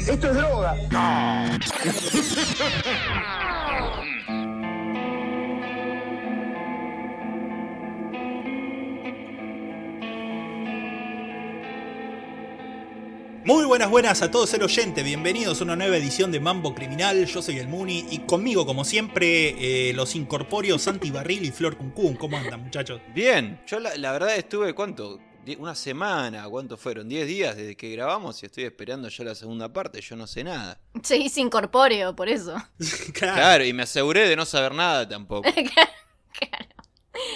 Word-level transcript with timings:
Esto 0.00 0.30
es 0.30 0.36
droga. 0.36 0.74
Muy 13.44 13.64
buenas, 13.64 13.90
buenas 13.90 14.22
a 14.22 14.30
todos 14.30 14.52
el 14.54 14.64
oyente, 14.64 15.02
bienvenidos 15.04 15.60
a 15.60 15.64
una 15.64 15.76
nueva 15.76 15.96
edición 15.96 16.32
de 16.32 16.40
Mambo 16.40 16.74
Criminal, 16.74 17.26
yo 17.26 17.40
soy 17.40 17.58
el 17.58 17.68
Muni 17.68 18.04
y 18.10 18.18
conmigo 18.20 18.66
como 18.66 18.84
siempre 18.84 19.90
eh, 19.90 19.92
los 19.94 20.16
incorpóreos 20.16 20.82
Santi 20.82 21.12
Barril 21.12 21.44
y 21.44 21.52
Flor 21.52 21.76
Cuncún, 21.76 22.16
¿cómo 22.16 22.36
andan 22.36 22.64
muchachos? 22.64 23.00
Bien, 23.14 23.60
yo 23.66 23.78
la, 23.78 23.96
la 23.96 24.10
verdad 24.10 24.36
estuve, 24.36 24.74
¿cuánto? 24.74 25.20
Una 25.54 25.76
semana, 25.76 26.48
¿cuánto 26.48 26.76
fueron? 26.76 27.08
¿10 27.08 27.24
días 27.24 27.56
desde 27.56 27.76
que 27.76 27.90
grabamos 27.92 28.42
y 28.42 28.46
estoy 28.46 28.64
esperando 28.64 29.08
ya 29.08 29.22
la 29.24 29.34
segunda 29.34 29.72
parte? 29.72 30.00
Yo 30.00 30.16
no 30.16 30.26
sé 30.26 30.42
nada. 30.42 30.80
Seguís 31.02 31.38
incorpóreo, 31.38 32.16
por 32.16 32.28
eso. 32.28 32.56
claro. 33.14 33.34
Claro, 33.34 33.64
y 33.64 33.72
me 33.72 33.84
aseguré 33.84 34.28
de 34.28 34.34
no 34.34 34.44
saber 34.44 34.74
nada 34.74 35.08
tampoco. 35.08 35.48
claro. 35.52 36.66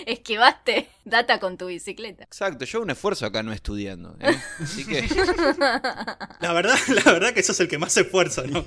Esquivaste 0.07 0.89
data 1.11 1.39
con 1.41 1.59
tu 1.59 1.67
bicicleta. 1.67 2.25
Exacto, 2.25 2.65
yo 2.65 2.79
hago 2.79 2.85
un 2.85 2.91
esfuerzo 2.91 3.27
acá 3.27 3.43
no 3.43 3.53
estudiando. 3.53 4.17
¿eh? 4.21 4.37
Así 4.61 4.87
que, 4.87 5.03
La 6.41 6.53
verdad, 6.53 6.77
la 7.05 7.13
verdad 7.13 7.33
que 7.33 7.43
sos 7.43 7.59
el 7.61 7.69
que 7.69 7.79
más 7.79 7.93
se 7.93 8.03
esfuerza, 8.03 8.45
¿no? 8.47 8.65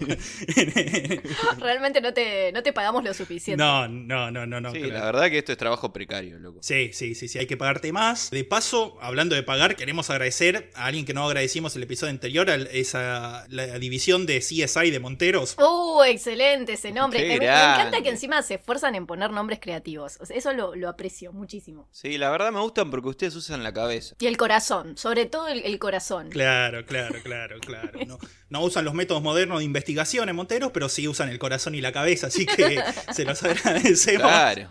Realmente 1.58 2.02
no 2.02 2.14
te, 2.14 2.52
no 2.52 2.62
te 2.62 2.74
pagamos 2.74 3.04
lo 3.04 3.14
suficiente. 3.14 3.64
no, 3.64 3.88
no, 3.88 4.30
no, 4.32 4.46
no, 4.46 4.62
no. 4.62 4.72
sí, 4.72 4.80
claro. 4.80 4.94
la 4.94 5.06
verdad 5.06 5.30
que 5.30 5.40
esto 5.40 5.52
es 5.52 5.58
trabajo 5.58 5.92
precario, 5.94 6.40
loco. 6.40 6.60
Sí, 6.62 6.92
sí, 6.94 7.16
sí, 7.16 7.28
sí, 7.28 7.40
hay 7.40 7.48
que 7.48 7.58
pagarte 7.58 7.92
más. 7.92 8.30
De 8.30 8.44
paso, 8.44 8.98
hablando 9.02 9.36
de 9.36 9.44
pagar, 9.44 9.76
queremos 9.76 10.10
agradecer 10.10 10.72
a 10.76 10.86
alguien 10.86 11.06
que 11.06 11.14
no 11.14 11.26
agradecimos 11.26 11.76
el 11.76 11.84
episodio 11.84 12.12
anterior, 12.12 12.50
a 12.50 12.56
esa, 12.56 13.46
la 13.50 13.80
división 13.80 14.26
de 14.26 14.40
CSI 14.40 14.92
de 14.92 15.00
Monteros. 15.00 15.56
Uh, 15.58 16.04
excelente 16.04 16.74
ese 16.74 16.92
nombre. 16.92 17.26
Me, 17.26 17.36
encanta 17.36 18.02
que 18.02 18.10
encima 18.10 18.42
se 18.42 18.56
esfuerzan 18.56 18.96
en 18.96 19.06
poner 19.06 19.32
nombres 19.32 19.60
creativos. 19.60 20.18
O 20.20 20.26
sea, 20.26 20.36
eso 20.36 20.54
lo, 20.54 20.76
lo 20.76 20.90
aprecio 20.90 21.32
muchísimo. 21.32 21.88
Sí, 21.92 22.18
la 22.18 22.30
verdad 22.34 22.52
me 22.52 22.60
gustan 22.60 22.92
porque 22.92 23.08
ustedes 23.10 23.36
usan 23.36 23.64
la 23.64 23.74
cabeza. 23.74 24.16
Y 24.20 24.28
el 24.28 24.38
corazón, 24.38 24.98
sobre 24.98 25.26
todo 25.26 25.48
el, 25.48 25.60
el 25.66 25.80
corazón. 25.80 26.30
Claro, 26.30 26.86
claro, 26.86 27.20
claro, 27.24 27.60
claro. 27.60 28.00
No, 28.06 28.18
no 28.50 28.62
usan 28.62 28.86
los 28.86 28.94
métodos 28.94 29.22
modernos 29.24 29.60
de 29.60 29.66
investigación 29.66 30.28
en 30.30 30.36
Monteros, 30.36 30.72
pero 30.74 30.90
sí 30.90 31.08
usan 31.08 31.30
el 31.30 31.40
corazón 31.40 31.76
y 31.76 31.82
la 31.82 31.92
cabeza, 31.92 32.28
así 32.28 32.46
que 32.46 32.82
se 33.14 33.24
los 33.26 33.42
agradecemos 33.44 34.22
Claro. 34.28 34.70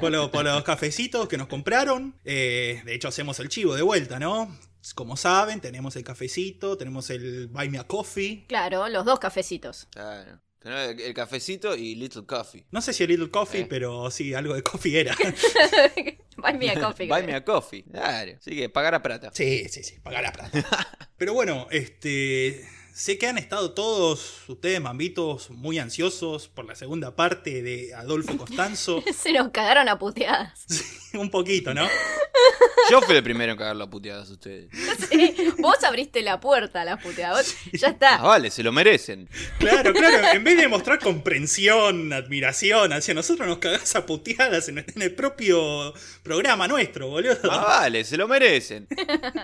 por, 0.00 0.10
lo- 0.10 0.30
por 0.30 0.44
los 0.44 0.62
cafecitos 0.64 1.28
que 1.28 1.36
nos 1.38 1.46
compraron. 1.48 2.18
Eh, 2.24 2.82
de 2.84 2.94
hecho, 2.94 3.08
hacemos 3.08 3.38
el 3.40 3.48
chivo 3.48 3.74
de 3.74 3.82
vuelta, 3.82 4.18
¿no? 4.18 4.54
Como 4.94 5.16
saben, 5.16 5.60
tenemos 5.60 5.94
el 5.96 6.04
cafecito, 6.04 6.76
tenemos 6.78 7.10
el 7.10 7.48
Buy 7.48 7.68
Me 7.68 7.78
a 7.78 7.84
Coffee. 7.84 8.46
Claro, 8.48 8.88
los 8.88 9.04
dos 9.04 9.18
cafecitos. 9.18 9.86
Claro. 9.90 10.40
Tenés 10.60 10.90
El 10.90 11.00
el 11.00 11.14
cafecito 11.14 11.74
y 11.74 11.94
Little 11.94 12.24
Coffee. 12.26 12.64
No 12.70 12.80
sé 12.80 12.92
si 12.92 13.02
el 13.02 13.08
Little 13.10 13.30
Coffee, 13.30 13.62
Eh. 13.62 13.66
pero 13.68 14.10
sí, 14.10 14.34
algo 14.34 14.54
de 14.54 14.62
coffee 14.62 15.00
era. 15.00 15.16
Buy 16.36 16.54
me 16.58 16.70
a 16.70 16.80
coffee. 16.80 17.08
Buy 17.08 17.22
me 17.24 17.34
a 17.34 17.44
coffee. 17.44 17.82
Claro. 17.84 18.32
Así 18.38 18.50
que 18.56 18.68
pagar 18.68 18.94
a 18.94 19.02
plata. 19.02 19.30
Sí, 19.34 19.68
sí, 19.68 19.82
sí, 19.82 19.98
pagar 20.00 20.22
la 20.22 20.32
plata. 20.32 21.08
Pero 21.16 21.34
bueno, 21.34 21.66
este. 21.70 22.64
Sé 22.92 23.16
que 23.18 23.26
han 23.28 23.38
estado 23.38 23.72
todos 23.72 24.42
ustedes, 24.48 24.80
mambitos, 24.80 25.50
muy 25.50 25.78
ansiosos 25.78 26.48
por 26.48 26.66
la 26.66 26.74
segunda 26.74 27.14
parte 27.16 27.62
de 27.62 27.94
Adolfo 27.94 28.36
Costanzo. 28.36 29.02
Se 29.16 29.32
nos 29.32 29.50
cagaron 29.50 29.88
a 29.88 29.98
puteadas. 29.98 30.66
Un 31.14 31.30
poquito, 31.30 31.72
¿no? 31.74 31.88
Yo 32.90 33.00
fui 33.02 33.16
el 33.16 33.22
primero 33.22 33.52
en 33.52 33.58
cagarlo 33.58 33.84
a 33.84 33.90
puteadas 33.90 34.28
a 34.28 34.32
ustedes. 34.32 34.70
Sí, 35.08 35.34
vos 35.58 35.82
abriste 35.84 36.22
la 36.22 36.40
puerta 36.40 36.82
a 36.82 36.84
las 36.84 37.02
puteadas. 37.02 37.54
Ya 37.72 37.88
Ah, 37.88 37.90
está. 37.90 38.16
vale, 38.18 38.50
se 38.50 38.62
lo 38.62 38.70
merecen. 38.72 39.28
Claro, 39.58 39.92
claro. 39.92 40.28
En 40.32 40.44
vez 40.44 40.56
de 40.56 40.68
mostrar 40.68 40.98
comprensión, 40.98 42.12
admiración 42.12 42.92
hacia 42.92 43.14
nosotros, 43.14 43.48
nos 43.48 43.58
cagás 43.58 43.94
a 43.96 44.06
puteadas 44.06 44.68
en, 44.68 44.78
en 44.78 45.02
el 45.02 45.14
propio 45.14 45.92
programa 46.22 46.68
nuestro, 46.68 47.08
boludo. 47.08 47.38
Ah, 47.50 47.64
vale, 47.80 48.04
se 48.04 48.16
lo 48.16 48.28
merecen. 48.28 48.86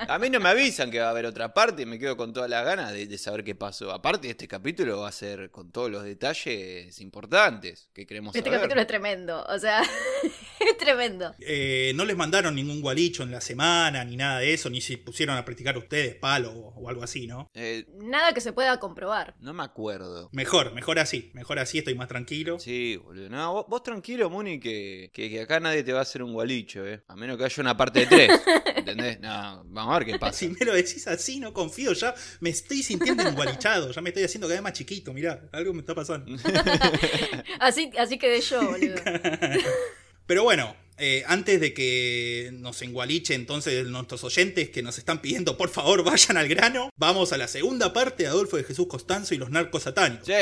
A 0.09 0.19
mí 0.19 0.31
no 0.31 0.41
me 0.41 0.49
avisan 0.51 0.91
que 0.91 1.01
va 1.01 1.07
a 1.09 1.11
haber 1.11 1.27
otra 1.27 1.53
parte 1.55 1.83
y 1.83 1.87
me 1.87 1.99
quedo 1.99 2.17
con 2.17 2.33
todas 2.33 2.49
las 2.51 2.65
ganas 2.65 2.93
de, 2.93 3.07
de 3.07 3.19
saber 3.19 3.36
qué 3.45 3.55
pasó. 3.55 3.91
Aparte, 3.93 4.29
este 4.31 4.47
capítulo 4.49 5.01
va 5.01 5.09
a 5.09 5.13
ser 5.13 5.51
con 5.51 5.71
todos 5.73 5.91
los 5.91 6.05
detalles 6.05 7.01
importantes 7.01 7.91
que 7.93 8.07
queremos 8.07 8.35
Este 8.35 8.49
saber. 8.49 8.61
capítulo 8.61 8.81
es 8.81 8.87
tremendo. 8.87 9.45
O 9.49 9.59
sea, 9.59 9.83
es 10.61 10.77
tremendo. 10.79 11.35
Eh, 11.41 11.93
no 11.95 12.05
les 12.05 12.17
mandaron 12.17 12.55
ningún 12.55 12.81
gualicho 12.81 13.23
en 13.23 13.31
la 13.31 13.41
semana, 13.41 14.05
ni 14.05 14.17
nada 14.17 14.41
de 14.41 14.53
eso, 14.55 14.71
ni 14.71 14.81
si 14.81 14.97
pusieron 14.97 15.37
a 15.37 15.45
practicar 15.45 15.77
ustedes 15.79 16.15
palo 16.17 16.53
o, 16.53 16.75
o 16.83 16.89
algo 16.89 17.03
así, 17.03 17.27
¿no? 17.27 17.51
Eh, 17.55 17.87
Nada 17.95 18.33
que 18.33 18.41
se 18.41 18.53
pueda 18.53 18.79
comprobar. 18.81 19.35
no 19.41 19.53
me 19.55 19.63
acuerdo. 19.65 20.29
Mejor, 20.33 20.73
mejor 20.73 20.99
así. 20.99 21.31
Mejor 21.35 21.59
así, 21.59 21.79
estoy 21.79 21.95
más 21.95 22.09
tranquilo. 22.09 22.59
Sí, 22.59 22.97
boludo. 22.97 23.29
No, 23.29 23.53
vos, 23.53 23.67
vos 23.69 23.83
tranquilo, 23.83 24.31
Muni, 24.31 24.59
que, 24.61 25.11
que, 25.13 25.29
que 25.31 25.41
acá 25.43 25.61
nadie 25.61 25.83
te 25.83 25.93
va 25.93 26.01
a 26.01 26.03
hacer 26.03 26.23
un 26.23 26.33
gualicho, 26.33 26.87
¿eh? 26.87 27.03
A 27.09 27.17
menos 27.17 27.37
que 27.39 27.45
haya 27.45 27.61
una 27.63 27.77
parte 27.77 28.01
de 28.01 28.07
tres. 28.07 28.31
¿Entendés? 28.77 29.21
No, 29.21 29.65
vamos 29.67 29.95
a 29.95 29.99
ver 29.99 30.07
qué 30.09 30.19
pasa. 30.19 30.39
Si 30.39 30.49
me 30.49 30.65
lo 30.65 30.73
decís 30.75 31.07
así, 31.09 31.41
no 31.41 31.53
confío. 31.53 31.93
Ya 31.93 32.15
me 32.41 32.51
estoy 32.51 32.83
sintiendo 32.83 33.26
engualichado. 33.29 33.91
Ya 33.93 34.01
me 34.01 34.11
estoy 34.11 34.25
haciendo 34.25 34.47
cada 34.47 34.57
vez 34.59 34.63
más 34.63 34.73
chiquito. 34.73 35.13
Mirá, 35.13 35.41
algo 35.53 35.73
me 35.73 35.81
está 35.81 35.95
pasando. 35.95 36.27
Así, 37.61 37.91
así 37.99 38.19
quedé 38.19 38.41
yo, 38.41 38.63
boludo. 38.71 38.97
Pero 40.27 40.43
bueno, 40.43 40.75
eh, 40.99 41.23
antes 41.27 41.61
de 41.61 41.73
que 41.73 42.51
nos 42.55 42.83
engualiche 42.83 43.35
entonces 43.35 43.87
nuestros 43.87 44.25
oyentes 44.25 44.71
que 44.71 44.83
nos 44.83 44.99
están 44.99 45.21
pidiendo 45.21 45.57
por 45.57 45.69
favor 45.69 46.03
vayan 46.05 46.37
al 46.37 46.49
grano, 46.49 46.91
vamos 46.97 47.33
a 47.33 47.37
la 47.39 47.47
segunda 47.49 47.93
parte 47.93 48.25
de 48.25 48.29
Adolfo 48.29 48.57
de 48.57 48.65
Jesús 48.65 48.87
Costanzo 48.89 49.35
y 49.35 49.39
los 49.39 49.51
narcos 49.51 49.85
satánicos. 49.85 50.27
Sí. 50.27 50.35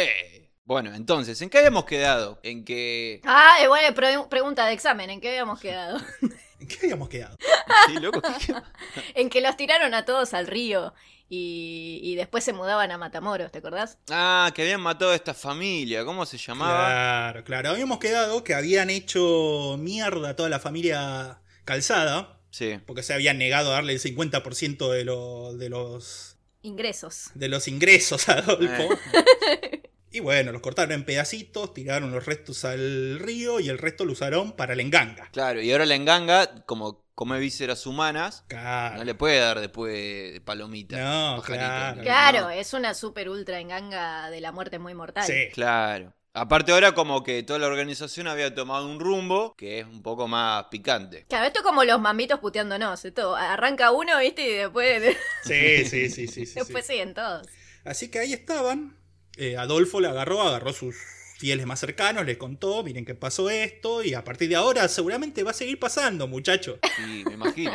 Bueno, 0.66 0.94
entonces, 0.94 1.42
¿en 1.42 1.50
qué 1.50 1.58
habíamos 1.58 1.84
quedado? 1.84 2.40
En 2.42 2.64
que. 2.64 3.20
Ah, 3.24 3.56
eh, 3.62 3.68
bueno, 3.68 3.94
pre- 3.94 4.16
pregunta 4.30 4.64
de 4.64 4.72
examen. 4.72 5.10
¿En 5.10 5.20
qué 5.20 5.28
habíamos 5.28 5.60
quedado? 5.60 5.98
¿En 6.64 6.68
qué 6.68 6.78
habíamos 6.86 7.08
quedado? 7.10 7.36
Sí, 7.88 7.94
loco. 8.00 8.22
¿qué- 8.22 8.46
qué- 8.46 8.54
en 9.20 9.28
que 9.28 9.40
los 9.42 9.54
tiraron 9.56 9.92
a 9.92 10.04
todos 10.06 10.32
al 10.32 10.46
río 10.46 10.94
y, 11.28 12.00
y 12.02 12.14
después 12.16 12.42
se 12.42 12.52
mudaban 12.54 12.90
a 12.90 12.96
Matamoros, 12.96 13.52
¿te 13.52 13.58
acordás? 13.58 13.98
Ah, 14.10 14.50
que 14.54 14.62
habían 14.62 14.80
matado 14.80 15.10
a 15.10 15.14
esta 15.14 15.34
familia. 15.34 16.04
¿Cómo 16.06 16.24
se 16.24 16.38
llamaba? 16.38 16.86
Claro, 16.86 17.44
claro. 17.44 17.70
Habíamos 17.70 17.98
quedado 17.98 18.44
que 18.44 18.54
habían 18.54 18.88
hecho 18.88 19.76
mierda 19.78 20.30
a 20.30 20.36
toda 20.36 20.48
la 20.48 20.58
familia 20.60 21.40
Calzada, 21.66 22.40
Sí. 22.50 22.78
porque 22.86 23.02
se 23.02 23.12
habían 23.12 23.36
negado 23.38 23.70
a 23.70 23.74
darle 23.74 23.92
el 23.94 24.00
50% 24.00 24.90
de, 24.90 25.04
lo- 25.04 25.54
de 25.54 25.68
los 25.68 26.36
Ingresos. 26.62 27.30
de 27.34 27.48
los 27.48 27.68
ingresos 27.68 28.28
a 28.30 28.38
Adolfo. 28.38 28.88
Eh. 29.12 29.73
Y 30.14 30.20
bueno, 30.20 30.52
los 30.52 30.62
cortaron 30.62 30.92
en 30.92 31.04
pedacitos, 31.04 31.74
tiraron 31.74 32.12
los 32.12 32.24
restos 32.24 32.64
al 32.64 33.18
río 33.18 33.58
y 33.58 33.68
el 33.68 33.78
resto 33.78 34.04
lo 34.04 34.12
usaron 34.12 34.52
para 34.52 34.76
la 34.76 34.82
enganga. 34.82 35.28
Claro, 35.32 35.60
y 35.60 35.72
ahora 35.72 35.86
la 35.86 35.96
enganga, 35.96 36.64
como 36.66 37.04
come 37.16 37.40
vísceras 37.40 37.84
humanas, 37.84 38.44
Claro. 38.46 38.98
no 38.98 39.02
le 39.04 39.16
puede 39.16 39.40
dar 39.40 39.58
después 39.58 39.92
de 39.92 40.40
palomita. 40.44 40.96
No, 40.98 41.36
pajarito. 41.38 41.64
claro. 41.64 42.02
Claro, 42.02 42.40
No. 42.42 42.50
es 42.50 42.72
una 42.74 42.94
super 42.94 43.28
ultra 43.28 43.58
enganga 43.58 44.30
de 44.30 44.40
la 44.40 44.52
muerte 44.52 44.78
muy 44.78 44.94
mortal. 44.94 45.24
Sí. 45.26 45.48
Claro. 45.52 46.12
Aparte 46.32 46.70
ahora 46.70 46.92
como 46.94 47.24
que 47.24 47.42
toda 47.42 47.58
la 47.58 47.66
organización 47.66 48.28
había 48.28 48.54
tomado 48.54 48.86
un 48.88 49.00
rumbo 49.00 49.54
que 49.56 49.80
es 49.80 49.84
un 49.86 50.00
poco 50.02 50.28
más 50.28 50.66
picante. 50.70 51.24
Claro, 51.28 51.46
esto 51.46 51.58
es 51.58 51.64
como 51.64 51.82
los 51.82 52.00
mamitos 52.00 52.38
puteándonos. 52.38 53.04
Esto 53.04 53.34
arranca 53.34 53.90
uno, 53.90 54.16
¿viste? 54.20 54.46
Y 54.48 54.52
después, 54.52 55.16
Sí, 55.42 55.84
sí, 55.86 56.08
sí, 56.08 56.26
sí, 56.28 56.46
sí, 56.46 56.54
después 56.60 56.86
sí. 56.86 56.92
siguen 56.92 57.14
todos. 57.14 57.48
Así 57.84 58.10
que 58.12 58.20
ahí 58.20 58.32
estaban. 58.32 58.96
Eh, 59.36 59.56
Adolfo 59.56 60.00
le 60.00 60.08
agarró, 60.08 60.42
agarró 60.42 60.72
sus 60.72 60.94
fieles 61.38 61.66
más 61.66 61.80
cercanos, 61.80 62.24
les 62.24 62.36
contó, 62.36 62.82
miren 62.84 63.04
que 63.04 63.14
pasó 63.14 63.50
esto, 63.50 64.02
y 64.02 64.14
a 64.14 64.22
partir 64.24 64.48
de 64.48 64.56
ahora 64.56 64.86
seguramente 64.88 65.42
va 65.42 65.50
a 65.50 65.54
seguir 65.54 65.78
pasando, 65.78 66.26
muchachos. 66.28 66.78
Sí, 66.96 67.24
me 67.26 67.34
imagino. 67.34 67.72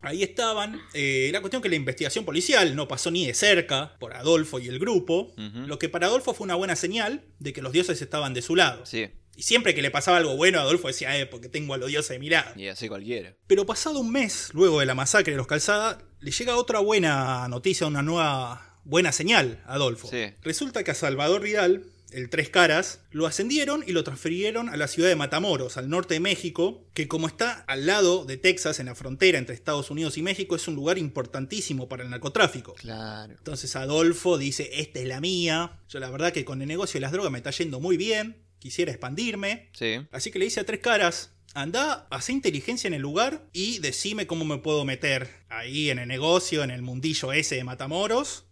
Ahí 0.00 0.22
estaban. 0.22 0.80
Eh, 0.94 1.30
la 1.32 1.40
cuestión 1.40 1.60
que 1.62 1.68
la 1.68 1.74
investigación 1.74 2.24
policial 2.24 2.76
no 2.76 2.86
pasó 2.86 3.10
ni 3.10 3.26
de 3.26 3.34
cerca 3.34 3.96
por 3.98 4.14
Adolfo 4.14 4.60
y 4.60 4.68
el 4.68 4.78
grupo, 4.78 5.34
lo 5.36 5.78
que 5.80 5.88
para 5.88 6.06
Adolfo 6.06 6.32
fue 6.32 6.44
una 6.44 6.54
buena 6.54 6.76
señal 6.76 7.24
de 7.40 7.52
que 7.52 7.60
los 7.60 7.72
dioses 7.72 8.00
estaban 8.00 8.32
de 8.32 8.40
su 8.42 8.54
lado. 8.54 8.86
Sí, 8.86 9.08
Y 9.34 9.42
siempre 9.42 9.74
que 9.74 9.82
le 9.82 9.90
pasaba 9.90 10.18
algo 10.18 10.36
bueno, 10.36 10.60
Adolfo 10.60 10.86
decía, 10.86 11.18
eh, 11.18 11.26
porque 11.26 11.48
tengo 11.48 11.74
a 11.74 11.78
los 11.78 11.88
dioses 11.88 12.10
de 12.10 12.18
mi 12.20 12.30
lado. 12.30 12.52
y 12.54 12.68
así 12.68 12.88
cualquiera. 12.88 13.34
Pero 13.48 13.66
pasado 13.66 13.98
un 13.98 14.12
mes, 14.12 14.50
luego 14.54 14.78
de 14.78 14.86
la 14.86 14.94
masacre 14.94 15.32
de 15.32 15.38
los 15.38 15.48
Calzada, 15.48 15.98
le 16.20 16.30
llega 16.30 16.56
otra 16.56 16.78
buena 16.78 17.48
noticia, 17.48 17.88
una 17.88 18.02
nueva 18.02 18.75
buena 18.86 19.12
señal 19.12 19.62
Adolfo. 19.66 20.08
Sí. 20.08 20.32
Resulta 20.42 20.84
que 20.84 20.92
a 20.92 20.94
Salvador 20.94 21.42
Vidal, 21.42 21.84
el 22.12 22.30
Tres 22.30 22.48
Caras, 22.48 23.00
lo 23.10 23.26
ascendieron 23.26 23.84
y 23.86 23.92
lo 23.92 24.04
transfirieron 24.04 24.68
a 24.68 24.76
la 24.76 24.86
ciudad 24.88 25.08
de 25.08 25.16
Matamoros, 25.16 25.76
al 25.76 25.90
norte 25.90 26.14
de 26.14 26.20
México, 26.20 26.84
que 26.94 27.08
como 27.08 27.26
está 27.26 27.64
al 27.66 27.84
lado 27.86 28.24
de 28.24 28.36
Texas, 28.36 28.78
en 28.78 28.86
la 28.86 28.94
frontera 28.94 29.38
entre 29.38 29.54
Estados 29.54 29.90
Unidos 29.90 30.16
y 30.16 30.22
México, 30.22 30.54
es 30.56 30.68
un 30.68 30.76
lugar 30.76 30.98
importantísimo 30.98 31.88
para 31.88 32.04
el 32.04 32.10
narcotráfico. 32.10 32.74
Claro. 32.74 33.34
Entonces 33.36 33.74
Adolfo 33.76 34.38
dice, 34.38 34.70
esta 34.74 35.00
es 35.00 35.08
la 35.08 35.20
mía. 35.20 35.80
Yo 35.88 35.98
la 35.98 36.10
verdad 36.10 36.32
que 36.32 36.44
con 36.44 36.62
el 36.62 36.68
negocio 36.68 36.94
de 36.94 37.02
las 37.02 37.12
drogas 37.12 37.32
me 37.32 37.38
está 37.38 37.50
yendo 37.50 37.80
muy 37.80 37.96
bien, 37.96 38.44
quisiera 38.60 38.92
expandirme. 38.92 39.68
Sí. 39.72 39.96
Así 40.12 40.30
que 40.30 40.38
le 40.38 40.44
dice 40.44 40.60
a 40.60 40.64
Tres 40.64 40.80
Caras, 40.80 41.32
Andá, 41.54 42.06
hacé 42.10 42.32
inteligencia 42.32 42.86
en 42.86 42.92
el 42.92 43.00
lugar 43.00 43.48
y 43.54 43.78
decime 43.78 44.26
cómo 44.26 44.44
me 44.44 44.58
puedo 44.58 44.84
meter 44.84 45.30
ahí 45.48 45.88
en 45.88 45.98
el 45.98 46.06
negocio, 46.06 46.62
en 46.62 46.70
el 46.70 46.82
mundillo 46.82 47.32
ese 47.32 47.54
de 47.54 47.64
Matamoros, 47.64 48.44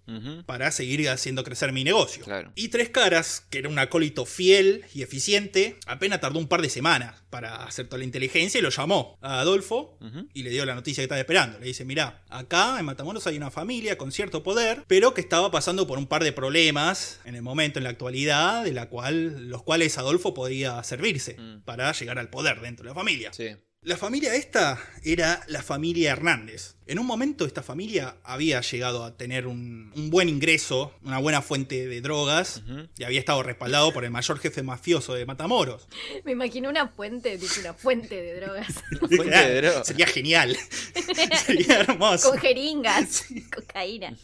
Para 0.47 0.71
seguir 0.71 1.09
haciendo 1.09 1.45
crecer 1.45 1.73
mi 1.73 1.85
negocio. 1.85 2.25
Claro. 2.25 2.53
Y 2.55 2.69
Tres 2.69 2.91
Caras, 2.91 3.47
que 3.51 3.59
era 3.59 3.69
un 3.69 3.79
acólito 3.79 4.27
fiel 4.27 4.85
y 4.95 5.03
eficiente, 5.03 5.77
apenas 5.87 6.21
tardó 6.21 6.39
un 6.39 6.49
par 6.49 6.61
de 6.62 6.69
semanas 6.69 7.23
para 7.31 7.65
hacer 7.65 7.87
toda 7.87 7.99
la 7.99 8.05
inteligencia 8.05 8.59
y 8.59 8.62
lo 8.62 8.69
llamó 8.71 9.19
a 9.23 9.41
Adolfo 9.41 9.99
y 10.33 10.43
le 10.43 10.51
dio 10.51 10.65
la 10.67 10.75
noticia 10.75 11.01
que 11.01 11.05
estaba 11.06 11.21
esperando. 11.21 11.59
Le 11.59 11.67
dice, 11.67 11.85
mirá, 11.85 12.23
acá 12.29 12.77
en 12.79 12.85
Matamoros 12.85 13.27
hay 13.27 13.37
una 13.37 13.51
familia 13.51 13.97
con 13.99 14.12
cierto 14.12 14.43
poder, 14.43 14.85
pero 14.87 15.15
que 15.15 15.21
estaba 15.21 15.51
pasando 15.51 15.87
por 15.87 15.99
un 15.99 16.06
par 16.06 16.23
de 16.23 16.33
problemas 16.33 17.21
en 17.25 17.35
el 17.35 17.43
momento, 17.43 17.79
en 17.79 17.85
la 17.85 17.91
actualidad, 17.91 18.65
de 18.65 18.73
la 18.73 18.89
cual, 18.89 19.49
los 19.49 19.62
cuales 19.62 19.97
Adolfo 19.99 20.35
podía 20.35 20.83
servirse 20.85 21.35
Mm. 21.39 21.62
para 21.65 21.91
llegar 21.93 22.19
al 22.19 22.29
poder 22.31 22.61
dentro 22.61 22.85
de 22.85 22.91
la 22.91 22.95
familia. 22.95 23.33
Sí. 23.33 23.49
La 23.85 23.99
familia 23.99 24.35
esta 24.35 24.83
era 25.03 25.43
la 25.47 25.63
familia 25.63 26.13
Hernández. 26.13 26.77
En 26.87 26.99
un 26.99 27.05
momento 27.05 27.45
esta 27.45 27.63
familia 27.63 28.17
había 28.25 28.63
llegado 28.63 29.05
a 29.05 29.15
tener 29.19 29.47
un, 29.47 29.93
un 29.95 30.09
buen 30.09 30.31
ingreso, 30.31 30.95
una 31.03 31.19
buena 31.19 31.43
fuente 31.43 31.87
de 31.87 32.01
drogas, 32.01 32.63
y 32.97 33.05
había 33.05 33.19
estado 33.21 33.43
respaldado 33.43 33.93
por 33.93 34.05
el 34.05 34.11
mayor 34.11 34.39
jefe 34.39 34.63
mafioso 34.63 35.13
de 35.13 35.27
Matamoros. 35.27 35.87
Me 36.25 36.33
imagino 36.33 36.71
una 36.71 36.89
fuente, 36.89 37.37
tipo 37.37 37.53
una 37.61 37.75
fuente 37.75 38.23
de 38.23 38.41
drogas. 38.41 38.73
Fuente 39.01 39.37
de 39.37 39.61
droga. 39.61 39.85
Sería 39.85 40.07
genial. 40.07 40.57
Sería 41.45 41.81
hermoso. 41.81 42.31
con 42.31 42.39
jeringas, 42.39 43.27
cocaína. 43.55 44.17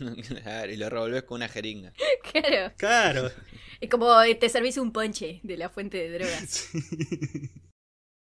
Claro, 0.43 0.73
y 0.73 0.77
lo 0.79 0.89
revolves 0.89 1.25
con 1.25 1.37
una 1.37 1.49
jeringa. 1.51 1.93
Claro. 2.33 2.73
Claro. 2.79 3.31
Es 3.79 3.91
como 3.91 4.23
eh, 4.23 4.35
te 4.37 4.49
servís 4.49 4.79
un 4.79 4.91
ponche 4.91 5.41
de 5.43 5.59
la 5.59 5.69
fuente 5.69 5.99
de 5.99 6.19
drogas. 6.19 6.69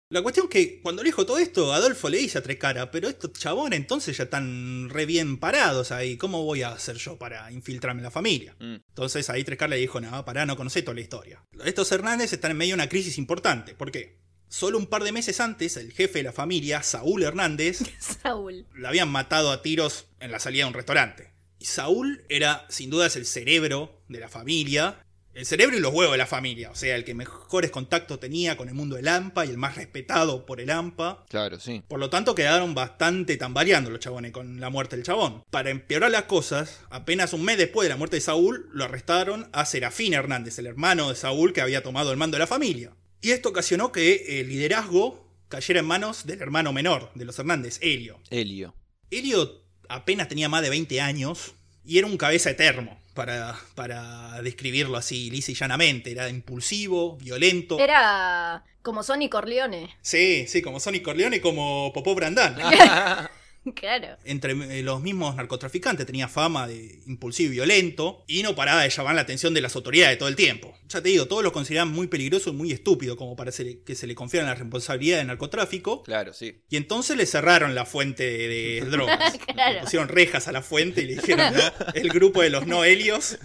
La 0.09 0.23
cuestión 0.23 0.47
que 0.49 0.81
cuando 0.83 1.03
le 1.03 1.09
dijo 1.09 1.27
todo 1.27 1.39
esto, 1.39 1.73
Adolfo 1.73 2.09
le 2.09 2.19
dice 2.19 2.39
a 2.39 2.43
Tres 2.43 2.59
Caras, 2.59 2.91
pero 2.93 3.09
estos 3.09 3.33
chabones 3.33 3.77
entonces 3.77 4.17
ya 4.17 4.25
están 4.25 4.89
re 4.89 5.05
bien 5.05 5.39
parados 5.39 5.91
ahí, 5.91 6.17
¿cómo 6.17 6.45
voy 6.45 6.63
a 6.63 6.69
hacer 6.69 6.97
yo 6.97 7.19
para 7.19 7.51
infiltrarme 7.51 7.99
en 7.99 8.05
la 8.05 8.13
familia? 8.13 8.55
Mm. 8.61 8.77
Entonces 8.89 9.29
ahí 9.31 9.43
Tres 9.43 9.59
Caras 9.59 9.71
le 9.71 9.81
dijo, 9.81 10.01
no, 10.01 10.25
pará, 10.25 10.47
no 10.47 10.57
conocé 10.57 10.83
toda 10.83 10.95
la 10.95 11.01
historia. 11.01 11.43
Estos 11.65 11.91
Hernández 11.91 12.33
están 12.33 12.53
en 12.53 12.57
medio 12.57 12.77
de 12.77 12.83
una 12.83 12.89
crisis 12.89 13.19
importante, 13.19 13.75
¿por 13.75 13.91
qué? 13.91 14.21
Solo 14.49 14.79
un 14.79 14.87
par 14.87 15.03
de 15.03 15.11
meses 15.11 15.41
antes, 15.41 15.77
el 15.77 15.93
jefe 15.93 16.21
de 16.21 16.23
la 16.23 16.33
familia, 16.33 16.85
Saúl 16.85 17.25
Hernández, 17.25 17.81
Saúl. 18.23 18.65
lo 18.75 18.87
habían 18.87 19.09
matado 19.09 19.51
a 19.51 19.61
tiros 19.61 20.07
en 20.21 20.31
la 20.31 20.39
salida 20.39 20.63
de 20.63 20.69
un 20.69 20.75
restaurante. 20.75 21.33
Y 21.59 21.65
Saúl 21.65 22.25
era, 22.29 22.65
sin 22.69 22.91
dudas, 22.91 23.17
el 23.17 23.27
cerebro 23.27 24.05
de 24.09 24.21
la 24.21 24.29
familia. 24.29 25.05
El 25.37 25.45
cerebro 25.45 25.77
y 25.77 25.81
los 25.81 25.93
huevos 25.93 26.15
de 26.15 26.19
la 26.19 26.27
familia. 26.27 26.71
O 26.71 26.75
sea, 26.75 26.97
el 26.97 27.05
que 27.05 27.13
mejores 27.13 27.71
contactos 27.71 28.19
tenía 28.19 28.57
con 28.57 28.69
el 28.69 28.75
mundo 28.75 28.97
del 28.97 29.07
AMPA 29.07 29.45
y 29.45 29.51
el 29.51 29.59
más 29.59 29.77
respetado 29.77 30.47
por 30.47 30.63
el 30.63 30.71
AMPA. 30.71 31.27
Claro, 31.29 31.61
sí. 31.61 31.83
Por 31.87 32.01
lo 32.01 32.09
tanto, 32.09 32.35
quedaron 32.35 32.75
bastante 32.75 33.37
tambaleando 33.37 33.91
los 33.91 34.01
chabones 34.01 34.33
con 34.33 34.61
la 34.61 34.71
muerte 34.71 34.97
del 34.97 35.05
chabón. 35.05 35.45
Para 35.51 35.69
empeorar 35.69 36.11
las 36.11 36.23
cosas, 36.23 36.81
apenas 36.89 37.35
un 37.35 37.45
mes 37.45 37.59
después 37.59 37.85
de 37.85 37.91
la 37.91 37.99
muerte 37.99 38.17
de 38.17 38.23
Saúl, 38.23 38.71
lo 38.73 38.85
arrestaron 38.85 39.51
a 39.53 39.67
Serafín 39.67 40.15
Hernández, 40.15 40.59
el 40.59 40.69
hermano 40.69 41.11
de 41.11 41.17
Saúl 41.17 41.53
que 41.53 41.61
había 41.61 41.83
tomado 41.83 42.13
el 42.13 42.17
mando 42.17 42.37
de 42.37 42.41
la 42.41 42.47
familia. 42.47 42.97
Y 43.21 43.33
esto 43.33 43.51
ocasionó 43.51 43.93
que 43.93 44.41
el 44.41 44.49
liderazgo 44.49 45.29
cayera 45.49 45.81
en 45.81 45.87
manos 45.87 46.25
del 46.25 46.41
hermano 46.41 46.73
menor 46.73 47.11
de 47.15 47.27
los 47.27 47.39
Hernández, 47.39 47.79
Helio. 47.83 48.21
Helio. 48.31 48.75
Helio 49.11 49.67
apenas 49.91 50.29
tenía 50.29 50.49
más 50.49 50.63
de 50.63 50.71
20 50.71 50.99
años 51.03 51.57
y 51.87 51.99
era 51.99 52.07
un 52.07 52.17
cabeza 52.17 52.51
de 52.51 52.57
termo, 52.57 52.99
para, 53.15 53.57
para 53.75 54.43
describirlo 54.43 54.97
así 54.97 55.31
lisa 55.31 55.51
y 55.51 55.55
llanamente. 55.55 56.11
Era 56.13 56.29
impulsivo, 56.29 57.17
violento. 57.17 57.79
Era 57.79 58.65
como 58.83 59.03
Sonny 59.03 59.29
Corleone. 59.29 59.97
Sí, 60.03 60.47
sí, 60.47 60.63
como 60.63 60.79
Sonny 60.79 61.01
Corleone 61.01 61.37
y 61.37 61.41
como 61.41 61.93
Popó 61.93 62.15
Brandán. 62.15 62.57
Claro. 63.75 64.17
Entre 64.25 64.53
eh, 64.53 64.83
los 64.83 65.01
mismos 65.03 65.35
narcotraficantes 65.37 66.07
tenía 66.07 66.29
fama 66.29 66.67
de 66.69 67.01
impulsivo 67.07 67.49
y 67.53 67.57
violento 67.57 68.25
y 68.27 68.43
no 68.43 68.55
paraba 68.55 68.83
de 68.83 68.91
llamar 68.91 69.15
la 69.15 69.23
atención 69.23 69.55
de 69.55 69.61
las 69.61 69.75
autoridades 69.77 70.19
todo 70.19 70.29
el 70.29 70.37
tiempo. 70.37 70.77
Ya 70.89 71.03
te 71.03 71.09
digo, 71.09 71.27
todos 71.27 71.43
lo 71.43 71.53
consideraban 71.53 71.93
muy 71.93 72.07
peligroso 72.07 72.51
y 72.51 72.53
muy 72.53 72.73
estúpido 72.73 73.17
como 73.17 73.35
para 73.37 73.51
que 73.51 73.95
se 73.95 74.07
le 74.07 74.15
confiara 74.15 74.47
la 74.47 74.55
responsabilidad 74.55 75.19
del 75.19 75.27
narcotráfico. 75.27 76.03
Claro, 76.05 76.33
sí. 76.33 76.63
Y 76.71 76.77
entonces 76.77 77.17
le 77.17 77.27
cerraron 77.27 77.75
la 77.75 77.85
fuente 77.85 78.25
de, 78.25 78.81
drogas. 78.91 79.37
Claro. 79.47 79.75
Le 79.77 79.81
pusieron 79.81 80.09
rejas 80.09 80.49
a 80.49 80.53
la 80.53 80.61
fuente 80.63 81.03
y 81.03 81.07
le 81.07 81.15
dijeron 81.17 81.53
"No, 81.55 81.93
el 81.95 82.09
grupo 82.11 82.43
de 82.43 82.51
los 82.51 82.67
no 82.67 82.85
helios. 82.85 83.39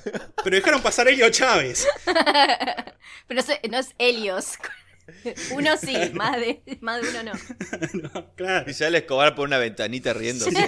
Pero 0.43 0.55
dejaron 0.55 0.81
pasar 0.81 1.07
a 1.07 1.11
Helio 1.11 1.29
Chávez. 1.29 1.87
Pero 2.05 3.41
no 3.41 3.53
es- 3.53 3.69
no 3.71 3.79
es 3.79 3.95
Helios. 3.97 4.53
Uno 5.51 5.77
sí, 5.77 5.95
más 6.13 6.37
de, 6.37 6.61
más 6.81 7.01
de 7.01 7.09
uno 7.09 7.23
no. 7.23 7.31
No, 8.13 8.35
claro. 8.35 8.69
Y 8.69 8.73
sale 8.73 8.99
Escobar 8.99 9.35
por 9.35 9.47
una 9.47 9.57
ventanita 9.57 10.13
riéndose. 10.13 10.51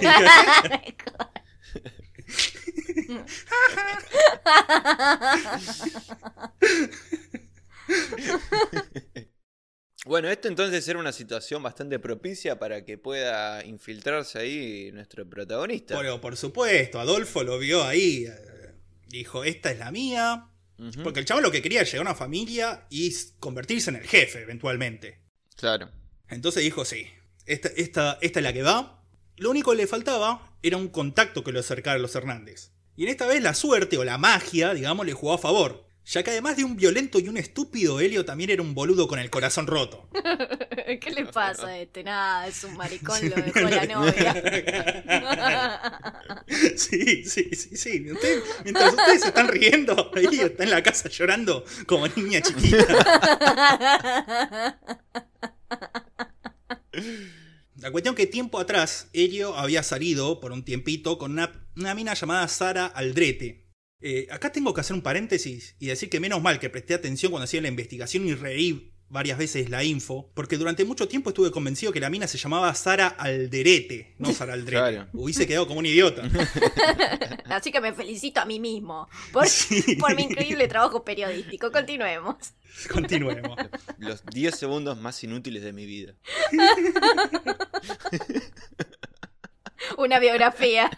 Bueno, 10.06 10.28
esto 10.28 10.48
entonces 10.48 10.86
era 10.86 10.98
una 10.98 11.12
situación 11.12 11.62
bastante 11.62 11.98
propicia 11.98 12.58
para 12.58 12.84
que 12.84 12.98
pueda 12.98 13.64
infiltrarse 13.64 14.38
ahí 14.38 14.90
nuestro 14.92 15.28
protagonista. 15.28 15.96
Pero 15.96 16.20
por 16.20 16.36
supuesto, 16.36 17.00
Adolfo 17.00 17.42
lo 17.42 17.58
vio 17.58 17.82
ahí. 17.84 18.26
eh, 18.26 18.74
Dijo, 19.08 19.44
esta 19.44 19.70
es 19.70 19.78
la 19.78 19.90
mía. 19.90 20.48
Porque 21.02 21.20
el 21.20 21.26
chavo 21.26 21.40
lo 21.40 21.50
que 21.50 21.62
quería 21.62 21.80
era 21.80 21.88
llegar 21.88 22.06
a 22.06 22.10
una 22.10 22.18
familia 22.18 22.86
y 22.90 23.14
convertirse 23.38 23.90
en 23.90 23.96
el 23.96 24.06
jefe 24.06 24.42
eventualmente. 24.42 25.20
Claro. 25.56 25.90
Entonces 26.28 26.62
dijo, 26.62 26.84
sí, 26.84 27.06
esta, 27.46 27.68
esta, 27.76 28.18
esta 28.20 28.40
es 28.40 28.44
la 28.44 28.52
que 28.52 28.62
va. 28.62 29.02
Lo 29.36 29.50
único 29.50 29.70
que 29.70 29.78
le 29.78 29.86
faltaba 29.86 30.56
era 30.62 30.76
un 30.76 30.88
contacto 30.88 31.44
que 31.44 31.52
lo 31.52 31.60
acercara 31.60 31.96
a 31.96 32.00
los 32.00 32.14
Hernández. 32.14 32.72
Y 32.96 33.04
en 33.04 33.10
esta 33.10 33.26
vez 33.26 33.42
la 33.42 33.54
suerte 33.54 33.98
o 33.98 34.04
la 34.04 34.18
magia, 34.18 34.74
digamos, 34.74 35.06
le 35.06 35.12
jugó 35.12 35.34
a 35.34 35.38
favor. 35.38 35.86
Ya 36.06 36.22
que 36.22 36.30
además 36.32 36.56
de 36.58 36.64
un 36.64 36.76
violento 36.76 37.18
y 37.18 37.28
un 37.28 37.38
estúpido, 37.38 37.98
Helio 37.98 38.26
también 38.26 38.50
era 38.50 38.60
un 38.60 38.74
boludo 38.74 39.08
con 39.08 39.18
el 39.18 39.30
corazón 39.30 39.66
roto. 39.66 40.06
¿Qué 41.00 41.10
le 41.10 41.24
pasa 41.26 41.68
a 41.68 41.78
este? 41.78 42.04
Nada, 42.04 42.46
es 42.46 42.62
un 42.62 42.76
maricón, 42.76 43.18
lo 43.30 43.36
dejó 43.36 43.60
la 43.60 43.86
novia. 43.86 44.34
Sí, 46.76 47.24
sí, 47.24 47.48
sí, 47.54 47.76
sí. 47.76 48.10
Usted- 48.12 48.42
mientras 48.64 48.92
ustedes 48.92 49.22
se 49.22 49.28
están 49.28 49.48
riendo, 49.48 50.10
Helio 50.16 50.46
está 50.46 50.64
en 50.64 50.70
la 50.70 50.82
casa 50.82 51.08
llorando 51.08 51.64
como 51.86 52.06
niña 52.08 52.40
chiquita. 52.42 52.84
La 57.80 57.90
cuestión 57.90 58.14
que 58.14 58.26
tiempo 58.26 58.58
atrás, 58.60 59.08
Helio 59.12 59.56
había 59.56 59.82
salido 59.82 60.38
por 60.40 60.52
un 60.52 60.64
tiempito 60.64 61.18
con 61.18 61.32
una, 61.32 61.66
una 61.76 61.94
mina 61.94 62.14
llamada 62.14 62.46
Sara 62.48 62.86
Aldrete. 62.86 63.63
Eh, 64.06 64.26
acá 64.30 64.52
tengo 64.52 64.74
que 64.74 64.82
hacer 64.82 64.92
un 64.94 65.00
paréntesis 65.00 65.76
y 65.78 65.86
decir 65.86 66.10
que 66.10 66.20
menos 66.20 66.42
mal 66.42 66.60
que 66.60 66.68
presté 66.68 66.92
atención 66.92 67.32
cuando 67.32 67.44
hacía 67.44 67.62
la 67.62 67.68
investigación 67.68 68.26
y 68.28 68.34
reí 68.34 68.90
varias 69.08 69.38
veces 69.38 69.70
la 69.70 69.82
info, 69.82 70.30
porque 70.34 70.58
durante 70.58 70.84
mucho 70.84 71.08
tiempo 71.08 71.30
estuve 71.30 71.50
convencido 71.50 71.90
que 71.90 72.00
la 72.00 72.10
mina 72.10 72.26
se 72.26 72.36
llamaba 72.36 72.74
Sara 72.74 73.06
Alderete, 73.06 74.14
no 74.18 74.32
Sara 74.34 74.52
Aldrete. 74.54 74.72
Claro. 74.76 75.06
Hubiese 75.14 75.46
quedado 75.46 75.66
como 75.66 75.78
un 75.78 75.86
idiota. 75.86 76.22
Así 77.46 77.72
que 77.72 77.80
me 77.80 77.94
felicito 77.94 78.40
a 78.40 78.44
mí 78.44 78.60
mismo 78.60 79.08
por, 79.32 79.46
Sí. 79.48 79.96
por 79.96 80.14
mi 80.14 80.24
increíble 80.24 80.68
trabajo 80.68 81.02
periodístico. 81.02 81.72
Continuemos. 81.72 82.36
Continuemos. 82.92 83.56
Los 83.98 84.22
10 84.26 84.54
segundos 84.54 84.98
más 84.98 85.22
inútiles 85.24 85.62
de 85.62 85.72
mi 85.72 85.86
vida. 85.86 86.14
Una 89.96 90.18
biografía. 90.18 90.90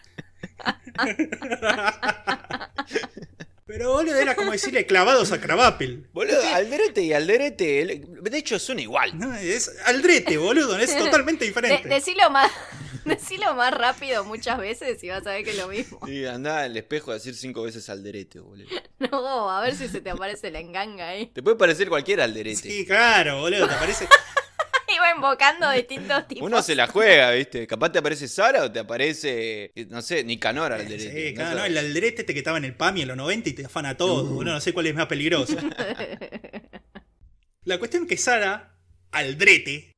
Pero 3.67 3.93
boludo, 3.93 4.15
era 4.17 4.37
como 4.37 4.53
decirle 4.53 4.87
clavados 4.87 5.33
a 5.33 5.41
Cravapel. 5.41 6.07
Boludo, 6.13 6.41
Alderete 6.55 7.03
y 7.03 7.13
Alderete, 7.13 8.05
de 8.23 8.39
hecho 8.39 8.59
son 8.61 8.79
igual. 8.79 9.19
No, 9.19 9.35
es 9.35 9.73
Aldrete, 9.87 10.39
boludo, 10.39 10.79
es 10.79 10.97
totalmente 10.97 11.45
De- 11.45 11.49
diferente. 11.49 11.89
decilo 11.89 12.31
más. 12.31 12.51
Decilo 13.05 13.55
más 13.55 13.73
rápido 13.73 14.25
muchas 14.25 14.59
veces 14.59 15.03
y 15.05 15.09
vas 15.11 15.25
a 15.29 15.31
ver 15.31 15.45
que 15.45 15.51
es 15.51 15.57
lo 15.59 15.69
mismo. 15.69 16.01
Y 16.09 16.25
andá 16.25 16.63
al 16.63 16.77
espejo 16.77 17.13
a 17.13 17.15
decir 17.15 17.37
cinco 17.37 17.63
veces 17.63 17.89
Alderete, 17.89 18.41
boludo. 18.41 18.69
No, 18.99 19.49
a 19.51 19.61
ver 19.61 19.77
si 19.77 19.87
se 19.89 20.01
te 20.01 20.11
aparece 20.11 20.51
la 20.51 20.59
enganga 20.59 21.11
ahí. 21.11 21.27
Te 21.27 21.41
puede 21.43 21.57
parecer 21.57 21.89
cualquier 21.89 22.21
Alderete. 22.21 22.69
Sí, 22.69 22.85
claro, 22.87 23.39
boludo, 23.41 23.69
te 23.69 23.75
parece. 23.77 24.09
Iba 24.95 25.11
invocando 25.15 25.71
distintos 25.71 26.27
tipos. 26.29 26.47
Uno 26.47 26.63
se 26.63 26.75
la 26.75 26.87
juega, 26.87 27.31
¿viste? 27.33 27.67
Capaz 27.67 27.91
te 27.91 27.99
aparece 27.99 28.29
Sara 28.29 28.65
o 28.65 28.73
te 28.73 28.79
aparece, 28.79 29.73
no 29.89 30.01
sé, 30.03 30.25
Nicanor 30.25 30.73
Alderete. 30.73 31.29
Sí, 31.29 31.31
no 31.31 31.35
claro, 31.37 31.51
no, 31.51 31.57
sabes. 31.59 31.71
el 31.73 31.79
Aldrete 31.79 32.21
este 32.23 32.33
que 32.33 32.39
estaba 32.41 32.59
en 32.59 32.65
el 32.65 32.75
PAMI 32.75 33.03
en 33.03 33.09
los 33.09 33.17
90 33.17 33.49
y 33.49 33.53
te 33.53 33.65
afana 33.67 33.97
todo, 33.97 34.25
boludo, 34.25 34.55
no 34.55 34.61
sé 34.61 34.73
cuál 34.73 34.87
es 34.87 34.95
más 34.95 35.07
peligroso. 35.07 35.57
La 37.65 37.79
cuestión 37.79 38.05
es 38.05 38.09
que 38.09 38.17
Sara 38.17 38.77
Aldrete 39.11 39.93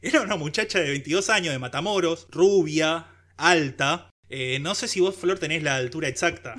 era 0.00 0.20
una 0.20 0.36
muchacha 0.36 0.78
de 0.78 0.88
22 0.90 1.28
años 1.30 1.52
de 1.52 1.58
Matamoros, 1.58 2.28
rubia, 2.30 3.08
alta. 3.36 4.10
Eh, 4.28 4.58
no 4.60 4.74
sé 4.76 4.86
si 4.86 5.00
vos, 5.00 5.16
Flor, 5.16 5.38
tenés 5.38 5.62
la 5.64 5.76
altura 5.76 6.08
exacta. 6.08 6.54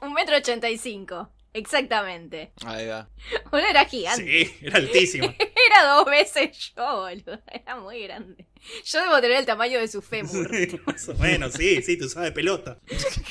Un 0.00 0.12
metro 0.12 0.36
ochenta 0.36 0.70
y 0.70 0.78
cinco. 0.78 1.32
Exactamente. 1.52 2.52
Ahí 2.64 2.86
va. 2.86 3.08
Uno 3.52 3.62
era 3.62 3.84
gigante. 3.84 4.24
Sí, 4.24 4.56
era 4.62 4.76
altísima. 4.78 5.26
Era 5.70 5.94
dos 5.94 6.06
veces 6.06 6.72
yo, 6.74 6.96
boludo. 6.96 7.42
Era 7.46 7.76
muy 7.76 8.02
grande. 8.02 8.46
Yo 8.84 9.00
debo 9.02 9.20
tener 9.20 9.38
el 9.38 9.46
tamaño 9.46 9.78
de 9.78 9.88
su 9.88 10.00
fémur. 10.00 10.50
Más 10.86 11.08
o 11.08 11.14
menos, 11.14 11.52
sí, 11.52 11.82
sí, 11.82 11.98
tú 11.98 12.08
sabes 12.08 12.32
pelota. 12.32 12.80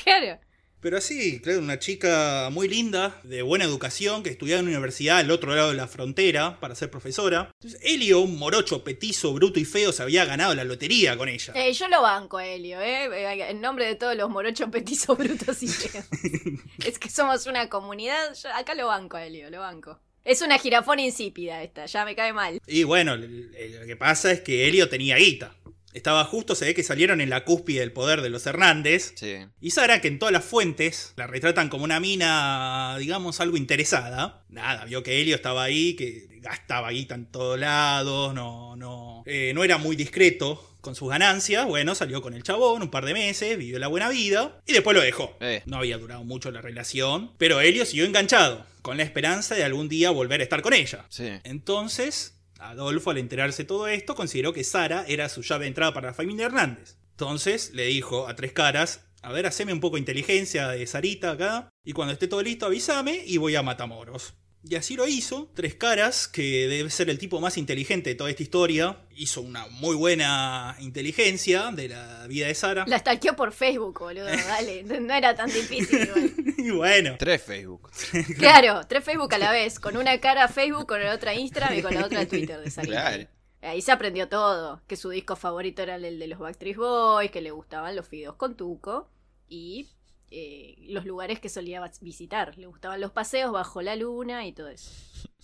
claro. 0.04 0.38
Pero 0.80 0.96
así, 0.96 1.40
claro, 1.40 1.58
una 1.58 1.80
chica 1.80 2.50
muy 2.52 2.68
linda, 2.68 3.20
de 3.24 3.42
buena 3.42 3.64
educación, 3.64 4.22
que 4.22 4.30
estudiaba 4.30 4.60
en 4.60 4.66
una 4.66 4.76
universidad 4.76 5.18
al 5.18 5.30
otro 5.32 5.54
lado 5.54 5.70
de 5.70 5.74
la 5.74 5.88
frontera 5.88 6.60
para 6.60 6.76
ser 6.76 6.88
profesora. 6.88 7.50
Entonces, 7.54 7.80
Helio, 7.82 8.20
un 8.20 8.38
morocho 8.38 8.84
petizo, 8.84 9.32
bruto 9.34 9.58
y 9.58 9.64
feo, 9.64 9.92
se 9.92 10.04
había 10.04 10.24
ganado 10.24 10.54
la 10.54 10.62
lotería 10.62 11.16
con 11.16 11.28
ella. 11.28 11.52
Eh, 11.56 11.72
yo 11.72 11.88
lo 11.88 12.02
banco, 12.02 12.38
Helio, 12.38 12.80
¿eh? 12.80 13.50
En 13.50 13.60
nombre 13.60 13.86
de 13.86 13.96
todos 13.96 14.14
los 14.16 14.30
morochos 14.30 14.70
petizos 14.70 15.18
brutos 15.18 15.62
y 15.64 15.68
feos. 15.68 16.04
es 16.86 16.98
que 17.00 17.10
somos 17.10 17.46
una 17.46 17.68
comunidad. 17.68 18.34
yo 18.40 18.48
acá 18.54 18.76
lo 18.76 18.86
banco, 18.86 19.18
Helio, 19.18 19.50
lo 19.50 19.60
banco. 19.60 19.98
Es 20.24 20.42
una 20.42 20.58
jirafón 20.58 21.00
insípida 21.00 21.62
esta, 21.62 21.86
ya 21.86 22.04
me 22.04 22.14
cae 22.14 22.32
mal. 22.32 22.60
Y 22.66 22.84
bueno, 22.84 23.16
lo 23.16 23.86
que 23.86 23.96
pasa 23.96 24.30
es 24.30 24.42
que 24.42 24.68
Helio 24.68 24.88
tenía 24.88 25.16
guita. 25.16 25.56
Estaba 25.94 26.24
justo, 26.24 26.54
se 26.54 26.66
ve 26.66 26.74
que 26.74 26.82
salieron 26.82 27.20
en 27.20 27.30
la 27.30 27.44
cúspide 27.44 27.80
del 27.80 27.92
poder 27.92 28.20
de 28.20 28.28
los 28.28 28.46
Hernández. 28.46 29.14
Sí. 29.16 29.36
Y 29.60 29.70
Sara, 29.70 30.00
que 30.00 30.08
en 30.08 30.18
todas 30.18 30.32
las 30.32 30.44
fuentes 30.44 31.14
la 31.16 31.26
retratan 31.26 31.68
como 31.68 31.84
una 31.84 31.98
mina, 31.98 32.96
digamos, 32.98 33.40
algo 33.40 33.56
interesada. 33.56 34.44
Nada, 34.48 34.84
vio 34.84 35.02
que 35.02 35.20
Helio 35.20 35.34
estaba 35.34 35.64
ahí, 35.64 35.94
que 35.94 36.28
gastaba 36.40 36.90
guita 36.90 37.14
en 37.14 37.26
todos 37.26 37.58
lados, 37.58 38.34
no, 38.34 38.76
no, 38.76 39.22
eh, 39.26 39.52
no 39.54 39.64
era 39.64 39.78
muy 39.78 39.96
discreto 39.96 40.64
con 40.80 40.94
sus 40.94 41.08
ganancias. 41.08 41.66
Bueno, 41.66 41.94
salió 41.94 42.22
con 42.22 42.34
el 42.34 42.42
chabón 42.42 42.82
un 42.82 42.90
par 42.90 43.04
de 43.04 43.14
meses, 43.14 43.58
vivió 43.58 43.78
la 43.78 43.88
buena 43.88 44.08
vida 44.08 44.60
y 44.66 44.72
después 44.72 44.96
lo 44.96 45.02
dejó. 45.02 45.36
Eh. 45.40 45.62
No 45.66 45.78
había 45.78 45.98
durado 45.98 46.24
mucho 46.24 46.50
la 46.50 46.60
relación, 46.60 47.32
pero 47.38 47.60
Helio 47.60 47.84
siguió 47.84 48.04
enganchado, 48.04 48.64
con 48.82 48.96
la 48.96 49.02
esperanza 49.02 49.54
de 49.54 49.64
algún 49.64 49.88
día 49.88 50.10
volver 50.10 50.40
a 50.40 50.44
estar 50.44 50.62
con 50.62 50.74
ella. 50.74 51.06
Sí. 51.08 51.28
Entonces, 51.44 52.37
Adolfo, 52.58 53.10
al 53.10 53.18
enterarse 53.18 53.62
de 53.62 53.68
todo 53.68 53.88
esto, 53.88 54.14
consideró 54.14 54.52
que 54.52 54.64
Sara 54.64 55.04
era 55.08 55.28
su 55.28 55.42
llave 55.42 55.64
de 55.64 55.68
entrada 55.68 55.94
para 55.94 56.08
la 56.08 56.14
familia 56.14 56.46
Hernández. 56.46 56.98
Entonces 57.12 57.72
le 57.72 57.86
dijo 57.86 58.28
a 58.28 58.36
tres 58.36 58.52
caras: 58.52 59.08
A 59.22 59.32
ver, 59.32 59.46
haceme 59.46 59.72
un 59.72 59.80
poco 59.80 59.96
de 59.96 60.00
inteligencia 60.00 60.68
de 60.68 60.86
Sarita 60.86 61.32
acá, 61.32 61.68
y 61.84 61.92
cuando 61.92 62.12
esté 62.12 62.28
todo 62.28 62.42
listo, 62.42 62.66
avísame 62.66 63.22
y 63.26 63.36
voy 63.38 63.56
a 63.56 63.62
Matamoros. 63.62 64.34
Y 64.68 64.76
así 64.76 64.96
lo 64.96 65.08
hizo. 65.08 65.48
Tres 65.54 65.74
caras, 65.74 66.28
que 66.28 66.68
debe 66.68 66.90
ser 66.90 67.08
el 67.08 67.18
tipo 67.18 67.40
más 67.40 67.56
inteligente 67.56 68.10
de 68.10 68.16
toda 68.16 68.28
esta 68.28 68.42
historia, 68.42 68.98
hizo 69.16 69.40
una 69.40 69.66
muy 69.68 69.96
buena 69.96 70.76
inteligencia 70.80 71.70
de 71.72 71.88
la 71.88 72.26
vida 72.26 72.48
de 72.48 72.54
Sara. 72.54 72.84
La 72.86 72.98
stalkeó 72.98 73.34
por 73.34 73.52
Facebook, 73.52 73.98
boludo, 73.98 74.26
dale. 74.26 74.82
No 74.82 75.14
era 75.14 75.34
tan 75.34 75.50
difícil 75.50 76.02
igual. 76.02 76.32
Y 76.58 76.70
bueno, 76.70 77.14
Tres 77.18 77.42
Facebook. 77.42 77.88
Claro, 78.36 78.86
tres 78.86 79.04
Facebook 79.04 79.32
a 79.32 79.38
la 79.38 79.52
vez, 79.52 79.78
con 79.78 79.96
una 79.96 80.18
cara 80.20 80.48
Facebook, 80.48 80.86
con 80.86 81.02
la 81.02 81.14
otra 81.14 81.32
Instagram 81.32 81.78
y 81.78 81.82
con 81.82 81.94
la 81.94 82.04
otra 82.04 82.26
Twitter 82.26 82.60
de 82.60 82.70
Sarita. 82.70 82.92
Claro. 82.92 83.28
Ahí 83.62 83.80
se 83.80 83.92
aprendió 83.92 84.28
todo, 84.28 84.82
que 84.86 84.96
su 84.96 85.08
disco 85.08 85.34
favorito 85.34 85.82
era 85.82 85.96
el 85.96 86.18
de 86.18 86.26
los 86.26 86.38
Backstreet 86.38 86.76
Boys, 86.76 87.30
que 87.30 87.40
le 87.40 87.52
gustaban 87.52 87.96
los 87.96 88.06
fideos 88.06 88.36
con 88.36 88.56
tuco 88.56 89.08
y 89.48 89.88
eh, 90.30 90.76
los 90.88 91.04
lugares 91.04 91.40
que 91.40 91.48
solía 91.48 91.82
visitar. 92.00 92.56
Le 92.58 92.66
gustaban 92.66 93.00
los 93.00 93.10
paseos 93.12 93.52
bajo 93.52 93.82
la 93.82 93.96
luna 93.96 94.46
y 94.46 94.52
todo 94.52 94.68
eso. 94.68 94.90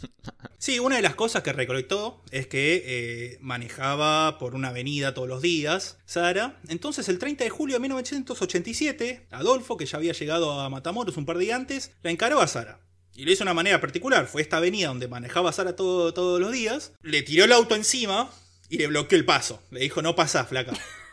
Sí, 0.58 0.78
una 0.78 0.96
de 0.96 1.02
las 1.02 1.14
cosas 1.14 1.42
que 1.42 1.52
recolectó 1.52 2.22
es 2.30 2.46
que 2.46 2.82
eh, 2.86 3.38
manejaba 3.42 4.38
por 4.38 4.54
una 4.54 4.68
avenida 4.68 5.12
todos 5.12 5.28
los 5.28 5.42
días, 5.42 5.98
Sara. 6.06 6.58
Entonces, 6.68 7.06
el 7.10 7.18
30 7.18 7.44
de 7.44 7.50
julio 7.50 7.76
de 7.76 7.80
1987, 7.80 9.26
Adolfo, 9.30 9.76
que 9.76 9.84
ya 9.84 9.98
había 9.98 10.14
llegado 10.14 10.58
a 10.60 10.70
Matamoros 10.70 11.18
un 11.18 11.26
par 11.26 11.36
de 11.36 11.44
días 11.44 11.58
antes, 11.58 11.92
la 12.02 12.10
encaró 12.10 12.40
a 12.40 12.46
Sara. 12.46 12.80
Y 13.14 13.26
lo 13.26 13.30
hizo 13.32 13.40
de 13.40 13.50
una 13.50 13.54
manera 13.54 13.78
particular. 13.80 14.26
Fue 14.26 14.40
esta 14.40 14.56
avenida 14.56 14.88
donde 14.88 15.06
manejaba 15.06 15.52
Sara 15.52 15.76
todo- 15.76 16.14
todos 16.14 16.40
los 16.40 16.50
días. 16.52 16.92
Le 17.02 17.20
tiró 17.22 17.44
el 17.44 17.52
auto 17.52 17.74
encima 17.74 18.30
y 18.70 18.78
le 18.78 18.86
bloqueó 18.86 19.18
el 19.18 19.26
paso. 19.26 19.62
Le 19.70 19.80
dijo, 19.80 20.00
no 20.00 20.14
pasás, 20.16 20.48
flaca. 20.48 20.72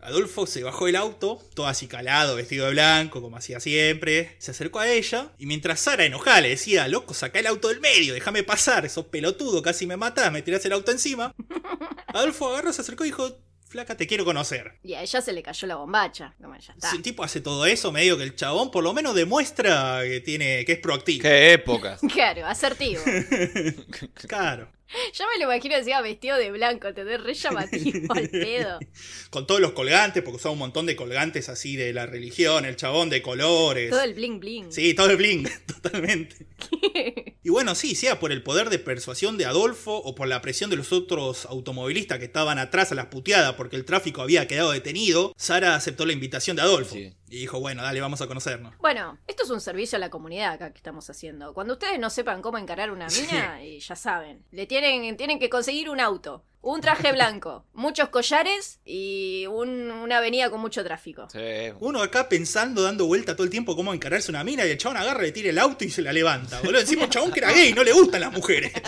Adolfo 0.00 0.46
se 0.46 0.62
bajó 0.62 0.86
del 0.86 0.96
auto, 0.96 1.40
todo 1.54 1.66
acicalado, 1.66 2.36
vestido 2.36 2.66
de 2.66 2.72
blanco, 2.72 3.22
como 3.22 3.36
hacía 3.36 3.60
siempre. 3.60 4.36
Se 4.38 4.50
acercó 4.50 4.80
a 4.80 4.88
ella 4.88 5.30
y 5.38 5.46
mientras 5.46 5.80
Sara 5.80 6.04
enojada 6.04 6.40
le 6.40 6.50
decía, 6.50 6.88
loco, 6.88 7.14
saca 7.14 7.38
el 7.38 7.46
auto 7.46 7.68
del 7.68 7.80
medio, 7.80 8.14
déjame 8.14 8.42
pasar, 8.42 8.88
sos 8.90 9.06
pelotudo, 9.06 9.62
casi 9.62 9.86
me 9.86 9.96
matás, 9.96 10.30
me 10.32 10.42
tirás 10.42 10.64
el 10.66 10.72
auto 10.72 10.92
encima. 10.92 11.34
Adolfo 12.08 12.48
agarró, 12.48 12.72
se 12.72 12.82
acercó 12.82 13.04
y 13.04 13.08
dijo, 13.08 13.38
flaca, 13.74 13.96
te 13.96 14.06
quiero 14.06 14.24
conocer. 14.24 14.78
Y 14.84 14.94
a 14.94 15.02
ella 15.02 15.20
se 15.20 15.32
le 15.32 15.42
cayó 15.42 15.66
la 15.66 15.74
bombacha. 15.74 16.32
Como 16.40 16.56
ya 16.56 16.72
está. 16.72 16.90
Si 16.90 16.96
el 16.96 17.02
tipo 17.02 17.24
hace 17.24 17.40
todo 17.40 17.66
eso, 17.66 17.90
medio 17.90 18.16
que 18.16 18.22
el 18.22 18.36
chabón 18.36 18.70
por 18.70 18.84
lo 18.84 18.92
menos 18.92 19.16
demuestra 19.16 20.00
que 20.04 20.20
tiene 20.20 20.64
que 20.64 20.72
es 20.72 20.78
proactivo. 20.78 21.22
Qué 21.22 21.54
épocas. 21.54 22.00
Claro, 22.12 22.46
asertivo. 22.46 23.02
Claro. 24.28 24.68
Yo 25.14 25.24
me 25.32 25.44
lo 25.44 25.50
imagino 25.50 25.76
decía 25.76 26.00
vestido 26.00 26.36
de 26.36 26.50
blanco, 26.50 26.92
te 26.94 27.04
ves 27.04 27.22
re 27.22 27.34
llamativo 27.34 28.12
al 28.14 28.28
pedo. 28.30 28.78
Con 29.30 29.46
todos 29.46 29.60
los 29.60 29.72
colgantes, 29.72 30.22
porque 30.22 30.36
usaba 30.36 30.52
un 30.52 30.58
montón 30.58 30.86
de 30.86 30.96
colgantes 30.96 31.48
así 31.48 31.76
de 31.76 31.92
la 31.92 32.06
religión, 32.06 32.64
el 32.64 32.76
chabón 32.76 33.10
de 33.10 33.22
colores. 33.22 33.90
Todo 33.90 34.02
el 34.02 34.14
bling 34.14 34.40
bling. 34.40 34.72
Sí, 34.72 34.94
todo 34.94 35.10
el 35.10 35.16
bling, 35.16 35.48
totalmente. 35.66 36.46
Y 37.42 37.50
bueno, 37.50 37.74
sí, 37.74 37.94
sea 37.94 38.18
por 38.18 38.32
el 38.32 38.42
poder 38.42 38.70
de 38.70 38.78
persuasión 38.78 39.36
de 39.36 39.46
Adolfo 39.46 39.96
o 39.96 40.14
por 40.14 40.28
la 40.28 40.40
presión 40.40 40.70
de 40.70 40.76
los 40.76 40.92
otros 40.92 41.46
automovilistas 41.46 42.18
que 42.18 42.24
estaban 42.24 42.58
atrás 42.58 42.92
a 42.92 42.94
las 42.94 43.06
puteadas 43.06 43.54
porque 43.54 43.76
el 43.76 43.84
tráfico 43.84 44.22
había 44.22 44.46
quedado 44.46 44.72
detenido, 44.72 45.34
Sara 45.36 45.74
aceptó 45.74 46.06
la 46.06 46.12
invitación 46.12 46.56
de 46.56 46.62
Adolfo. 46.62 46.94
Sí. 46.94 47.12
Y 47.34 47.38
dijo, 47.40 47.58
bueno, 47.58 47.82
dale, 47.82 48.00
vamos 48.00 48.20
a 48.20 48.28
conocernos. 48.28 48.76
Bueno, 48.78 49.18
esto 49.26 49.42
es 49.42 49.50
un 49.50 49.60
servicio 49.60 49.96
a 49.96 49.98
la 49.98 50.08
comunidad 50.08 50.52
acá 50.52 50.70
que 50.70 50.76
estamos 50.76 51.10
haciendo. 51.10 51.52
Cuando 51.52 51.72
ustedes 51.72 51.98
no 51.98 52.08
sepan 52.08 52.40
cómo 52.42 52.58
encarar 52.58 52.92
una 52.92 53.08
mina, 53.08 53.60
y 53.64 53.80
ya 53.80 53.96
saben, 53.96 54.44
le 54.52 54.66
tienen, 54.66 55.16
tienen 55.16 55.40
que 55.40 55.50
conseguir 55.50 55.90
un 55.90 55.98
auto, 55.98 56.44
un 56.60 56.80
traje 56.80 57.10
blanco, 57.10 57.66
muchos 57.72 58.10
collares 58.10 58.78
y 58.84 59.46
un- 59.48 59.90
una 59.90 60.18
avenida 60.18 60.48
con 60.48 60.60
mucho 60.60 60.84
tráfico. 60.84 61.26
Sí. 61.28 61.40
Uno 61.80 62.02
acá 62.04 62.28
pensando, 62.28 62.82
dando 62.82 63.06
vuelta 63.06 63.34
todo 63.34 63.42
el 63.44 63.50
tiempo 63.50 63.74
cómo 63.74 63.92
encararse 63.92 64.30
una 64.30 64.44
mina 64.44 64.64
y 64.64 64.70
el 64.70 64.78
chabón 64.78 64.98
agarra, 64.98 65.22
le 65.22 65.32
tira 65.32 65.50
el 65.50 65.58
auto 65.58 65.84
y 65.84 65.90
se 65.90 66.02
la 66.02 66.12
levanta. 66.12 66.60
Boludo, 66.60 66.78
encima 66.82 67.08
chabón 67.10 67.32
que 67.32 67.40
era 67.40 67.50
gay, 67.50 67.72
no 67.74 67.82
le 67.82 67.92
gustan 67.92 68.20
las 68.20 68.32
mujeres. 68.32 68.72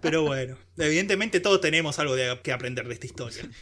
Pero 0.00 0.22
bueno, 0.22 0.56
evidentemente 0.78 1.40
todos 1.40 1.60
tenemos 1.60 1.98
algo 1.98 2.16
de- 2.16 2.40
que 2.42 2.52
aprender 2.52 2.88
de 2.88 2.94
esta 2.94 3.06
historia. 3.06 3.42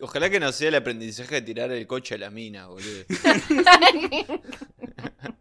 Ojalá 0.00 0.30
que 0.30 0.40
no 0.40 0.50
sea 0.50 0.68
el 0.68 0.74
aprendizaje 0.76 1.36
de 1.36 1.42
tirar 1.42 1.70
el 1.70 1.86
coche 1.86 2.14
a 2.14 2.18
la 2.18 2.30
mina, 2.30 2.66
boludo. 2.66 3.04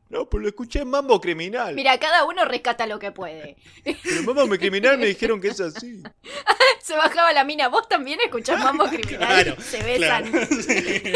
No, 0.09 0.29
pues 0.29 0.41
lo 0.43 0.47
escuché 0.47 0.79
en 0.79 0.87
Mambo 0.89 1.19
Criminal. 1.19 1.75
Mira, 1.75 1.97
cada 1.99 2.23
uno 2.23 2.45
rescata 2.45 2.87
lo 2.87 2.99
que 2.99 3.11
puede. 3.11 3.57
Pero 3.83 4.19
en 4.19 4.25
Mambo 4.25 4.55
Criminal 4.57 4.97
me 4.97 5.07
dijeron 5.07 5.41
que 5.41 5.49
es 5.49 5.59
así. 5.59 6.01
Se 6.81 6.95
bajaba 6.95 7.33
la 7.33 7.43
mina, 7.43 7.67
vos 7.67 7.89
también 7.89 8.19
escuchás 8.23 8.63
mambo 8.63 8.85
criminal. 8.85 9.17
Claro, 9.17 9.55
se 9.59 9.83
besan. 9.83 10.31
claro, 10.31 10.47
sí. 10.61 11.13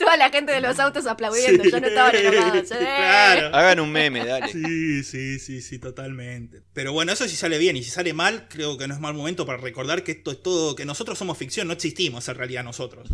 Toda 0.00 0.16
la 0.16 0.30
gente 0.30 0.52
de 0.52 0.60
los 0.60 0.78
autos 0.80 1.06
aplaudiendo, 1.06 1.62
Sí, 1.64 1.70
ya 1.70 1.80
no 1.80 1.86
estaban 1.86 2.16
enojados. 2.16 2.70
¡Eh! 2.72 2.76
claro. 2.78 3.54
Hagan 3.54 3.80
un 3.80 3.92
meme, 3.92 4.24
dale. 4.24 4.50
Sí, 4.50 5.04
sí, 5.04 5.38
sí, 5.38 5.60
sí, 5.60 5.78
totalmente. 5.78 6.62
Pero 6.72 6.92
bueno, 6.92 7.12
eso 7.12 7.28
sí 7.28 7.36
sale 7.36 7.58
bien. 7.58 7.76
Y 7.76 7.82
si 7.82 7.90
sale 7.90 8.12
mal, 8.12 8.48
creo 8.48 8.76
que 8.78 8.88
no 8.88 8.94
es 8.94 9.00
mal 9.00 9.14
momento 9.14 9.44
para 9.46 9.58
recordar 9.58 10.02
que 10.02 10.12
esto 10.12 10.30
es 10.30 10.42
todo, 10.42 10.74
que 10.74 10.84
nosotros 10.84 11.18
somos 11.18 11.36
ficción, 11.38 11.66
no 11.66 11.72
existimos 11.74 12.26
en 12.28 12.34
realidad 12.34 12.64
nosotros. 12.64 13.08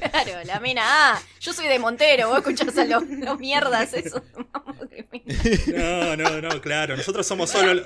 Claro, 0.00 0.32
la 0.44 0.60
mina, 0.60 0.82
ah, 0.84 1.22
yo 1.40 1.52
soy 1.52 1.66
de 1.68 1.78
Montero, 1.78 2.28
vos 2.28 2.38
escuchás 2.38 2.76
a 2.78 2.84
los, 2.84 3.02
los 3.06 3.38
mierdas 3.38 3.90
criminal. 4.90 5.56
No, 5.66 6.16
no, 6.16 6.40
no, 6.40 6.60
claro. 6.60 6.96
Nosotros 6.96 7.26
somos 7.26 7.50
solo, 7.50 7.82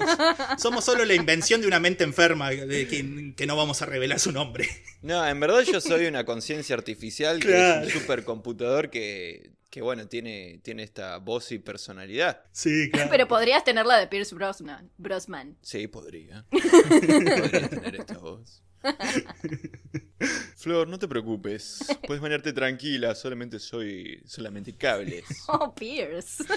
somos 0.58 0.84
solo 0.84 1.04
la 1.04 1.14
invención 1.14 1.60
de 1.60 1.66
una 1.66 1.80
mente 1.80 2.04
enferma 2.04 2.50
de 2.50 2.86
que, 2.88 3.34
que 3.36 3.46
no 3.46 3.56
vamos 3.56 3.82
a 3.82 3.86
revelar 3.86 4.18
su 4.20 4.32
nombre. 4.32 4.68
No, 5.02 5.26
en 5.26 5.38
verdad 5.38 5.60
yo 5.62 5.80
soy 5.80 6.06
una 6.06 6.24
conciencia 6.24 6.74
artificial 6.74 7.38
que 7.40 7.48
Claro. 7.48 7.86
es 7.86 7.94
un 7.94 8.02
supercomputador 8.44 8.90
que, 8.90 9.52
que 9.70 9.82
bueno, 9.82 10.06
tiene, 10.06 10.60
tiene 10.62 10.82
esta 10.82 11.18
voz 11.18 11.50
y 11.52 11.58
personalidad. 11.58 12.42
Sí, 12.52 12.90
claro. 12.92 13.10
Pero 13.10 13.28
podrías 13.28 13.64
tenerla 13.64 13.98
de 13.98 14.06
Pierce 14.06 14.34
Brosnan. 14.34 14.90
Brosman. 14.98 15.56
Sí, 15.62 15.88
podría. 15.88 16.44
podría 16.50 17.68
tener 17.68 17.96
esta 17.96 18.18
voz. 18.18 18.62
Flor, 20.56 20.88
no 20.88 20.98
te 20.98 21.08
preocupes. 21.08 21.86
Puedes 22.06 22.22
bañarte 22.22 22.52
tranquila, 22.52 23.14
solamente 23.14 23.58
soy 23.58 24.22
solamente 24.26 24.76
cables. 24.76 25.24
Oh, 25.48 25.74
Pierce. 25.74 26.44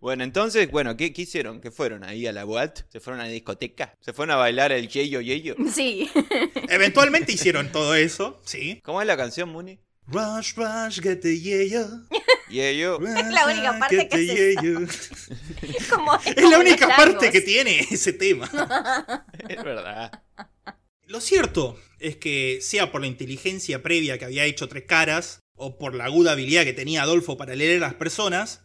Bueno, 0.00 0.24
entonces, 0.24 0.70
bueno, 0.70 0.96
¿qué, 0.96 1.12
qué 1.12 1.22
hicieron? 1.22 1.60
¿Qué 1.60 1.70
fueron 1.70 2.04
ahí 2.04 2.26
a 2.26 2.32
la 2.32 2.44
boat? 2.44 2.80
¿Se 2.88 3.00
fueron 3.00 3.20
a 3.20 3.24
la 3.24 3.30
discoteca? 3.30 3.94
¿Se 4.00 4.14
fueron 4.14 4.34
a 4.34 4.36
bailar 4.36 4.72
el 4.72 4.88
yeyo 4.88 5.20
yeyo? 5.20 5.54
Sí. 5.74 6.10
Eventualmente 6.70 7.32
hicieron 7.32 7.70
todo 7.70 7.94
eso, 7.94 8.40
sí. 8.44 8.80
¿Cómo 8.82 9.02
es 9.02 9.06
la 9.06 9.18
canción, 9.18 9.50
Muni? 9.50 9.78
Rush, 10.06 10.54
rush, 10.56 11.00
get 11.00 11.20
the 11.20 11.38
yeah, 11.38 11.86
Yeyo. 12.48 12.98
Es 13.06 13.30
la 13.30 13.46
única 13.46 13.78
parte 13.78 14.08
que 14.08 14.52
es 14.52 15.88
Como, 15.88 16.18
Es 16.24 16.50
la 16.50 16.58
única 16.58 16.96
parte 16.96 17.30
que 17.30 17.42
tiene 17.42 17.80
ese 17.90 18.14
tema. 18.14 18.50
Es 19.48 19.62
verdad. 19.62 20.22
Lo 21.06 21.20
cierto 21.20 21.78
es 21.98 22.16
que, 22.16 22.58
sea 22.62 22.90
por 22.90 23.02
la 23.02 23.06
inteligencia 23.06 23.82
previa 23.82 24.18
que 24.18 24.24
había 24.24 24.44
hecho 24.46 24.68
Tres 24.68 24.84
Caras, 24.84 25.39
o 25.60 25.78
por 25.78 25.94
la 25.94 26.06
aguda 26.06 26.32
habilidad 26.32 26.64
que 26.64 26.72
tenía 26.72 27.02
Adolfo 27.02 27.36
para 27.36 27.54
leer 27.54 27.76
a 27.76 27.86
las 27.86 27.94
personas, 27.94 28.62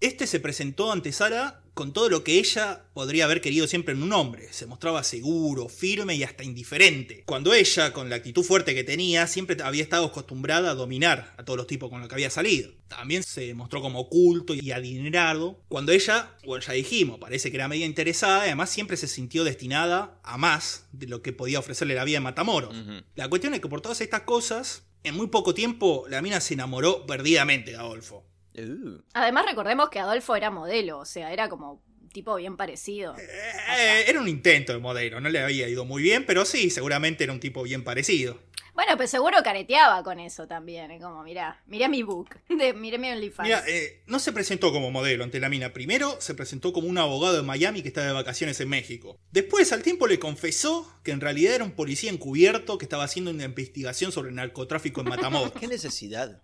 este 0.00 0.26
se 0.26 0.40
presentó 0.40 0.90
ante 0.90 1.12
Sara 1.12 1.62
con 1.74 1.92
todo 1.92 2.08
lo 2.08 2.24
que 2.24 2.38
ella 2.38 2.84
podría 2.94 3.24
haber 3.24 3.40
querido 3.40 3.66
siempre 3.66 3.94
en 3.94 4.02
un 4.02 4.12
hombre. 4.12 4.52
Se 4.52 4.66
mostraba 4.66 5.04
seguro, 5.04 5.68
firme 5.68 6.14
y 6.14 6.24
hasta 6.24 6.44
indiferente. 6.44 7.22
Cuando 7.26 7.54
ella, 7.54 7.92
con 7.92 8.10
la 8.10 8.16
actitud 8.16 8.42
fuerte 8.42 8.74
que 8.74 8.84
tenía, 8.84 9.26
siempre 9.26 9.56
había 9.62 9.82
estado 9.82 10.06
acostumbrada 10.06 10.70
a 10.70 10.74
dominar 10.74 11.34
a 11.38 11.44
todos 11.44 11.56
los 11.56 11.66
tipos 11.66 11.88
con 11.88 12.00
los 12.00 12.08
que 12.08 12.14
había 12.14 12.30
salido. 12.30 12.70
También 12.88 13.22
se 13.22 13.54
mostró 13.54 13.80
como 13.80 14.00
oculto 14.00 14.54
y 14.54 14.72
adinerado. 14.72 15.62
Cuando 15.68 15.92
ella, 15.92 16.36
bueno, 16.44 16.64
ya 16.64 16.72
dijimos, 16.72 17.18
parece 17.18 17.50
que 17.50 17.56
era 17.56 17.68
media 17.68 17.86
interesada 17.86 18.44
y 18.44 18.48
además 18.48 18.70
siempre 18.70 18.96
se 18.96 19.08
sintió 19.08 19.44
destinada 19.44 20.20
a 20.22 20.36
más 20.36 20.86
de 20.92 21.06
lo 21.06 21.22
que 21.22 21.32
podía 21.32 21.60
ofrecerle 21.60 21.94
la 21.94 22.04
vida 22.04 22.18
en 22.18 22.24
Matamoros. 22.24 22.74
La 23.14 23.28
cuestión 23.28 23.54
es 23.54 23.60
que 23.60 23.68
por 23.68 23.80
todas 23.80 24.00
estas 24.00 24.22
cosas, 24.22 24.82
en 25.04 25.16
muy 25.16 25.28
poco 25.28 25.54
tiempo 25.54 26.04
la 26.08 26.22
mina 26.22 26.40
se 26.40 26.54
enamoró 26.54 27.06
perdidamente 27.06 27.72
de 27.72 27.76
Adolfo. 27.76 28.24
Uh. 28.56 29.02
Además, 29.14 29.46
recordemos 29.46 29.88
que 29.90 29.98
Adolfo 29.98 30.36
era 30.36 30.50
modelo, 30.50 30.98
o 30.98 31.04
sea, 31.04 31.32
era 31.32 31.48
como 31.48 31.82
un 32.00 32.08
tipo 32.08 32.34
bien 32.36 32.56
parecido. 32.56 33.16
Eh, 33.16 34.04
era 34.06 34.20
un 34.20 34.28
intento 34.28 34.72
de 34.72 34.78
modelo, 34.78 35.20
no 35.20 35.28
le 35.28 35.40
había 35.40 35.68
ido 35.68 35.84
muy 35.84 36.02
bien, 36.02 36.26
pero 36.26 36.44
sí, 36.44 36.70
seguramente 36.70 37.24
era 37.24 37.32
un 37.32 37.40
tipo 37.40 37.62
bien 37.62 37.84
parecido. 37.84 38.38
Bueno, 38.74 38.96
pues 38.96 39.10
seguro 39.10 39.38
careteaba 39.42 40.02
con 40.02 40.20
eso 40.20 40.46
también. 40.46 40.98
Como, 41.00 41.22
mirá, 41.22 41.62
mirá 41.66 41.88
mi 41.88 42.02
book, 42.02 42.36
de, 42.48 42.72
miré 42.72 42.98
mi 42.98 43.10
OnlyFans. 43.10 43.46
Mira, 43.46 43.62
eh, 43.66 44.02
no 44.06 44.18
se 44.18 44.32
presentó 44.32 44.72
como 44.72 44.90
modelo 44.90 45.24
ante 45.24 45.40
la 45.40 45.48
mina. 45.48 45.72
Primero 45.72 46.20
se 46.20 46.34
presentó 46.34 46.72
como 46.72 46.88
un 46.88 46.98
abogado 46.98 47.36
de 47.36 47.42
Miami 47.42 47.82
que 47.82 47.88
estaba 47.88 48.06
de 48.06 48.12
vacaciones 48.12 48.60
en 48.60 48.68
México. 48.68 49.18
Después, 49.32 49.72
al 49.72 49.82
tiempo, 49.82 50.06
le 50.06 50.18
confesó 50.18 50.90
que 51.02 51.12
en 51.12 51.20
realidad 51.20 51.54
era 51.54 51.64
un 51.64 51.72
policía 51.72 52.10
encubierto 52.10 52.78
que 52.78 52.84
estaba 52.84 53.04
haciendo 53.04 53.30
una 53.30 53.44
investigación 53.44 54.12
sobre 54.12 54.32
narcotráfico 54.32 55.00
en 55.00 55.08
Matamoros. 55.08 55.52
¿Qué 55.60 55.66
necesidad? 55.66 56.40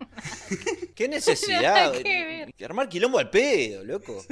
¿Qué 0.94 1.08
necesidad? 1.08 1.92
Ver. 1.92 2.54
Armar 2.64 2.88
quilombo 2.88 3.18
al 3.18 3.30
pedo, 3.30 3.84
loco. 3.84 4.24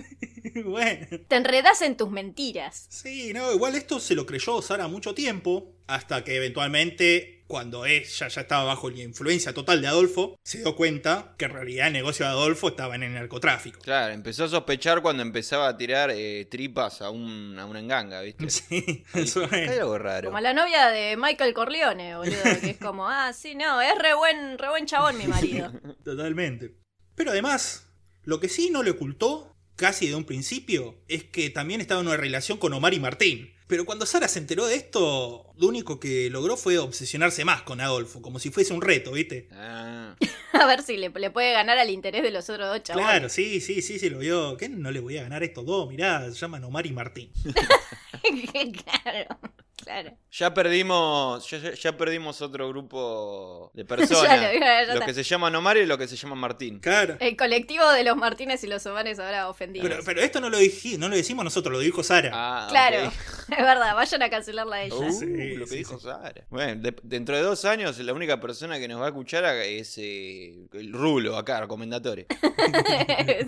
bueno. 0.65 1.07
Te 1.29 1.37
enredas 1.37 1.83
en 1.83 1.97
tus 1.97 2.11
mentiras. 2.11 2.87
Sí, 2.89 3.33
no, 3.33 3.53
igual 3.53 3.75
esto 3.75 4.01
se 4.01 4.15
lo 4.15 4.27
creyó 4.27 4.61
Sara 4.63 4.89
mucho 4.89 5.15
tiempo, 5.15 5.73
hasta 5.87 6.25
que 6.25 6.37
eventualmente, 6.37 7.34
cuando 7.47 7.85
ella 7.87 8.29
ya 8.29 8.41
estaba 8.41 8.65
bajo 8.65 8.89
la 8.91 9.03
influencia 9.03 9.53
total 9.53 9.81
de 9.83 9.89
Adolfo, 9.89 10.37
se 10.43 10.59
dio 10.59 10.75
cuenta 10.75 11.35
que 11.37 11.45
en 11.45 11.53
realidad 11.53 11.89
el 11.89 11.93
negocio 11.93 12.25
de 12.25 12.33
Adolfo 12.33 12.69
estaba 12.69 12.95
en 12.95 13.03
el 13.03 13.13
narcotráfico. 13.15 13.81
Claro, 13.81 14.15
empezó 14.15 14.45
a 14.45 14.49
sospechar 14.49 15.03
cuando 15.03 15.23
empezaba 15.23 15.69
a 15.69 15.77
tirar 15.77 16.11
eh, 16.11 16.47
tripas 16.51 17.03
a, 17.03 17.11
un, 17.11 17.59
a 17.59 17.67
una 17.67 17.81
enganga, 17.81 18.21
¿viste? 18.23 18.49
Sí, 18.51 19.05
eso 19.15 19.47
Hay 19.51 19.65
es. 19.65 19.71
algo 19.81 19.99
raro. 19.99 20.29
Como 20.31 20.41
la 20.41 20.55
novia 20.55 20.89
de 20.89 21.17
Michael 21.17 21.53
Corleone, 21.55 22.17
boludo. 22.17 22.43
Que 22.61 22.71
es 22.71 22.79
como, 22.79 23.09
ah, 23.09 23.33
sí, 23.33 23.55
no, 23.55 23.81
es 23.81 23.97
re 23.99 24.15
buen, 24.15 24.59
re 24.59 24.69
buen 24.71 24.87
chabón 24.87 25.19
mi 25.19 25.27
marido. 25.27 25.71
Totalmente. 26.05 26.75
Pero 27.15 27.31
además, 27.31 27.89
lo 28.25 28.41
que 28.41 28.49
sí 28.49 28.71
no 28.71 28.83
le 28.83 28.91
ocultó, 28.93 29.55
casi 29.77 30.09
de 30.09 30.15
un 30.15 30.25
principio, 30.25 31.03
es 31.09 31.25
que 31.25 31.51
también 31.51 31.81
estaba 31.81 32.01
en 32.01 32.07
una 32.09 32.17
relación 32.17 32.59
con 32.59 32.73
Omar 32.73 32.95
y 32.95 33.01
Martín. 33.01 33.54
Pero 33.75 33.87
cuando 33.87 34.07
Sara 34.07 34.29
se 34.29 34.39
enteró 34.39 34.67
de 34.67 34.77
esto, 34.77 35.53
lo 35.57 35.67
único 35.67 35.99
que 35.99 36.31
logró 36.31 36.57
fue 36.57 36.79
obsesionarse 36.79 37.45
más 37.45 37.63
con 37.63 37.81
Adolfo, 37.81 38.23
como 38.23 38.39
si 38.39 38.51
fuese 38.51 38.73
un 38.73 38.81
reto, 38.81 39.11
¿viste? 39.11 39.49
Ah, 39.51 40.15
A 40.53 40.67
ver 40.67 40.85
si 40.85 40.97
le, 40.97 41.09
le 41.09 41.31
puede 41.33 41.51
ganar 41.51 41.77
al 41.77 41.91
interés 41.91 42.23
de 42.23 42.31
los 42.31 42.49
otros 42.49 42.69
dos 42.69 42.85
chabones. 42.85 43.11
Claro, 43.11 43.29
sí, 43.29 43.61
sí, 43.61 43.83
sí, 43.83 43.99
sí, 43.99 44.11
lo 44.11 44.21
vio. 44.21 44.57
¿Qué 44.57 44.69
no 44.69 44.93
le 44.93 45.01
voy 45.01 45.19
a 45.19 45.25
ganar 45.25 45.43
a 45.43 45.45
estos 45.45 45.67
dos? 45.67 45.89
Mirá, 45.89 46.31
se 46.31 46.37
llaman 46.37 46.63
Omar 46.63 46.87
y 46.87 46.93
Martín. 46.93 47.33
claro, 49.03 49.41
claro. 49.77 50.17
ya 50.31 50.55
perdimos, 50.55 51.49
ya, 51.51 51.97
perdimos 51.97 52.41
otro 52.43 52.69
grupo 52.69 53.71
de 53.75 53.83
Ya 53.85 53.87
personas. 53.89 54.43
lo 54.43 54.49
digo, 54.51 54.65
ya 54.65 54.95
los 54.95 55.05
que 55.05 55.15
se 55.15 55.23
llaman 55.23 55.55
Omar 55.57 55.77
y 55.77 55.87
los 55.87 55.99
que 55.99 56.09
se 56.09 56.17
llaman 56.17 56.39
Martín. 56.39 56.81
Claro. 56.81 57.17
El 57.21 57.37
colectivo 57.37 57.89
de 57.91 58.05
los 58.05 58.17
Martínez 58.17 58.63
y 58.65 58.67
los 58.67 58.85
Omares 58.87 59.19
ahora 59.19 59.49
ofendidos. 59.49 59.89
Pero, 59.89 60.03
pero 60.05 60.21
esto 60.21 60.41
no 60.41 60.49
lo, 60.51 60.59
diji- 60.61 60.99
no 60.99 61.09
lo 61.09 61.17
decimos 61.17 61.45
nosotros, 61.45 61.73
lo 61.73 61.81
dijo 61.81 62.03
Sara. 62.03 62.31
Ah, 62.33 62.67
claro, 62.71 63.13
es 63.51 63.57
verdad, 63.65 63.95
vayan 63.95 64.23
a 64.23 64.31
cancelarla 64.31 64.77
a 64.77 64.83
ella. 64.85 64.95
Uh, 64.97 65.13
Sí, 65.13 65.27
lo 65.57 65.65
que 65.65 65.71
sí, 65.71 65.77
dijo 65.79 65.99
sí. 65.99 66.05
Sara. 66.05 66.47
Bueno, 66.51 66.81
de- 66.83 66.97
dentro 67.03 67.37
de 67.37 67.43
dos 67.43 67.65
años 67.65 67.99
la 67.99 68.13
única 68.13 68.41
persona 68.41 68.79
que 68.79 68.89
nos 68.89 69.01
va 69.01 69.07
a 69.07 69.09
escuchar 69.09 69.45
es 69.57 69.97
eh, 69.99 70.67
el 70.73 70.93
Rulo 70.93 71.37
acá, 71.37 71.61
recomendatorio. 71.61 72.27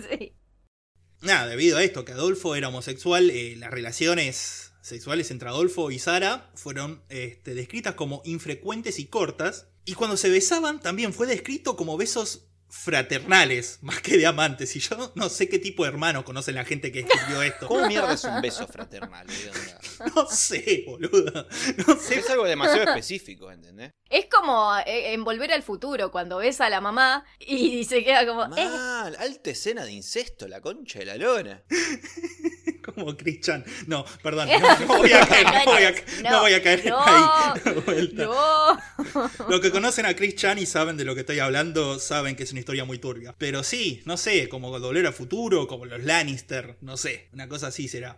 Sí. 0.09 0.33
Nada, 1.21 1.47
debido 1.47 1.77
a 1.77 1.83
esto, 1.83 2.05
que 2.05 2.11
Adolfo 2.11 2.55
era 2.55 2.67
homosexual, 2.67 3.29
eh, 3.31 3.55
las 3.57 3.71
relaciones 3.71 4.66
sexuales 4.87 5.31
entre 5.31 5.49
Adolfo 5.49 5.91
y 5.91 5.99
Sara 5.99 6.49
fueron 6.55 7.03
este, 7.09 7.53
descritas 7.53 7.95
como 7.95 8.21
infrecuentes 8.23 8.99
y 8.99 9.07
cortas. 9.07 9.67
Y 9.83 9.93
cuando 9.93 10.17
se 10.17 10.29
besaban 10.29 10.79
también 10.79 11.13
fue 11.13 11.27
descrito 11.27 11.75
como 11.75 11.97
besos 11.97 12.47
fraternales, 12.69 13.79
más 13.81 14.01
que 14.01 14.17
de 14.17 14.25
amantes. 14.25 14.75
Y 14.77 14.79
yo 14.79 15.11
no 15.15 15.27
sé 15.27 15.49
qué 15.49 15.59
tipo 15.59 15.83
de 15.83 15.89
hermanos 15.89 16.23
conocen 16.23 16.55
la 16.55 16.63
gente 16.63 16.91
que 16.91 17.01
escribió 17.01 17.41
esto. 17.41 17.67
¿Cómo 17.67 17.85
mierda 17.87 18.13
es 18.13 18.23
un 18.23 18.41
beso 18.41 18.65
fraternal? 18.65 19.27
¿De 19.27 19.49
onda? 19.49 19.79
No 20.15 20.25
sé, 20.27 20.83
boludo. 20.87 21.47
No 21.85 21.95
sé. 21.97 22.19
Es 22.19 22.29
algo 22.29 22.45
demasiado 22.45 22.83
específico, 22.83 23.51
¿entendés? 23.51 23.91
Es 24.09 24.27
como 24.33 24.73
eh, 24.85 25.13
en 25.13 25.25
Volver 25.25 25.51
al 25.51 25.63
Futuro, 25.63 26.11
cuando 26.11 26.37
ves 26.37 26.61
a 26.61 26.69
la 26.69 26.79
mamá 26.79 27.25
y 27.39 27.83
se 27.83 28.05
queda 28.05 28.25
como, 28.25 28.43
eh, 28.55 28.65
Mal, 28.65 29.17
alta 29.17 29.49
escena 29.49 29.83
de 29.83 29.91
incesto, 29.91 30.47
la 30.47 30.61
concha 30.61 30.99
de 30.99 31.05
la 31.05 31.17
lona. 31.17 31.63
Como 32.97 33.15
Christian. 33.15 33.63
No, 33.85 34.03
perdón, 34.23 34.49
no, 34.49 34.79
no 34.87 34.97
voy 34.97 35.11
a 35.11 35.27
caer, 35.27 35.45
no 35.45 35.65
voy 35.65 35.83
a, 35.83 36.31
no, 36.31 36.41
voy 36.41 36.53
a 36.53 36.63
caer 36.63 36.93
ahí. 37.05 38.15
Los 39.49 39.61
que 39.61 39.71
conocen 39.71 40.07
a 40.07 40.15
Chris 40.15 40.35
Chan 40.35 40.57
y 40.57 40.65
saben 40.65 40.97
de 40.97 41.05
lo 41.05 41.13
que 41.13 41.21
estoy 41.21 41.37
hablando, 41.37 41.99
saben 41.99 42.35
que 42.35 42.41
es 42.43 42.51
una 42.51 42.59
historia 42.59 42.85
muy 42.85 42.97
turbia. 42.97 43.35
Pero 43.37 43.63
sí, 43.63 44.01
no 44.05 44.17
sé, 44.17 44.49
como 44.49 44.71
Volver 44.71 45.05
a 45.05 45.11
Futuro, 45.11 45.67
como 45.67 45.85
los 45.85 46.03
Lannister, 46.03 46.77
no 46.81 46.97
sé, 46.97 47.29
una 47.33 47.47
cosa 47.47 47.67
así 47.67 47.87
será. 47.87 48.17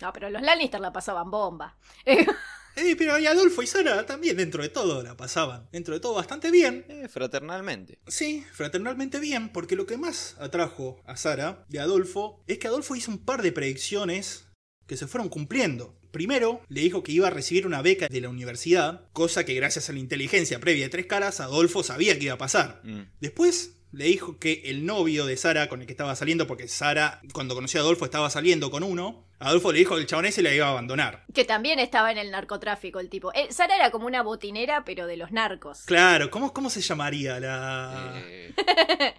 No, 0.00 0.12
pero 0.12 0.30
los 0.30 0.42
Lannister 0.42 0.80
la 0.80 0.92
pasaban 0.92 1.30
bomba. 1.30 1.76
Eh, 2.76 2.94
pero 2.96 3.18
y 3.18 3.26
Adolfo 3.26 3.62
y 3.62 3.66
Sara 3.66 4.06
también 4.06 4.36
dentro 4.36 4.62
de 4.62 4.68
todo 4.68 5.02
la 5.02 5.16
pasaban. 5.16 5.68
Dentro 5.72 5.94
de 5.94 6.00
todo 6.00 6.14
bastante 6.14 6.50
bien. 6.50 6.84
Eh, 6.88 7.08
fraternalmente. 7.08 7.98
Sí, 8.06 8.44
fraternalmente 8.52 9.20
bien, 9.20 9.50
porque 9.52 9.76
lo 9.76 9.86
que 9.86 9.96
más 9.96 10.36
atrajo 10.38 11.00
a 11.04 11.16
Sara 11.16 11.64
de 11.68 11.80
Adolfo 11.80 12.42
es 12.46 12.58
que 12.58 12.68
Adolfo 12.68 12.96
hizo 12.96 13.10
un 13.10 13.18
par 13.18 13.42
de 13.42 13.52
predicciones 13.52 14.46
que 14.86 14.96
se 14.96 15.06
fueron 15.06 15.28
cumpliendo. 15.28 15.98
Primero, 16.10 16.62
le 16.68 16.80
dijo 16.80 17.02
que 17.02 17.12
iba 17.12 17.26
a 17.26 17.30
recibir 17.30 17.66
una 17.66 17.82
beca 17.82 18.08
de 18.08 18.20
la 18.20 18.30
universidad, 18.30 19.10
cosa 19.12 19.44
que 19.44 19.54
gracias 19.54 19.90
a 19.90 19.92
la 19.92 19.98
inteligencia 19.98 20.58
previa 20.58 20.84
de 20.84 20.90
Tres 20.90 21.06
Caras, 21.06 21.40
Adolfo 21.40 21.82
sabía 21.82 22.18
que 22.18 22.24
iba 22.24 22.34
a 22.34 22.38
pasar. 22.38 22.80
Mm. 22.84 23.02
Después 23.20 23.77
le 23.92 24.04
dijo 24.04 24.38
que 24.38 24.62
el 24.66 24.84
novio 24.84 25.24
de 25.26 25.36
Sara 25.36 25.68
con 25.68 25.80
el 25.80 25.86
que 25.86 25.92
estaba 25.92 26.14
saliendo, 26.14 26.46
porque 26.46 26.68
Sara 26.68 27.20
cuando 27.32 27.54
conoció 27.54 27.80
a 27.80 27.82
Adolfo 27.82 28.04
estaba 28.04 28.28
saliendo 28.30 28.70
con 28.70 28.82
uno, 28.82 29.24
Adolfo 29.38 29.72
le 29.72 29.78
dijo 29.78 29.94
que 29.94 30.02
el 30.02 30.06
chabón 30.06 30.26
ese 30.26 30.42
la 30.42 30.52
iba 30.52 30.66
a 30.66 30.70
abandonar. 30.70 31.24
Que 31.32 31.44
también 31.44 31.78
estaba 31.78 32.10
en 32.10 32.18
el 32.18 32.30
narcotráfico 32.30 33.00
el 33.00 33.08
tipo. 33.08 33.32
Eh, 33.34 33.48
Sara 33.50 33.76
era 33.76 33.90
como 33.90 34.06
una 34.06 34.22
botinera, 34.22 34.84
pero 34.84 35.06
de 35.06 35.16
los 35.16 35.30
narcos. 35.32 35.82
Claro, 35.86 36.30
¿cómo, 36.30 36.52
cómo 36.52 36.70
se 36.70 36.80
llamaría 36.80 37.38
la... 37.40 38.14
Eh, 38.26 38.52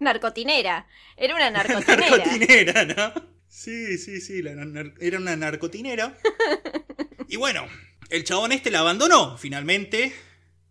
Narcotinera. 0.00 0.86
Era 1.16 1.34
una 1.34 1.50
narcotinera. 1.50 2.08
narcotinera, 2.10 2.84
¿no? 2.84 3.30
Sí, 3.48 3.98
sí, 3.98 4.20
sí, 4.20 4.42
la 4.42 4.52
era 5.00 5.18
una 5.18 5.36
narcotinera. 5.36 6.16
Y 7.32 7.36
bueno, 7.36 7.64
el 8.08 8.24
chabón 8.24 8.50
este 8.50 8.72
la 8.72 8.80
abandonó, 8.80 9.38
finalmente. 9.38 10.12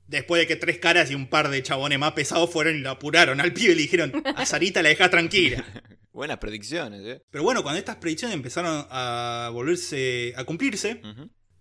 Después 0.10 0.41
de 0.41 0.48
que 0.48 0.56
tres 0.56 0.80
caras 0.80 1.12
y 1.12 1.15
un 1.15 1.28
par 1.28 1.52
de 1.52 1.62
chabones 1.62 2.00
más 2.00 2.13
pesados 2.13 2.50
fueron 2.50 2.76
y 2.76 2.80
lo 2.80 2.89
apuraron 2.89 3.39
al 3.39 3.54
pibe 3.54 3.74
y 3.74 3.76
le 3.76 3.82
dijeron, 3.84 4.24
a 4.26 4.43
Sarita 4.43 4.82
la 4.82 4.89
dejás 4.89 5.12
tranquila. 5.12 5.63
buenas 6.12 6.39
predicciones, 6.39 7.02
¿eh? 7.06 7.24
Pero 7.30 7.43
bueno, 7.43 7.62
cuando 7.62 7.78
estas 7.78 7.98
predicciones 7.98 8.36
empezaron 8.36 8.88
a 8.89 9.52
volverse 9.54 10.34
a 10.36 10.45
cumplirse. 10.45 11.00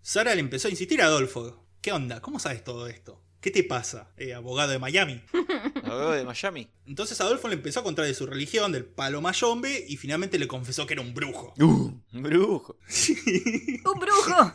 Sara 0.00 0.34
le 0.34 0.40
empezó 0.40 0.68
a 0.68 0.70
insistir 0.70 1.02
a 1.02 1.04
Adolfo. 1.04 1.68
¿Qué 1.82 1.92
onda? 1.92 2.22
¿Cómo 2.22 2.38
sabes 2.38 2.64
todo 2.64 2.86
esto? 2.86 3.22
¿Qué 3.42 3.50
te 3.50 3.64
pasa, 3.64 4.14
eh, 4.16 4.32
abogado 4.32 4.72
de 4.72 4.78
Miami? 4.78 5.22
Abogado 5.84 6.12
de 6.12 6.24
Miami. 6.24 6.70
Entonces 6.86 7.20
Adolfo 7.20 7.48
le 7.48 7.54
empezó 7.54 7.80
a 7.80 7.84
contar 7.84 8.06
de 8.06 8.14
su 8.14 8.24
religión, 8.24 8.72
del 8.72 8.86
palo 8.86 9.20
mayombe, 9.20 9.84
y 9.86 9.98
finalmente 9.98 10.38
le 10.38 10.48
confesó 10.48 10.86
que 10.86 10.94
era 10.94 11.02
un 11.02 11.12
brujo. 11.12 11.52
Uh, 11.60 11.92
un 12.14 12.22
brujo. 12.22 12.78
Un 13.84 14.00
brujo. 14.00 14.52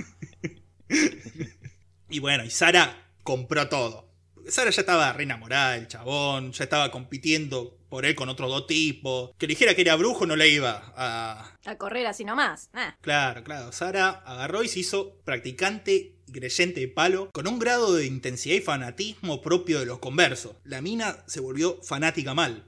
Y 2.09 2.19
bueno, 2.19 2.43
y 2.43 2.49
Sara 2.49 3.02
compró 3.23 3.67
todo. 3.69 4.13
Sara 4.47 4.71
ya 4.71 4.81
estaba 4.81 5.13
re 5.13 5.23
enamorada 5.23 5.73
del 5.73 5.87
chabón, 5.87 6.51
ya 6.51 6.65
estaba 6.65 6.91
compitiendo 6.91 7.77
por 7.89 8.05
él 8.05 8.15
con 8.15 8.29
otros 8.29 8.49
dos 8.49 8.67
tipos. 8.67 9.31
Que 9.37 9.47
dijera 9.47 9.73
que 9.75 9.81
era 9.81 9.95
brujo 9.95 10.25
no 10.25 10.35
le 10.35 10.49
iba 10.49 10.93
a... 10.97 11.57
A 11.65 11.77
correr 11.77 12.07
así 12.07 12.25
nomás. 12.25 12.69
Ah. 12.73 12.95
Claro, 13.01 13.43
claro. 13.43 13.71
Sara 13.71 14.09
agarró 14.25 14.63
y 14.63 14.67
se 14.67 14.79
hizo 14.79 15.21
practicante 15.23 16.15
y 16.27 16.31
creyente 16.31 16.81
de 16.81 16.87
palo 16.87 17.29
con 17.31 17.47
un 17.47 17.59
grado 17.59 17.93
de 17.93 18.05
intensidad 18.05 18.55
y 18.55 18.61
fanatismo 18.61 19.41
propio 19.41 19.79
de 19.79 19.85
los 19.85 19.99
conversos. 19.99 20.55
La 20.63 20.81
mina 20.81 21.23
se 21.27 21.39
volvió 21.39 21.81
fanática 21.83 22.33
mal. 22.33 22.65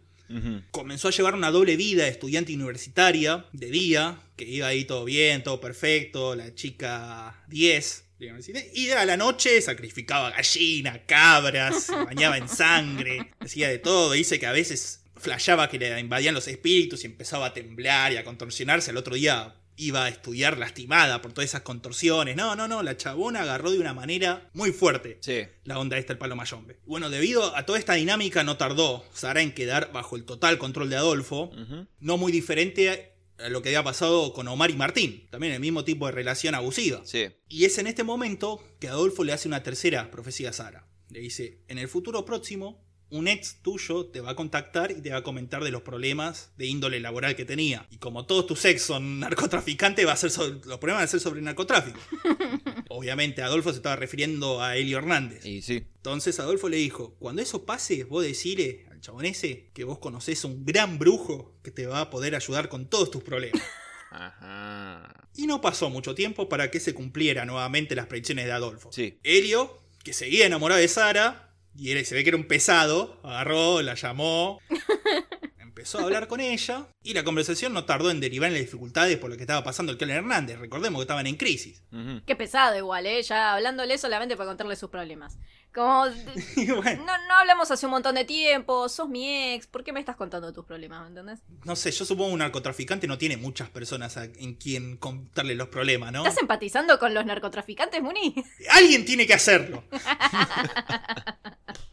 Comenzó 0.71 1.07
a 1.07 1.11
llevar 1.11 1.35
una 1.35 1.51
doble 1.51 1.75
vida 1.75 2.03
de 2.03 2.09
estudiante 2.09 2.53
universitaria, 2.53 3.45
de 3.53 3.67
día, 3.67 4.19
que 4.35 4.45
iba 4.45 4.67
ahí 4.67 4.85
todo 4.85 5.05
bien, 5.05 5.43
todo 5.43 5.61
perfecto, 5.61 6.35
la 6.35 6.53
chica 6.55 7.43
10 7.47 8.05
de 8.19 8.25
la 8.25 8.31
universidad, 8.33 8.61
y 8.73 8.89
a 8.91 9.05
la 9.05 9.17
noche 9.17 9.61
sacrificaba 9.61 10.31
gallina, 10.31 11.05
cabras, 11.05 11.89
bañaba 12.05 12.37
en 12.37 12.49
sangre, 12.49 13.31
hacía 13.39 13.69
de 13.69 13.79
todo, 13.79 14.13
dice 14.13 14.39
que 14.39 14.45
a 14.45 14.51
veces 14.51 15.01
flashaba 15.15 15.69
que 15.69 15.79
le 15.79 15.99
invadían 15.99 16.33
los 16.33 16.47
espíritus 16.47 17.03
y 17.03 17.07
empezaba 17.07 17.47
a 17.47 17.53
temblar 17.53 18.13
y 18.13 18.17
a 18.17 18.23
contorsionarse, 18.23 18.91
el 18.91 18.97
otro 18.97 19.15
día 19.15 19.55
iba 19.77 20.05
a 20.05 20.09
estudiar 20.09 20.57
lastimada 20.57 21.21
por 21.21 21.33
todas 21.33 21.49
esas 21.49 21.61
contorsiones, 21.61 22.35
no, 22.35 22.55
no, 22.55 22.67
no, 22.67 22.81
la 22.83 22.95
chabona 22.97 23.41
agarró 23.41 23.71
de 23.71 23.79
una 23.79 23.93
manera 23.93 24.49
muy 24.53 24.71
fuerte 24.71 25.17
Sí. 25.21 25.41
la 25.63 25.79
onda 25.79 25.97
esta 25.97 26.13
el 26.13 26.19
palo 26.19 26.35
mayombe. 26.35 26.77
Bueno, 26.85 27.09
debido 27.09 27.55
a 27.55 27.65
toda 27.65 27.77
esta 27.79 27.93
dinámica 27.95 28.43
no 28.43 28.57
tardó 28.57 29.03
Sara 29.13 29.41
en 29.41 29.53
quedar 29.53 29.91
bajo 29.91 30.15
el 30.15 30.23
total 30.25 30.57
control 30.57 30.89
de 30.89 30.95
Adolfo, 30.95 31.51
no 31.99 32.17
muy 32.17 32.31
diferente 32.31 33.11
a 33.37 33.49
lo 33.49 33.61
que 33.61 33.69
había 33.69 33.83
pasado 33.83 34.31
con 34.31 34.47
Omar 34.47 34.71
y 34.71 34.75
Martín, 34.75 35.27
también 35.29 35.51
el 35.51 35.59
mismo 35.59 35.83
tipo 35.83 36.05
de 36.05 36.13
relación 36.13 36.55
abusiva. 36.55 37.01
Sí. 37.03 37.27
Y 37.49 37.65
es 37.65 37.77
en 37.77 37.87
este 37.87 38.03
momento 38.03 38.63
que 38.79 38.87
Adolfo 38.87 39.25
le 39.25 39.33
hace 39.33 39.49
una 39.49 39.61
tercera 39.61 40.09
profecía 40.09 40.51
a 40.51 40.53
Sara. 40.53 40.87
Le 41.09 41.19
dice, 41.19 41.59
en 41.67 41.77
el 41.77 41.89
futuro 41.89 42.23
próximo, 42.23 42.84
un 43.11 43.27
ex 43.27 43.61
tuyo 43.61 44.07
te 44.07 44.19
va 44.19 44.31
a 44.31 44.35
contactar 44.35 44.91
y 44.91 45.01
te 45.01 45.11
va 45.11 45.17
a 45.17 45.23
comentar 45.23 45.63
de 45.63 45.71
los 45.71 45.83
problemas 45.83 46.51
de 46.57 46.65
índole 46.65 46.99
laboral 46.99 47.35
que 47.35 47.45
tenía. 47.45 47.87
Y 47.91 47.97
como 47.97 48.25
todos 48.25 48.47
tus 48.47 48.65
ex 48.65 48.81
son 48.81 49.19
narcotraficantes, 49.19 50.05
va 50.07 50.13
a 50.13 50.17
ser 50.17 50.31
sobre- 50.31 50.53
los 50.65 50.79
problemas 50.79 50.97
van 51.01 51.03
a 51.03 51.07
ser 51.07 51.19
sobre 51.19 51.39
el 51.39 51.45
narcotráfico. 51.45 51.99
Obviamente 52.89 53.41
Adolfo 53.41 53.71
se 53.71 53.77
estaba 53.77 53.95
refiriendo 53.95 54.61
a 54.61 54.75
Elio 54.77 54.97
Hernández. 54.97 55.45
Y 55.45 55.61
sí. 55.61 55.85
Entonces 55.97 56.39
Adolfo 56.39 56.69
le 56.69 56.77
dijo, 56.77 57.15
cuando 57.19 57.41
eso 57.41 57.65
pase, 57.65 58.03
vos 58.05 58.23
decile 58.23 58.85
al 58.91 59.01
chabón 59.01 59.25
ese 59.25 59.69
que 59.73 59.83
vos 59.83 59.99
conocés 59.99 60.43
a 60.43 60.47
un 60.47 60.65
gran 60.65 60.97
brujo 60.99 61.55
que 61.63 61.71
te 61.71 61.85
va 61.87 62.01
a 62.01 62.09
poder 62.09 62.35
ayudar 62.35 62.69
con 62.69 62.87
todos 62.89 63.11
tus 63.11 63.23
problemas. 63.23 63.61
Ajá. 64.11 65.27
y 65.35 65.45
no 65.45 65.59
pasó 65.59 65.89
mucho 65.89 66.15
tiempo 66.15 66.47
para 66.47 66.71
que 66.71 66.79
se 66.79 66.93
cumpliera 66.93 67.43
nuevamente 67.45 67.95
las 67.95 68.07
predicciones 68.07 68.45
de 68.45 68.51
Adolfo. 68.53 68.89
Sí. 68.93 69.19
Helio, 69.23 69.81
que 70.03 70.13
seguía 70.13 70.45
enamorado 70.45 70.79
de 70.79 70.87
Sara, 70.87 71.44
y 71.77 72.05
se 72.05 72.15
ve 72.15 72.23
que 72.23 72.29
era 72.29 72.37
un 72.37 72.47
pesado, 72.47 73.19
agarró, 73.23 73.81
la 73.81 73.95
llamó, 73.95 74.59
empezó 75.85 75.99
a 75.99 76.03
hablar 76.03 76.27
con 76.27 76.39
ella, 76.39 76.87
y 77.03 77.13
la 77.13 77.23
conversación 77.23 77.71
no 77.73 77.85
tardó 77.85 78.09
en 78.09 78.19
derivar 78.19 78.47
en 78.47 78.53
las 78.55 78.63
dificultades 78.63 79.17
por 79.17 79.29
lo 79.29 79.35
que 79.37 79.43
estaba 79.43 79.63
pasando 79.63 79.91
el 79.91 79.97
Kellen 79.99 80.17
Hernández. 80.17 80.57
Recordemos 80.59 80.99
que 80.99 81.03
estaban 81.03 81.27
en 81.27 81.35
crisis. 81.35 81.83
Qué 82.25 82.35
pesado 82.35 82.75
igual, 82.77 83.05
¿eh? 83.05 83.21
Ya 83.21 83.53
hablándole 83.53 83.97
solamente 83.99 84.35
para 84.35 84.47
contarle 84.49 84.75
sus 84.75 84.89
problemas. 84.89 85.37
Como... 85.73 86.05
Bueno, 86.75 87.05
No, 87.05 87.17
no 87.27 87.33
hablamos 87.35 87.69
hace 87.69 87.85
un 87.85 87.91
montón 87.91 88.15
de 88.15 88.23
tiempo, 88.25 88.89
sos 88.89 89.07
mi 89.09 89.53
ex, 89.53 89.67
¿por 89.67 89.83
qué 89.83 89.91
me 89.93 89.99
estás 89.99 90.15
contando 90.15 90.51
tus 90.53 90.65
problemas, 90.65 91.01
¿me 91.03 91.09
entendés? 91.09 91.39
no 91.65 91.75
sé, 91.75 91.91
yo 91.91 92.05
supongo 92.05 92.29
que 92.29 92.33
un 92.33 92.39
narcotraficante 92.39 93.07
no 93.07 93.17
tiene 93.17 93.35
muchas 93.37 93.69
personas 93.69 94.15
a- 94.17 94.23
en 94.25 94.55
quien 94.55 94.95
contarle 94.97 95.53
los 95.53 95.67
problemas, 95.67 96.11
¿no? 96.13 96.25
¿Estás 96.25 96.41
empatizando 96.41 96.97
con 96.97 97.13
los 97.13 97.25
narcotraficantes, 97.25 98.01
Muni? 98.01 98.33
Alguien 98.71 99.05
tiene 99.05 99.27
que 99.27 99.33
hacerlo. 99.33 99.83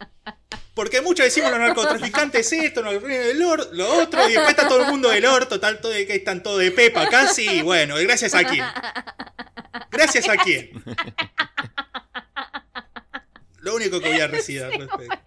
Porque 0.75 1.03
muchos 1.03 1.25
decimos 1.27 1.51
los 1.51 1.61
narcotraficantes 1.61 2.51
esto, 2.53 2.83
no, 2.83 2.91
el 2.91 3.43
or- 3.43 3.69
lo 3.73 3.93
otro, 4.03 4.27
y 4.27 4.33
después 4.33 4.51
está 4.51 4.67
todo 4.67 4.81
el 4.83 4.89
mundo 4.89 5.11
del 5.11 5.27
orto, 5.27 5.61
tal, 5.61 5.81
todo 5.81 5.93
de 5.93 6.07
que 6.07 6.15
están 6.15 6.43
todo 6.43 6.57
de 6.59 6.71
pepa 6.71 7.09
casi, 7.11 7.47
y 7.47 7.63
bueno, 7.63 7.97
gracias 7.97 8.35
a 8.35 8.43
quién. 8.45 8.65
Gracias 9.91 10.29
a 10.31 10.37
quién. 10.39 10.83
Lo 13.59 13.75
único 13.75 14.01
que 14.01 14.09
voy 14.09 14.21
a 14.21 14.29
decir 14.29 14.63
al 14.63 14.73
respecto. 14.73 15.21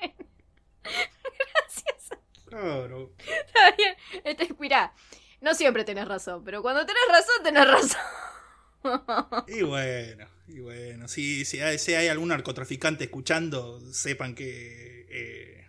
Gracias. 0.84 2.20
Claro. 2.50 3.14
Está 3.20 3.72
bien. 3.78 3.96
Este, 4.24 4.50
mirá, 4.60 4.94
no 5.42 5.54
siempre 5.54 5.84
tenés 5.84 6.08
razón, 6.08 6.44
pero 6.44 6.62
cuando 6.62 6.86
tenés 6.86 7.04
razón, 7.08 7.44
tenés 7.44 7.68
razón. 7.68 9.46
Y 9.48 9.62
bueno, 9.64 10.28
y 10.48 10.60
bueno, 10.60 11.08
si, 11.08 11.44
si, 11.46 11.60
hay, 11.60 11.80
si 11.80 11.94
hay 11.96 12.08
algún 12.08 12.30
narcotraficante 12.30 13.06
escuchando, 13.06 13.80
sepan 13.94 14.36
que... 14.36 15.05
eh, 15.10 15.66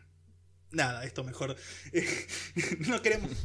nada, 0.71 1.05
esto 1.05 1.25
mejor... 1.25 1.57
no 2.87 3.03
queremos... 3.03 3.31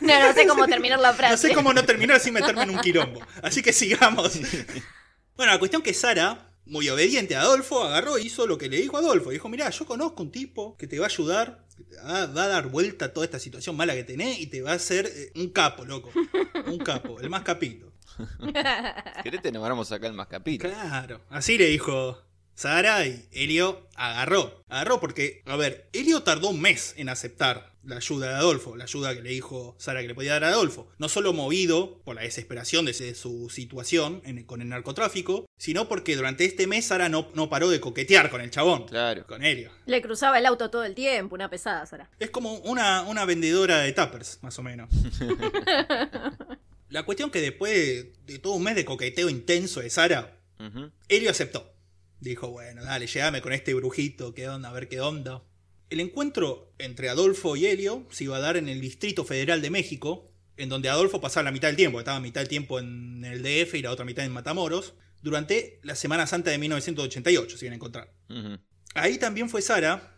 No, 0.00 0.20
no 0.20 0.34
sé 0.34 0.46
cómo 0.46 0.66
terminar 0.66 0.98
la 1.00 1.14
frase. 1.14 1.32
No 1.32 1.38
sé 1.38 1.54
cómo 1.54 1.72
no 1.72 1.84
terminar 1.84 2.20
sin 2.20 2.34
meterme 2.34 2.64
en 2.64 2.70
un 2.70 2.80
quilombo. 2.80 3.20
Así 3.42 3.62
que 3.62 3.72
sigamos. 3.72 4.38
Bueno, 5.34 5.52
la 5.52 5.58
cuestión 5.58 5.80
que 5.80 5.94
Sara, 5.94 6.52
muy 6.66 6.88
obediente 6.90 7.36
a 7.36 7.40
Adolfo, 7.40 7.84
agarró 7.84 8.18
y 8.18 8.26
hizo 8.26 8.46
lo 8.46 8.58
que 8.58 8.68
le 8.68 8.76
dijo 8.76 8.96
a 8.96 9.00
Adolfo. 9.00 9.30
Dijo, 9.30 9.48
mirá, 9.48 9.70
yo 9.70 9.86
conozco 9.86 10.22
un 10.22 10.30
tipo 10.30 10.76
que 10.76 10.86
te 10.86 10.98
va 10.98 11.06
a 11.06 11.08
ayudar, 11.08 11.64
va, 12.06 12.26
va 12.26 12.44
a 12.44 12.48
dar 12.48 12.68
vuelta 12.68 13.06
a 13.06 13.12
toda 13.14 13.24
esta 13.24 13.38
situación 13.38 13.76
mala 13.76 13.94
que 13.94 14.04
tenés 14.04 14.40
y 14.40 14.46
te 14.48 14.60
va 14.60 14.72
a 14.72 14.74
hacer 14.74 15.06
eh, 15.06 15.32
un 15.36 15.48
capo, 15.50 15.86
loco. 15.86 16.10
Un 16.66 16.78
capo, 16.78 17.18
el 17.20 17.30
más 17.30 17.42
capito. 17.44 17.92
¿Querés 19.22 19.42
te 19.42 19.50
nombramos 19.50 19.90
acá 19.90 20.06
el 20.06 20.12
más 20.12 20.26
capítulo? 20.26 20.72
Claro. 20.72 21.22
Así 21.30 21.56
le 21.56 21.66
dijo 21.66 22.22
Sara 22.54 23.06
y 23.06 23.26
Helio 23.32 23.88
agarró. 23.96 24.62
Agarró 24.68 25.00
porque, 25.00 25.42
a 25.46 25.56
ver, 25.56 25.88
Helio 25.92 26.22
tardó 26.22 26.48
un 26.50 26.60
mes 26.60 26.94
en 26.96 27.08
aceptar 27.08 27.72
la 27.82 27.96
ayuda 27.96 28.28
de 28.28 28.34
Adolfo, 28.36 28.76
la 28.76 28.84
ayuda 28.84 29.14
que 29.14 29.20
le 29.20 29.28
dijo 29.30 29.74
Sara 29.78 30.00
que 30.00 30.08
le 30.08 30.14
podía 30.14 30.32
dar 30.34 30.44
a 30.44 30.48
Adolfo. 30.48 30.88
No 30.98 31.08
solo 31.10 31.32
movido 31.34 32.00
por 32.04 32.14
la 32.16 32.22
desesperación 32.22 32.86
de 32.86 32.94
su 33.14 33.50
situación 33.50 34.22
en- 34.24 34.44
con 34.44 34.62
el 34.62 34.68
narcotráfico, 34.70 35.44
sino 35.58 35.86
porque 35.88 36.16
durante 36.16 36.44
este 36.46 36.66
mes 36.66 36.86
Sara 36.86 37.08
no, 37.10 37.28
no 37.34 37.50
paró 37.50 37.68
de 37.68 37.80
coquetear 37.80 38.30
con 38.30 38.40
el 38.40 38.50
chabón. 38.50 38.86
Claro. 38.86 39.26
Con 39.26 39.44
Helio. 39.44 39.70
Le 39.86 40.00
cruzaba 40.00 40.38
el 40.38 40.46
auto 40.46 40.70
todo 40.70 40.84
el 40.84 40.94
tiempo, 40.94 41.34
una 41.34 41.50
pesada, 41.50 41.84
Sara. 41.84 42.08
Es 42.18 42.30
como 42.30 42.54
una, 42.58 43.02
una 43.02 43.24
vendedora 43.26 43.78
de 43.80 43.92
tuppers, 43.92 44.38
más 44.42 44.58
o 44.58 44.62
menos. 44.62 44.88
la 46.88 47.02
cuestión 47.02 47.30
que 47.30 47.40
después 47.40 47.72
de, 47.74 48.12
de 48.32 48.38
todo 48.38 48.54
un 48.54 48.62
mes 48.62 48.76
de 48.76 48.84
coqueteo 48.84 49.28
intenso 49.28 49.80
de 49.80 49.90
Sara. 49.90 50.38
Helio 51.08 51.30
aceptó. 51.30 51.73
Dijo, 52.20 52.48
bueno, 52.48 52.84
dale, 52.84 53.06
llegame 53.06 53.40
con 53.42 53.52
este 53.52 53.74
brujito, 53.74 54.34
qué 54.34 54.48
onda, 54.48 54.70
a 54.70 54.72
ver 54.72 54.88
qué 54.88 55.00
onda. 55.00 55.42
El 55.90 56.00
encuentro 56.00 56.72
entre 56.78 57.08
Adolfo 57.08 57.56
y 57.56 57.66
Helio 57.66 58.06
se 58.10 58.24
iba 58.24 58.36
a 58.36 58.40
dar 58.40 58.56
en 58.56 58.68
el 58.68 58.80
Distrito 58.80 59.24
Federal 59.24 59.60
de 59.60 59.70
México, 59.70 60.32
en 60.56 60.68
donde 60.68 60.88
Adolfo 60.88 61.20
pasaba 61.20 61.44
la 61.44 61.50
mitad 61.52 61.68
del 61.68 61.76
tiempo, 61.76 61.98
estaba 61.98 62.20
mitad 62.20 62.40
del 62.40 62.48
tiempo 62.48 62.78
en 62.78 63.24
el 63.24 63.42
DF 63.42 63.74
y 63.74 63.82
la 63.82 63.90
otra 63.90 64.04
mitad 64.04 64.24
en 64.24 64.32
Matamoros, 64.32 64.94
durante 65.22 65.80
la 65.82 65.94
Semana 65.94 66.26
Santa 66.26 66.50
de 66.50 66.58
1988, 66.58 67.56
si 67.56 67.64
bien 67.64 67.74
encontrar. 67.74 68.12
Ahí 68.94 69.18
también 69.18 69.48
fue 69.48 69.62
Sara, 69.62 70.13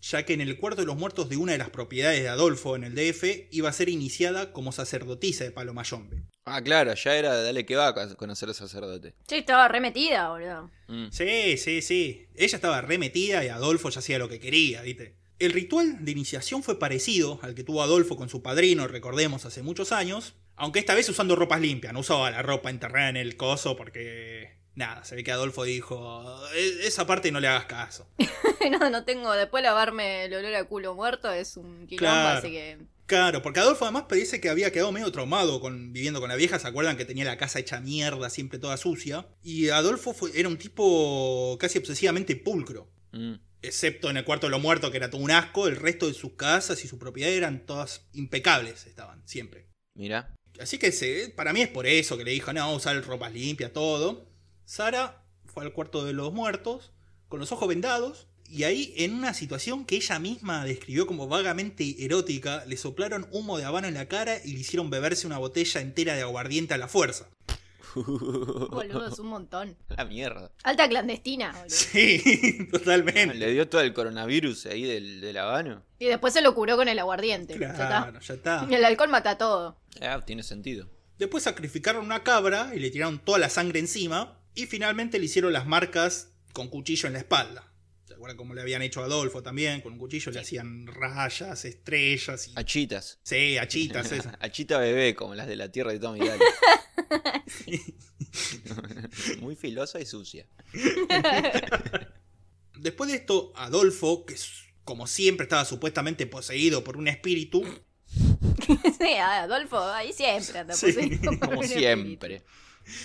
ya 0.00 0.24
que 0.24 0.34
en 0.34 0.40
el 0.40 0.58
cuarto 0.58 0.82
de 0.82 0.86
los 0.86 0.96
muertos 0.96 1.28
de 1.28 1.36
una 1.36 1.52
de 1.52 1.58
las 1.58 1.70
propiedades 1.70 2.22
de 2.22 2.28
Adolfo 2.28 2.76
en 2.76 2.84
el 2.84 2.94
DF 2.94 3.48
iba 3.50 3.68
a 3.68 3.72
ser 3.72 3.88
iniciada 3.88 4.52
como 4.52 4.72
sacerdotisa 4.72 5.44
de 5.44 5.50
Palo 5.50 5.74
Mayombe. 5.74 6.22
Ah, 6.44 6.62
claro, 6.62 6.94
ya 6.94 7.16
era 7.16 7.42
dale 7.42 7.66
que 7.66 7.74
va 7.74 7.88
a 7.88 8.14
conocer 8.16 8.48
al 8.48 8.54
sacerdote. 8.54 9.14
Sí, 9.26 9.36
estaba 9.36 9.66
remetida, 9.68 10.30
boludo. 10.30 10.70
Mm. 10.86 11.08
Sí, 11.10 11.56
sí, 11.56 11.82
sí. 11.82 12.28
Ella 12.34 12.56
estaba 12.56 12.80
remetida 12.80 13.44
y 13.44 13.48
Adolfo 13.48 13.90
ya 13.90 13.98
hacía 13.98 14.18
lo 14.18 14.28
que 14.28 14.38
quería, 14.38 14.82
¿viste? 14.82 15.16
El 15.38 15.52
ritual 15.52 16.04
de 16.04 16.12
iniciación 16.12 16.62
fue 16.62 16.78
parecido 16.78 17.40
al 17.42 17.54
que 17.54 17.64
tuvo 17.64 17.82
Adolfo 17.82 18.16
con 18.16 18.28
su 18.28 18.42
padrino, 18.42 18.86
recordemos, 18.88 19.44
hace 19.44 19.62
muchos 19.62 19.92
años, 19.92 20.34
aunque 20.54 20.78
esta 20.78 20.94
vez 20.94 21.08
usando 21.08 21.36
ropas 21.36 21.60
limpias, 21.60 21.92
no 21.92 22.00
usaba 22.00 22.30
la 22.30 22.42
ropa 22.42 22.70
enterrada 22.70 23.10
en 23.10 23.16
el 23.16 23.36
coso 23.36 23.76
porque... 23.76 24.55
Nada, 24.76 25.04
se 25.04 25.16
ve 25.16 25.24
que 25.24 25.32
Adolfo 25.32 25.64
dijo, 25.64 26.24
"E- 26.54 26.86
esa 26.86 27.06
parte 27.06 27.32
no 27.32 27.40
le 27.40 27.48
hagas 27.48 27.64
caso. 27.64 28.06
no, 28.70 28.90
no 28.90 29.04
tengo. 29.04 29.32
Después 29.32 29.62
lavarme 29.62 30.26
el 30.26 30.34
olor 30.34 30.54
a 30.54 30.64
culo 30.64 30.94
muerto 30.94 31.32
es 31.32 31.56
un 31.56 31.86
quilombo, 31.86 31.98
Claro. 32.12 32.38
así 32.38 32.50
que. 32.50 32.78
Claro, 33.06 33.40
porque 33.40 33.60
Adolfo 33.60 33.84
además 33.84 34.04
parece 34.08 34.40
que 34.40 34.48
había 34.48 34.72
quedado 34.72 34.90
medio 34.92 35.10
traumado 35.12 35.60
con 35.60 35.92
viviendo 35.92 36.20
con 36.20 36.28
la 36.28 36.34
vieja, 36.36 36.58
¿se 36.58 36.66
acuerdan 36.66 36.96
que 36.96 37.04
tenía 37.04 37.24
la 37.24 37.36
casa 37.38 37.58
hecha 37.60 37.80
mierda, 37.80 38.28
siempre 38.30 38.58
toda 38.58 38.76
sucia? 38.76 39.28
Y 39.44 39.68
Adolfo 39.68 40.12
fue- 40.12 40.32
era 40.34 40.48
un 40.48 40.58
tipo 40.58 41.56
casi 41.60 41.78
obsesivamente 41.78 42.36
pulcro. 42.36 42.88
Mm. 43.12 43.34
excepto 43.62 44.10
en 44.10 44.16
el 44.18 44.24
cuarto 44.24 44.46
de 44.46 44.50
los 44.52 44.60
muertos, 44.60 44.90
que 44.90 44.96
era 44.98 45.10
todo 45.10 45.20
un 45.22 45.30
asco, 45.32 45.66
el 45.66 45.74
resto 45.76 46.06
de 46.06 46.14
sus 46.14 46.34
casas 46.34 46.84
y 46.84 46.88
su 46.88 46.98
propiedad 46.98 47.32
eran 47.32 47.64
todas 47.66 48.02
impecables, 48.12 48.86
estaban, 48.86 49.26
siempre. 49.26 49.66
Mira. 49.94 50.34
Así 50.60 50.78
que 50.78 50.92
se- 50.92 51.30
para 51.34 51.52
mí 51.52 51.62
es 51.62 51.68
por 51.68 51.86
eso 51.86 52.16
que 52.16 52.22
le 52.24 52.30
dijo, 52.32 52.52
no, 52.52 52.72
usar 52.74 53.02
ropas 53.04 53.32
limpias, 53.32 53.72
todo. 53.72 54.28
Sara 54.66 55.22
fue 55.44 55.64
al 55.64 55.72
cuarto 55.72 56.04
de 56.04 56.12
los 56.12 56.32
muertos, 56.32 56.92
con 57.28 57.40
los 57.40 57.52
ojos 57.52 57.68
vendados, 57.68 58.26
y 58.48 58.64
ahí, 58.64 58.92
en 58.96 59.14
una 59.14 59.34
situación 59.34 59.84
que 59.84 59.96
ella 59.96 60.18
misma 60.18 60.64
describió 60.64 61.06
como 61.06 61.28
vagamente 61.28 62.04
erótica, 62.04 62.64
le 62.66 62.76
soplaron 62.76 63.26
humo 63.32 63.58
de 63.58 63.64
habano 63.64 63.88
en 63.88 63.94
la 63.94 64.06
cara 64.06 64.38
y 64.44 64.52
le 64.52 64.60
hicieron 64.60 64.90
beberse 64.90 65.26
una 65.26 65.38
botella 65.38 65.80
entera 65.80 66.14
de 66.14 66.22
aguardiente 66.22 66.74
a 66.74 66.78
la 66.78 66.88
fuerza. 66.88 67.28
Boludo, 67.94 69.06
es 69.08 69.18
un 69.18 69.28
montón. 69.28 69.76
La 69.88 70.04
mierda. 70.04 70.52
Alta 70.62 70.88
clandestina, 70.88 71.52
boludo. 71.52 71.70
Sí, 71.70 72.68
totalmente. 72.72 73.34
Le 73.34 73.52
dio 73.52 73.68
todo 73.68 73.80
el 73.80 73.94
coronavirus 73.94 74.66
ahí 74.66 74.82
del, 74.82 75.20
del 75.20 75.36
habano. 75.38 75.82
Y 75.98 76.06
después 76.06 76.34
se 76.34 76.42
lo 76.42 76.54
curó 76.54 76.76
con 76.76 76.88
el 76.88 76.98
aguardiente. 76.98 77.58
Ya 77.58 77.68
está. 77.68 77.86
Claro, 77.86 78.20
ya 78.20 78.34
está. 78.34 78.66
El 78.70 78.84
alcohol 78.84 79.08
mata 79.08 79.38
todo. 79.38 79.78
Ah, 80.02 80.22
tiene 80.26 80.42
sentido. 80.42 80.88
Después 81.18 81.44
sacrificaron 81.44 82.04
una 82.04 82.22
cabra 82.22 82.72
y 82.74 82.78
le 82.78 82.90
tiraron 82.90 83.18
toda 83.18 83.38
la 83.38 83.48
sangre 83.48 83.80
encima. 83.80 84.35
Y 84.56 84.66
finalmente 84.66 85.18
le 85.20 85.26
hicieron 85.26 85.52
las 85.52 85.66
marcas 85.66 86.32
con 86.52 86.68
cuchillo 86.68 87.06
en 87.06 87.12
la 87.12 87.20
espalda. 87.20 87.72
¿Se 88.06 88.14
acuerdan 88.14 88.36
cómo 88.36 88.54
le 88.54 88.62
habían 88.62 88.82
hecho 88.82 89.02
a 89.02 89.04
Adolfo 89.04 89.42
también? 89.42 89.82
Con 89.82 89.92
un 89.92 89.98
cuchillo 89.98 90.32
le 90.32 90.40
hacían 90.40 90.86
rayas, 90.86 91.64
estrellas 91.64 92.48
y... 92.48 92.52
Achitas. 92.56 93.18
Sí, 93.22 93.58
achitas. 93.58 94.10
Achita 94.40 94.78
bebé, 94.78 95.14
como 95.14 95.34
las 95.34 95.46
de 95.46 95.56
la 95.56 95.70
tierra 95.70 95.92
de 95.92 95.98
Tommy 95.98 96.20
Daly. 96.26 96.42
Muy 99.40 99.56
filosa 99.56 100.00
y 100.00 100.06
sucia. 100.06 100.46
Después 102.78 103.10
de 103.10 103.16
esto, 103.16 103.52
Adolfo, 103.56 104.24
que 104.24 104.34
es- 104.34 104.64
como 104.84 105.06
siempre 105.06 105.44
estaba 105.44 105.64
supuestamente 105.64 106.26
poseído 106.26 106.84
por 106.84 106.96
un 106.96 107.08
espíritu, 107.08 107.64
sí, 108.08 109.12
Adolfo, 109.20 109.82
ahí 109.82 110.12
siempre 110.12 110.60
anda 110.60 110.74
Sí, 110.74 110.86
poseído 110.92 111.30
por 111.32 111.38
Como 111.40 111.60
un 111.60 111.68
siempre. 111.68 112.44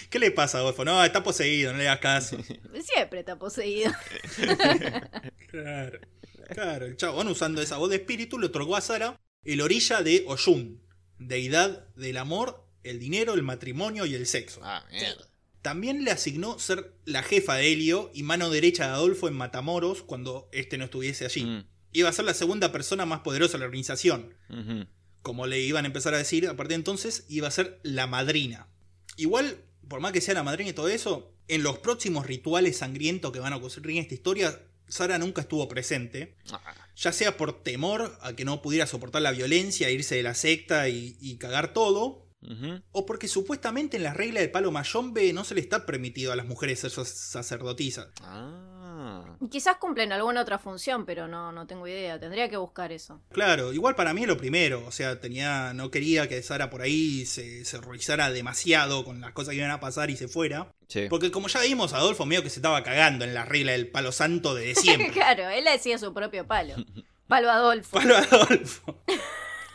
¿Qué 0.09 0.19
le 0.19 0.31
pasa 0.31 0.57
a 0.57 0.61
Adolfo? 0.61 0.85
No, 0.85 1.03
está 1.03 1.23
poseído, 1.23 1.71
no 1.71 1.77
le 1.77 1.87
hagas 1.87 1.99
caso. 2.01 2.37
Siempre 2.83 3.19
está 3.19 3.37
poseído. 3.37 3.91
Claro, 5.51 5.99
claro, 6.47 6.85
el 6.85 6.95
chabón 6.95 7.27
usando 7.27 7.61
esa 7.61 7.75
voz 7.75 7.89
de 7.89 7.97
espíritu 7.97 8.39
le 8.39 8.45
otorgó 8.45 8.77
a 8.77 8.81
Sara 8.81 9.19
el 9.43 9.59
orilla 9.59 10.01
de 10.01 10.23
Oyun, 10.27 10.81
deidad 11.19 11.89
del 11.95 12.15
amor, 12.15 12.65
el 12.83 12.99
dinero, 12.99 13.33
el 13.33 13.43
matrimonio 13.43 14.05
y 14.05 14.15
el 14.15 14.27
sexo. 14.27 14.61
Ah, 14.63 14.85
mierda. 14.89 15.27
También 15.61 16.03
le 16.03 16.11
asignó 16.11 16.57
ser 16.57 16.93
la 17.05 17.21
jefa 17.21 17.55
de 17.55 17.71
Helio 17.71 18.11
y 18.13 18.23
mano 18.23 18.49
derecha 18.49 18.87
de 18.87 18.93
Adolfo 18.93 19.27
en 19.27 19.35
Matamoros 19.35 20.03
cuando 20.03 20.49
este 20.53 20.77
no 20.77 20.85
estuviese 20.85 21.25
allí. 21.25 21.43
Mm, 21.43 21.65
Iba 21.93 22.09
a 22.09 22.13
ser 22.13 22.25
la 22.25 22.33
segunda 22.33 22.71
persona 22.71 23.05
más 23.05 23.19
poderosa 23.19 23.53
de 23.53 23.59
la 23.59 23.65
organización. 23.65 24.33
Como 25.21 25.45
le 25.45 25.59
iban 25.59 25.83
a 25.83 25.87
empezar 25.87 26.13
a 26.13 26.17
decir, 26.17 26.47
a 26.47 26.55
partir 26.55 26.69
de 26.69 26.75
entonces 26.75 27.25
iba 27.27 27.47
a 27.47 27.51
ser 27.51 27.79
la 27.83 28.07
madrina. 28.07 28.67
Igual, 29.17 29.57
por 29.87 29.99
más 29.99 30.11
que 30.11 30.21
sea 30.21 30.33
la 30.33 30.43
madrina 30.43 30.69
y 30.69 30.73
todo 30.73 30.87
eso, 30.87 31.31
en 31.47 31.63
los 31.63 31.79
próximos 31.79 32.25
rituales 32.27 32.77
sangrientos 32.77 33.31
que 33.31 33.39
van 33.39 33.53
a 33.53 33.57
ocurrir 33.57 33.91
en 33.91 34.03
esta 34.03 34.13
historia, 34.13 34.59
Sara 34.87 35.17
nunca 35.17 35.41
estuvo 35.41 35.67
presente. 35.67 36.35
Ah, 36.51 36.59
Ya 36.95 37.11
sea 37.13 37.37
por 37.37 37.63
temor 37.63 38.17
a 38.21 38.33
que 38.33 38.45
no 38.45 38.61
pudiera 38.61 38.85
soportar 38.87 39.21
la 39.21 39.31
violencia, 39.31 39.89
irse 39.89 40.15
de 40.15 40.23
la 40.23 40.33
secta 40.33 40.89
y, 40.89 41.17
y 41.19 41.37
cagar 41.37 41.73
todo, 41.73 42.27
o 42.91 43.05
porque 43.05 43.27
supuestamente 43.27 43.97
en 43.97 44.03
las 44.03 44.17
reglas 44.17 44.41
del 44.41 44.49
palo 44.51 44.71
mayombe 44.71 45.31
no 45.31 45.43
se 45.43 45.53
le 45.55 45.61
está 45.61 45.85
permitido 45.85 46.31
a 46.31 46.35
las 46.35 46.47
mujeres 46.47 46.79
ser 46.79 46.89
sac- 46.91 47.05
sacerdotisas. 47.05 48.07
Ah. 48.21 48.80
Quizás 49.49 49.77
cumplen 49.77 50.11
alguna 50.11 50.41
otra 50.41 50.59
función, 50.59 51.05
pero 51.05 51.27
no, 51.27 51.51
no 51.51 51.67
tengo 51.67 51.87
idea. 51.87 52.19
Tendría 52.19 52.49
que 52.49 52.57
buscar 52.57 52.91
eso. 52.91 53.21
Claro, 53.31 53.73
igual 53.73 53.95
para 53.95 54.13
mí 54.13 54.21
es 54.21 54.27
lo 54.27 54.37
primero, 54.37 54.83
o 54.85 54.91
sea, 54.91 55.19
tenía, 55.19 55.73
no 55.73 55.91
quería 55.91 56.27
que 56.27 56.41
Sara 56.43 56.69
por 56.69 56.81
ahí 56.81 57.25
se, 57.25 57.65
se 57.65 57.77
horrorizara 57.77 58.31
demasiado 58.31 59.03
con 59.03 59.21
las 59.21 59.31
cosas 59.31 59.51
que 59.51 59.57
iban 59.57 59.71
a 59.71 59.79
pasar 59.79 60.09
y 60.09 60.17
se 60.17 60.27
fuera. 60.27 60.71
Sí. 60.87 61.07
Porque 61.09 61.31
como 61.31 61.47
ya 61.47 61.61
vimos, 61.61 61.93
Adolfo 61.93 62.25
medio 62.25 62.43
que 62.43 62.49
se 62.49 62.59
estaba 62.59 62.83
cagando 62.83 63.25
en 63.25 63.33
la 63.33 63.45
regla 63.45 63.71
del 63.71 63.87
palo 63.89 64.11
santo 64.11 64.55
de 64.55 64.75
siempre. 64.75 65.11
claro, 65.11 65.49
él 65.49 65.67
hacía 65.67 65.97
su 65.97 66.13
propio 66.13 66.45
palo. 66.47 66.75
Palo 67.27 67.49
Adolfo. 67.49 67.97
Palo 67.97 68.17
Adolfo. 68.17 69.01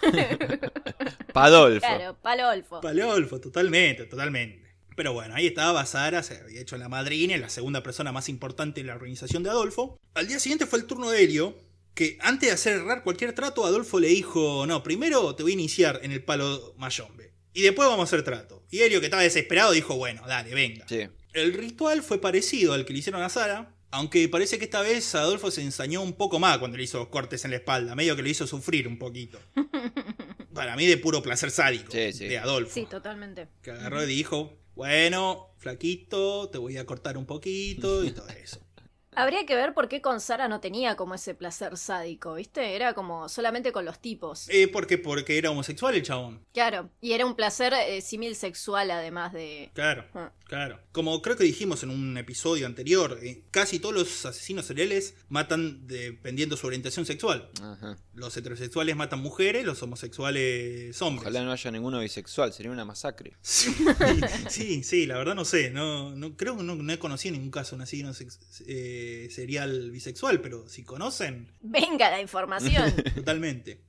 Padolfo. 1.32 1.80
Claro, 1.80 2.16
palo 2.20 2.44
Adolfo. 2.44 2.80
Palo 2.80 3.04
Adolfo, 3.04 3.40
totalmente, 3.40 4.04
totalmente. 4.04 4.65
Pero 4.96 5.12
bueno, 5.12 5.34
ahí 5.36 5.46
estaba 5.46 5.84
Sara, 5.86 6.22
se 6.22 6.38
había 6.38 6.60
hecho 6.60 6.76
la 6.78 6.88
madrina 6.88 7.36
y 7.36 7.38
la 7.38 7.48
segunda 7.50 7.82
persona 7.82 8.10
más 8.12 8.28
importante 8.28 8.80
en 8.80 8.88
la 8.88 8.94
organización 8.94 9.42
de 9.44 9.50
Adolfo. 9.50 10.00
Al 10.14 10.26
día 10.26 10.40
siguiente 10.40 10.66
fue 10.66 10.78
el 10.80 10.86
turno 10.86 11.10
de 11.10 11.22
Helio, 11.22 11.56
que 11.94 12.18
antes 12.20 12.48
de 12.48 12.54
hacer 12.54 12.72
errar 12.80 13.04
cualquier 13.04 13.32
trato, 13.34 13.64
Adolfo 13.66 14.00
le 14.00 14.08
dijo, 14.08 14.66
no, 14.66 14.82
primero 14.82 15.34
te 15.34 15.42
voy 15.42 15.52
a 15.52 15.54
iniciar 15.54 16.00
en 16.02 16.12
el 16.12 16.24
palo 16.24 16.74
mayombe. 16.78 17.32
Y 17.52 17.62
después 17.62 17.88
vamos 17.88 18.00
a 18.00 18.04
hacer 18.04 18.22
trato. 18.24 18.64
Y 18.70 18.80
Helio, 18.80 19.00
que 19.00 19.06
estaba 19.06 19.22
desesperado, 19.22 19.72
dijo, 19.72 19.96
bueno, 19.96 20.22
dale, 20.26 20.52
venga. 20.54 20.86
Sí. 20.88 21.06
El 21.34 21.52
ritual 21.54 22.02
fue 22.02 22.18
parecido 22.20 22.72
al 22.72 22.84
que 22.86 22.92
le 22.94 22.98
hicieron 23.00 23.22
a 23.22 23.28
Sara, 23.28 23.74
aunque 23.90 24.28
parece 24.28 24.58
que 24.58 24.64
esta 24.64 24.80
vez 24.82 25.14
Adolfo 25.14 25.50
se 25.50 25.62
ensañó 25.62 26.00
un 26.02 26.14
poco 26.14 26.38
más 26.38 26.58
cuando 26.58 26.76
le 26.78 26.84
hizo 26.84 27.08
cortes 27.10 27.44
en 27.44 27.50
la 27.50 27.58
espalda, 27.58 27.94
medio 27.94 28.16
que 28.16 28.22
lo 28.22 28.28
hizo 28.28 28.46
sufrir 28.46 28.88
un 28.88 28.98
poquito. 28.98 29.38
Para 30.54 30.74
mí 30.76 30.86
de 30.86 30.96
puro 30.96 31.22
placer 31.22 31.50
sádico 31.50 31.92
Sí, 31.92 32.12
sí. 32.12 32.26
de 32.28 32.38
Adolfo. 32.38 32.72
Sí, 32.72 32.86
totalmente. 32.86 33.48
Que 33.62 33.70
agarró 33.72 34.02
y 34.02 34.06
dijo, 34.06 34.58
bueno, 34.76 35.54
flaquito, 35.56 36.50
te 36.50 36.58
voy 36.58 36.76
a 36.76 36.84
cortar 36.84 37.16
un 37.16 37.24
poquito 37.24 38.04
y 38.04 38.10
todo 38.10 38.28
eso. 38.28 38.65
Habría 39.16 39.44
que 39.46 39.54
ver 39.54 39.74
por 39.74 39.88
qué 39.88 40.00
con 40.00 40.20
Sara 40.20 40.46
no 40.46 40.60
tenía 40.60 40.94
como 40.96 41.14
ese 41.14 41.34
placer 41.34 41.76
sádico, 41.76 42.34
¿viste? 42.34 42.76
Era 42.76 42.94
como 42.94 43.28
solamente 43.28 43.72
con 43.72 43.84
los 43.84 43.98
tipos. 44.00 44.48
Eh, 44.50 44.68
¿Por 44.68 44.86
qué? 44.86 44.98
Porque 44.98 45.38
era 45.38 45.50
homosexual 45.50 45.94
el 45.94 46.02
chabón. 46.02 46.44
Claro, 46.52 46.90
y 47.00 47.12
era 47.12 47.24
un 47.26 47.34
placer 47.34 47.72
eh, 47.74 48.00
símil 48.02 48.36
sexual 48.36 48.90
además 48.90 49.32
de... 49.32 49.70
Claro, 49.74 50.04
Ah. 50.14 50.32
claro. 50.44 50.78
Como 50.92 51.20
creo 51.22 51.36
que 51.36 51.44
dijimos 51.44 51.82
en 51.82 51.90
un 51.90 52.16
episodio 52.18 52.66
anterior, 52.66 53.18
eh, 53.22 53.42
casi 53.50 53.78
todos 53.78 53.94
los 53.94 54.26
asesinos 54.26 54.66
seriales 54.66 55.14
matan 55.28 55.86
dependiendo 55.86 56.54
de 56.56 56.60
su 56.60 56.66
orientación 56.66 57.06
sexual. 57.06 57.50
Ajá. 57.62 57.96
Los 58.14 58.36
heterosexuales 58.36 58.96
matan 58.96 59.20
mujeres, 59.20 59.64
los 59.64 59.82
homosexuales 59.82 61.00
hombres. 61.02 61.22
Ojalá 61.26 61.44
no 61.44 61.52
haya 61.52 61.70
ninguno 61.70 62.00
bisexual, 62.00 62.52
sería 62.52 62.70
una 62.70 62.84
masacre. 62.84 63.32
Sí, 63.42 63.74
sí, 64.48 64.82
sí, 64.82 65.06
la 65.06 65.16
verdad 65.18 65.34
no 65.34 65.44
sé. 65.44 65.70
No, 65.70 66.14
no 66.14 66.36
creo 66.36 66.56
que 66.56 66.62
no, 66.62 66.74
no 66.76 66.92
he 66.92 66.98
conocido 66.98 67.32
ningún 67.32 67.50
caso 67.50 67.70
de 67.70 67.76
un 67.76 67.82
asesino 67.82 68.12
sex- 68.14 68.38
eh, 69.06 69.30
serial 69.30 69.90
bisexual, 69.90 70.40
pero 70.40 70.68
si 70.68 70.82
conocen, 70.82 71.52
Venga 71.60 72.10
la 72.10 72.20
información. 72.20 72.92
totalmente. 73.14 73.80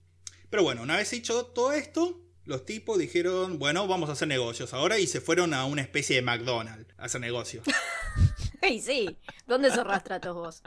Pero 0.49 0.63
bueno, 0.63 0.83
una 0.83 0.95
vez 0.97 1.11
hecho 1.13 1.45
todo 1.47 1.73
esto, 1.73 2.21
los 2.45 2.65
tipos 2.65 2.97
dijeron, 2.97 3.59
bueno, 3.59 3.87
vamos 3.87 4.09
a 4.09 4.13
hacer 4.13 4.27
negocios 4.27 4.73
ahora 4.73 4.99
y 4.99 5.07
se 5.07 5.19
fueron 5.21 5.53
a 5.53 5.65
una 5.65 5.81
especie 5.81 6.15
de 6.15 6.21
McDonald's 6.21 6.93
a 6.97 7.05
hacer 7.05 7.19
negocios. 7.21 7.65
y 8.69 8.79
sí, 8.79 9.17
¿dónde 9.45 9.71
cerrás 9.71 10.03
tratos 10.03 10.35
vos? 10.35 10.63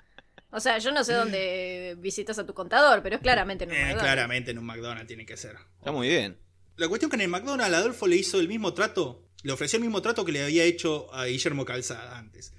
O 0.53 0.61
sea, 0.61 0.79
yo 0.79 0.91
no 0.91 1.05
sé 1.05 1.15
dónde 1.15 1.97
visitas 1.99 2.39
a 2.39 2.45
tu 2.45 2.55
contador, 2.55 3.03
pero 3.03 3.17
es 3.17 3.23
claramente 3.23 3.65
en 3.65 3.71
un 3.71 3.77
Eh, 3.77 3.79
McDonald's. 3.79 4.03
claramente 4.03 4.51
en 4.51 4.59
un 4.59 4.67
McDonald's 4.67 5.07
tiene 5.07 5.25
que 5.25 5.37
ser. 5.37 5.57
Está 5.79 5.93
muy 5.93 6.09
bien. 6.09 6.39
La 6.77 6.89
cuestión 6.89 7.11
que 7.11 7.17
en 7.17 7.23
el 7.23 7.29
McDonald's 7.29 7.77
Adolfo 7.77 8.07
le 8.07 8.17
hizo 8.17 8.41
el 8.41 8.49
mismo 8.49 8.75
trato, 8.75 9.29
le 9.43 9.53
ofreció 9.53 9.77
el 9.77 9.85
mismo 9.85 10.03
trato 10.03 10.25
que 10.25 10.33
le 10.33 10.43
había 10.43 10.65
hecho 10.65 11.13
a 11.15 11.27
Guillermo 11.27 11.65
Calzada 11.65 12.19
antes. 12.19 12.53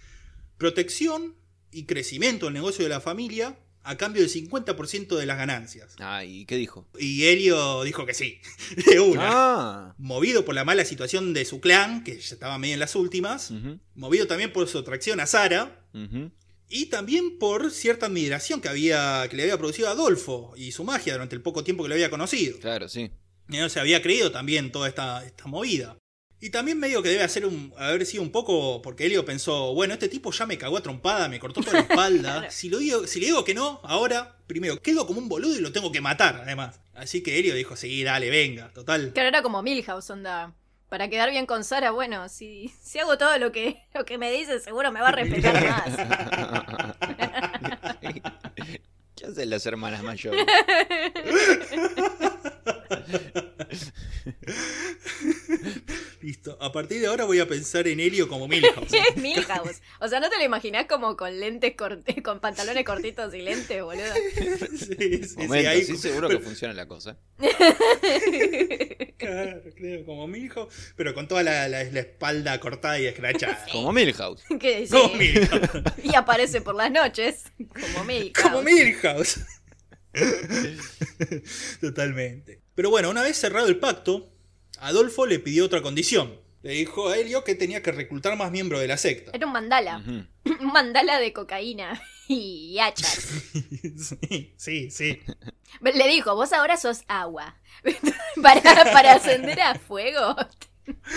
Protección 0.58 1.36
y 1.72 1.86
crecimiento 1.86 2.46
del 2.46 2.54
negocio 2.54 2.84
de 2.84 2.90
la 2.90 3.02
familia 3.02 3.58
a 3.84 3.98
cambio 3.98 4.22
del 4.22 4.32
50% 4.32 5.16
de 5.16 5.26
las 5.26 5.38
ganancias. 5.38 5.96
Ah, 6.00 6.24
¿y 6.24 6.46
qué 6.46 6.56
dijo? 6.56 6.88
Y 7.00 7.26
Helio 7.26 7.84
dijo 7.84 8.06
que 8.06 8.14
sí, 8.14 8.40
de 8.88 9.00
una. 9.00 9.22
Ah. 9.24 9.96
Movido 9.98 10.46
por 10.46 10.56
la 10.56 10.64
mala 10.64 10.86
situación 10.86 11.34
de 11.34 11.46
su 11.46 11.60
clan, 11.60 12.04
que 12.04 12.20
ya 12.20 12.34
estaba 12.34 12.58
medio 12.58 12.76
en 12.76 12.80
las 12.80 12.96
últimas, 12.96 13.52
movido 13.96 14.28
también 14.28 14.54
por 14.54 14.68
su 14.68 14.78
atracción 14.78 15.20
a 15.20 15.26
Sara, 15.26 15.84
y 16.70 16.86
también 16.86 17.38
por 17.38 17.72
cierta 17.72 18.06
admiración 18.06 18.62
que, 18.62 18.70
había, 18.70 19.28
que 19.30 19.36
le 19.36 19.44
había 19.44 19.58
producido 19.58 19.90
a 19.90 19.92
Adolfo 19.92 20.54
y 20.56 20.72
su 20.72 20.84
magia 20.84 21.14
durante 21.14 21.36
el 21.36 21.42
poco 21.42 21.64
tiempo 21.64 21.84
que 21.84 21.90
lo 21.90 21.96
había 21.96 22.10
conocido. 22.10 22.60
Claro, 22.60 22.88
sí. 22.88 23.12
No 23.48 23.68
se 23.68 23.82
había 23.82 24.02
creído 24.02 24.32
también 24.32 24.72
toda 24.72 24.88
esta, 24.88 25.26
esta 25.26 25.48
movida. 25.48 25.98
Y 26.44 26.50
también 26.50 26.80
medio 26.80 27.04
que 27.04 27.10
debe 27.10 27.22
hacer 27.24 27.46
un, 27.46 27.72
haber 27.78 28.04
sido 28.04 28.24
un 28.24 28.32
poco, 28.32 28.82
porque 28.82 29.06
Helio 29.06 29.24
pensó, 29.24 29.76
bueno, 29.76 29.94
este 29.94 30.10
tipo 30.10 30.32
ya 30.32 30.48
me 30.48 30.58
cagó 30.58 30.78
a 30.78 30.82
trompada, 30.82 31.30
me 31.30 31.40
cortó 31.40 31.62
toda 31.62 31.74
la 31.74 31.80
espalda. 31.88 32.40
Claro. 32.40 32.52
si, 32.52 32.68
lo 32.68 32.80
digo, 32.80 33.06
si 33.06 33.20
le 33.20 33.28
digo 33.28 33.44
que 33.46 33.54
no, 33.54 33.80
ahora, 33.84 34.38
primero, 34.48 34.82
quedo 34.82 35.06
como 35.06 35.20
un 35.20 35.30
boludo 35.30 35.56
y 35.56 35.62
lo 35.62 35.72
tengo 35.72 35.92
que 35.92 36.02
matar, 36.02 36.42
además. 36.44 36.80
Así 36.96 37.22
que 37.22 37.38
Helio 37.38 37.54
dijo, 37.54 37.76
sí, 37.76 38.04
dale, 38.04 38.32
venga, 38.32 38.74
total. 38.74 39.12
Claro, 39.14 39.30
era 39.30 39.44
como 39.44 39.62
Milhouse, 39.62 40.10
onda. 40.10 40.56
Para 40.90 41.10
quedar 41.10 41.30
bien 41.30 41.46
con 41.46 41.64
Sara, 41.64 41.92
bueno, 41.92 42.28
si, 42.28 42.74
si 42.82 42.98
hago 42.98 43.20
todo 43.20 43.38
lo 43.38 43.52
que, 43.52 43.84
lo 43.94 44.04
que 44.04 44.18
me 44.18 44.32
dice, 44.32 44.60
seguro 44.60 44.92
me 44.92 45.00
va 45.00 45.10
a 45.10 45.12
respetar 45.12 45.64
más. 45.70 45.96
¿Qué 49.16 49.28
hacen 49.28 49.48
las 49.52 49.64
hermanas 49.68 50.02
mayores? 50.02 50.44
Listo. 56.22 56.58
A 56.62 56.72
partir 56.72 57.02
de 57.02 57.08
ahora 57.08 57.26
voy 57.26 57.40
a 57.40 57.48
pensar 57.48 57.88
en 57.88 58.00
Helio 58.00 58.28
como 58.28 58.48
Milhouse. 58.48 58.92
Es 59.10 59.18
Milhouse. 59.18 59.82
O 60.00 60.08
sea, 60.08 60.20
¿no 60.20 60.30
te 60.30 60.38
lo 60.38 60.44
imaginás 60.44 60.86
como 60.86 61.18
con 61.18 61.40
lentes 61.40 61.76
corti- 61.76 62.22
con 62.22 62.40
pantalones 62.40 62.84
cortitos 62.86 63.34
y 63.34 63.42
lentes, 63.42 63.82
boludo? 63.84 64.04
sí, 64.70 64.86
sí, 64.88 65.24
sí, 65.24 65.36
Momento, 65.38 65.70
ahí- 65.70 65.84
sí, 65.84 65.98
seguro 65.98 66.30
que 66.30 66.40
funciona 66.40 66.74
la 66.74 66.88
cosa. 66.88 67.18
Claro, 69.22 69.62
claro, 69.76 70.06
como 70.06 70.28
Milhouse, 70.28 70.74
pero 70.96 71.14
con 71.14 71.28
toda 71.28 71.44
la, 71.44 71.68
la- 71.68 71.84
la 71.84 72.00
espalda 72.00 72.60
cortada 72.60 73.00
y 73.00 73.06
escrachada. 73.06 73.66
Como 73.72 73.92
Milhouse. 73.92 74.42
Que 74.60 74.88
sí. 74.88 74.92
Como 74.94 75.14
Milhouse. 75.14 75.70
Y 76.04 76.16
aparece 76.16 76.62
por 76.62 76.74
las 76.76 76.92
noches, 76.92 77.44
como 77.94 78.04
Milhouse. 78.04 78.34
Como 78.42 78.62
Milhouse. 78.64 79.40
Totalmente. 81.80 82.62
Pero 82.76 82.90
bueno, 82.90 83.10
una 83.10 83.22
vez 83.22 83.38
cerrado 83.38 83.68
el 83.68 83.78
pacto, 83.78 84.30
Adolfo 84.82 85.28
le 85.28 85.40
pidió 85.40 85.66
otra 85.66 85.82
condición. 85.82 86.40
Le 86.64 86.72
dijo 86.74 87.10
a 87.10 87.18
Helio 87.18 87.44
que 87.44 87.56
tenía 87.56 87.82
que 87.82 87.92
reclutar 87.92 88.36
más 88.36 88.52
miembros 88.52 88.82
de 88.82 88.88
la 88.88 88.98
secta. 88.98 89.32
Era 89.34 89.46
un 89.48 89.54
mandala. 89.54 90.04
Un 90.60 90.68
mandala 90.74 91.20
de 91.20 91.34
cocaína 91.34 92.02
y 92.28 92.78
hachas. 92.80 93.28
Sí, 93.98 94.54
sí, 94.58 94.90
sí. 94.90 95.20
Le 95.82 96.08
dijo, 96.08 96.36
vos 96.36 96.52
ahora 96.54 96.78
sos 96.78 97.02
agua. 97.08 97.56
para, 98.42 98.62
para 98.92 99.14
ascender 99.14 99.62
a 99.62 99.76
fuego, 99.76 100.36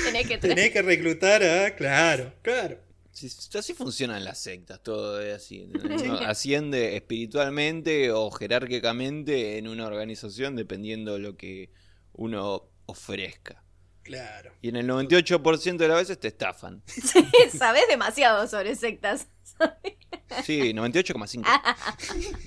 tenés 0.04 0.28
que 0.28 0.38
traer. 0.38 0.56
Tenés 0.56 0.70
que 0.70 0.82
reclutar 0.82 1.42
a... 1.42 1.74
Claro, 1.74 2.34
claro. 2.42 2.78
Sí, 3.12 3.28
así 3.56 3.74
funcionan 3.74 4.24
las 4.24 4.40
sectas, 4.40 4.82
todo 4.82 5.20
es 5.22 5.34
así. 5.34 5.62
Uno 5.62 6.18
asciende 6.26 6.96
espiritualmente 6.96 8.10
o 8.10 8.30
jerárquicamente 8.30 9.56
en 9.56 9.68
una 9.68 9.86
organización 9.86 10.56
dependiendo 10.56 11.14
de 11.14 11.20
lo 11.20 11.36
que 11.36 11.70
uno 12.12 12.73
ofrezca. 12.86 13.62
Claro. 14.02 14.52
Y 14.60 14.68
en 14.68 14.76
el 14.76 14.86
98% 14.86 15.76
de 15.76 15.88
las 15.88 15.96
veces 15.98 16.20
te 16.20 16.28
estafan. 16.28 16.82
Sí, 16.86 17.26
sabes 17.56 17.84
demasiado 17.88 18.46
sobre 18.46 18.76
sectas. 18.76 19.28
Sí, 20.44 20.72
98,5. 20.72 21.44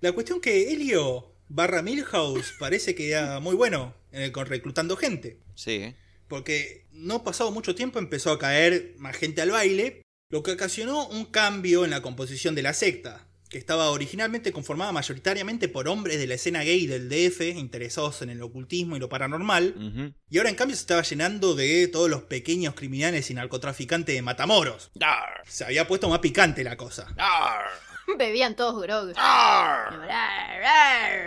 La 0.00 0.12
cuestión 0.12 0.40
que 0.40 0.72
Helio 0.72 1.34
barra 1.48 1.82
Milhouse 1.82 2.54
parece 2.58 2.94
que 2.94 3.10
era 3.10 3.40
muy 3.40 3.56
bueno 3.56 3.94
eh, 4.12 4.30
con 4.30 4.46
reclutando 4.46 4.96
gente. 4.96 5.40
Sí. 5.54 5.94
Porque 6.28 6.86
no 6.92 7.24
pasado 7.24 7.50
mucho 7.50 7.74
tiempo 7.74 7.98
empezó 7.98 8.30
a 8.30 8.38
caer 8.38 8.94
más 8.98 9.16
gente 9.16 9.42
al 9.42 9.50
baile, 9.50 10.02
lo 10.30 10.42
que 10.42 10.52
ocasionó 10.52 11.08
un 11.08 11.24
cambio 11.24 11.84
en 11.84 11.90
la 11.90 12.02
composición 12.02 12.54
de 12.54 12.62
la 12.62 12.74
secta, 12.74 13.26
que 13.48 13.58
estaba 13.58 13.90
originalmente 13.90 14.52
conformada 14.52 14.92
mayoritariamente 14.92 15.68
por 15.68 15.88
hombres 15.88 16.18
de 16.18 16.26
la 16.26 16.34
escena 16.34 16.62
gay 16.64 16.86
del 16.86 17.08
DF, 17.08 17.40
interesados 17.56 18.20
en 18.22 18.30
el 18.30 18.42
ocultismo 18.42 18.96
y 18.96 19.00
lo 19.00 19.08
paranormal, 19.08 20.12
y 20.28 20.36
ahora 20.38 20.50
en 20.50 20.56
cambio 20.56 20.76
se 20.76 20.82
estaba 20.82 21.02
llenando 21.02 21.54
de 21.54 21.88
todos 21.88 22.10
los 22.10 22.22
pequeños 22.24 22.74
criminales 22.74 23.30
y 23.30 23.34
narcotraficantes 23.34 24.14
de 24.14 24.22
Matamoros. 24.22 24.90
Arr, 25.00 25.42
Se 25.46 25.64
había 25.64 25.86
puesto 25.88 26.08
más 26.10 26.18
picante 26.18 26.62
la 26.62 26.76
cosa. 26.76 27.06
arr, 27.16 27.64
Bebían 28.18 28.54
todos 28.56 28.82
grog. 28.82 29.12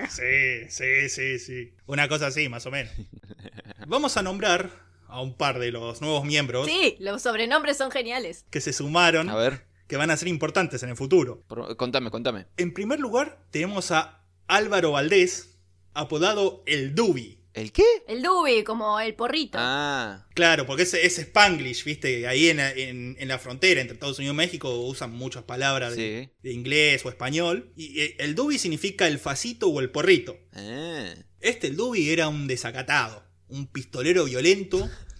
Sí, 0.09 0.69
sí, 0.69 1.09
sí, 1.09 1.39
sí. 1.39 1.73
Una 1.85 2.07
cosa 2.07 2.27
así, 2.27 2.49
más 2.49 2.65
o 2.65 2.71
menos. 2.71 2.91
Vamos 3.87 4.17
a 4.17 4.23
nombrar 4.23 4.69
a 5.07 5.21
un 5.21 5.35
par 5.35 5.59
de 5.59 5.71
los 5.71 6.01
nuevos 6.01 6.23
miembros 6.23 6.65
Sí, 6.67 6.95
los 6.99 7.21
sobrenombres 7.21 7.77
son 7.77 7.91
geniales. 7.91 8.45
que 8.49 8.61
se 8.61 8.71
sumaron, 8.73 9.29
A 9.29 9.35
ver, 9.35 9.65
que 9.91 9.97
van 9.97 10.09
a 10.09 10.15
ser 10.15 10.29
importantes 10.29 10.81
en 10.83 10.89
el 10.89 10.95
futuro. 10.95 11.43
por- 11.49 11.75
contame, 11.75 12.09
contame. 12.09 12.45
En 12.55 12.73
primer 12.73 12.99
lugar, 13.01 13.45
tenemos 13.51 13.91
a 13.91 14.23
Álvaro 14.47 14.91
Valdés, 14.93 15.57
apodado 15.93 16.63
el 16.65 16.95
Dubi. 16.95 17.39
¿El 17.53 17.73
qué? 17.73 17.83
El 18.07 18.21
Dubi, 18.23 18.63
como 18.63 19.01
el 19.01 19.13
porrito. 19.15 19.57
Ah, 19.59 20.25
Claro, 20.33 20.65
porque 20.65 20.83
es, 20.83 20.93
es 20.93 21.19
Spanglish, 21.19 21.83
¿viste? 21.83 22.25
Ahí 22.25 22.47
en, 22.47 22.57
la- 22.57 22.71
en- 22.71 23.17
en 23.19 23.27
la 23.27 23.37
frontera 23.37 23.81
entre 23.81 23.95
Estados 23.95 24.17
Unidos 24.19 24.33
y 24.35 24.37
México 24.37 24.73
usan 24.79 25.11
muchas 25.11 25.43
palabras 25.43 25.95
sí. 25.95 26.29
de 26.41 26.53
inglés 26.53 27.05
o 27.05 27.09
español. 27.09 27.73
Y 27.75 27.99
eh, 27.99 28.15
el 28.19 28.33
Dubi 28.35 28.57
significa 28.57 29.05
el 29.09 29.19
facito 29.19 29.67
o 29.67 29.81
el 29.81 29.91
porrito. 29.91 30.37
Ah. 30.53 31.13
Este, 31.41 31.67
el 31.67 31.75
Dubi, 31.75 32.09
era 32.09 32.29
un 32.29 32.47
desacatado, 32.47 33.25
un 33.49 33.67
pistolero 33.67 34.23
violento, 34.23 34.89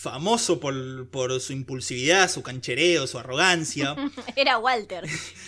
famoso 0.00 0.60
por, 0.60 1.10
por 1.10 1.40
su 1.40 1.52
impulsividad, 1.52 2.30
su 2.30 2.42
canchereo, 2.42 3.06
su 3.08 3.18
arrogancia. 3.18 3.96
Era 4.36 4.58
Walter. 4.58 5.04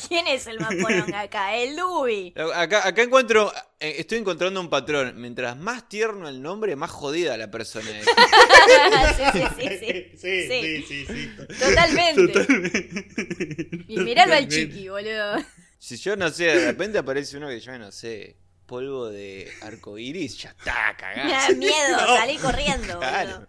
¿Quién 0.08 0.26
es 0.26 0.46
el 0.48 0.58
maporón 0.58 1.14
acá? 1.14 1.54
El 1.56 1.76
Dubi. 1.76 2.34
Acá, 2.54 2.86
acá 2.86 3.02
encuentro, 3.02 3.52
eh, 3.78 3.94
estoy 3.98 4.18
encontrando 4.18 4.60
un 4.60 4.68
patrón. 4.68 5.14
Mientras 5.20 5.56
más 5.56 5.88
tierno 5.88 6.28
el 6.28 6.42
nombre, 6.42 6.74
más 6.74 6.90
jodida 6.90 7.36
la 7.36 7.48
persona 7.50 7.88
es. 7.96 8.04
sí, 9.16 9.24
sí, 9.32 9.46
sí, 9.56 9.68
sí. 9.78 10.10
sí, 10.16 10.48
Sí. 10.48 10.48
sí, 10.48 10.84
sí, 10.88 11.06
sí. 11.06 11.30
Totalmente. 11.58 12.26
Totalmente. 12.32 13.84
Y 13.88 13.98
miralo 13.98 14.34
al 14.34 14.48
Totalmente. 14.48 14.56
chiqui, 14.74 14.88
boludo. 14.88 15.36
Si 15.78 15.96
yo 15.96 16.16
no 16.16 16.28
sé, 16.30 16.44
de 16.44 16.66
repente 16.66 16.98
aparece 16.98 17.36
uno 17.36 17.48
que 17.48 17.60
yo 17.60 17.78
no 17.78 17.90
sé, 17.92 18.36
polvo 18.66 19.08
de 19.08 19.50
arcoiris, 19.62 20.38
ya 20.38 20.50
está, 20.50 20.96
Me 21.24 21.30
da 21.32 21.48
miedo, 21.50 21.96
No. 21.96 22.16
salí 22.16 22.36
corriendo, 22.36 22.98
Claro. 22.98 23.46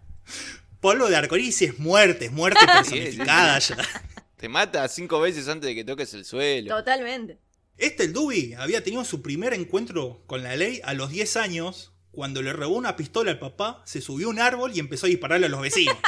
Polvo 0.82 1.08
de 1.08 1.14
arcoíris 1.14 1.62
es 1.62 1.78
muerte, 1.78 2.24
es 2.24 2.32
muerte 2.32 2.66
personificada 2.66 3.56
ya. 3.60 3.76
Te 4.36 4.48
mata 4.48 4.88
cinco 4.88 5.20
veces 5.20 5.46
antes 5.46 5.68
de 5.68 5.76
que 5.76 5.84
toques 5.84 6.12
el 6.12 6.24
suelo. 6.24 6.74
Totalmente. 6.74 7.38
Este, 7.78 8.02
el 8.02 8.12
Dubi, 8.12 8.54
había 8.54 8.82
tenido 8.82 9.04
su 9.04 9.22
primer 9.22 9.54
encuentro 9.54 10.24
con 10.26 10.42
la 10.42 10.56
ley 10.56 10.80
a 10.82 10.92
los 10.92 11.10
10 11.10 11.36
años, 11.36 11.92
cuando 12.10 12.42
le 12.42 12.52
robó 12.52 12.74
una 12.74 12.96
pistola 12.96 13.30
al 13.30 13.38
papá, 13.38 13.80
se 13.86 14.00
subió 14.00 14.26
a 14.26 14.30
un 14.30 14.40
árbol 14.40 14.72
y 14.74 14.80
empezó 14.80 15.06
a 15.06 15.08
dispararle 15.08 15.46
a 15.46 15.50
los 15.50 15.60
vecinos. 15.60 15.96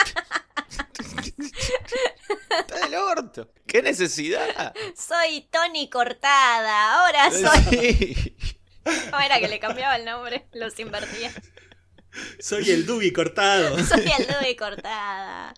Está 2.58 2.88
del 2.88 2.94
orto. 2.96 3.52
¿Qué 3.68 3.80
necesidad? 3.80 4.74
Soy 4.96 5.48
Tony 5.52 5.88
Cortada, 5.88 6.98
ahora 6.98 7.30
soy. 7.30 7.94
Sí. 7.94 8.36
¿Cómo 8.82 9.22
era 9.22 9.38
que 9.38 9.46
le 9.46 9.60
cambiaba 9.60 9.94
el 9.94 10.04
nombre? 10.04 10.48
Los 10.52 10.76
invertía. 10.80 11.32
Soy 12.38 12.70
el 12.70 12.86
Dubi 12.86 13.10
cortado. 13.12 13.76
Soy 13.84 14.04
el 14.18 14.26
Dubi 14.26 14.54
Cortada. 14.56 15.54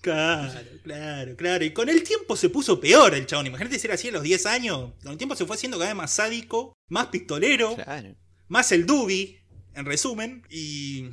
Claro, 0.00 0.60
claro, 0.84 1.36
claro. 1.36 1.64
Y 1.64 1.72
con 1.72 1.88
el 1.88 2.02
tiempo 2.02 2.36
se 2.36 2.48
puso 2.48 2.80
peor 2.80 3.14
el 3.14 3.26
chabón. 3.26 3.46
Imagínate 3.48 3.78
si 3.78 3.86
era 3.86 3.94
así 3.94 4.08
a 4.08 4.12
los 4.12 4.22
10 4.22 4.46
años. 4.46 4.92
Con 5.02 5.12
el 5.12 5.18
tiempo 5.18 5.34
se 5.36 5.44
fue 5.44 5.56
haciendo 5.56 5.76
cada 5.78 5.90
vez 5.90 5.96
más 5.96 6.12
sádico, 6.12 6.72
más 6.88 7.06
pistolero, 7.08 7.74
Claro. 7.74 8.14
más 8.48 8.70
el 8.72 8.86
Dubi, 8.86 9.38
en 9.74 9.84
resumen. 9.86 10.42
Y. 10.50 11.06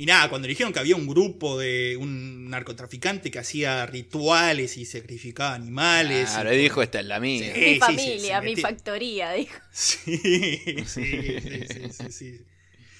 Y 0.00 0.06
nada, 0.06 0.28
cuando 0.30 0.46
dijeron 0.46 0.72
que 0.72 0.78
había 0.78 0.94
un 0.94 1.08
grupo 1.08 1.58
de 1.58 1.96
un 1.96 2.48
narcotraficante 2.50 3.32
que 3.32 3.40
hacía 3.40 3.84
rituales 3.86 4.76
y 4.76 4.84
sacrificaba 4.84 5.54
animales. 5.56 6.30
Claro, 6.30 6.54
y- 6.54 6.58
dijo, 6.58 6.82
esta 6.82 7.00
es 7.00 7.06
la 7.06 7.18
mía. 7.18 7.52
Sí. 7.52 7.60
Mi 7.60 7.74
sí, 7.74 7.78
familia, 7.80 8.40
mi 8.40 8.54
factoría, 8.56 9.32
dijo. 9.32 9.58
Sí, 9.72 10.16
sí, 10.18 10.84
sí, 10.86 11.66
sí, 11.68 11.90
sí, 11.90 12.12
sí. 12.12 12.40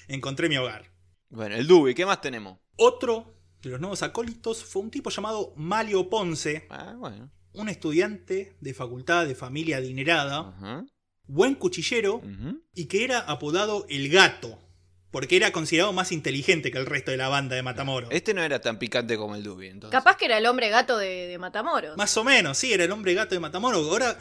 Encontré 0.09 0.49
mi 0.49 0.57
hogar. 0.57 0.91
Bueno, 1.29 1.55
el 1.55 1.67
Dubi, 1.67 1.93
¿qué 1.93 2.05
más 2.05 2.19
tenemos? 2.21 2.57
Otro 2.75 3.35
de 3.61 3.69
los 3.69 3.79
nuevos 3.79 4.03
acólitos 4.03 4.63
fue 4.65 4.81
un 4.81 4.91
tipo 4.91 5.09
llamado 5.09 5.53
Malio 5.55 6.09
Ponce, 6.09 6.65
Ah, 6.69 6.95
bueno. 6.97 7.29
un 7.53 7.69
estudiante 7.69 8.55
de 8.59 8.73
facultad 8.73 9.25
de 9.27 9.35
familia 9.35 9.77
adinerada, 9.77 10.85
buen 11.27 11.55
cuchillero 11.55 12.21
y 12.73 12.85
que 12.85 13.03
era 13.03 13.19
apodado 13.19 13.85
el 13.89 14.09
gato, 14.09 14.57
porque 15.11 15.35
era 15.35 15.51
considerado 15.51 15.93
más 15.93 16.11
inteligente 16.11 16.71
que 16.71 16.77
el 16.79 16.85
resto 16.87 17.11
de 17.11 17.17
la 17.17 17.27
banda 17.27 17.55
de 17.55 17.61
Matamoros. 17.63 18.09
Este 18.11 18.33
no 18.33 18.41
era 18.41 18.59
tan 18.61 18.79
picante 18.79 19.17
como 19.17 19.35
el 19.35 19.43
Dubi, 19.43 19.67
entonces. 19.67 19.91
Capaz 19.97 20.17
que 20.17 20.25
era 20.25 20.37
el 20.39 20.45
hombre 20.47 20.69
gato 20.69 20.97
de, 20.97 21.27
de 21.27 21.37
Matamoros. 21.37 21.97
Más 21.97 22.15
o 22.17 22.23
menos, 22.23 22.57
sí, 22.57 22.73
era 22.73 22.85
el 22.85 22.91
hombre 22.91 23.13
gato 23.13 23.35
de 23.35 23.39
Matamoros. 23.41 23.87
Ahora, 23.87 24.17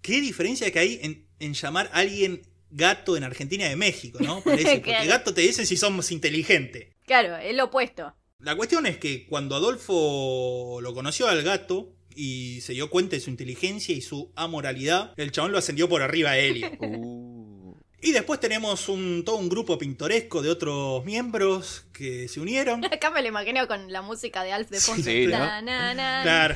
qué 0.00 0.20
diferencia 0.20 0.72
que 0.72 0.78
hay 0.80 0.98
en, 1.02 1.28
en 1.38 1.54
llamar 1.54 1.90
a 1.92 1.98
alguien 1.98 2.42
gato 2.70 3.16
en 3.16 3.24
Argentina 3.24 3.66
y 3.66 3.70
de 3.70 3.76
México, 3.76 4.18
¿no? 4.20 4.40
Parece, 4.44 4.76
porque 4.76 4.90
Claro. 4.90 5.08
gato 5.08 5.34
te 5.34 5.40
dicen 5.42 5.66
si 5.66 5.76
somos 5.76 6.10
inteligentes. 6.12 6.88
Claro, 7.06 7.36
es 7.36 7.54
lo 7.54 7.64
opuesto. 7.64 8.14
La 8.40 8.54
cuestión 8.56 8.86
es 8.86 8.98
que 8.98 9.26
cuando 9.26 9.56
Adolfo 9.56 10.80
lo 10.80 10.94
conoció 10.94 11.26
al 11.28 11.42
gato 11.42 11.92
y 12.14 12.60
se 12.60 12.72
dio 12.72 12.90
cuenta 12.90 13.16
de 13.16 13.20
su 13.20 13.30
inteligencia 13.30 13.94
y 13.94 14.00
su 14.00 14.32
amoralidad, 14.36 15.12
el 15.16 15.32
chabón 15.32 15.52
lo 15.52 15.58
ascendió 15.58 15.88
por 15.88 16.02
arriba 16.02 16.30
a 16.30 16.38
Helio. 16.38 16.70
Uh. 16.80 17.76
Y 18.00 18.12
después 18.12 18.38
tenemos 18.38 18.88
un, 18.88 19.24
todo 19.24 19.36
un 19.38 19.48
grupo 19.48 19.76
pintoresco 19.76 20.40
de 20.40 20.50
otros 20.50 21.04
miembros 21.04 21.84
que 21.92 22.28
se 22.28 22.38
unieron. 22.38 22.84
Acá 22.92 23.10
me 23.10 23.22
lo 23.22 23.28
imagino 23.28 23.66
con 23.66 23.92
la 23.92 24.02
música 24.02 24.44
de 24.44 24.52
Alf 24.52 24.70
de 24.70 24.78
fondo. 24.78 25.02
Sí, 25.02 25.26
¿no? 25.26 25.30
Claro. 25.36 26.54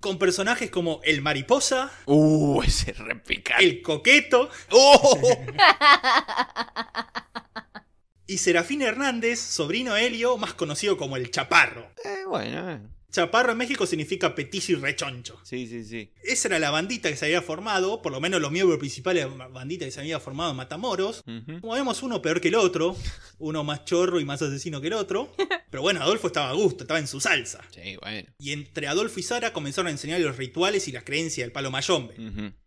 Con 0.00 0.18
personajes 0.18 0.70
como 0.70 1.00
el 1.04 1.22
mariposa, 1.22 1.90
Uh, 2.06 2.62
ese 2.62 2.92
re 2.92 3.16
picante. 3.16 3.64
el 3.64 3.82
coqueto 3.82 4.50
¡Oh! 4.70 5.18
y 8.26 8.38
Serafín 8.38 8.82
Hernández, 8.82 9.40
sobrino 9.40 9.96
Helio, 9.96 10.36
más 10.38 10.54
conocido 10.54 10.96
como 10.96 11.16
el 11.16 11.30
Chaparro. 11.30 11.90
Eh, 12.04 12.24
bueno, 12.26 12.70
eh. 12.70 12.80
Chaparro 13.12 13.52
en 13.52 13.58
México 13.58 13.86
significa 13.86 14.34
petizo 14.34 14.72
y 14.72 14.76
rechoncho. 14.76 15.38
sí, 15.44 15.66
sí, 15.66 15.84
sí. 15.84 16.10
Esa 16.24 16.48
era 16.48 16.58
la 16.58 16.70
bandita 16.70 17.10
que 17.10 17.16
se 17.16 17.26
había 17.26 17.42
formado, 17.42 18.00
por 18.00 18.10
lo 18.10 18.20
menos 18.20 18.40
los 18.40 18.50
miembros 18.50 18.78
principales 18.78 19.30
de 19.30 19.36
la 19.36 19.48
bandita 19.48 19.84
que 19.84 19.90
se 19.90 20.00
había 20.00 20.18
formado 20.18 20.50
en 20.50 20.56
Matamoros. 20.56 21.22
Ujú. 21.26 21.60
Como 21.60 21.74
vemos, 21.74 22.02
uno 22.02 22.22
peor 22.22 22.40
que 22.40 22.48
el 22.48 22.54
otro, 22.54 22.96
uno 23.38 23.64
más 23.64 23.84
chorro 23.84 24.18
y 24.18 24.24
más 24.24 24.40
asesino 24.40 24.80
que 24.80 24.86
el 24.86 24.94
otro. 24.94 25.30
Pero 25.70 25.82
bueno, 25.82 26.00
Adolfo 26.00 26.28
estaba 26.28 26.48
a 26.48 26.54
gusto, 26.54 26.84
estaba 26.84 27.00
en 27.00 27.06
su 27.06 27.20
salsa. 27.20 27.60
Sí, 27.70 27.96
bueno. 28.00 28.28
Y 28.38 28.52
entre 28.52 28.88
Adolfo 28.88 29.20
y 29.20 29.22
Sara 29.22 29.52
comenzaron 29.52 29.88
a 29.88 29.90
enseñar 29.90 30.20
los 30.20 30.38
rituales 30.38 30.88
y 30.88 30.92
las 30.92 31.04
creencias 31.04 31.44
del 31.44 31.52
palo 31.52 31.70
mayombe. 31.70 32.14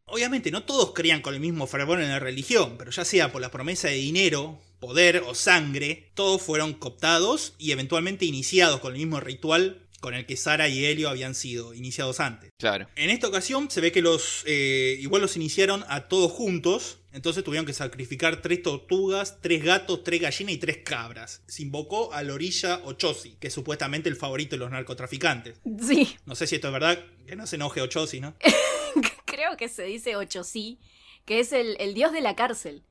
Obviamente 0.05 0.51
no 0.51 0.63
todos 0.63 0.93
creían 0.93 1.21
con 1.21 1.34
el 1.34 1.39
mismo 1.39 1.65
fervor 1.65 1.99
en 1.99 2.10
la 2.10 2.19
religión, 2.19 2.75
pero 2.77 2.91
ya 2.91 3.03
sea 3.03 3.31
por 3.31 3.41
la 3.41 3.49
promesa 3.49 3.88
de 3.88 3.95
dinero, 3.95 4.60
poder 4.79 5.23
o 5.25 5.34
sangre, 5.34 6.12
todos 6.13 6.41
fueron 6.41 6.73
cooptados 6.73 7.55
y 7.58 7.71
eventualmente 7.71 8.25
iniciados 8.25 8.79
con 8.79 8.93
el 8.93 8.99
mismo 8.99 9.19
ritual 9.19 9.85
con 10.06 10.13
el 10.13 10.28
que 10.28 10.38
Sara 10.38 10.70
y 10.70 10.86
Helio 10.86 11.10
habían 11.10 11.34
sido 11.34 11.74
iniciados 11.74 12.20
antes. 12.20 12.52
Claro. 12.60 12.88
En 12.96 13.10
esta 13.10 13.28
ocasión 13.28 13.72
se 13.72 13.82
ve 13.82 13.91
que 13.91 14.04
los 14.04 14.44
eh, 14.46 14.98
igual 15.00 15.24
los 15.24 15.36
iniciaron 15.36 15.84
a 15.88 16.08
todos 16.08 16.32
juntos, 16.32 17.00
entonces 17.12 17.44
tuvieron 17.44 17.65
que 17.65 17.73
sacrificar 17.73 18.40
tres 18.44 18.62
tortugas, 18.62 19.42
tres 19.42 19.63
gatos, 19.63 20.04
tres 20.04 20.21
gallinas 20.21 20.54
y 20.54 20.58
tres 20.60 20.77
cabras. 20.86 21.42
Se 21.48 21.63
invocó 21.63 22.13
a 22.13 22.21
Lorilla 22.21 22.82
Ochosi, 22.84 23.36
que 23.40 23.48
es 23.48 23.54
supuestamente 23.56 24.08
el 24.08 24.15
favorito 24.15 24.52
de 24.56 24.60
los 24.60 24.69
narcotraficantes. 24.69 25.60
Sí, 25.82 26.15
No 26.27 26.36
sé 26.36 26.46
si 26.46 26.54
esto 26.54 26.67
es 26.67 26.73
verdad, 26.73 27.04
que 27.25 27.36
no 27.36 27.48
se 27.48 27.56
enoje 27.56 27.82
Ochosi, 27.82 28.19
¿no? 28.19 28.36
creo 29.25 29.58
que 29.58 29.69
se 29.69 29.86
dice 29.86 30.15
ocho 30.15 30.44
sí. 30.44 30.77
que 31.25 31.40
es 31.40 31.52
el, 31.52 31.77
el 31.79 31.96
dios 31.96 32.12
de 32.12 32.21
la 32.21 32.36
cárcel. 32.36 32.84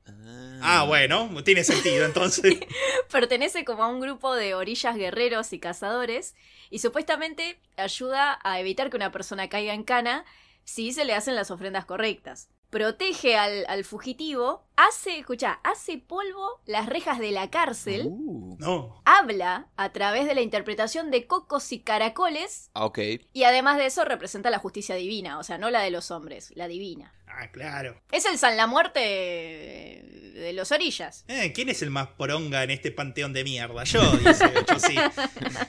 Ah, 0.61 0.83
bueno, 0.85 1.29
tiene 1.45 1.63
sentido 1.63 2.05
entonces. 2.05 2.57
Pertenece 3.09 3.63
como 3.63 3.85
a 3.85 3.87
un 3.87 4.01
grupo 4.01 4.35
de 4.35 4.53
orillas 4.53 4.97
guerreros 4.97 5.53
y 5.53 5.59
cazadores 5.59 6.35
y 6.75 6.79
supuestamente 6.79 7.57
ayuda 7.77 8.37
a 8.43 8.59
evitar 8.59 8.89
que 8.89 8.97
una 8.97 9.09
persona 9.09 9.47
caiga 9.47 9.73
en 9.73 9.85
cana 9.85 10.25
si 10.65 10.91
se 10.91 11.05
le 11.05 11.13
hacen 11.13 11.33
las 11.33 11.49
ofrendas 11.49 11.85
correctas. 11.85 12.49
Protege 12.75 13.37
al, 13.37 13.63
al 13.69 13.85
fugitivo, 13.85 14.67
hace, 14.75 15.19
escucha, 15.19 15.61
hace 15.63 15.97
polvo 15.97 16.61
las 16.65 16.87
rejas 16.87 17.19
de 17.19 17.31
la 17.31 17.49
cárcel, 17.49 18.07
Uh. 18.07 18.57
No. 18.59 19.01
habla 19.05 19.69
a 19.77 19.93
través 19.93 20.25
de 20.25 20.35
la 20.35 20.41
interpretación 20.41 21.09
de 21.09 21.25
cocos 21.25 21.71
y 21.71 21.79
caracoles 21.79 22.71
Ah, 22.73 22.83
ok. 22.85 22.99
y 23.31 23.43
además 23.45 23.77
de 23.77 23.85
eso 23.85 24.03
representa 24.03 24.49
la 24.49 24.59
justicia 24.59 24.95
divina, 24.95 25.39
o 25.39 25.43
sea, 25.43 25.57
no 25.57 25.69
la 25.69 25.79
de 25.83 25.89
los 25.89 26.11
hombres, 26.11 26.51
la 26.55 26.67
divina. 26.67 27.13
Ah, 27.27 27.49
claro. 27.49 27.95
Es 28.11 28.25
el 28.25 28.37
San 28.37 28.57
la 28.57 28.67
Muerte 28.67 28.99
eh, 29.03 30.31
de 30.33 30.51
los 30.51 30.69
orillas. 30.73 31.23
Eh, 31.29 31.53
¿Quién 31.53 31.69
es 31.69 31.81
el 31.81 31.91
más 31.91 32.07
poronga 32.09 32.61
en 32.65 32.71
este 32.71 32.91
panteón 32.91 33.31
de 33.31 33.45
mierda? 33.45 33.85
Yo, 33.85 34.01
dice 34.17 34.45
Ocho 34.59 34.79
sí. 34.79 34.95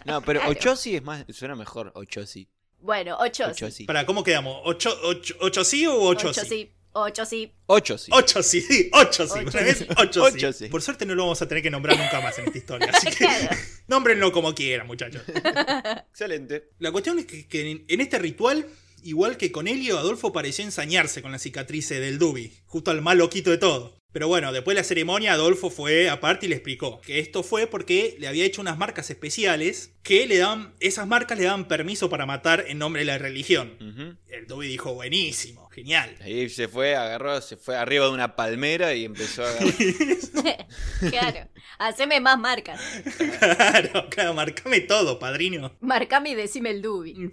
No, 0.06 0.22
pero 0.22 0.40
Claro. 0.40 0.50
Ochosi 0.52 0.96
es 0.96 1.04
más, 1.04 1.24
suena 1.28 1.54
mejor. 1.54 1.92
Ochosi. 1.94 2.48
Bueno, 2.80 3.16
ocho. 3.20 3.46
Ochosi. 3.46 3.84
Para, 3.84 4.04
¿cómo 4.06 4.22
quedamos? 4.24 4.60
¿Ocho, 4.64 4.92
ocho, 5.04 5.34
ocho 5.40 5.64
sí 5.64 5.86
o 5.86 5.98
ocho, 6.00 6.32
Ocho 6.98 7.26
sí? 7.26 7.52
ocho 7.66 7.98
sí. 7.98 8.10
Ocho 8.14 8.42
sí, 8.42 8.62
sí, 8.62 8.88
ocho 8.92 9.26
sí. 9.26 9.40
Ocho 9.44 9.58
sí. 9.74 9.86
ocho, 9.98 10.22
Ocho 10.24 10.52
sí. 10.52 10.64
sí. 10.64 10.70
Por 10.70 10.80
suerte 10.80 11.04
no 11.04 11.14
lo 11.14 11.24
vamos 11.24 11.42
a 11.42 11.46
tener 11.46 11.62
que 11.62 11.70
nombrar 11.70 11.98
nunca 11.98 12.20
más 12.22 12.38
en 12.38 12.46
esta 12.46 12.56
historia. 12.56 12.90
Así 12.90 13.08
que 13.08 13.16
Claro. 13.16 13.54
nómbrenlo 13.86 14.32
como 14.32 14.54
quieran, 14.54 14.86
muchachos. 14.86 15.22
Excelente. 16.10 16.70
La 16.78 16.92
cuestión 16.92 17.18
es 17.18 17.26
que, 17.26 17.46
que 17.46 17.70
en, 17.70 17.84
en 17.88 18.00
este 18.00 18.18
ritual, 18.18 18.66
igual 19.02 19.36
que 19.36 19.52
con 19.52 19.68
Helio, 19.68 19.98
Adolfo 19.98 20.32
pareció 20.32 20.64
ensañarse 20.64 21.20
con 21.20 21.32
la 21.32 21.38
cicatrices 21.38 22.00
del 22.00 22.18
Dubi, 22.18 22.52
justo 22.64 22.90
al 22.90 23.02
más 23.02 23.16
loquito 23.16 23.50
de 23.50 23.58
todo. 23.58 23.95
Pero 24.16 24.28
bueno, 24.28 24.50
después 24.50 24.74
de 24.74 24.80
la 24.80 24.88
ceremonia, 24.88 25.34
Adolfo 25.34 25.68
fue 25.68 26.08
aparte 26.08 26.46
y 26.46 26.48
le 26.48 26.54
explicó 26.54 27.02
que 27.02 27.18
esto 27.18 27.42
fue 27.42 27.66
porque 27.66 28.16
le 28.18 28.26
había 28.28 28.46
hecho 28.46 28.62
unas 28.62 28.78
marcas 28.78 29.10
especiales 29.10 29.90
que 30.02 30.26
le 30.26 30.38
dan, 30.38 30.72
esas 30.80 31.06
marcas 31.06 31.36
le 31.36 31.44
daban 31.44 31.68
permiso 31.68 32.08
para 32.08 32.24
matar 32.24 32.64
en 32.66 32.78
nombre 32.78 33.02
de 33.02 33.04
la 33.04 33.18
religión. 33.18 33.76
El 34.28 34.46
Dubi 34.46 34.68
dijo, 34.68 34.94
buenísimo, 34.94 35.68
genial. 35.68 36.16
Ahí 36.22 36.48
se 36.48 36.66
fue, 36.66 36.96
agarró, 36.96 37.42
se 37.42 37.58
fue 37.58 37.76
arriba 37.76 38.06
de 38.06 38.12
una 38.12 38.36
palmera 38.36 38.94
y 38.94 39.04
empezó 39.04 39.44
a 39.44 39.50
agarrar. 39.50 39.74
claro. 41.10 41.50
Haceme 41.76 42.18
más 42.18 42.38
marcas. 42.38 42.80
Claro, 43.18 44.08
claro, 44.08 44.32
marcame 44.32 44.80
todo, 44.80 45.18
padrino. 45.18 45.76
Marcame 45.80 46.30
y 46.30 46.34
decime 46.36 46.70
el 46.70 46.80
dubi. 46.80 47.30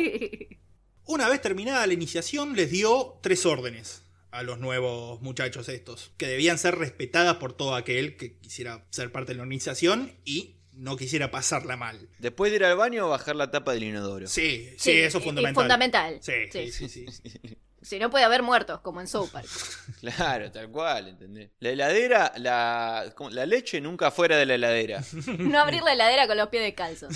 Una 1.04 1.28
vez 1.28 1.42
terminada 1.42 1.86
la 1.86 1.92
iniciación, 1.92 2.56
les 2.56 2.70
dio 2.70 3.18
tres 3.20 3.44
órdenes 3.44 4.03
a 4.34 4.42
los 4.42 4.58
nuevos 4.58 5.22
muchachos 5.22 5.68
estos, 5.68 6.12
que 6.16 6.26
debían 6.26 6.58
ser 6.58 6.76
respetadas 6.76 7.36
por 7.36 7.52
todo 7.52 7.74
aquel 7.74 8.16
que 8.16 8.36
quisiera 8.38 8.84
ser 8.90 9.12
parte 9.12 9.32
de 9.32 9.36
la 9.36 9.42
organización 9.42 10.12
y 10.24 10.56
no 10.72 10.96
quisiera 10.96 11.30
pasarla 11.30 11.76
mal. 11.76 12.08
Después 12.18 12.50
de 12.50 12.56
ir 12.56 12.64
al 12.64 12.76
baño, 12.76 13.08
bajar 13.08 13.36
la 13.36 13.50
tapa 13.50 13.72
del 13.72 13.84
inodoro. 13.84 14.26
Sí, 14.26 14.70
sí, 14.76 14.90
eso 14.90 15.18
es 15.18 15.24
fundamental. 15.24 15.62
fundamental. 15.62 16.18
Sí, 16.20 16.32
sí, 16.50 16.70
sí, 16.72 16.88
sí. 16.88 17.06
Si 17.84 17.98
no 17.98 18.08
puede 18.08 18.24
haber 18.24 18.42
muertos, 18.42 18.80
como 18.80 19.02
en 19.02 19.06
South 19.06 19.28
Park. 19.30 19.46
Claro, 20.00 20.50
tal 20.50 20.70
cual, 20.70 21.08
¿entendés? 21.08 21.50
La 21.60 21.68
heladera, 21.68 22.32
la, 22.38 23.12
la 23.30 23.44
leche 23.44 23.78
nunca 23.78 24.10
fuera 24.10 24.38
de 24.38 24.46
la 24.46 24.54
heladera. 24.54 25.04
No 25.38 25.60
abrir 25.60 25.82
la 25.82 25.92
heladera 25.92 26.26
con 26.26 26.38
los 26.38 26.48
pies 26.48 26.62
descalzos. 26.62 27.14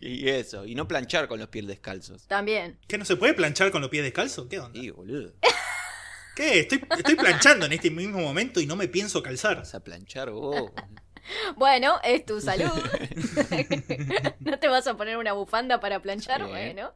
Y 0.00 0.30
eso, 0.30 0.64
y 0.64 0.74
no 0.74 0.88
planchar 0.88 1.28
con 1.28 1.38
los 1.38 1.48
pies 1.48 1.66
descalzos. 1.66 2.26
También. 2.26 2.78
¿Qué 2.88 2.96
no 2.96 3.04
se 3.04 3.16
puede 3.16 3.34
planchar 3.34 3.70
con 3.70 3.82
los 3.82 3.90
pies 3.90 4.02
descalzos? 4.02 4.46
¿Qué 4.48 4.58
onda? 4.58 4.80
Sí, 4.80 4.88
boludo. 4.88 5.34
¿Qué? 6.38 6.60
Estoy, 6.60 6.80
estoy 6.96 7.16
planchando 7.16 7.66
en 7.66 7.72
este 7.72 7.90
mismo 7.90 8.20
momento 8.20 8.60
y 8.60 8.66
no 8.66 8.76
me 8.76 8.86
pienso 8.86 9.24
calzar. 9.24 9.56
Vas 9.56 9.74
a 9.74 9.82
planchar 9.82 10.30
vos. 10.30 10.70
Bueno, 11.56 11.96
es 12.04 12.24
tu 12.24 12.40
salud. 12.40 12.70
¿No 14.40 14.58
te 14.58 14.68
vas 14.68 14.86
a 14.86 14.96
poner 14.96 15.18
una 15.18 15.34
bufanda 15.34 15.78
para 15.78 16.00
planchar? 16.00 16.40
Sí. 16.40 16.48
Bueno. 16.48 16.94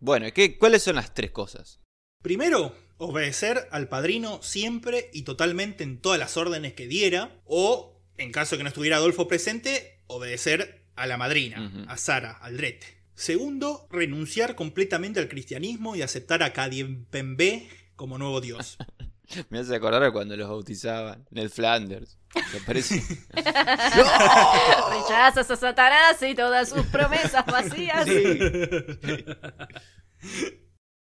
Bueno, 0.00 0.26
¿qué, 0.34 0.58
¿cuáles 0.58 0.82
son 0.82 0.96
las 0.96 1.14
tres 1.14 1.30
cosas? 1.30 1.80
Primero, 2.22 2.74
obedecer 2.96 3.68
al 3.70 3.86
padrino 3.86 4.42
siempre 4.42 5.10
y 5.12 5.22
totalmente 5.22 5.84
en 5.84 6.00
todas 6.00 6.18
las 6.18 6.36
órdenes 6.36 6.72
que 6.72 6.88
diera, 6.88 7.40
o, 7.44 8.02
en 8.16 8.32
caso 8.32 8.56
de 8.56 8.58
que 8.58 8.64
no 8.64 8.68
estuviera 8.70 8.96
Adolfo 8.96 9.28
presente, 9.28 10.02
obedecer 10.08 10.86
a 10.96 11.06
la 11.06 11.16
madrina, 11.16 11.86
a 11.86 11.96
Sara, 11.98 12.32
al 12.32 12.56
drete. 12.56 13.00
Segundo, 13.14 13.86
renunciar 13.92 14.56
completamente 14.56 15.20
al 15.20 15.28
cristianismo 15.28 15.94
y 15.94 16.02
aceptar 16.02 16.42
a 16.42 16.52
Kadiempembe 16.52 17.68
como 18.00 18.16
nuevo 18.16 18.40
dios. 18.40 18.78
Me 19.50 19.58
hace 19.58 19.76
acordar 19.76 20.02
a 20.02 20.10
cuando 20.10 20.34
los 20.38 20.48
bautizaban. 20.48 21.26
Ned 21.30 21.50
Flanders. 21.50 22.16
Me 22.54 22.60
parece. 22.60 22.96
Rechazas 23.34 25.50
a 25.50 25.56
Satanás 25.56 26.22
y 26.22 26.34
todas 26.34 26.70
sus 26.70 26.86
promesas 26.86 27.44
vacías. 27.44 28.08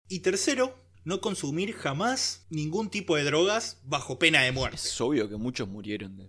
y 0.06 0.20
tercero, 0.20 0.78
no 1.04 1.22
consumir 1.22 1.74
jamás 1.74 2.44
ningún 2.50 2.90
tipo 2.90 3.16
de 3.16 3.24
drogas 3.24 3.80
bajo 3.84 4.18
pena 4.18 4.42
de 4.42 4.52
muerte. 4.52 4.76
Es 4.76 5.00
obvio 5.00 5.30
que 5.30 5.36
muchos 5.36 5.66
murieron. 5.66 6.14
de- 6.18 6.28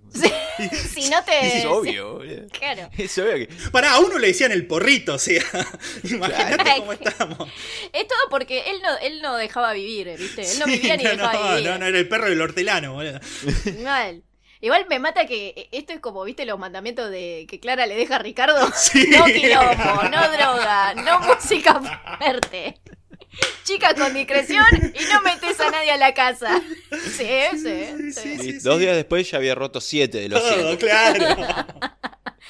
Si 0.93 1.09
no 1.09 1.23
te. 1.23 1.59
Es 1.59 1.65
obvio. 1.65 2.19
Claro. 2.51 2.89
Es 2.97 3.17
obvio 3.17 3.33
que. 3.35 3.49
Para, 3.71 3.93
a 3.93 3.99
uno 3.99 4.19
le 4.19 4.27
decían 4.27 4.51
el 4.51 4.65
porrito, 4.67 5.15
o 5.15 5.19
sea, 5.19 5.43
imagínate 6.03 6.63
Claro. 6.63 6.79
cómo 6.81 6.93
estamos. 6.93 7.49
Es 7.91 8.07
todo 8.07 8.19
porque 8.29 8.69
él 8.71 8.81
no, 8.81 8.97
él 8.99 9.21
no 9.21 9.35
dejaba 9.35 9.73
vivir, 9.73 10.15
¿viste? 10.17 10.41
Él 10.49 10.59
no 10.59 10.65
vivía 10.65 10.97
ni 10.97 11.03
no, 11.03 11.09
dejaba 11.11 11.33
no, 11.33 11.55
vivir. 11.55 11.69
no, 11.69 11.77
no, 11.79 11.85
era 11.87 11.97
el 11.97 12.07
perro 12.07 12.29
del 12.29 12.41
hortelano, 12.41 12.93
boludo. 12.93 13.19
Mal. 13.83 14.23
Igual 14.61 14.85
me 14.89 14.97
mata 14.97 15.25
que 15.27 15.67
esto 15.73 15.91
es 15.91 15.99
como, 15.99 16.23
¿viste 16.23 16.45
los 16.45 16.57
mandamientos 16.57 17.11
de 17.11 17.45
que 17.49 17.59
Clara 17.59 17.85
le 17.85 17.95
deja 17.95 18.15
a 18.15 18.19
Ricardo? 18.19 18.71
Sí. 18.73 19.07
No 19.09 19.25
quilombo, 19.25 20.03
no 20.09 20.31
droga, 20.31 20.93
no 20.95 21.19
música 21.19 21.81
fuerte. 22.17 22.77
Chica 23.63 23.95
con 23.95 24.13
discreción 24.13 24.65
y 24.73 25.13
no 25.13 25.21
metes 25.21 25.59
a 25.59 25.71
nadie 25.71 25.91
a 25.91 25.97
la 25.97 26.13
casa. 26.13 26.61
Sí, 26.91 27.27
sí, 27.53 27.57
sí. 27.57 28.11
Sí, 28.11 28.29
Y 28.33 28.37
sí, 28.39 28.59
dos 28.59 28.75
sí. 28.75 28.81
días 28.81 28.95
después 28.95 29.29
ya 29.31 29.37
había 29.37 29.55
roto 29.55 29.79
siete 29.81 30.19
de 30.19 30.29
los 30.29 30.41
Todo, 30.41 30.67
siete. 30.77 30.77
claro. 30.85 31.65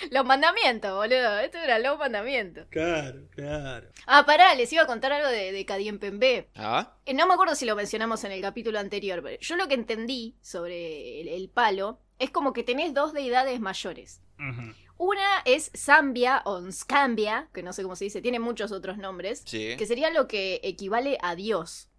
Los 0.09 0.25
mandamientos, 0.25 0.91
boludo. 0.93 1.39
Estos 1.39 1.61
eran 1.63 1.81
los 1.81 1.97
mandamientos. 1.97 2.67
Claro, 2.69 3.21
claro. 3.31 3.87
Ah, 4.05 4.25
pará, 4.25 4.53
les 4.53 4.71
iba 4.73 4.83
a 4.83 4.87
contar 4.87 5.13
algo 5.13 5.29
de, 5.29 5.51
de 5.51 5.65
Cadiempembe. 5.65 6.49
Ah, 6.55 6.93
Eh, 7.05 7.13
No 7.13 7.25
me 7.25 7.33
acuerdo 7.35 7.55
si 7.55 7.65
lo 7.65 7.75
mencionamos 7.75 8.23
en 8.25 8.33
el 8.33 8.41
capítulo 8.41 8.79
anterior, 8.79 9.21
pero 9.23 9.39
yo 9.39 9.55
lo 9.55 9.67
que 9.67 9.75
entendí 9.75 10.35
sobre 10.41 11.21
el, 11.21 11.27
el 11.29 11.47
palo 11.49 11.99
es 12.19 12.31
como 12.31 12.51
que 12.53 12.63
tenés 12.63 12.93
dos 12.93 13.13
deidades 13.13 13.59
mayores. 13.61 14.19
Ujú. 14.39 14.73
Una 15.03 15.41
es 15.43 15.69
Zambia 15.75 16.41
o 16.45 16.61
Nscambia, 16.61 17.49
que 17.53 17.61
no 17.61 17.73
sé 17.73 17.83
cómo 17.83 17.97
se 17.97 18.05
dice, 18.05 18.21
tiene 18.21 18.39
muchos 18.39 18.71
otros 18.71 18.97
nombres, 18.97 19.43
sí. 19.45 19.75
que 19.77 19.85
sería 19.85 20.09
lo 20.11 20.29
que 20.29 20.61
equivale 20.63 21.17
a 21.21 21.35
Dios. 21.35 21.89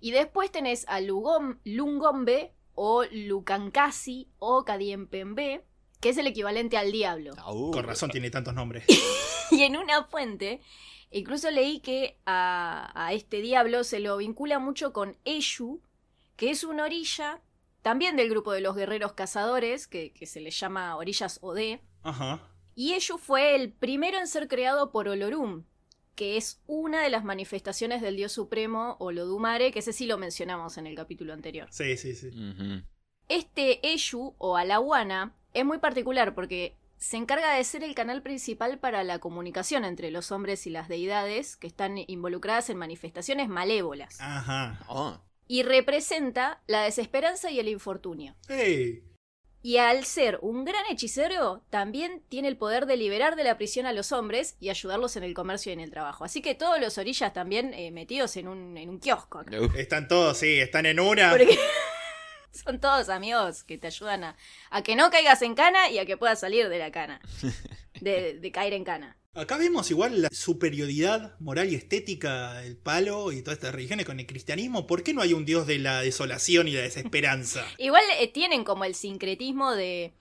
Y 0.00 0.10
después 0.10 0.52
tenés 0.52 0.84
a 0.86 1.00
Lugom- 1.00 1.60
Lungombe 1.64 2.52
o 2.74 3.04
Lucancasi 3.10 4.28
o 4.38 4.66
Cadiempembe, 4.66 5.64
que 6.00 6.10
es 6.10 6.18
el 6.18 6.26
equivalente 6.26 6.76
al 6.76 6.92
diablo. 6.92 7.32
Au. 7.38 7.70
Con 7.70 7.84
razón 7.84 8.10
tiene 8.10 8.30
tantos 8.30 8.52
nombres. 8.54 8.84
Y 9.50 9.62
en 9.64 9.76
una 9.76 10.04
fuente, 10.04 10.60
incluso 11.10 11.50
leí 11.50 11.80
que 11.80 12.18
a, 12.26 12.90
a 12.94 13.12
este 13.12 13.42
diablo 13.42 13.84
se 13.84 14.00
lo 14.00 14.16
vincula 14.16 14.58
mucho 14.58 14.92
con 14.94 15.16
Eshu, 15.24 15.80
que 16.36 16.50
es 16.50 16.64
una 16.64 16.84
orilla, 16.84 17.40
también 17.82 18.16
del 18.16 18.30
grupo 18.30 18.52
de 18.52 18.60
los 18.62 18.74
guerreros 18.76 19.12
cazadores, 19.12 19.86
que, 19.86 20.12
que 20.14 20.26
se 20.26 20.40
le 20.40 20.50
llama 20.50 20.96
orillas 20.96 21.38
Ode. 21.42 21.80
Ajá. 22.02 22.48
Y 22.74 22.94
Eshu 22.94 23.18
fue 23.18 23.54
el 23.54 23.72
primero 23.72 24.18
en 24.18 24.26
ser 24.26 24.48
creado 24.48 24.92
por 24.92 25.08
Olorum, 25.08 25.64
que 26.14 26.36
es 26.36 26.60
una 26.66 27.02
de 27.02 27.10
las 27.10 27.24
manifestaciones 27.24 28.02
del 28.02 28.16
dios 28.16 28.32
supremo 28.32 28.96
Olodumare, 28.98 29.72
que 29.72 29.80
ese 29.80 29.92
sí 29.92 30.06
lo 30.06 30.18
mencionamos 30.18 30.78
en 30.78 30.86
el 30.86 30.94
capítulo 30.94 31.32
anterior. 31.32 31.68
Sí, 31.70 31.96
sí, 31.96 32.14
sí. 32.14 32.30
Este 33.28 33.92
Eshu 33.94 34.34
o 34.38 34.56
Alawana 34.56 35.34
es 35.54 35.64
muy 35.64 35.78
particular 35.78 36.34
porque 36.34 36.76
se 36.98 37.16
encarga 37.16 37.54
de 37.54 37.64
ser 37.64 37.82
el 37.82 37.94
canal 37.94 38.22
principal 38.22 38.78
para 38.78 39.02
la 39.02 39.18
comunicación 39.18 39.84
entre 39.84 40.10
los 40.10 40.30
hombres 40.30 40.66
y 40.66 40.70
las 40.70 40.88
deidades 40.88 41.56
que 41.56 41.66
están 41.66 41.98
involucradas 42.06 42.70
en 42.70 42.76
manifestaciones 42.76 43.48
malévolas. 43.48 44.20
Ajá. 44.20 44.78
Ah. 44.88 45.20
Y 45.48 45.64
representa 45.64 46.62
la 46.66 46.82
desesperanza 46.82 47.50
y 47.50 47.58
el 47.58 47.68
infortunio. 47.68 48.36
Hey. 48.48 49.02
Y 49.64 49.76
al 49.76 50.04
ser 50.04 50.38
un 50.42 50.64
gran 50.64 50.84
hechicero, 50.90 51.62
también 51.70 52.22
tiene 52.28 52.48
el 52.48 52.56
poder 52.56 52.86
de 52.86 52.96
liberar 52.96 53.36
de 53.36 53.44
la 53.44 53.56
prisión 53.56 53.86
a 53.86 53.92
los 53.92 54.10
hombres 54.10 54.56
y 54.58 54.70
ayudarlos 54.70 55.14
en 55.16 55.22
el 55.22 55.34
comercio 55.34 55.70
y 55.70 55.74
en 55.74 55.80
el 55.80 55.90
trabajo. 55.90 56.24
Así 56.24 56.42
que 56.42 56.56
todos 56.56 56.80
los 56.80 56.98
orillas 56.98 57.32
también 57.32 57.72
eh, 57.74 57.92
metidos 57.92 58.36
en 58.36 58.48
un, 58.48 58.76
en 58.76 58.90
un 58.90 58.98
kiosco. 58.98 59.38
acá. 59.38 59.56
Están 59.76 60.08
todos, 60.08 60.36
sí, 60.38 60.58
están 60.58 60.86
en 60.86 60.98
una. 60.98 61.30
Porque 61.30 61.56
son 62.50 62.80
todos 62.80 63.08
amigos 63.08 63.62
que 63.62 63.78
te 63.78 63.86
ayudan 63.86 64.24
a, 64.24 64.36
a 64.70 64.82
que 64.82 64.96
no 64.96 65.10
caigas 65.10 65.42
en 65.42 65.54
cana 65.54 65.88
y 65.90 65.98
a 65.98 66.06
que 66.06 66.16
puedas 66.16 66.40
salir 66.40 66.68
de 66.68 66.78
la 66.78 66.90
cana. 66.90 67.20
De, 68.00 68.34
de 68.40 68.50
caer 68.50 68.72
en 68.72 68.82
cana. 68.82 69.16
Acá 69.34 69.56
vemos 69.56 69.90
igual 69.90 70.20
la 70.20 70.28
superioridad 70.30 71.38
moral 71.40 71.72
y 71.72 71.74
estética 71.74 72.52
del 72.60 72.76
palo 72.76 73.32
y 73.32 73.40
todas 73.40 73.56
estas 73.56 73.74
religiones 73.74 74.04
con 74.04 74.20
el 74.20 74.26
cristianismo. 74.26 74.86
¿Por 74.86 75.02
qué 75.02 75.14
no 75.14 75.22
hay 75.22 75.32
un 75.32 75.46
dios 75.46 75.66
de 75.66 75.78
la 75.78 76.02
desolación 76.02 76.68
y 76.68 76.72
la 76.72 76.82
desesperanza? 76.82 77.64
Igual 77.78 78.02
eh, 78.20 78.28
tienen 78.28 78.62
como 78.62 78.84
el 78.84 78.94
sincretismo 78.94 79.72
de. 79.74 80.12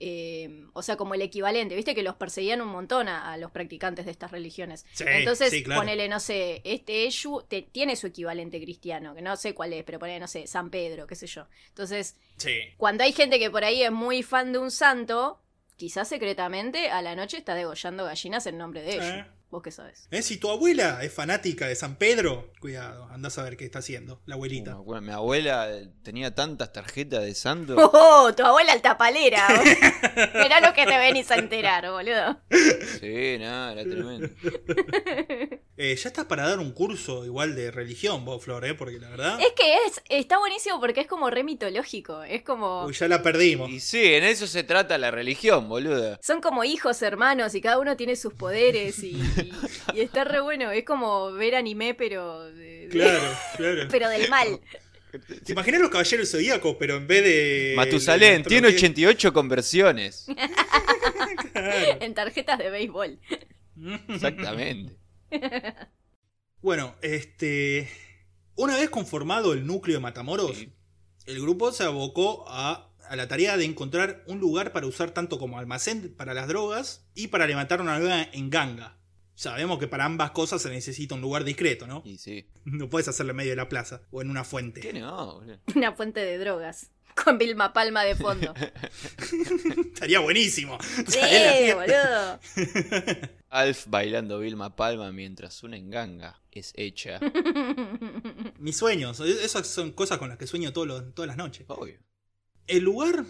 eh, 0.00 0.64
o 0.72 0.80
sea, 0.82 0.96
como 0.96 1.12
el 1.12 1.20
equivalente, 1.20 1.76
viste 1.76 1.94
que 1.94 2.02
los 2.02 2.14
perseguían 2.16 2.62
un 2.62 2.68
montón 2.68 3.08
a, 3.08 3.30
a 3.30 3.36
los 3.36 3.50
practicantes 3.50 4.06
de 4.06 4.12
estas 4.12 4.30
religiones. 4.30 4.86
Sí, 4.94 5.04
Entonces, 5.06 5.50
sí, 5.50 5.62
claro. 5.62 5.82
ponele, 5.82 6.08
no 6.08 6.18
sé, 6.18 6.62
este 6.64 7.04
Eshu 7.06 7.42
te- 7.46 7.60
tiene 7.60 7.94
su 7.94 8.06
equivalente 8.06 8.58
cristiano, 8.58 9.14
que 9.14 9.20
no 9.20 9.36
sé 9.36 9.52
cuál 9.52 9.74
es, 9.74 9.84
pero 9.84 9.98
ponele, 9.98 10.18
no 10.20 10.28
sé, 10.28 10.46
San 10.46 10.70
Pedro, 10.70 11.06
qué 11.06 11.14
sé 11.14 11.26
yo. 11.26 11.46
Entonces, 11.68 12.16
Sí. 12.38 12.54
cuando 12.78 13.04
hay 13.04 13.12
gente 13.12 13.38
que 13.38 13.50
por 13.50 13.64
ahí 13.64 13.82
es 13.82 13.92
muy 13.92 14.22
fan 14.22 14.52
de 14.52 14.58
un 14.60 14.70
santo, 14.70 15.42
quizás 15.76 16.08
secretamente 16.08 16.90
a 16.90 17.02
la 17.02 17.14
noche 17.16 17.38
está 17.38 17.54
degollando 17.54 18.04
gallinas 18.04 18.46
en 18.46 18.58
nombre 18.58 18.82
de 18.82 18.94
ellos. 18.96 19.26
¿Vos 19.48 19.62
qué 19.62 19.70
sabes? 19.70 20.08
¿Eh? 20.10 20.22
Si 20.22 20.38
tu 20.38 20.50
abuela 20.50 21.04
es 21.04 21.12
fanática 21.12 21.68
de 21.68 21.76
San 21.76 21.96
Pedro, 21.96 22.52
cuidado, 22.60 23.08
andás 23.12 23.38
a 23.38 23.44
ver 23.44 23.56
qué 23.56 23.64
está 23.64 23.78
haciendo 23.78 24.20
la 24.26 24.34
abuelita. 24.34 24.76
Uh, 24.80 25.00
mi 25.00 25.12
abuela 25.12 25.72
eh, 25.72 25.88
tenía 26.02 26.34
tantas 26.34 26.72
tarjetas 26.72 27.22
de 27.22 27.32
santo. 27.34 27.76
¡Oh! 27.78 28.34
Tu 28.34 28.44
abuela 28.44 28.72
altapalera. 28.72 29.46
Mirá 30.34 30.60
lo 30.60 30.74
que 30.74 30.84
te 30.84 30.98
venís 30.98 31.30
a 31.30 31.36
enterar, 31.36 31.88
boludo. 31.90 32.40
Sí, 33.00 33.38
nada, 33.38 33.72
era 33.72 33.82
tremendo. 33.82 34.28
Eh, 35.78 35.94
ya 35.94 36.08
estás 36.08 36.24
para 36.24 36.48
dar 36.48 36.58
un 36.58 36.72
curso 36.72 37.26
igual 37.26 37.54
de 37.54 37.70
religión, 37.70 38.24
vos, 38.24 38.42
Flor, 38.42 38.64
¿eh? 38.64 38.72
Porque 38.72 38.98
la 38.98 39.10
verdad. 39.10 39.38
Es 39.38 39.52
que 39.52 39.74
es, 39.86 40.02
está 40.08 40.38
buenísimo 40.38 40.80
porque 40.80 41.02
es 41.02 41.06
como 41.06 41.28
re 41.28 41.44
mitológico. 41.44 42.22
Es 42.22 42.42
como. 42.42 42.86
Uy, 42.86 42.94
ya 42.94 43.08
la 43.08 43.22
perdimos. 43.22 43.68
Y 43.68 43.80
sí, 43.80 44.14
en 44.14 44.24
eso 44.24 44.46
se 44.46 44.64
trata 44.64 44.96
la 44.96 45.10
religión, 45.10 45.68
boludo. 45.68 46.18
Son 46.22 46.40
como 46.40 46.64
hijos, 46.64 47.02
hermanos, 47.02 47.54
y 47.54 47.60
cada 47.60 47.78
uno 47.78 47.94
tiene 47.94 48.16
sus 48.16 48.32
poderes 48.32 49.02
y, 49.02 49.20
y- 49.36 49.52
y 49.98 50.00
está 50.00 50.24
re 50.24 50.40
bueno. 50.40 50.70
Es 50.70 50.84
como 50.84 51.32
ver 51.32 51.54
anime, 51.54 51.94
pero. 51.94 52.44
de- 52.52 52.88
Claro, 52.90 53.20
claro. 53.56 53.82
pero 53.90 54.08
del 54.08 54.28
mal. 54.30 54.60
¿Te 55.44 55.52
imaginas 55.52 55.80
los 55.80 55.90
caballeros 55.90 56.30
zodíacos, 56.30 56.76
pero 56.78 56.96
en 56.96 57.06
vez 57.06 57.24
de. 57.24 57.72
Matusalén, 57.76 58.42
de- 58.42 58.48
tiene 58.48 58.68
88 58.68 59.32
conversiones. 59.32 60.26
Claro. 61.52 61.98
En 62.00 62.12
tarjetas 62.14 62.58
de 62.58 62.70
béisbol. 62.70 63.18
Exactamente. 64.08 64.96
Bueno, 66.60 66.94
este. 67.02 67.88
Una 68.56 68.76
vez 68.76 68.90
conformado 68.90 69.52
el 69.52 69.66
núcleo 69.66 69.96
de 69.96 70.00
Matamoros, 70.00 70.56
Sí. 70.56 70.72
el 71.26 71.40
grupo 71.40 71.72
se 71.72 71.84
abocó 71.84 72.44
a, 72.48 72.90
a 73.08 73.16
la 73.16 73.28
tarea 73.28 73.56
de 73.56 73.64
encontrar 73.64 74.22
un 74.26 74.38
lugar 74.38 74.72
para 74.72 74.86
usar 74.86 75.10
tanto 75.10 75.38
como 75.38 75.58
almacén 75.58 76.14
para 76.16 76.32
las 76.34 76.48
drogas 76.48 77.06
y 77.14 77.28
para 77.28 77.46
levantar 77.46 77.80
una 77.80 77.98
nueva 77.98 78.22
en 78.32 78.48
ganga. 78.50 78.98
Sabemos 79.36 79.78
que 79.78 79.86
para 79.86 80.04
ambas 80.06 80.30
cosas 80.32 80.60
se 80.62 80.70
necesita 80.70 81.14
un 81.14 81.20
lugar 81.20 81.44
discreto, 81.44 81.86
¿no? 81.86 82.02
Y 82.04 82.16
sí. 82.18 82.48
No 82.64 82.88
puedes 82.90 83.06
hacerlo 83.06 83.30
en 83.30 83.36
medio 83.36 83.50
de 83.50 83.56
la 83.56 83.68
plaza 83.68 84.00
o 84.10 84.22
en 84.22 84.30
una 84.30 84.42
¿Qué 84.42 84.48
fuente. 84.48 84.92
no, 84.94 85.34
boludo? 85.36 85.60
Una 85.76 85.92
fuente 85.92 86.20
de 86.20 86.38
drogas. 86.38 86.90
Con 87.24 87.38
Vilma 87.38 87.72
Palma 87.72 88.02
de 88.04 88.14
fondo. 88.16 88.52
Estaría 89.92 90.20
buenísimo. 90.20 90.78
Sí, 91.06 91.18
¿Sabés 91.18 91.68
la 91.68 91.74
boludo. 91.74 92.40
Alf 93.50 93.86
bailando 93.88 94.38
Vilma 94.38 94.74
Palma 94.76 95.12
mientras 95.12 95.62
una 95.62 95.76
enganga 95.76 96.42
es 96.50 96.72
hecha. 96.76 97.20
Mis 98.58 98.76
sueños, 98.76 99.20
e-, 99.20 99.44
esas 99.44 99.66
son 99.66 99.92
cosas 99.92 100.18
con 100.18 100.28
las 100.30 100.38
que 100.38 100.46
sueño 100.46 100.72
todos 100.72 100.86
los- 100.86 101.14
todas 101.14 101.28
las 101.28 101.36
noches. 101.36 101.66
Obvio. 101.68 101.98
El 102.66 102.82
lugar 102.84 103.24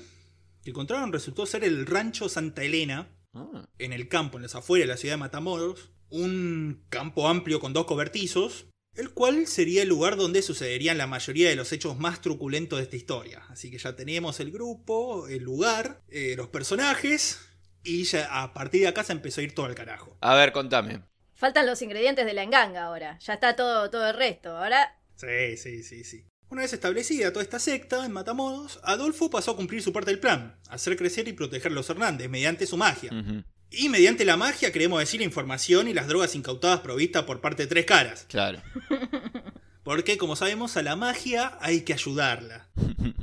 que 0.62 0.70
encontraron 0.70 1.12
resultó 1.12 1.46
ser 1.46 1.64
el 1.64 1.86
rancho 1.86 2.28
Santa 2.28 2.62
Elena, 2.62 3.12
Ah, 3.38 3.68
en 3.78 3.92
el 3.92 4.08
campo, 4.08 4.38
en 4.38 4.44
las 4.44 4.54
afueras 4.54 4.86
de 4.88 4.92
la 4.94 4.96
ciudad 4.96 5.12
de 5.14 5.18
Matamoros, 5.18 5.90
un 6.10 6.84
campo 6.88 7.28
amplio 7.28 7.60
con 7.60 7.72
dos 7.72 7.86
cobertizos, 7.86 8.66
el 8.94 9.10
cual 9.10 9.46
sería 9.46 9.82
el 9.82 9.88
lugar 9.88 10.16
donde 10.16 10.42
sucederían 10.42 10.98
la 10.98 11.06
mayoría 11.06 11.48
de 11.48 11.56
los 11.56 11.72
hechos 11.72 11.98
más 11.98 12.20
truculentos 12.20 12.78
de 12.78 12.84
esta 12.84 12.96
historia. 12.96 13.42
Así 13.48 13.70
que 13.70 13.78
ya 13.78 13.94
tenemos 13.94 14.40
el 14.40 14.50
grupo, 14.50 15.28
el 15.28 15.42
lugar, 15.42 16.02
eh, 16.08 16.34
los 16.36 16.48
personajes, 16.48 17.40
y 17.82 18.04
ya 18.04 18.42
a 18.42 18.52
partir 18.52 18.82
de 18.82 18.88
acá 18.88 19.04
se 19.04 19.12
empezó 19.12 19.40
a 19.40 19.44
ir 19.44 19.54
todo 19.54 19.66
al 19.66 19.74
carajo. 19.74 20.16
A 20.20 20.34
ver, 20.34 20.52
contame. 20.52 21.02
Faltan 21.34 21.66
los 21.66 21.82
ingredientes 21.82 22.24
de 22.24 22.32
la 22.32 22.42
enganga 22.42 22.84
ahora. 22.84 23.18
Ya 23.20 23.34
está 23.34 23.54
todo, 23.54 23.90
todo 23.90 24.08
el 24.08 24.16
resto. 24.16 24.56
Ahora. 24.56 24.98
Sí, 25.16 25.56
sí, 25.56 25.82
sí, 25.82 26.02
sí. 26.02 26.24
Una 26.48 26.62
vez 26.62 26.72
establecida 26.72 27.32
toda 27.32 27.42
esta 27.42 27.58
secta 27.58 28.06
en 28.06 28.12
Matamoros, 28.12 28.80
Adolfo 28.84 29.28
pasó 29.30 29.50
a 29.50 29.56
cumplir 29.56 29.82
su 29.82 29.92
parte 29.92 30.12
del 30.12 30.20
plan, 30.20 30.56
hacer 30.68 30.96
crecer 30.96 31.26
y 31.26 31.32
proteger 31.32 31.72
a 31.72 31.74
los 31.74 31.90
Hernández 31.90 32.30
mediante 32.30 32.66
su 32.66 32.76
magia. 32.76 33.10
Y 33.70 33.88
mediante 33.88 34.24
la 34.24 34.36
magia 34.36 34.72
queremos 34.72 35.00
decir 35.00 35.20
la 35.20 35.26
información 35.26 35.88
y 35.88 35.94
las 35.94 36.06
drogas 36.08 36.34
incautadas 36.34 36.80
provistas 36.80 37.24
por 37.24 37.40
parte 37.40 37.64
de 37.64 37.66
Tres 37.68 37.84
Caras. 37.84 38.26
Claro. 38.28 38.62
Porque, 39.82 40.16
como 40.16 40.36
sabemos, 40.36 40.76
a 40.76 40.82
la 40.82 40.96
magia 40.96 41.56
hay 41.60 41.82
que 41.82 41.92
ayudarla. 41.92 42.68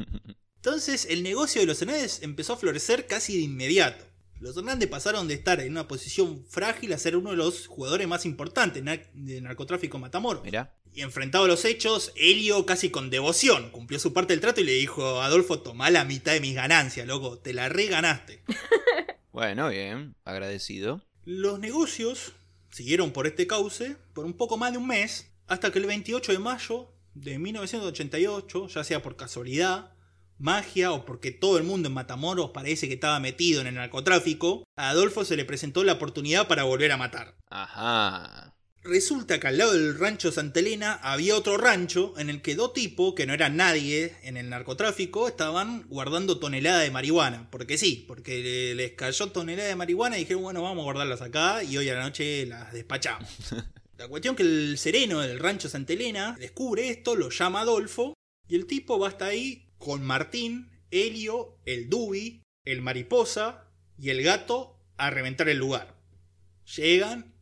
Entonces, 0.56 1.08
el 1.10 1.24
negocio 1.24 1.62
de 1.62 1.68
los 1.68 1.82
Hernández 1.82 2.24
empezó 2.24 2.54
a 2.54 2.58
florecer 2.58 3.06
casi 3.08 3.36
de 3.36 3.44
inmediato. 3.44 4.06
Los 4.40 4.56
Hernández 4.58 4.90
pasaron 4.90 5.28
de 5.28 5.34
estar 5.34 5.60
en 5.62 5.72
una 5.72 5.88
posición 5.88 6.46
frágil 6.50 6.94
a 6.94 6.98
ser 6.98 7.16
uno 7.16 7.32
de 7.32 7.38
los 7.38 7.68
jugadores 7.68 8.08
más 8.08 8.26
importantes 8.26 8.84
de 9.14 9.42
narcotráfico 9.42 10.00
Matamoros. 10.00 10.44
Mirá. 10.44 10.74
Y 10.94 11.02
enfrentado 11.02 11.46
a 11.46 11.48
los 11.48 11.66
hechos, 11.66 12.12
Helio 12.16 12.66
casi 12.66 12.90
con 12.90 13.10
devoción 13.10 13.72
cumplió 13.72 14.00
su 14.00 14.14
parte 14.14 14.34
del 14.34 14.42
trato 14.42 14.62
y 14.62 14.66
le 14.66 14.74
dijo 14.74 15.22
Adolfo, 15.22 15.60
tomá 15.60 15.90
la 15.90 16.06
mitad 16.06 16.34
de 16.34 16.40
mis 16.40 16.54
ganancias, 16.54 17.08
loco, 17.08 17.40
te 17.40 17.54
la 17.54 17.68
reganaste. 17.68 18.44
Bueno, 19.34 19.70
bien. 19.70 20.16
Agradecido. 20.24 21.02
Los 21.26 21.60
negocios 21.60 22.34
siguieron 22.70 23.12
por 23.12 23.26
este 23.26 23.48
cauce 23.48 23.98
por 24.14 24.26
un 24.26 24.34
poco 24.34 24.58
más 24.58 24.72
de 24.72 24.78
un 24.78 24.88
mes, 24.88 25.32
hasta 25.48 25.72
que 25.72 25.80
el 25.80 25.88
28 25.88 26.32
de 26.32 26.40
mayo 26.40 26.94
de 27.16 27.40
1988, 27.40 28.68
ya 28.68 28.84
sea 28.84 29.02
por 29.02 29.16
casualidad, 29.16 29.92
magia 30.38 30.92
o 30.92 31.04
porque 31.04 31.32
todo 31.32 31.58
el 31.58 31.64
mundo 31.64 31.88
en 31.88 31.96
Matamoros 31.96 32.52
parece 32.52 32.88
que 32.88 32.94
estaba 32.94 33.20
metido 33.20 33.62
en 33.62 33.68
el 33.68 33.76
narcotráfico, 33.76 34.64
a 34.76 34.90
Adolfo 34.90 35.26
se 35.26 35.36
le 35.36 35.46
presentó 35.46 35.84
la 35.84 35.94
oportunidad 35.94 36.48
para 36.48 36.64
volver 36.64 36.92
a 36.92 36.98
matar. 36.98 37.36
Ajá. 37.50 38.53
Resulta 38.84 39.40
que 39.40 39.48
al 39.48 39.58
lado 39.58 39.72
del 39.74 39.98
rancho 39.98 40.30
Santa 40.32 40.60
Elena 40.60 40.94
había 40.96 41.38
otro 41.38 41.58
rancho 41.58 42.14
en 42.18 42.30
el 42.30 42.42
que 42.42 42.56
dos 42.56 42.74
tipos, 42.74 43.14
que 43.14 43.26
no 43.26 43.34
eran 43.34 43.56
nadie 43.56 44.18
en 44.24 44.36
el 44.36 44.50
narcotráfico, 44.50 45.30
estaban 45.30 45.84
guardando 45.88 46.38
toneladas 46.38 46.84
de 46.84 46.92
marihuana. 46.92 47.50
Porque 47.50 47.78
sí, 47.78 48.04
porque 48.08 48.44
le- 48.44 48.76
les 48.76 48.92
cayó 48.92 49.28
tonelada 49.32 49.70
de 49.70 49.78
marihuana 49.78 50.18
y 50.18 50.22
dijeron, 50.22 50.44
bueno, 50.44 50.62
vamos 50.62 50.82
a 50.82 50.84
guardarlas 50.84 51.22
acá 51.22 51.64
y 51.64 51.78
hoy 51.78 51.88
a 51.90 51.94
la 51.96 52.04
noche 52.04 52.46
las 52.46 52.74
despachamos. 52.74 53.30
La 53.98 54.08
cuestión 54.10 54.36
que 54.36 54.44
el 54.44 54.78
sereno 54.80 55.22
del 55.22 55.40
rancho 55.40 55.70
Santa 55.70 55.94
Elena 55.94 56.36
descubre 56.38 56.90
esto, 56.90 57.16
lo 57.16 57.30
llama 57.30 57.62
Adolfo 57.62 58.16
y 58.50 58.56
el 58.56 58.66
tipo 58.66 59.00
va 59.00 59.08
hasta 59.08 59.28
ahí 59.28 59.70
con 59.78 60.04
Martín, 60.04 60.72
Helio, 60.92 61.60
el 61.66 61.90
Dubi, 61.90 62.42
el 62.66 62.82
Mariposa 62.82 63.70
y 63.98 64.10
el 64.10 64.22
gato 64.24 64.78
a 64.98 65.10
reventar 65.10 65.48
el 65.48 65.58
lugar. 65.60 65.96
Llegan, 66.76 67.33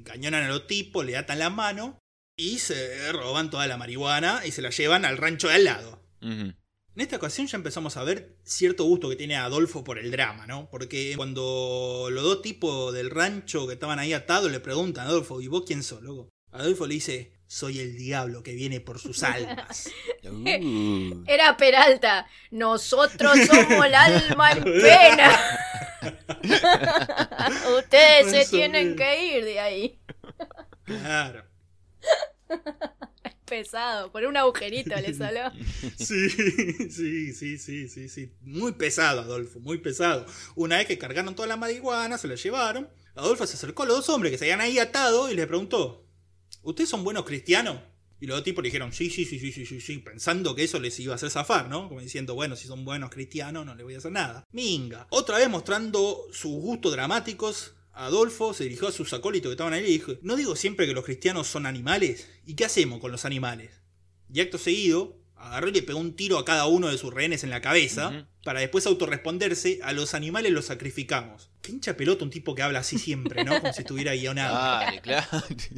encañonan 0.00 0.44
a 0.44 0.48
los 0.48 0.66
tipos, 0.66 1.04
le 1.04 1.16
atan 1.16 1.38
la 1.38 1.50
mano 1.50 1.98
y 2.36 2.58
se 2.58 3.12
roban 3.12 3.50
toda 3.50 3.66
la 3.66 3.76
marihuana 3.76 4.42
y 4.46 4.50
se 4.50 4.62
la 4.62 4.70
llevan 4.70 5.04
al 5.04 5.18
rancho 5.18 5.48
de 5.48 5.54
al 5.54 5.64
lado. 5.64 6.02
En 6.22 6.56
esta 6.96 7.16
ocasión 7.16 7.46
ya 7.46 7.56
empezamos 7.56 7.96
a 7.96 8.04
ver 8.04 8.36
cierto 8.44 8.84
gusto 8.84 9.08
que 9.08 9.16
tiene 9.16 9.36
Adolfo 9.36 9.84
por 9.84 9.98
el 9.98 10.10
drama, 10.10 10.46
¿no? 10.46 10.68
Porque 10.70 11.14
cuando 11.16 12.08
los 12.10 12.24
dos 12.24 12.42
tipos 12.42 12.92
del 12.92 13.10
rancho 13.10 13.66
que 13.66 13.74
estaban 13.74 13.98
ahí 13.98 14.12
atados 14.12 14.50
le 14.50 14.60
preguntan 14.60 15.06
a 15.06 15.10
Adolfo, 15.10 15.40
¿y 15.40 15.48
vos 15.48 15.64
quién 15.66 15.82
sos, 15.82 16.02
loco? 16.02 16.28
Adolfo 16.52 16.86
le 16.86 16.94
dice, 16.94 17.32
soy 17.46 17.78
el 17.78 17.96
diablo 17.96 18.42
que 18.42 18.54
viene 18.54 18.80
por 18.80 18.98
sus 18.98 19.22
almas. 19.22 19.90
Era 21.26 21.56
Peralta. 21.56 22.26
Nosotros 22.50 23.38
somos 23.46 23.86
el 23.86 23.94
alma 23.94 24.52
en 24.52 24.64
pena. 24.64 25.40
Ustedes 27.78 28.30
se 28.30 28.46
tienen 28.50 28.96
que 28.96 29.36
ir 29.36 29.44
de 29.44 29.60
ahí. 29.60 30.00
Claro. 30.84 31.44
Pesado. 33.44 34.12
Por 34.12 34.24
un 34.24 34.36
agujerito 34.36 34.94
le 34.96 35.12
salió. 35.14 35.50
Sí, 35.98 36.30
sí, 36.30 37.32
sí, 37.32 37.58
sí, 37.58 37.88
sí, 37.88 38.08
sí. 38.08 38.32
Muy 38.42 38.72
pesado, 38.72 39.22
Adolfo, 39.22 39.58
muy 39.60 39.78
pesado. 39.78 40.24
Una 40.54 40.78
vez 40.78 40.86
que 40.86 40.98
cargaron 40.98 41.34
toda 41.34 41.48
la 41.48 41.56
marihuana, 41.56 42.16
se 42.16 42.28
la 42.28 42.36
llevaron. 42.36 42.88
Adolfo 43.16 43.46
se 43.46 43.56
acercó 43.56 43.82
a 43.82 43.86
los 43.86 43.96
dos 43.96 44.08
hombres 44.08 44.30
que 44.30 44.38
se 44.38 44.44
habían 44.44 44.60
ahí 44.60 44.78
atado 44.78 45.30
y 45.30 45.34
les 45.34 45.46
preguntó: 45.46 46.06
¿Ustedes 46.62 46.88
son 46.88 47.02
buenos 47.02 47.24
cristianos? 47.24 47.80
Y 48.20 48.26
los 48.26 48.36
dos 48.36 48.44
tipos 48.44 48.62
le 48.62 48.68
dijeron: 48.68 48.92
Sí, 48.92 49.10
sí, 49.10 49.24
sí, 49.24 49.38
sí, 49.38 49.50
sí, 49.50 49.64
sí, 49.64 49.80
sí, 49.80 49.98
pensando 49.98 50.54
que 50.54 50.64
eso 50.64 50.78
les 50.78 50.98
iba 51.00 51.14
a 51.14 51.16
hacer 51.16 51.30
zafar, 51.30 51.68
¿no? 51.68 51.88
Como 51.88 52.00
diciendo: 52.00 52.34
Bueno, 52.34 52.54
si 52.54 52.66
son 52.66 52.84
buenos 52.84 53.10
cristianos, 53.10 53.64
no 53.64 53.74
les 53.74 53.84
voy 53.84 53.94
a 53.94 53.98
hacer 53.98 54.12
nada. 54.12 54.44
Minga. 54.52 55.06
Otra 55.10 55.38
vez 55.38 55.48
mostrando 55.48 56.26
sus 56.32 56.52
gustos 56.52 56.92
dramáticos. 56.92 57.74
Adolfo 57.92 58.54
se 58.54 58.64
dirigió 58.64 58.88
a 58.88 58.92
sus 58.92 59.12
acólitos 59.12 59.50
que 59.50 59.54
estaban 59.54 59.72
ahí 59.72 59.82
y 59.84 59.92
dijo: 59.92 60.12
¿No 60.22 60.36
digo 60.36 60.54
siempre 60.54 60.86
que 60.86 60.92
los 60.92 61.04
cristianos 61.04 61.46
son 61.48 61.66
animales? 61.66 62.28
¿Y 62.46 62.54
qué 62.54 62.66
hacemos 62.66 63.00
con 63.00 63.10
los 63.10 63.24
animales? 63.24 63.80
Y 64.32 64.40
acto 64.40 64.58
seguido, 64.58 65.19
agarró 65.40 65.68
y 65.68 65.72
le 65.72 65.82
pegó 65.82 65.98
un 65.98 66.14
tiro 66.14 66.38
a 66.38 66.44
cada 66.44 66.66
uno 66.66 66.88
de 66.88 66.98
sus 66.98 67.12
rehenes 67.12 67.44
en 67.44 67.50
la 67.50 67.60
cabeza, 67.60 68.26
para 68.44 68.60
después 68.60 68.86
autorresponderse, 68.86 69.80
a 69.82 69.92
los 69.92 70.14
animales 70.14 70.52
los 70.52 70.66
sacrificamos. 70.66 71.50
Qué 71.62 71.72
hincha 71.72 71.96
pelota 71.96 72.24
un 72.24 72.30
tipo 72.30 72.54
que 72.54 72.62
habla 72.62 72.78
así 72.78 72.98
siempre, 72.98 73.44
¿no? 73.44 73.60
Como 73.60 73.72
si 73.72 73.82
estuviera 73.82 74.14
guionado. 74.14 74.54
Dale, 74.54 75.00
claro. 75.00 75.28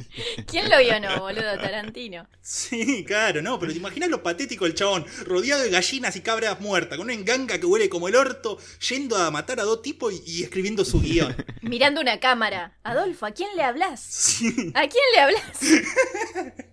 ¿Quién 0.47 0.69
lo 0.69 0.77
vio 0.79 0.99
no, 0.99 1.19
boludo? 1.19 1.57
Tarantino. 1.57 2.27
Sí, 2.41 3.03
claro, 3.05 3.41
no, 3.41 3.59
pero 3.59 3.73
te 3.73 3.79
imaginas 3.79 4.09
lo 4.09 4.23
patético 4.23 4.65
del 4.65 4.75
chabón, 4.75 5.05
rodeado 5.25 5.63
de 5.63 5.69
gallinas 5.69 6.15
y 6.15 6.21
cabras 6.21 6.61
muertas, 6.61 6.97
con 6.97 7.05
una 7.05 7.13
enganga 7.13 7.59
que 7.59 7.65
huele 7.65 7.89
como 7.89 8.07
el 8.07 8.15
orto, 8.15 8.57
yendo 8.89 9.17
a 9.17 9.29
matar 9.31 9.59
a 9.59 9.63
dos 9.63 9.81
tipos 9.81 10.13
y, 10.13 10.23
y 10.25 10.43
escribiendo 10.43 10.85
su 10.85 11.01
guion. 11.01 11.35
Mirando 11.61 11.99
una 11.99 12.19
cámara. 12.19 12.77
Adolfo, 12.83 13.25
¿a 13.25 13.31
quién 13.31 13.49
le 13.57 13.63
hablas? 13.63 14.01
Sí. 14.01 14.71
¿A 14.73 14.87
quién 14.87 15.03
le 15.13 15.19
hablas? 15.19 16.63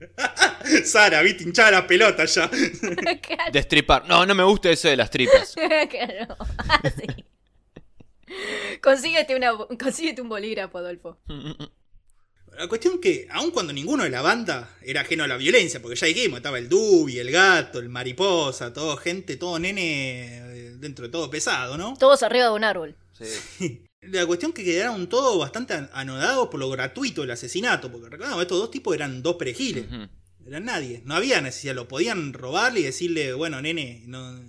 Sara, 0.84 1.22
viste, 1.22 1.44
hinchada 1.44 1.70
la 1.70 1.86
pelota 1.86 2.24
ya. 2.24 2.50
Claro. 3.22 3.52
Destripar. 3.52 4.06
No, 4.08 4.24
no 4.26 4.34
me 4.34 4.44
gusta 4.44 4.70
eso 4.70 4.88
de 4.88 4.96
las 4.96 5.10
tripas. 5.10 5.54
Claro. 5.90 6.36
Ah, 6.58 6.82
sí. 6.84 7.24
Consíguete, 8.82 9.34
una, 9.34 9.52
consíguete 9.78 10.20
un 10.20 10.28
bolígrafo, 10.28 10.78
Adolfo. 10.78 11.18
La 12.56 12.68
cuestión 12.68 13.00
que, 13.00 13.26
aun 13.30 13.50
cuando 13.50 13.72
ninguno 13.72 14.04
de 14.04 14.10
la 14.10 14.20
banda 14.20 14.76
era 14.82 15.00
ajeno 15.02 15.24
a 15.24 15.28
la 15.28 15.36
violencia, 15.36 15.80
porque 15.80 15.96
ya 15.96 16.06
dijimos, 16.06 16.38
estaba 16.38 16.58
el 16.58 16.68
Dubi, 16.68 17.18
el 17.18 17.30
gato, 17.30 17.78
el 17.78 17.88
mariposa, 17.88 18.72
todo 18.72 18.96
gente, 18.96 19.36
todo 19.36 19.58
nene, 19.58 20.38
eh, 20.38 20.74
dentro 20.76 21.06
de 21.06 21.10
todo 21.10 21.30
pesado, 21.30 21.78
¿no? 21.78 21.94
Todos 21.96 22.22
arriba 22.22 22.46
de 22.46 22.50
un 22.50 22.64
árbol. 22.64 22.96
Sí. 23.12 23.84
La 24.00 24.24
cuestión 24.26 24.52
que 24.52 24.64
quedaron 24.64 25.08
todos 25.08 25.38
bastante 25.38 25.74
an- 25.74 25.90
anodados 25.92 26.48
por 26.48 26.60
lo 26.60 26.70
gratuito 26.70 27.22
del 27.22 27.32
asesinato, 27.32 27.90
porque 27.90 28.08
recordamos, 28.08 28.40
estos 28.42 28.58
dos 28.58 28.70
tipos 28.70 28.94
eran 28.94 29.22
dos 29.22 29.36
perejiles, 29.36 29.86
eran 30.46 30.64
nadie, 30.64 31.02
no 31.04 31.14
había 31.14 31.40
necesidad, 31.40 31.74
lo 31.74 31.88
podían 31.88 32.32
robarle 32.32 32.80
y 32.80 32.84
decirle, 32.84 33.32
bueno, 33.32 33.60
nene, 33.60 34.04
no, 34.06 34.40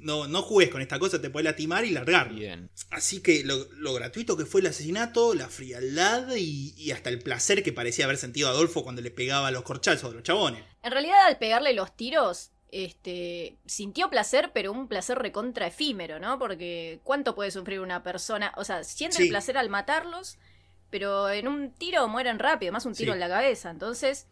no, 0.00 0.26
no 0.26 0.42
juegues 0.42 0.72
con 0.72 0.80
esta 0.80 0.98
cosa, 0.98 1.20
te 1.20 1.28
puede 1.28 1.44
lastimar 1.44 1.84
y 1.84 1.90
largarlo. 1.90 2.38
Bien. 2.38 2.70
Así 2.90 3.20
que 3.20 3.44
lo, 3.44 3.68
lo 3.74 3.92
gratuito 3.92 4.36
que 4.38 4.46
fue 4.46 4.62
el 4.62 4.68
asesinato, 4.68 5.34
la 5.34 5.48
frialdad 5.50 6.34
y, 6.36 6.72
y 6.76 6.90
hasta 6.92 7.10
el 7.10 7.18
placer 7.18 7.62
que 7.62 7.74
parecía 7.74 8.06
haber 8.06 8.16
sentido 8.16 8.48
Adolfo 8.48 8.82
cuando 8.82 9.02
le 9.02 9.10
pegaba 9.10 9.50
los 9.50 9.62
corchazos 9.64 10.10
a 10.10 10.14
los 10.14 10.22
chabones. 10.22 10.64
En 10.82 10.92
realidad, 10.92 11.26
al 11.26 11.36
pegarle 11.38 11.74
los 11.74 11.94
tiros, 11.94 12.52
este, 12.70 13.56
sintió 13.66 14.10
placer, 14.10 14.50
pero 14.52 14.72
un 14.72 14.88
placer 14.88 15.18
recontra 15.18 15.66
efímero, 15.66 16.18
¿no? 16.20 16.38
Porque 16.38 17.00
¿cuánto 17.04 17.34
puede 17.34 17.50
sufrir 17.50 17.80
una 17.80 18.02
persona? 18.02 18.52
O 18.56 18.64
sea, 18.64 18.84
siente 18.84 19.16
Sí. 19.18 19.22
el 19.24 19.28
placer 19.30 19.56
al 19.58 19.68
matarlos, 19.70 20.38
pero 20.90 21.28
en 21.30 21.48
un 21.48 21.72
tiro 21.72 22.06
mueren 22.08 22.38
rápido, 22.38 22.72
más 22.72 22.86
un 22.86 22.94
tiro 22.94 23.12
Sí. 23.12 23.16
en 23.16 23.20
la 23.20 23.28
cabeza. 23.28 23.70
Entonces, 23.70 24.26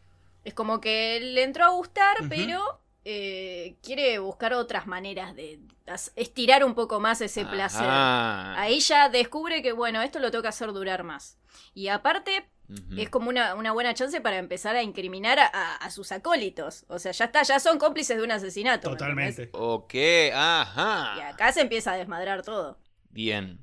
es 0.45 0.55
como 0.55 0.81
que 0.81 1.19
le 1.21 1.43
entró 1.43 1.65
a 1.65 1.71
gustar, 1.71 2.17
pero 2.29 2.81
eh, 3.09 3.77
quiere 3.83 4.19
buscar 4.19 4.53
otras 4.55 4.87
maneras 4.89 5.35
de 5.37 5.61
estirar 6.17 6.65
un 6.65 6.75
poco 6.75 6.99
más 6.99 7.21
ese 7.21 7.45
placer. 7.45 7.87
Ahí 7.89 8.81
ya 8.81 9.09
descubre 9.09 9.63
que, 9.63 9.71
bueno, 9.73 10.03
esto 10.03 10.19
lo 10.19 10.31
toca 10.33 10.49
hacer 10.49 10.73
durar 10.73 11.05
más. 11.05 11.39
Y 11.73 11.87
aparte, 11.89 12.49
Es 12.97 13.11
como 13.11 13.29
una, 13.29 13.55
una 13.55 13.73
buena 13.73 13.95
chance 13.95 14.21
para 14.21 14.39
empezar 14.39 14.75
a 14.77 14.83
incriminar 14.83 15.39
a, 15.39 15.47
a- 15.47 15.77
a 15.77 15.91
sus 15.91 16.13
acólitos. 16.13 16.85
O 16.89 16.99
sea, 16.99 17.13
ya 17.13 17.27
está, 17.27 17.43
ya 17.43 17.61
son 17.61 17.79
cómplices 17.79 18.17
de 18.17 18.25
un 18.25 18.31
asesinato. 18.33 18.91
Totalmente. 18.91 19.49
Ok, 19.53 19.95
Y 19.95 20.31
ajá. 20.33 21.29
acá 21.29 21.53
se 21.53 21.61
empieza 21.63 21.93
a 21.93 21.97
desmadrar 21.97 22.43
todo. 22.43 22.79
Bien. 23.11 23.59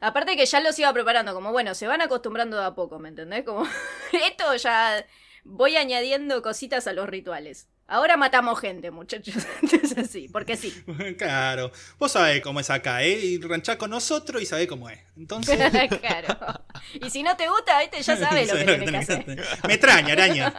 Aparte 0.00 0.36
que 0.36 0.46
ya 0.46 0.60
los 0.60 0.78
iba 0.78 0.92
preparando, 0.92 1.34
como 1.34 1.52
bueno, 1.52 1.74
se 1.74 1.86
van 1.86 2.02
acostumbrando 2.02 2.56
de 2.58 2.64
a 2.66 2.74
poco, 2.74 2.98
¿me 2.98 3.08
entendés? 3.08 3.44
Como 3.44 3.64
esto 4.12 4.54
ya 4.56 5.04
voy 5.44 5.76
añadiendo 5.76 6.42
cositas 6.42 6.86
a 6.86 6.92
los 6.92 7.08
rituales. 7.08 7.68
Ahora 7.88 8.16
matamos 8.16 8.58
gente, 8.58 8.90
muchachos. 8.90 9.34
Entonces 9.62 9.96
así, 9.96 10.28
porque 10.28 10.56
sí. 10.56 10.72
Claro, 11.18 11.70
vos 11.98 12.12
sabés 12.12 12.42
cómo 12.42 12.60
es 12.60 12.70
acá, 12.70 13.02
¿eh? 13.04 13.18
Y 13.18 13.38
ranchás 13.38 13.76
con 13.76 13.90
nosotros 13.90 14.42
y 14.42 14.46
sabés 14.46 14.66
cómo 14.66 14.90
es. 14.90 14.98
Entonces... 15.16 15.58
claro. 16.00 16.64
Y 16.94 17.10
si 17.10 17.22
no 17.22 17.36
te 17.36 17.48
gusta, 17.48 17.80
¿viste? 17.80 18.02
ya 18.02 18.16
sabes 18.16 18.48
lo 18.48 18.56
que 18.56 18.66
que 18.66 18.78
tenés 18.78 19.08
hacer. 19.08 19.26
Me 19.66 19.74
extraña, 19.74 20.12
araña. 20.12 20.52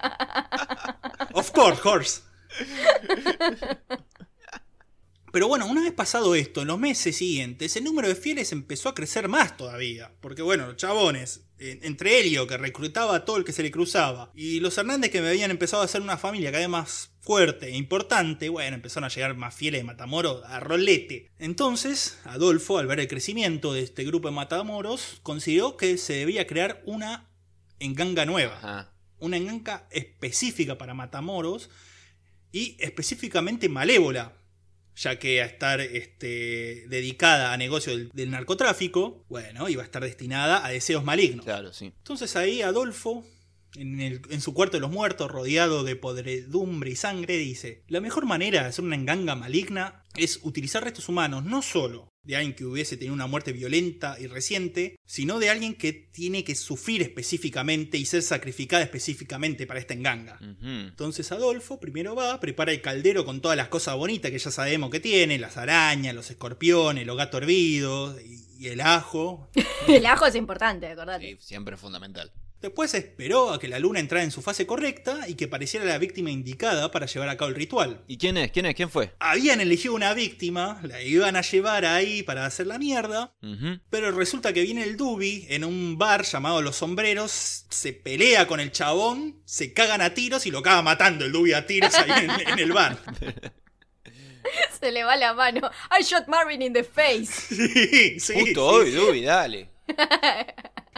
Of 1.34 1.52
course, 1.52 1.82
horse. 1.84 2.22
Pero 5.34 5.50
bueno, 5.50 5.68
una 5.68 5.82
vez 5.82 5.92
pasado 5.92 6.34
esto, 6.34 6.62
en 6.62 6.70
los 6.70 6.80
meses 6.80 7.18
siguientes, 7.18 7.76
el 7.76 7.84
número 7.84 8.08
de 8.08 8.16
fieles 8.16 8.54
empezó 8.54 8.90
a 8.90 8.96
crecer 8.96 9.28
más 9.28 9.58
todavía. 9.58 10.14
Porque 10.22 10.42
bueno, 10.42 10.66
los 10.66 10.78
chabones, 10.78 11.42
eh, 11.60 11.80
entre 11.84 12.20
Helio, 12.20 12.48
que 12.48 12.58
reclutaba 12.58 13.16
a 13.16 13.26
todo 13.26 13.38
el 13.38 13.44
que 13.44 13.52
se 13.52 13.62
le 13.62 13.70
cruzaba, 13.70 14.32
y 14.34 14.62
los 14.62 14.78
Hernández, 14.78 15.12
que 15.12 15.22
me 15.22 15.30
habían 15.30 15.52
empezado 15.52 15.82
a 15.82 15.86
hacer 15.86 16.02
una 16.02 16.18
familia 16.18 16.50
cada 16.50 16.62
vez 16.62 16.70
más 16.70 17.12
fuerte 17.28 17.68
e 17.68 17.76
importante, 17.76 18.48
bueno, 18.48 18.76
empezaron 18.76 19.04
a 19.04 19.10
llegar 19.10 19.36
más 19.36 19.54
fieles 19.54 19.82
de 19.82 19.84
Matamoros 19.84 20.46
a 20.46 20.62
rolete. 20.62 21.30
Entonces, 21.40 22.18
Adolfo, 22.24 22.78
al 22.78 22.88
ver 22.88 23.02
el 23.02 23.10
crecimiento 23.10 23.74
de 23.74 23.82
este 23.82 24.06
grupo 24.06 24.30
de 24.30 24.34
Matamoros, 24.34 25.20
consideró 25.24 25.76
que 25.76 25.98
se 25.98 26.14
debía 26.14 26.48
crear 26.48 26.82
una 26.86 27.28
enganga 27.80 28.26
nueva 28.26 28.56
Ajá. 28.56 28.94
una 29.20 29.36
enganga 29.36 29.90
específica 29.92 30.78
para 30.78 30.94
Matamoros 30.94 31.70
y 32.54 32.78
específicamente 32.80 33.68
malévola, 33.68 34.32
ya 34.96 35.20
que 35.20 35.42
a 35.42 35.46
estar 35.48 35.82
este, 35.82 36.86
dedicada 36.88 37.52
a 37.52 37.58
negocio 37.58 37.92
del, 37.92 38.10
del 38.14 38.32
narcotráfico, 38.32 39.26
bueno, 39.28 39.68
iba 39.68 39.82
a 39.82 39.86
estar 39.86 40.02
destinada 40.02 40.66
a 40.66 40.70
deseos 40.70 41.04
malignos. 41.04 41.44
Claro, 41.44 41.74
sí. 41.74 41.88
Entonces 41.88 42.38
ahí 42.38 42.62
Adolfo, 42.62 43.26
en, 43.78 44.00
el- 44.02 44.22
en 44.30 44.42
su 44.42 44.54
cuarto 44.54 44.78
de 44.78 44.82
los 44.82 44.92
muertos, 44.92 45.30
rodeado 45.32 45.84
de 45.84 45.96
podredumbre 45.96 46.90
y 46.92 46.96
sangre, 46.96 47.38
dice, 47.38 47.84
la 47.88 48.02
mejor 48.02 48.26
manera 48.26 48.62
de 48.64 48.70
hacer 48.70 48.84
una 48.86 48.96
enganga 48.96 49.36
maligna 49.36 50.04
es 50.16 50.40
utilizar 50.44 50.84
restos 50.84 51.10
humanos, 51.10 51.46
no 51.46 51.62
solo 51.62 52.10
de 52.24 52.36
alguien 52.36 52.56
que 52.56 52.66
hubiese 52.66 52.98
tenido 52.98 53.14
una 53.14 53.28
muerte 53.28 53.54
violenta 53.54 54.18
y 54.20 54.28
reciente, 54.28 54.98
sino 55.06 55.40
de 55.40 55.50
alguien 55.50 55.76
que 55.76 55.94
tiene 55.94 56.44
que 56.44 56.56
sufrir 56.56 57.02
específicamente 57.02 57.98
y 57.98 58.06
ser 58.06 58.22
sacrificada 58.22 58.84
específicamente 58.84 59.66
para 59.66 59.80
esta 59.80 59.94
enganga. 59.94 60.38
Entonces 60.62 61.32
Adolfo 61.32 61.80
primero 61.80 62.16
va, 62.16 62.40
prepara 62.42 62.74
el 62.74 62.82
caldero 62.82 63.24
con 63.24 63.40
todas 63.40 63.56
las 63.56 63.70
cosas 63.70 63.96
bonitas 63.96 64.30
que 64.32 64.40
ya 64.40 64.52
sabemos 64.52 64.90
que 64.90 65.00
tiene, 65.00 65.38
las 65.40 65.56
arañas, 65.56 66.14
los 66.16 66.30
escorpiones, 66.30 67.06
los 67.06 67.16
gatos 67.16 67.42
hervidos 67.42 68.20
y, 68.22 68.66
y 68.66 68.68
el 68.68 68.82
ajo, 68.82 69.50
El 69.88 70.06
ajo 70.06 70.26
es 70.26 70.36
importante, 70.36 70.88
acordate. 70.88 71.26
Sí, 71.26 71.38
siempre 71.40 71.76
es 71.76 71.82
fundamental. 71.82 72.34
Después 72.62 72.94
esperó 72.96 73.52
a 73.52 73.60
que 73.60 73.68
la 73.68 73.78
luna 73.78 74.00
entrara 74.00 74.24
en 74.24 74.32
su 74.32 74.42
fase 74.42 74.66
correcta 74.66 75.28
y 75.28 75.36
que 75.36 75.48
pareciera 75.48 75.86
la 75.86 76.00
víctima 76.00 76.32
indicada 76.32 76.90
para 76.92 77.06
llevar 77.06 77.30
a 77.30 77.38
cabo 77.38 77.50
el 77.50 77.56
ritual. 77.56 78.04
¿Y 78.08 78.18
quién 78.18 78.36
es? 78.38 78.52
¿Quién 78.52 78.66
es? 78.66 78.74
¿Quién 78.76 78.90
fue? 78.90 79.14
Habían 79.20 79.62
elegido 79.62 79.94
una 79.94 80.14
víctima, 80.16 80.80
la 80.84 81.02
iban 81.04 81.36
a 81.36 81.42
llevar 81.42 81.86
ahí 81.86 82.24
para 82.24 82.46
hacer 82.48 82.66
la 82.66 82.80
mierda, 82.80 83.36
pero 83.92 84.12
resulta 84.12 84.54
que 84.54 84.64
viene 84.64 84.84
el 84.84 84.98
Dubi 84.98 85.46
en 85.50 85.64
un 85.64 85.98
bar 86.00 86.24
llamado 86.24 86.62
Los 86.64 86.78
Sombreros, 86.78 87.66
se 87.70 87.94
pelea 87.94 88.48
con 88.48 88.60
el 88.60 88.72
chabón, 88.72 89.42
se 89.46 89.74
cagan 89.74 90.02
a 90.02 90.16
tiros 90.16 90.46
y 90.48 90.52
lo 90.52 90.60
acaba 90.60 90.82
matando 90.82 91.26
el 91.26 91.32
Dubi 91.32 91.54
a 91.54 91.66
tiros 91.68 91.94
ahí 91.94 92.26
en, 92.26 92.32
en 92.54 92.60
el 92.60 92.74
bar. 92.74 92.98
Se 94.80 94.92
le 94.92 95.04
va 95.04 95.16
la 95.18 95.34
mano. 95.34 95.70
I 95.92 96.04
shot 96.04 96.28
Marvin 96.28 96.62
in 96.62 96.72
the 96.74 96.84
face. 96.84 97.26
Sí, 97.56 98.20
sí, 98.20 98.34
Justo 98.34 98.46
sí. 98.54 98.58
hoy, 98.60 98.92
Dubi, 98.92 99.22
dale. 99.24 99.70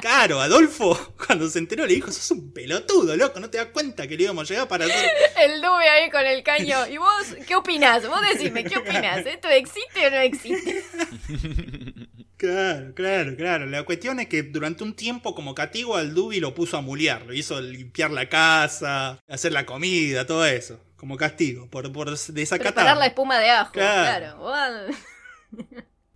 Claro, 0.02 0.42
Adolfo, 0.42 1.14
cuando 1.28 1.48
se 1.50 1.60
enteró, 1.60 1.86
le 1.86 1.96
dijo: 1.96 2.12
Sos 2.12 2.32
un 2.32 2.52
pelotudo, 2.52 3.16
loco, 3.16 3.40
no 3.40 3.50
te 3.50 3.58
das 3.58 3.68
cuenta 3.68 4.08
que 4.08 4.18
le 4.18 4.24
íbamos 4.24 4.50
a 4.50 4.54
llegar 4.54 4.68
para 4.68 4.86
hacer. 4.86 5.10
El 5.38 5.62
Dube 5.62 5.88
ahí 5.90 6.10
con 6.10 6.26
el 6.26 6.44
caño. 6.44 6.88
¿Y 6.88 6.98
vos 6.98 7.36
qué 7.48 7.56
opinás? 7.56 8.08
Vos 8.08 8.22
decime, 8.34 8.64
¿qué 8.64 8.78
opinás? 8.78 9.26
¿Esto 9.26 9.50
existe 9.50 10.08
o 10.08 10.10
no 10.10 10.18
existe? 10.18 10.84
Claro, 12.40 12.94
claro, 12.96 13.36
claro. 13.36 13.66
La 13.66 13.84
cuestión 13.84 14.22
es 14.22 14.30
que 14.30 14.44
durante 14.44 14.86
un 14.86 14.96
tiempo, 14.96 15.36
como 15.36 15.54
castigo, 15.54 15.98
al 15.98 16.14
Dubi 16.14 16.40
lo 16.40 16.56
puso 16.56 16.78
a 16.78 16.82
mulear. 16.82 17.26
Lo 17.26 17.34
hizo 17.34 17.60
limpiar 17.60 18.12
la 18.12 18.30
casa, 18.30 19.20
hacer 19.28 19.52
la 19.52 19.66
comida, 19.66 20.26
todo 20.26 20.46
eso. 20.46 20.80
Como 20.96 21.18
castigo, 21.18 21.70
por, 21.70 21.92
por 21.92 22.18
desacatar. 22.18 22.74
Preparar 22.74 22.96
la 22.96 23.08
espuma 23.08 23.40
de 23.40 23.50
ajo. 23.50 23.74
Claro. 23.74 24.38
Claro. 24.40 24.96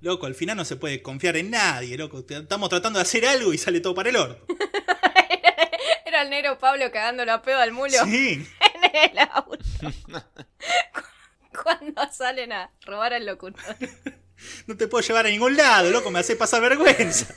Loco, 0.04 0.26
al 0.26 0.36
final 0.36 0.58
no 0.58 0.66
se 0.66 0.76
puede 0.76 1.02
confiar 1.02 1.38
en 1.38 1.50
nadie, 1.52 1.98
loco. 1.98 2.26
Estamos 2.28 2.68
tratando 2.70 3.00
de 3.00 3.04
hacer 3.04 3.26
algo 3.26 3.54
y 3.54 3.58
sale 3.58 3.80
todo 3.80 3.96
para 3.96 4.10
el 4.10 4.18
orto. 4.18 4.46
Era 6.06 6.24
el 6.24 6.30
negro 6.30 6.60
Pablo 6.60 6.92
cagando 6.92 7.24
la 7.24 7.42
pedo 7.42 7.60
al 7.60 7.72
mulo 7.72 7.94
Sí. 8.04 8.46
en 8.84 9.12
el 9.12 9.18
auto. 9.32 9.58
Cu- 10.94 11.02
Cuando 11.64 12.12
salen 12.12 12.52
a 12.52 12.70
robar 12.86 13.14
al 13.14 13.26
locutor. 13.26 13.78
No 14.68 14.76
te 14.76 14.90
puedo 14.90 15.08
llevar 15.08 15.26
a 15.26 15.30
ningún 15.30 15.56
lado, 15.56 15.90
loco, 15.90 16.12
me 16.12 16.20
hace 16.20 16.36
pasar 16.36 16.62
vergüenza. 16.62 17.34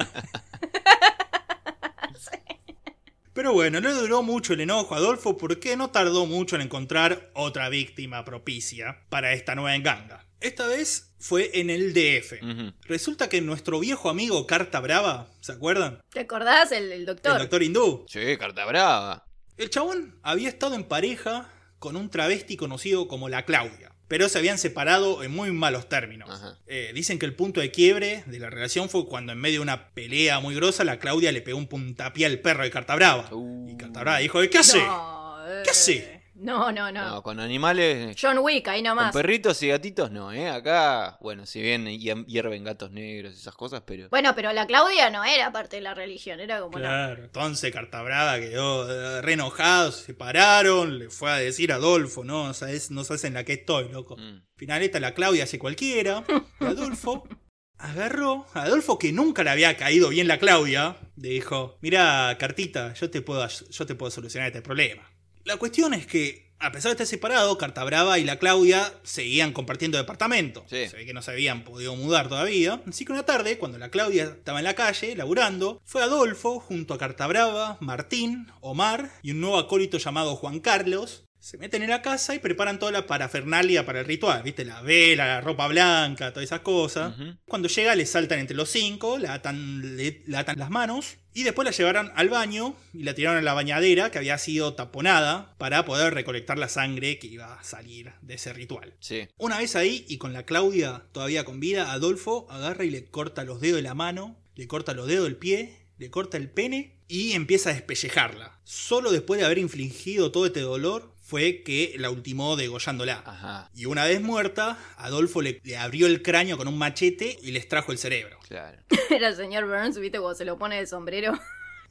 Pero 3.33 3.53
bueno, 3.53 3.81
no 3.81 3.89
le 3.89 3.95
duró 3.95 4.23
mucho 4.25 4.55
el 4.55 4.61
enojo 4.63 4.95
a 4.95 4.99
Adolfo 4.99 5.37
porque 5.37 5.77
no 5.77 5.91
tardó 5.91 6.27
mucho 6.27 6.57
en 6.57 6.63
encontrar 6.63 7.31
otra 7.35 7.69
víctima 7.69 8.25
propicia 8.25 9.05
para 9.09 9.35
esta 9.35 9.55
nueva 9.55 9.77
enganga. 9.77 10.26
Esta 10.41 10.67
vez 10.67 11.15
fue 11.19 11.51
en 11.55 11.71
el 11.71 11.93
DF. 11.93 12.35
Resulta 12.83 13.29
que 13.29 13.41
nuestro 13.41 13.81
viejo 13.81 14.11
amigo 14.11 14.47
Carta 14.47 14.81
Brava, 14.81 15.29
¿se 15.41 15.53
acuerdan? 15.53 16.01
¿Te 16.11 16.21
acordás? 16.21 16.73
El, 16.73 16.93
el 16.93 17.07
doctor. 17.07 17.33
El 17.33 17.39
doctor 17.39 17.63
hindú. 17.63 18.05
Sí, 18.09 18.37
carta 18.39 18.65
brava. 18.67 19.25
El 19.57 19.71
chabón 19.71 20.19
había 20.23 20.49
estado 20.49 20.75
en 20.75 20.85
pareja 20.85 21.51
con 21.79 21.97
un 21.97 22.11
travesti 22.11 22.57
conocido 22.57 23.09
como 23.09 23.29
la 23.29 23.45
Claudia. 23.45 23.93
Pero 24.09 24.29
se 24.29 24.39
habían 24.39 24.59
separado 24.59 25.25
en 25.25 25.33
muy 25.33 25.51
malos 25.51 25.89
términos. 25.89 26.31
Eh, 26.67 26.93
dicen 26.95 27.19
que 27.19 27.27
el 27.27 27.35
punto 27.35 27.61
de 27.61 27.73
quiebre 27.73 28.23
de 28.27 28.39
la 28.39 28.51
relación 28.51 28.89
fue 28.89 29.07
cuando 29.07 29.33
en 29.33 29.39
medio 29.39 29.59
de 29.59 29.63
una 29.63 29.89
pelea 29.95 30.39
muy 30.39 30.55
grosa 30.55 30.85
la 30.85 31.01
Claudia 31.01 31.33
le 31.33 31.43
pegó 31.43 31.59
un 31.59 31.67
puntapié 31.67 32.27
al 32.27 32.39
perro 32.39 32.63
de 32.63 32.71
Cartabrava. 32.71 33.29
Uh. 33.33 33.69
Y 33.69 33.77
Cartabrava 33.77 34.19
dijo, 34.19 34.39
¿qué 34.49 34.59
hace? 34.59 34.79
No, 34.79 35.37
eh, 35.49 35.63
¿Qué 35.65 35.71
hace? 35.71 36.16
No, 36.39 36.71
no, 36.71 36.93
no. 36.93 37.09
No, 37.09 37.23
con 37.23 37.41
animales. 37.41 38.15
John 38.21 38.39
Wick, 38.39 38.69
ahí 38.69 38.81
Con 38.81 38.89
nomás. 38.89 39.13
perritos 39.15 39.63
y 39.63 39.69
gatitos 39.69 40.11
no, 40.11 40.33
¿eh? 40.33 40.49
Acá, 40.51 41.17
bueno, 41.23 41.47
si 41.47 41.63
bien 41.63 41.87
hier- 41.87 42.27
hierven 42.27 42.63
gatos 42.63 42.91
negros 42.91 43.33
y 43.35 43.39
esas 43.39 43.55
cosas, 43.55 43.83
pero. 43.87 44.09
Bueno, 44.11 44.35
pero 44.35 44.53
la 44.53 44.67
Claudia 44.67 45.09
no 45.11 45.25
era 45.25 45.51
parte 45.51 45.77
de 45.77 45.83
la 45.83 45.95
religión, 45.95 46.39
era 46.41 46.61
como 46.61 46.79
la... 46.79 46.89
Claro, 46.89 47.25
entonces 47.25 47.73
Cartabrava 47.73 48.39
quedó 48.39 48.91
eh, 48.91 49.23
re 49.23 49.33
enojado, 49.33 49.93
se 49.93 50.05
separaron, 50.05 50.99
le 50.99 51.09
fue 51.11 51.31
a 51.31 51.37
decir 51.37 51.73
a 51.73 51.77
Adolfo, 51.77 52.23
no, 52.25 52.53
sabes, 52.55 52.91
no 52.91 53.03
sabes 53.05 53.25
en 53.25 53.35
la 53.35 53.45
que 53.45 53.55
estoy, 53.55 53.89
loco. 53.89 54.17
Mm. 54.17 54.43
Final 54.57 54.83
esta 54.83 55.01
la 55.01 55.15
Claudia 55.15 55.45
hace 55.45 55.59
cualquiera. 55.59 56.23
Y 56.61 56.65
Adolfo 56.65 57.27
agarró. 57.79 58.47
a 58.55 58.63
Adolfo, 58.63 58.99
que 58.99 59.13
nunca 59.13 59.43
le 59.43 59.51
había 59.51 59.77
caído 59.77 60.11
bien 60.11 60.29
la 60.29 60.39
Claudia, 60.39 60.97
le 61.17 61.29
dijo: 61.31 61.79
Mira, 61.81 62.37
cartita, 62.39 62.93
yo 62.95 63.11
te 63.11 63.23
puedo, 63.23 63.47
yo 63.49 63.87
te 63.87 63.95
puedo 63.95 64.11
solucionar 64.11 64.49
este 64.49 64.63
problema. 64.63 65.11
La 65.47 65.59
cuestión 65.59 65.95
es 65.95 66.09
que, 66.09 66.51
a 66.59 66.73
pesar 66.73 66.89
de 66.89 66.95
estar 66.95 67.07
separado, 67.07 67.57
Cartabrava 67.57 68.19
y 68.19 68.25
la 68.25 68.41
Claudia 68.41 68.93
seguían 69.05 69.53
compartiendo 69.53 69.97
departamento. 69.97 70.65
Sí. 70.69 70.89
Se 70.89 70.97
ve 70.97 71.07
que 71.07 71.15
no 71.15 71.23
se 71.23 71.31
habían 71.31 71.63
podido 71.63 71.95
mudar 71.95 72.29
todavía. 72.29 72.83
Así 72.85 73.05
que 73.05 73.13
una 73.13 73.23
tarde, 73.23 73.57
cuando 73.57 73.79
la 73.79 73.91
Claudia 73.91 74.25
estaba 74.25 74.59
en 74.59 74.65
la 74.65 74.75
calle, 74.75 75.15
laburando, 75.15 75.81
fue 75.85 76.03
Adolfo 76.03 76.59
junto 76.59 76.95
a 76.95 76.99
Cartabrava, 76.99 77.77
Martín, 77.79 78.49
Omar 78.61 79.13
y 79.23 79.31
un 79.31 79.41
nuevo 79.41 79.59
acólito 79.59 79.99
llamado 79.99 80.35
Juan 80.35 80.59
Carlos. 80.59 81.26
Se 81.47 81.59
meten 81.59 81.85
en 81.85 81.91
la 81.91 82.03
casa 82.03 82.35
y 82.35 82.41
preparan 82.41 82.81
toda 82.81 82.91
la 82.91 83.07
parafernalia 83.07 83.87
para 83.87 84.01
el 84.01 84.07
ritual, 84.07 84.43
¿viste? 84.43 84.65
La 84.65 84.83
vela, 84.83 85.29
la 85.29 85.41
ropa 85.41 85.69
blanca, 85.69 86.33
todas 86.33 86.43
esas 86.43 86.63
cosas. 86.63 87.15
Cuando 87.47 87.69
llega, 87.69 87.95
le 87.95 88.05
saltan 88.05 88.41
entre 88.41 88.57
los 88.57 88.69
cinco, 88.69 89.17
la 89.17 89.35
atan, 89.35 89.97
le, 89.97 90.25
le 90.27 90.37
atan 90.37 90.59
las 90.59 90.71
manos 90.71 91.19
y 91.35 91.45
después 91.45 91.65
la 91.65 91.71
llevaron 91.71 92.11
al 92.17 92.31
baño 92.31 92.75
y 92.93 93.05
la 93.05 93.15
tiraron 93.15 93.39
a 93.39 93.43
la 93.43 93.55
bañadera 93.55 94.11
que 94.11 94.19
había 94.19 94.39
sido 94.39 94.75
taponada 94.75 95.55
para 95.57 95.85
poder 95.85 96.15
recolectar 96.15 96.59
la 96.59 96.69
sangre 96.69 97.21
que 97.21 97.29
iba 97.29 97.55
a 97.55 97.63
salir 97.63 98.11
de 98.23 98.35
ese 98.35 98.53
ritual. 98.53 98.95
Sí. 98.99 99.29
Una 99.39 99.59
vez 99.59 99.77
ahí 99.77 100.05
y 100.09 100.19
con 100.19 100.33
la 100.33 100.47
Claudia 100.47 101.05
todavía 101.13 101.45
con 101.45 101.61
vida, 101.61 101.93
Adolfo 101.93 102.49
agarra 102.51 102.85
y 102.85 102.91
le 102.91 103.05
corta 103.05 103.45
los 103.45 103.61
dedos 103.61 103.77
de 103.77 103.83
la 103.83 103.95
mano, 103.95 104.37
le 104.57 104.67
corta 104.67 104.95
los 104.95 105.07
dedos 105.07 105.27
del 105.27 105.37
pie, 105.37 105.77
le 105.97 106.11
corta 106.11 106.39
el 106.39 106.51
pene 106.51 106.97
y 107.07 107.35
empieza 107.35 107.71
a 107.71 107.75
despellejarla. 107.75 108.59
Solo 108.65 109.13
después 109.13 109.39
de 109.39 109.47
haber 109.47 109.59
infligido 109.59 110.33
todo 110.33 110.47
este 110.47 110.61
dolor 110.61 111.15
fue 111.27 111.63
que 111.65 111.97
la 111.99 112.09
ultimó 112.09 112.55
degollándola. 112.55 113.21
Ajá. 113.27 113.69
Y 113.75 113.87
una 113.87 114.05
vez 114.05 114.21
muerta, 114.21 114.79
Adolfo 114.97 115.43
le, 115.43 115.61
le 115.65 115.77
abrió 115.77 116.07
el 116.07 116.23
cráneo 116.23 116.57
con 116.57 116.69
un 116.69 116.79
machete 116.79 117.37
y 117.43 117.51
le 117.51 117.59
extrajo 117.59 117.91
el 117.91 117.99
cerebro. 117.99 118.39
Claro. 118.47 118.79
Era 119.11 119.29
el 119.29 119.35
señor 119.35 119.67
Burns, 119.67 119.99
viste, 119.99 120.21
cuando 120.21 120.37
se 120.37 120.45
lo 120.45 120.57
pone 120.57 120.79
de 120.79 120.87
sombrero. 120.87 121.33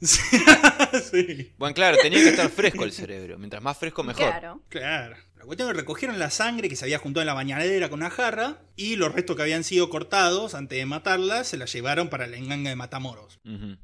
sí, 1.10 1.52
Bueno, 1.58 1.74
claro, 1.74 1.96
tenía 2.00 2.20
que 2.20 2.30
estar 2.30 2.50
fresco 2.50 2.84
el 2.84 2.92
cerebro. 2.92 3.38
Mientras 3.38 3.62
más 3.62 3.78
fresco, 3.78 4.02
mejor. 4.02 4.28
Claro. 4.28 4.62
claro. 4.68 5.16
La 5.36 5.44
cuestión 5.44 5.68
es 5.68 5.74
que 5.74 5.80
recogieron 5.80 6.18
la 6.18 6.30
sangre 6.30 6.68
que 6.68 6.76
se 6.76 6.84
había 6.86 6.98
juntado 6.98 7.22
en 7.22 7.26
la 7.26 7.34
bañadera 7.34 7.88
con 7.88 8.00
una 8.00 8.10
jarra 8.10 8.62
y 8.74 8.96
los 8.96 9.14
restos 9.14 9.36
que 9.36 9.42
habían 9.42 9.64
sido 9.64 9.90
cortados 9.90 10.54
antes 10.54 10.78
de 10.78 10.86
matarla 10.86 11.44
se 11.44 11.56
la 11.56 11.66
llevaron 11.66 12.08
para 12.08 12.26
la 12.26 12.36
enganga 12.36 12.70
de 12.70 12.76
Matamoros. 12.76 13.38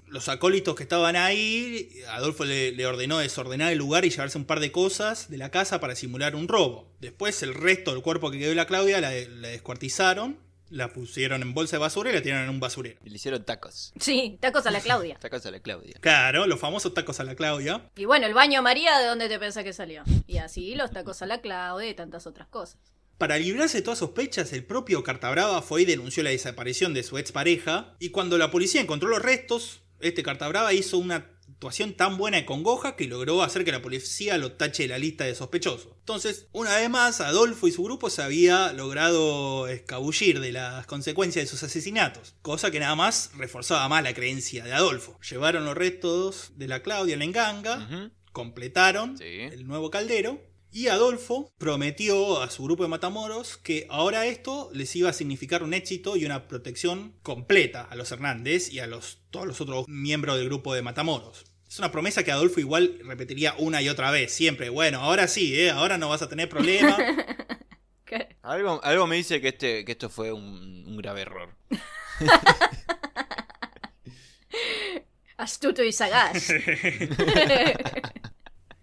Los 0.06 0.28
acólitos 0.28 0.74
que 0.74 0.82
estaban 0.82 1.14
ahí, 1.14 1.88
Adolfo 2.08 2.44
le, 2.44 2.72
le 2.72 2.86
ordenó 2.86 3.18
desordenar 3.18 3.70
el 3.70 3.78
lugar 3.78 4.04
y 4.04 4.10
llevarse 4.10 4.38
un 4.38 4.44
par 4.44 4.60
de 4.60 4.72
cosas 4.72 5.30
de 5.30 5.38
la 5.38 5.50
casa 5.50 5.78
para 5.78 5.94
simular 5.94 6.34
un 6.34 6.48
robo. 6.48 6.90
Después 7.00 7.42
el 7.42 7.54
resto 7.54 7.92
del 7.92 8.02
cuerpo 8.02 8.30
que 8.30 8.38
quedó 8.38 8.48
de 8.48 8.56
la 8.56 8.66
Claudia 8.66 9.00
la, 9.00 9.12
la 9.12 9.48
descuartizaron, 9.48 10.38
la 10.72 10.92
pusieron 10.92 11.42
en 11.42 11.54
bolsa 11.54 11.76
de 11.76 11.80
basura 11.80 12.10
y 12.10 12.14
la 12.14 12.22
tiraron 12.22 12.44
en 12.44 12.50
un 12.50 12.60
basurero. 12.60 12.98
Y 13.04 13.10
le 13.10 13.16
hicieron 13.16 13.44
tacos. 13.44 13.92
Sí, 14.00 14.38
tacos 14.40 14.66
a 14.66 14.70
la 14.70 14.80
Claudia. 14.80 15.18
Tacos 15.20 15.44
a 15.46 15.50
la 15.50 15.60
Claudia. 15.60 15.96
Claro, 16.00 16.46
los 16.46 16.58
famosos 16.58 16.94
tacos 16.94 17.20
a 17.20 17.24
la 17.24 17.34
Claudia. 17.34 17.90
Y 17.96 18.06
bueno, 18.06 18.26
el 18.26 18.34
baño 18.34 18.62
María, 18.62 18.98
¿de 18.98 19.06
dónde 19.06 19.28
te 19.28 19.38
pensás 19.38 19.64
que 19.64 19.72
salió? 19.72 20.02
Y 20.26 20.38
así 20.38 20.74
los 20.74 20.90
tacos 20.90 21.22
a 21.22 21.26
la 21.26 21.40
Claudia 21.40 21.90
y 21.90 21.94
tantas 21.94 22.26
otras 22.26 22.48
cosas. 22.48 22.78
Para 23.18 23.38
librarse 23.38 23.78
de 23.78 23.82
todas 23.82 24.00
sospechas, 24.00 24.52
el 24.52 24.64
propio 24.64 25.04
Cartabrava 25.04 25.62
fue 25.62 25.82
y 25.82 25.84
denunció 25.84 26.22
la 26.22 26.30
desaparición 26.30 26.94
de 26.94 27.02
su 27.02 27.18
expareja. 27.18 27.94
Y 28.00 28.08
cuando 28.08 28.38
la 28.38 28.50
policía 28.50 28.80
encontró 28.80 29.08
los 29.08 29.22
restos, 29.22 29.82
este 30.00 30.22
Cartabrava 30.22 30.72
hizo 30.72 30.98
una 30.98 31.30
actuación 31.62 31.92
tan 31.94 32.16
buena 32.18 32.40
y 32.40 32.44
congoja 32.44 32.96
que 32.96 33.06
logró 33.06 33.40
hacer 33.40 33.64
que 33.64 33.70
la 33.70 33.80
policía 33.80 34.36
lo 34.36 34.50
tache 34.52 34.82
de 34.82 34.88
la 34.88 34.98
lista 34.98 35.22
de 35.24 35.36
sospechosos. 35.36 35.92
Entonces, 36.00 36.48
una 36.50 36.74
vez 36.76 36.90
más, 36.90 37.20
Adolfo 37.20 37.68
y 37.68 37.72
su 37.72 37.84
grupo 37.84 38.10
se 38.10 38.20
había 38.20 38.72
logrado 38.72 39.68
escabullir 39.68 40.40
de 40.40 40.50
las 40.50 40.86
consecuencias 40.86 41.44
de 41.44 41.48
sus 41.48 41.62
asesinatos, 41.62 42.34
cosa 42.42 42.72
que 42.72 42.80
nada 42.80 42.96
más 42.96 43.30
reforzaba 43.36 43.88
más 43.88 44.02
la 44.02 44.12
creencia 44.12 44.64
de 44.64 44.72
Adolfo. 44.72 45.16
Llevaron 45.30 45.64
los 45.64 45.76
restos 45.76 46.50
de 46.56 46.66
la 46.66 46.82
Claudia 46.82 47.12
en 47.12 47.20
la 47.20 47.24
enganga, 47.26 48.10
completaron 48.32 49.16
Sí. 49.16 49.24
el 49.24 49.64
nuevo 49.64 49.88
caldero. 49.92 50.42
Y 50.74 50.86
Adolfo 50.88 51.52
prometió 51.58 52.40
a 52.40 52.48
su 52.50 52.64
grupo 52.64 52.82
de 52.82 52.88
Matamoros 52.88 53.58
que 53.58 53.86
ahora 53.90 54.24
esto 54.26 54.70
les 54.72 54.96
iba 54.96 55.10
a 55.10 55.12
significar 55.12 55.62
un 55.62 55.74
éxito 55.74 56.16
y 56.16 56.24
una 56.24 56.48
protección 56.48 57.14
completa 57.22 57.82
a 57.82 57.94
los 57.94 58.10
Hernández 58.10 58.72
y 58.72 58.78
a 58.78 58.86
los, 58.86 59.18
todos 59.30 59.46
los 59.46 59.60
otros 59.60 59.84
miembros 59.86 60.38
del 60.38 60.46
grupo 60.46 60.72
de 60.72 60.80
Matamoros. 60.80 61.44
Es 61.72 61.78
una 61.78 61.90
promesa 61.90 62.22
que 62.22 62.30
Adolfo 62.30 62.60
igual 62.60 62.98
repetiría 63.02 63.54
una 63.56 63.80
y 63.80 63.88
otra 63.88 64.10
vez, 64.10 64.30
siempre. 64.30 64.68
Bueno, 64.68 65.00
ahora 65.00 65.26
sí, 65.26 65.58
¿eh? 65.58 65.70
ahora 65.70 65.96
no 65.96 66.10
vas 66.10 66.20
a 66.20 66.28
tener 66.28 66.46
problema. 66.46 66.98
¿Qué? 68.04 68.36
Algo, 68.42 68.84
algo 68.84 69.06
me 69.06 69.16
dice 69.16 69.40
que, 69.40 69.48
este, 69.48 69.86
que 69.86 69.92
esto 69.92 70.10
fue 70.10 70.32
un, 70.32 70.84
un 70.86 70.96
grave 70.98 71.22
error. 71.22 71.56
Astuto 75.38 75.82
y 75.82 75.92
sagaz. 75.92 76.52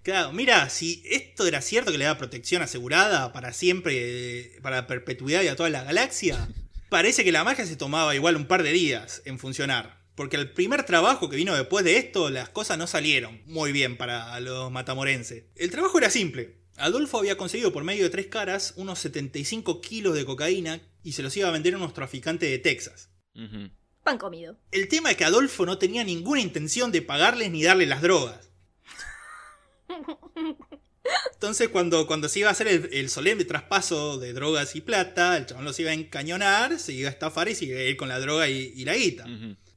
Claro, 0.02 0.32
mira, 0.32 0.70
si 0.70 1.04
esto 1.06 1.46
era 1.46 1.62
cierto 1.62 1.92
que 1.92 2.00
le 2.00 2.06
da 2.06 2.18
protección 2.18 2.64
asegurada 2.64 3.32
para 3.32 3.54
siempre, 3.54 4.54
para 4.64 4.88
perpetuidad 4.88 5.44
y 5.44 5.50
a 5.50 5.56
toda 5.56 5.70
la 5.70 5.84
galaxia, 5.84 6.48
parece 6.88 7.24
que 7.24 7.32
la 7.32 7.44
magia 7.44 7.68
se 7.68 7.76
tomaba 7.76 8.16
igual 8.16 8.36
un 8.36 8.48
par 8.48 8.64
de 8.64 8.72
días 8.72 9.22
en 9.26 9.38
funcionar. 9.38 9.99
Porque 10.20 10.36
el 10.36 10.52
primer 10.52 10.84
trabajo 10.84 11.30
que 11.30 11.38
vino 11.38 11.56
después 11.56 11.86
de 11.86 11.96
esto, 11.96 12.30
las 12.30 12.50
cosas 12.50 12.78
no 12.78 12.88
salieron 12.88 13.42
muy 13.46 13.72
bien 13.72 13.96
para 13.96 14.38
los 14.42 14.70
matamorenses. 14.70 15.46
El 15.56 15.72
trabajo 15.72 15.98
era 15.98 16.10
simple. 16.10 16.58
Adolfo 16.76 17.20
había 17.20 17.38
conseguido 17.38 17.72
por 17.72 17.86
medio 17.86 18.04
de 18.04 18.10
tres 18.10 18.28
caras 18.28 18.74
unos 18.76 19.00
75 19.00 19.80
kilos 19.80 20.16
de 20.16 20.26
cocaína 20.26 20.82
y 21.04 21.14
se 21.14 21.24
los 21.24 21.38
iba 21.38 21.48
a 21.48 21.52
vender 21.52 21.74
a 21.74 21.78
unos 21.78 21.94
traficantes 21.94 22.50
de 22.50 22.60
Texas. 22.60 23.10
Pan 24.04 24.18
comido. 24.18 24.60
El 24.74 24.90
tema 24.90 25.12
es 25.12 25.16
que 25.16 25.24
Adolfo 25.24 25.66
no 25.66 25.78
tenía 25.78 26.04
ninguna 26.04 26.42
intención 26.42 26.92
de 26.92 27.02
pagarles 27.02 27.50
ni 27.50 27.64
darles 27.64 27.88
las 27.88 28.02
drogas. 28.02 28.52
Entonces 31.32 31.70
cuando, 31.70 32.08
cuando 32.08 32.28
se 32.28 32.40
iba 32.40 32.50
a 32.50 32.52
hacer 32.52 32.68
el, 32.68 32.90
el 32.92 33.10
solemne 33.10 33.46
traspaso 33.46 34.18
de 34.18 34.34
drogas 34.34 34.76
y 34.76 34.82
plata, 34.82 35.38
el 35.38 35.46
chabón 35.46 35.64
los 35.64 35.80
iba 35.80 35.92
a 35.92 35.94
encañonar, 35.94 36.78
se 36.78 36.92
iba 36.92 37.08
a 37.08 37.14
estafar 37.14 37.48
y 37.48 37.56
se 37.56 37.64
iba 37.64 37.80
a 37.80 37.84
ir 37.84 37.96
con 37.96 38.10
la 38.10 38.20
droga 38.20 38.50
y, 38.50 38.74
y 38.76 38.84
la 38.84 38.96
guita. 38.96 39.26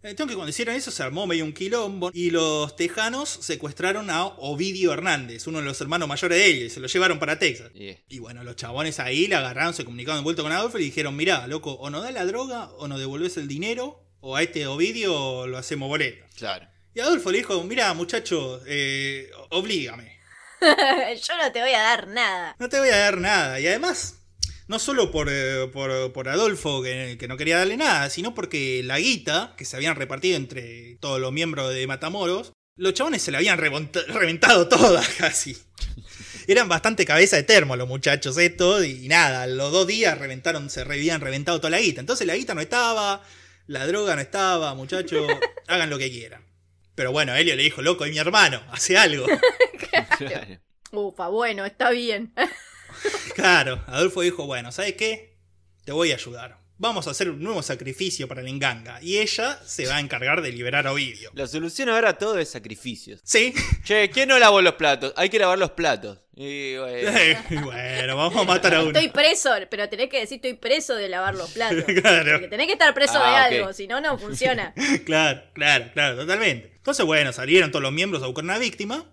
Entonces 0.03 0.33
que 0.33 0.37
cuando 0.37 0.51
hicieron 0.51 0.75
eso 0.75 0.91
se 0.91 1.03
armó 1.03 1.27
medio 1.27 1.45
un 1.45 1.53
quilombo 1.53 2.11
y 2.13 2.31
los 2.31 2.75
tejanos 2.75 3.29
secuestraron 3.29 4.11
a 4.11 4.25
Ovidio 4.25 4.93
Hernández, 4.93 5.47
uno 5.47 5.59
de 5.59 5.65
los 5.65 5.81
hermanos 5.81 6.09
mayores 6.09 6.39
de 6.39 6.47
ellos, 6.47 6.65
y 6.65 6.71
se 6.71 6.81
lo 6.81 6.89
llevaron 6.89 7.21
para 7.21 7.39
Texas. 7.39 7.73
Yeah. 7.73 7.97
Y 8.09 8.19
bueno, 8.19 8.43
los 8.43 8.57
chabones 8.57 8.99
ahí 8.99 9.29
le 9.29 9.37
agarraron, 9.37 9.75
se 9.75 9.85
comunicaron 9.85 10.21
de 10.21 10.25
vuelta 10.25 10.43
con 10.43 10.51
Adolfo 10.51 10.79
y 10.79 10.85
dijeron, 10.85 11.15
mirá, 11.15 11.47
loco, 11.47 11.73
o 11.75 11.89
nos 11.89 12.03
da 12.03 12.11
la 12.11 12.25
droga 12.25 12.71
o 12.79 12.89
nos 12.89 12.99
devolvés 12.99 13.37
el 13.37 13.47
dinero, 13.47 14.05
o 14.21 14.35
a 14.35 14.43
este 14.43 14.67
Ovidio 14.67 15.47
lo 15.47 15.59
hacemos 15.59 15.89
boleta. 15.89 16.27
Claro. 16.37 16.67
Y 16.95 17.01
Adolfo 17.01 17.31
le 17.31 17.39
dijo, 17.39 17.63
mirá, 17.65 17.95
muchacho, 17.95 18.61
eh, 18.67 19.31
oblígame. 19.51 20.21
Yo 20.61 21.37
no 21.37 21.53
te 21.53 21.61
voy 21.61 21.73
a 21.73 21.81
dar 21.81 22.09
nada. 22.09 22.57
No 22.59 22.69
te 22.69 22.79
voy 22.79 22.89
a 22.89 22.99
dar 22.99 23.19
nada. 23.19 23.61
Y 23.61 23.67
además, 23.67 24.22
no 24.69 24.79
solo 24.79 25.11
por, 25.11 25.29
eh, 25.31 25.69
por, 25.73 26.13
por 26.13 26.29
Adolfo, 26.29 26.83
que, 26.83 27.17
que 27.19 27.29
no 27.29 27.37
quería 27.37 27.59
darle 27.59 27.77
nada, 27.77 28.11
sino 28.11 28.35
porque 28.35 28.83
la 28.85 28.99
guita, 28.99 29.55
que 29.57 29.65
se 29.65 29.77
habían 29.77 29.97
repartido 29.97 30.37
entre 30.37 30.97
todos 30.97 31.21
los 31.21 31.33
miembros 31.33 31.73
de 31.75 31.87
Matamoros, 31.87 32.53
los 32.77 32.95
chabones 32.95 33.23
se 33.23 33.31
la 33.31 33.39
habían 33.39 33.59
reventado 33.59 34.69
toda 34.69 35.05
casi. 35.19 35.57
Eran 36.47 36.69
bastante 36.69 37.05
cabeza 37.05 37.37
de 37.37 37.43
termo 37.43 37.77
los 37.77 37.89
muchachos 37.89 38.37
estos, 38.39 38.85
y 38.85 39.09
nada, 39.09 39.47
los 39.47 39.73
dos 39.73 39.87
días 39.87 40.19
reventaron, 40.19 40.71
se 40.71 40.81
habían 40.81 41.21
reventado 41.21 41.59
toda 41.59 41.71
la 41.71 41.81
guita. 41.81 42.01
Entonces 42.01 42.27
la 42.27 42.35
guita 42.35 42.55
no 42.55 42.61
estaba, 42.61 43.23
la 43.67 43.87
droga 43.87 44.17
no 44.17 44.23
estaba, 44.23 44.75
muchachos, 44.75 45.27
hagan 45.69 45.91
lo 45.91 45.99
que 45.99 46.11
quieran. 46.11 46.45
Pero 46.95 47.13
bueno, 47.13 47.35
Helio 47.35 47.57
le 47.57 47.63
dijo, 47.63 47.81
loco, 47.81 48.05
es 48.05 48.11
mi 48.11 48.19
hermano, 48.19 48.63
hace 48.71 48.97
algo. 48.97 49.27
Claro. 50.19 50.61
Ufa, 50.93 51.29
bueno, 51.29 51.67
está 51.67 51.91
bien. 51.91 52.33
Claro, 53.35 53.83
Adolfo 53.87 54.21
dijo, 54.21 54.47
bueno, 54.47 54.73
¿sabes 54.73 54.95
qué? 54.95 55.37
Te 55.85 55.93
voy 55.93 56.13
a 56.13 56.17
ayudar. 56.17 56.59
vamos 56.79 57.07
a 57.07 57.11
hacer 57.13 57.31
un 57.31 57.43
nuevo 57.43 57.63
sacrificio 57.63 58.27
para 58.29 58.41
el 58.41 58.49
enganga. 58.49 58.99
Y 59.03 59.19
ella 59.19 59.59
se 59.65 59.87
va 59.87 59.97
a 59.97 60.01
encargar 60.01 60.43
de 60.43 60.51
liberar 60.53 60.87
a 60.87 60.93
Ovidio. 60.93 61.31
La 61.35 61.47
solución 61.47 61.89
ahora 61.89 62.11
a 62.11 62.19
todo 62.19 62.39
es 62.39 62.51
sacrificios. 62.51 63.21
Sí, 63.25 63.55
Che, 63.85 64.11
¿quién 64.11 64.29
no 64.29 64.39
lavó 64.39 64.61
los 64.63 64.75
platos? 64.75 65.13
Hay 65.17 65.29
que 65.31 65.39
lavar 65.39 65.59
los 65.59 65.71
platos. 65.73 66.19
Y, 66.35 66.77
bueno, 66.77 67.11
bueno, 67.65 68.17
vamos 68.17 68.37
a 68.43 68.45
matar 68.45 68.75
a 68.75 68.81
uno. 68.83 68.91
Estoy 68.91 69.09
preso, 69.11 69.51
pero 69.71 69.89
tenés 69.89 70.09
que 70.09 70.21
decir 70.21 70.37
estoy 70.37 70.55
preso 70.55 70.95
de 70.97 71.09
lavar 71.09 71.35
los 71.35 71.51
platos. 71.53 71.85
Claro. 72.03 72.33
Porque 72.33 72.49
tenés 72.49 72.67
que 72.67 72.73
estar 72.75 72.93
preso 72.95 73.15
Ah, 73.17 73.49
de 73.49 73.57
ok. 73.57 73.61
algo, 73.63 73.73
si 73.75 73.87
no, 73.87 74.01
no 74.01 74.19
funciona. 74.19 74.75
Claro, 75.05 75.43
claro, 75.55 75.91
claro, 75.95 76.17
totalmente. 76.17 76.73
Entonces, 76.77 77.05
bueno, 77.07 77.33
salieron 77.33 77.71
todos 77.71 77.83
los 77.83 77.93
miembros 77.93 78.23
a 78.23 78.27
buscar 78.27 78.45
una 78.45 78.59
víctima, 78.59 79.05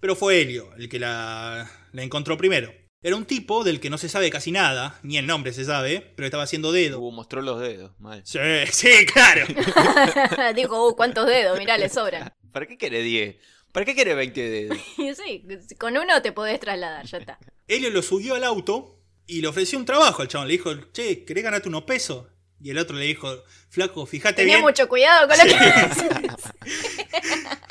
pero 0.00 0.16
fue 0.16 0.40
Helio 0.42 0.74
el 0.76 0.88
que 0.88 0.98
la, 0.98 1.70
la 1.92 2.02
encontró 2.02 2.36
primero. 2.36 2.72
Era 3.00 3.14
un 3.14 3.26
tipo 3.26 3.62
del 3.62 3.78
que 3.78 3.90
no 3.90 3.98
se 3.98 4.08
sabe 4.08 4.28
casi 4.28 4.50
nada, 4.50 4.98
ni 5.04 5.18
el 5.18 5.26
nombre 5.26 5.52
se 5.52 5.64
sabe, 5.64 6.12
pero 6.16 6.26
estaba 6.26 6.42
haciendo 6.42 6.72
dedo. 6.72 6.98
uh, 6.98 7.12
mostró 7.12 7.42
los 7.42 7.60
dedos. 7.60 7.92
Mal. 8.00 8.22
Sí, 8.24 8.38
sí, 8.72 9.06
claro. 9.06 9.46
Dijo, 10.56 10.88
uh, 10.88 10.96
¿cuántos 10.96 11.26
dedos? 11.26 11.56
Mirá, 11.58 11.78
le 11.78 11.88
sobran. 11.88 12.32
¿Para 12.52 12.66
qué 12.66 12.76
quiere 12.76 13.02
10? 13.02 13.36
¿Para 13.70 13.86
qué 13.86 13.94
quiere 13.94 14.14
20 14.14 14.50
dedos? 14.50 14.78
Y 14.96 15.14
sí, 15.14 15.44
con 15.78 15.96
uno 15.96 16.20
te 16.22 16.32
podés 16.32 16.58
trasladar, 16.58 17.06
ya 17.06 17.18
está. 17.18 17.38
Helio 17.68 17.90
lo 17.90 18.02
subió 18.02 18.34
al 18.34 18.42
auto 18.42 18.98
y 19.26 19.42
le 19.42 19.48
ofreció 19.48 19.78
un 19.78 19.84
trabajo 19.84 20.22
al 20.22 20.28
chabón. 20.28 20.48
Le 20.48 20.54
dijo, 20.54 20.74
che, 20.92 21.24
¿querés 21.24 21.44
ganarte 21.44 21.68
unos 21.68 21.84
pesos? 21.84 22.26
Y 22.60 22.70
el 22.70 22.78
otro 22.78 22.96
le 22.96 23.04
dijo, 23.04 23.44
flaco, 23.68 24.06
fíjate 24.06 24.42
Tenía 24.42 24.56
bien, 24.56 24.64
mucho 24.64 24.88
cuidado 24.88 25.28
con 25.28 25.38
lo 25.38 25.44
que 25.44 25.54
haces. 25.54 26.08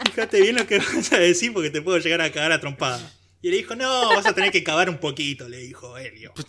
fíjate 0.05 0.39
bien 0.39 0.55
lo 0.55 0.65
que 0.65 0.77
vas 0.77 1.11
a 1.11 1.17
decir 1.17 1.51
porque 1.51 1.69
te 1.69 1.81
puedo 1.81 1.97
llegar 1.97 2.21
a 2.21 2.31
cagar 2.31 2.53
a 2.53 2.61
trompada. 2.61 3.11
Y 3.41 3.49
le 3.49 3.57
dijo, 3.57 3.75
no, 3.75 4.09
vas 4.09 4.25
a 4.25 4.33
tener 4.33 4.51
que 4.51 4.63
cavar 4.63 4.89
un 4.89 4.97
poquito, 4.97 5.47
le 5.47 5.57
dijo 5.57 5.97
Helio. 5.97 6.33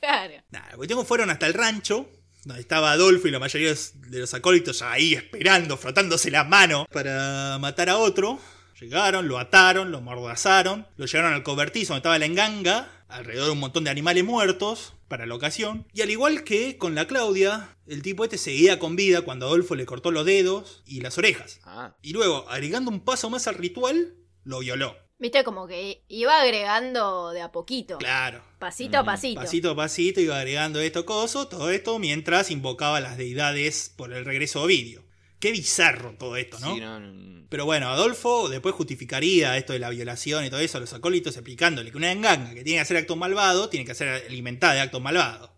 Claro. 0.00 0.34
Nada, 0.50 0.68
la 0.70 0.76
cuestión 0.76 1.04
fueron 1.04 1.28
hasta 1.28 1.46
el 1.46 1.54
rancho, 1.54 2.08
donde 2.44 2.60
estaba 2.60 2.92
Adolfo 2.92 3.26
y 3.26 3.30
la 3.32 3.40
mayoría 3.40 3.74
de 3.74 4.18
los 4.20 4.32
acólitos 4.32 4.80
ahí 4.80 5.14
esperando, 5.14 5.76
frotándose 5.76 6.30
la 6.30 6.44
mano 6.44 6.86
para 6.92 7.58
matar 7.58 7.88
a 7.88 7.98
otro. 7.98 8.38
Llegaron, 8.80 9.26
lo 9.26 9.38
ataron, 9.38 9.90
lo 9.90 10.00
mordazaron, 10.00 10.86
lo 10.96 11.06
llevaron 11.06 11.32
al 11.34 11.42
cobertizo 11.42 11.92
donde 11.92 11.98
estaba 11.98 12.18
la 12.18 12.26
enganga, 12.26 13.04
alrededor 13.08 13.46
de 13.46 13.52
un 13.52 13.58
montón 13.58 13.82
de 13.84 13.90
animales 13.90 14.24
muertos 14.24 14.94
para 15.08 15.26
la 15.26 15.34
ocasión. 15.34 15.88
Y 15.92 16.02
al 16.02 16.10
igual 16.10 16.44
que 16.44 16.78
con 16.78 16.94
la 16.94 17.08
Claudia, 17.08 17.76
el 17.86 18.02
tipo 18.02 18.22
este 18.22 18.38
seguía 18.38 18.78
con 18.78 18.94
vida 18.94 19.22
cuando 19.22 19.46
Adolfo 19.46 19.74
le 19.74 19.84
cortó 19.86 20.12
los 20.12 20.24
dedos 20.24 20.84
y 20.86 21.00
las 21.00 21.18
orejas. 21.18 21.58
Ah, 21.64 21.96
Y 22.02 22.12
luego, 22.12 22.48
agregando 22.48 22.90
un 22.90 23.00
paso 23.00 23.30
más 23.30 23.48
al 23.48 23.56
ritual, 23.56 24.14
lo 24.44 24.60
violó. 24.60 24.96
Viste, 25.18 25.42
como 25.42 25.66
que 25.66 26.04
iba 26.08 26.40
agregando 26.40 27.30
de 27.30 27.40
a 27.42 27.50
poquito. 27.50 27.98
Claro. 27.98 28.42
Pasito 28.58 28.98
a 28.98 29.04
pasito. 29.04 29.40
Pasito 29.40 29.70
a 29.72 29.76
pasito 29.76 30.20
iba 30.20 30.36
agregando 30.38 30.80
esto 30.80 31.04
coso, 31.04 31.48
todo 31.48 31.70
esto 31.70 31.98
mientras 31.98 32.50
invocaba 32.50 32.98
a 32.98 33.00
las 33.00 33.16
deidades 33.16 33.92
por 33.96 34.12
el 34.12 34.24
regreso 34.24 34.60
de 34.60 34.64
Ovidio. 34.66 35.04
Qué 35.40 35.52
bizarro 35.52 36.14
todo 36.18 36.36
esto, 36.36 36.58
¿no? 36.60 36.74
sí, 36.74 36.80
no, 36.80 36.98
no. 37.00 37.46
Pero 37.48 37.64
bueno, 37.64 37.88
Adolfo 37.88 38.48
después 38.48 38.74
justificaría 38.74 39.56
esto 39.56 39.72
de 39.72 39.78
la 39.78 39.88
violación 39.90 40.44
y 40.44 40.50
todo 40.50 40.60
eso 40.60 40.78
a 40.78 40.80
los 40.80 40.92
acólitos 40.92 41.34
explicándole 41.36 41.90
que 41.90 41.96
una 41.96 42.12
enganga 42.12 42.50
que 42.54 42.62
tiene 42.62 42.78
que 42.78 42.82
hacer 42.82 42.96
actos 42.98 43.16
malvados 43.16 43.70
tiene 43.70 43.86
que 43.86 43.94
ser 43.94 44.08
alimentada 44.28 44.74
de 44.74 44.80
actos 44.80 45.00
malvados. 45.00 45.50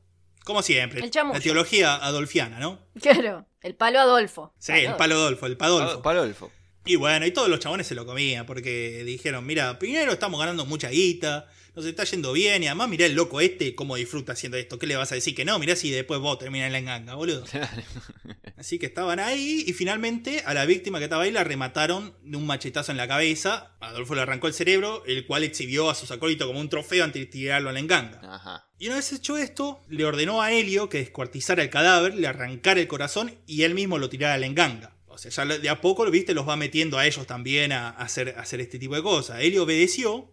Como 0.45 0.63
siempre, 0.63 1.01
El 1.01 1.11
la 1.11 1.41
teología 1.41 1.97
adolfiana, 1.97 2.59
¿no? 2.59 2.79
Claro, 3.01 3.47
el 3.63 3.75
palo 3.75 4.01
Adolfo. 4.01 4.55
Sí, 4.59 4.73
el 4.73 4.95
palo 4.97 5.17
Adolfo, 5.17 5.47
el 5.47 5.57
padolfo. 5.57 5.97
Pa- 5.97 6.03
Palolfo. 6.03 6.51
Y 6.87 6.97
bueno, 6.97 7.27
y 7.27 7.31
todos 7.31 7.49
los 7.49 7.61
chabones 7.61 7.87
se 7.87 7.95
lo 7.95 8.07
comían 8.07 8.47
porque 8.47 9.05
dijeron, 9.05 9.45
mira, 9.45 9.79
primero 9.79 10.13
estamos 10.13 10.41
ganando 10.41 10.65
mucha 10.65 10.89
guita, 10.89 11.47
nos 11.77 11.85
está 11.85 12.05
yendo 12.05 12.33
bien 12.33 12.63
y 12.63 12.67
además 12.67 12.89
mirá 12.89 13.07
el 13.07 13.15
loco 13.15 13.41
este 13.41 13.75
cómo 13.75 13.97
disfruta 13.97 14.33
haciendo 14.33 14.57
esto. 14.57 14.79
¿Qué 14.79 14.87
le 14.87 14.97
vas 14.97 15.13
a 15.13 15.15
decir 15.15 15.35
que 15.35 15.45
no? 15.45 15.59
Mirá 15.59 15.77
si 15.77 15.91
después 15.91 16.21
vos 16.21 16.39
terminás 16.39 16.69
en 16.69 16.73
la 16.73 16.79
enganga, 16.79 17.15
boludo. 17.15 17.45
Así 18.57 18.79
que 18.79 18.87
estaban 18.87 19.21
ahí 19.21 19.65
y 19.67 19.73
finalmente 19.73 20.43
a 20.45 20.55
la 20.55 20.67
víctima 20.67 20.99
que 20.99 21.05
estaba 21.05 21.23
ahí 21.23 21.31
la 21.31 21.45
remataron 21.45 22.15
de 22.23 22.37
un 22.37 22.47
machetazo 22.47 22.93
en 22.93 22.99
la 22.99 23.09
cabeza. 23.09 23.77
Adolfo 23.81 24.15
le 24.15 24.23
arrancó 24.23 24.49
el 24.49 24.55
cerebro, 24.55 25.03
el 25.07 25.27
cual 25.27 25.45
exhibió 25.45 25.91
a 25.91 25.95
sus 25.95 26.11
acólitos 26.11 26.47
como 26.47 26.61
un 26.61 26.69
trofeo 26.69 27.05
antes 27.05 27.23
de 27.23 27.27
tirarlo 27.27 27.71
a 27.71 27.73
la 27.73 27.79
enganga. 27.79 28.21
Ajá. 28.23 28.69
Y 28.79 28.87
una 28.87 28.97
vez 28.97 29.13
hecho 29.13 29.37
esto, 29.37 29.81
le 29.89 30.05
ordenó 30.05 30.43
a 30.43 30.53
Helio 30.53 30.89
que 30.89 30.99
descuartizara 30.99 31.63
el 31.63 31.71
cadáver, 31.71 32.15
le 32.15 32.27
arrancara 32.27 32.81
el 32.81 32.89
corazón 32.89 33.35
y 33.47 33.63
él 33.63 33.75
mismo 33.75 33.99
lo 33.99 34.09
tirara 34.09 34.35
a 34.35 34.39
la 34.39 34.47
enganga. 34.47 34.97
O 35.27 35.31
sea, 35.31 35.45
ya 35.45 35.59
de 35.59 35.69
a 35.69 35.81
poco, 35.81 36.09
viste, 36.11 36.35
los 36.35 36.49
va 36.49 36.57
metiendo 36.57 36.99
a 36.99 37.07
ellos 37.07 37.27
también 37.27 37.73
a 37.73 37.91
hacer, 37.91 38.35
a 38.37 38.43
hacer 38.43 38.61
este 38.61 38.79
tipo 38.79 38.95
de 38.95 39.03
cosas. 39.03 39.41
Helio 39.41 39.65
obedeció 39.65 40.33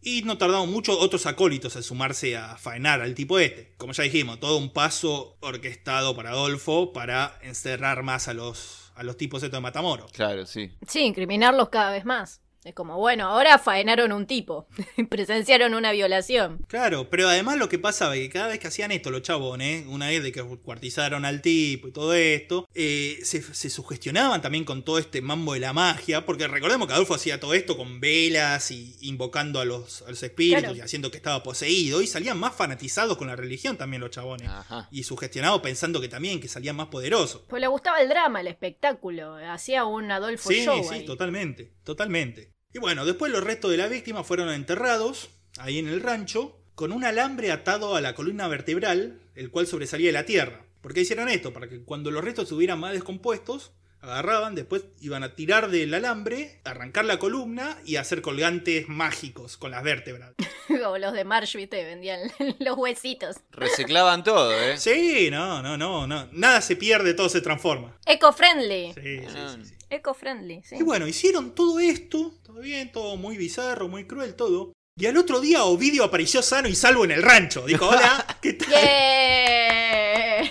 y 0.00 0.22
no 0.22 0.38
tardaron 0.38 0.70
mucho 0.70 0.96
otros 0.96 1.26
acólitos 1.26 1.74
en 1.74 1.82
sumarse 1.82 2.36
a 2.36 2.56
faenar 2.56 3.00
al 3.00 3.14
tipo 3.14 3.38
este. 3.38 3.74
Como 3.78 3.92
ya 3.92 4.04
dijimos, 4.04 4.38
todo 4.38 4.56
un 4.58 4.72
paso 4.72 5.36
orquestado 5.40 6.14
para 6.14 6.30
Adolfo 6.30 6.92
para 6.92 7.36
encerrar 7.42 8.04
más 8.04 8.28
a 8.28 8.34
los, 8.34 8.92
a 8.94 9.02
los 9.02 9.16
tipos 9.16 9.42
estos 9.42 9.58
de 9.58 9.62
Matamoros. 9.62 10.12
Claro, 10.12 10.46
sí. 10.46 10.70
Sí, 10.86 11.00
incriminarlos 11.00 11.68
cada 11.68 11.90
vez 11.90 12.04
más. 12.04 12.42
Es 12.62 12.74
como, 12.74 12.98
bueno, 12.98 13.26
ahora 13.26 13.58
faenaron 13.58 14.12
un 14.12 14.26
tipo. 14.26 14.66
Presenciaron 15.08 15.72
una 15.74 15.92
violación. 15.92 16.58
Claro, 16.68 17.08
pero 17.08 17.26
además 17.28 17.56
lo 17.56 17.68
que 17.70 17.78
pasaba 17.78 18.16
es 18.16 18.20
que 18.22 18.30
cada 18.30 18.48
vez 18.48 18.58
que 18.58 18.66
hacían 18.68 18.92
esto 18.92 19.10
los 19.10 19.22
chabones, 19.22 19.86
una 19.86 20.08
vez 20.08 20.22
de 20.22 20.30
que 20.30 20.42
cuartizaron 20.42 21.24
al 21.24 21.40
tipo 21.40 21.88
y 21.88 21.92
todo 21.92 22.12
esto, 22.12 22.68
eh, 22.74 23.18
se, 23.22 23.40
se 23.42 23.70
sugestionaban 23.70 24.42
también 24.42 24.64
con 24.64 24.84
todo 24.84 24.98
este 24.98 25.22
mambo 25.22 25.54
de 25.54 25.60
la 25.60 25.72
magia, 25.72 26.26
porque 26.26 26.48
recordemos 26.48 26.86
que 26.86 26.92
Adolfo 26.94 27.14
hacía 27.14 27.40
todo 27.40 27.54
esto 27.54 27.78
con 27.78 27.98
velas 28.00 28.70
y 28.70 28.94
invocando 29.00 29.60
a 29.60 29.64
los, 29.64 30.02
a 30.02 30.10
los 30.10 30.22
espíritus 30.22 30.60
Claro. 30.60 30.76
y 30.76 30.80
haciendo 30.80 31.10
que 31.10 31.16
estaba 31.16 31.42
poseído, 31.42 32.02
y 32.02 32.06
salían 32.06 32.38
más 32.38 32.54
fanatizados 32.54 33.16
con 33.16 33.28
la 33.28 33.36
religión 33.36 33.78
también 33.78 34.00
los 34.02 34.10
chabones. 34.10 34.48
Ajá. 34.48 34.86
Y 34.90 35.04
sugestionados 35.04 35.62
pensando 35.62 36.00
que 36.00 36.08
también 36.08 36.40
que 36.40 36.48
salían 36.48 36.76
más 36.76 36.88
poderosos. 36.88 37.42
Pues 37.48 37.60
le 37.60 37.68
gustaba 37.68 38.00
el 38.02 38.08
drama, 38.10 38.40
el 38.42 38.48
espectáculo. 38.48 39.36
Hacía 39.50 39.86
un 39.86 40.10
Adolfo 40.10 40.50
Sí, 40.50 40.64
Show 40.64 40.84
sí, 40.92 41.04
totalmente, 41.06 41.72
totalmente. 41.90 42.52
Y 42.72 42.78
bueno, 42.78 43.04
después 43.04 43.32
los 43.32 43.42
restos 43.42 43.70
de 43.72 43.76
la 43.76 43.88
víctima 43.88 44.22
fueron 44.22 44.48
enterrados 44.50 45.30
ahí 45.58 45.78
en 45.80 45.88
el 45.88 46.00
rancho 46.00 46.56
con 46.76 46.92
un 46.92 47.04
alambre 47.04 47.50
atado 47.50 47.96
a 47.96 48.00
la 48.00 48.14
columna 48.14 48.46
vertebral, 48.48 49.20
el 49.34 49.50
cual 49.50 49.66
sobresalía 49.66 50.06
de 50.08 50.12
la 50.12 50.24
tierra. 50.24 50.64
¿Por 50.80 50.94
qué 50.94 51.00
hicieron 51.00 51.28
esto? 51.28 51.52
Para 51.52 51.68
que 51.68 51.82
cuando 51.84 52.10
los 52.12 52.22
restos 52.24 52.44
estuvieran 52.44 52.78
más 52.78 52.92
descompuestos, 52.92 53.72
agarraban, 54.00 54.54
después 54.54 54.84
iban 55.00 55.22
a 55.24 55.34
tirar 55.34 55.68
del 55.70 55.92
alambre, 55.92 56.60
arrancar 56.64 57.04
la 57.04 57.18
columna 57.18 57.76
y 57.84 57.96
hacer 57.96 58.22
colgantes 58.22 58.88
mágicos 58.88 59.56
con 59.58 59.72
las 59.72 59.82
vértebras. 59.82 60.32
Como 60.68 60.96
los 60.96 61.12
de 61.12 61.24
Marsh, 61.24 61.56
viste, 61.56 61.84
vendían 61.84 62.20
los 62.60 62.78
huesitos. 62.78 63.36
Reciclaban 63.50 64.22
todo, 64.24 64.52
¿eh? 64.58 64.78
Sí, 64.78 65.28
no, 65.30 65.60
no, 65.62 65.76
no, 65.76 66.06
no. 66.06 66.28
Nada 66.32 66.60
se 66.62 66.76
pierde, 66.76 67.12
todo 67.12 67.28
se 67.28 67.40
transforma. 67.42 67.98
Eco-friendly. 68.06 68.92
Sí, 68.94 69.18
sí, 69.18 69.26
Ah. 69.36 69.56
sí, 69.58 69.64
sí. 69.68 69.74
Eco-friendly, 69.90 70.62
sí. 70.64 70.76
Y 70.78 70.82
bueno, 70.82 71.06
hicieron 71.06 71.54
todo 71.54 71.80
esto, 71.80 72.38
todo 72.44 72.60
bien, 72.60 72.92
todo 72.92 73.16
muy 73.16 73.36
bizarro, 73.36 73.88
muy 73.88 74.06
cruel, 74.06 74.34
todo. 74.34 74.72
Y 74.96 75.06
al 75.06 75.16
otro 75.16 75.40
día 75.40 75.64
Ovidio 75.64 76.04
apareció 76.04 76.42
sano 76.42 76.68
y 76.68 76.74
salvo 76.74 77.04
en 77.04 77.10
el 77.10 77.22
rancho. 77.22 77.66
Dijo, 77.66 77.88
hola, 77.88 78.38
¿qué 78.42 78.52
tal? 78.54 78.68
Yeah. 78.68 80.50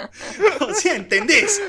O 0.60 0.74
sea, 0.74 0.96
¿entendés? 0.96 1.60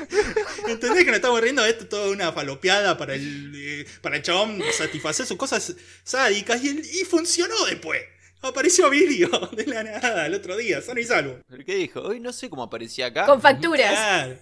¿Entendés 0.66 1.04
que 1.04 1.10
nos 1.10 1.16
estamos 1.16 1.40
riendo 1.40 1.62
de 1.62 1.70
esto? 1.70 1.86
Toda 1.86 2.10
una 2.10 2.32
falopeada 2.32 2.96
para 2.96 3.14
el, 3.14 3.52
eh, 3.54 3.86
para 4.00 4.16
el 4.16 4.22
chabón 4.22 4.62
satisfacer 4.76 5.26
sus 5.26 5.36
cosas 5.36 5.74
sádicas 6.04 6.62
y, 6.64 7.04
funcionó 7.04 7.64
después. 7.66 8.02
Apareció 8.42 8.88
Ovidio 8.88 9.28
de 9.52 9.66
la 9.66 9.84
nada 9.84 10.26
el 10.26 10.34
otro 10.34 10.56
día, 10.56 10.82
sano 10.82 11.00
y 11.00 11.04
salvo. 11.04 11.38
¿Pero 11.48 11.64
qué 11.64 11.76
dijo? 11.76 12.00
Hoy 12.00 12.20
no 12.20 12.32
sé 12.32 12.50
cómo 12.50 12.64
aparecía 12.64 13.06
acá. 13.06 13.26
Con 13.26 13.40
facturas. 13.40 13.92
Claro. 13.92 14.38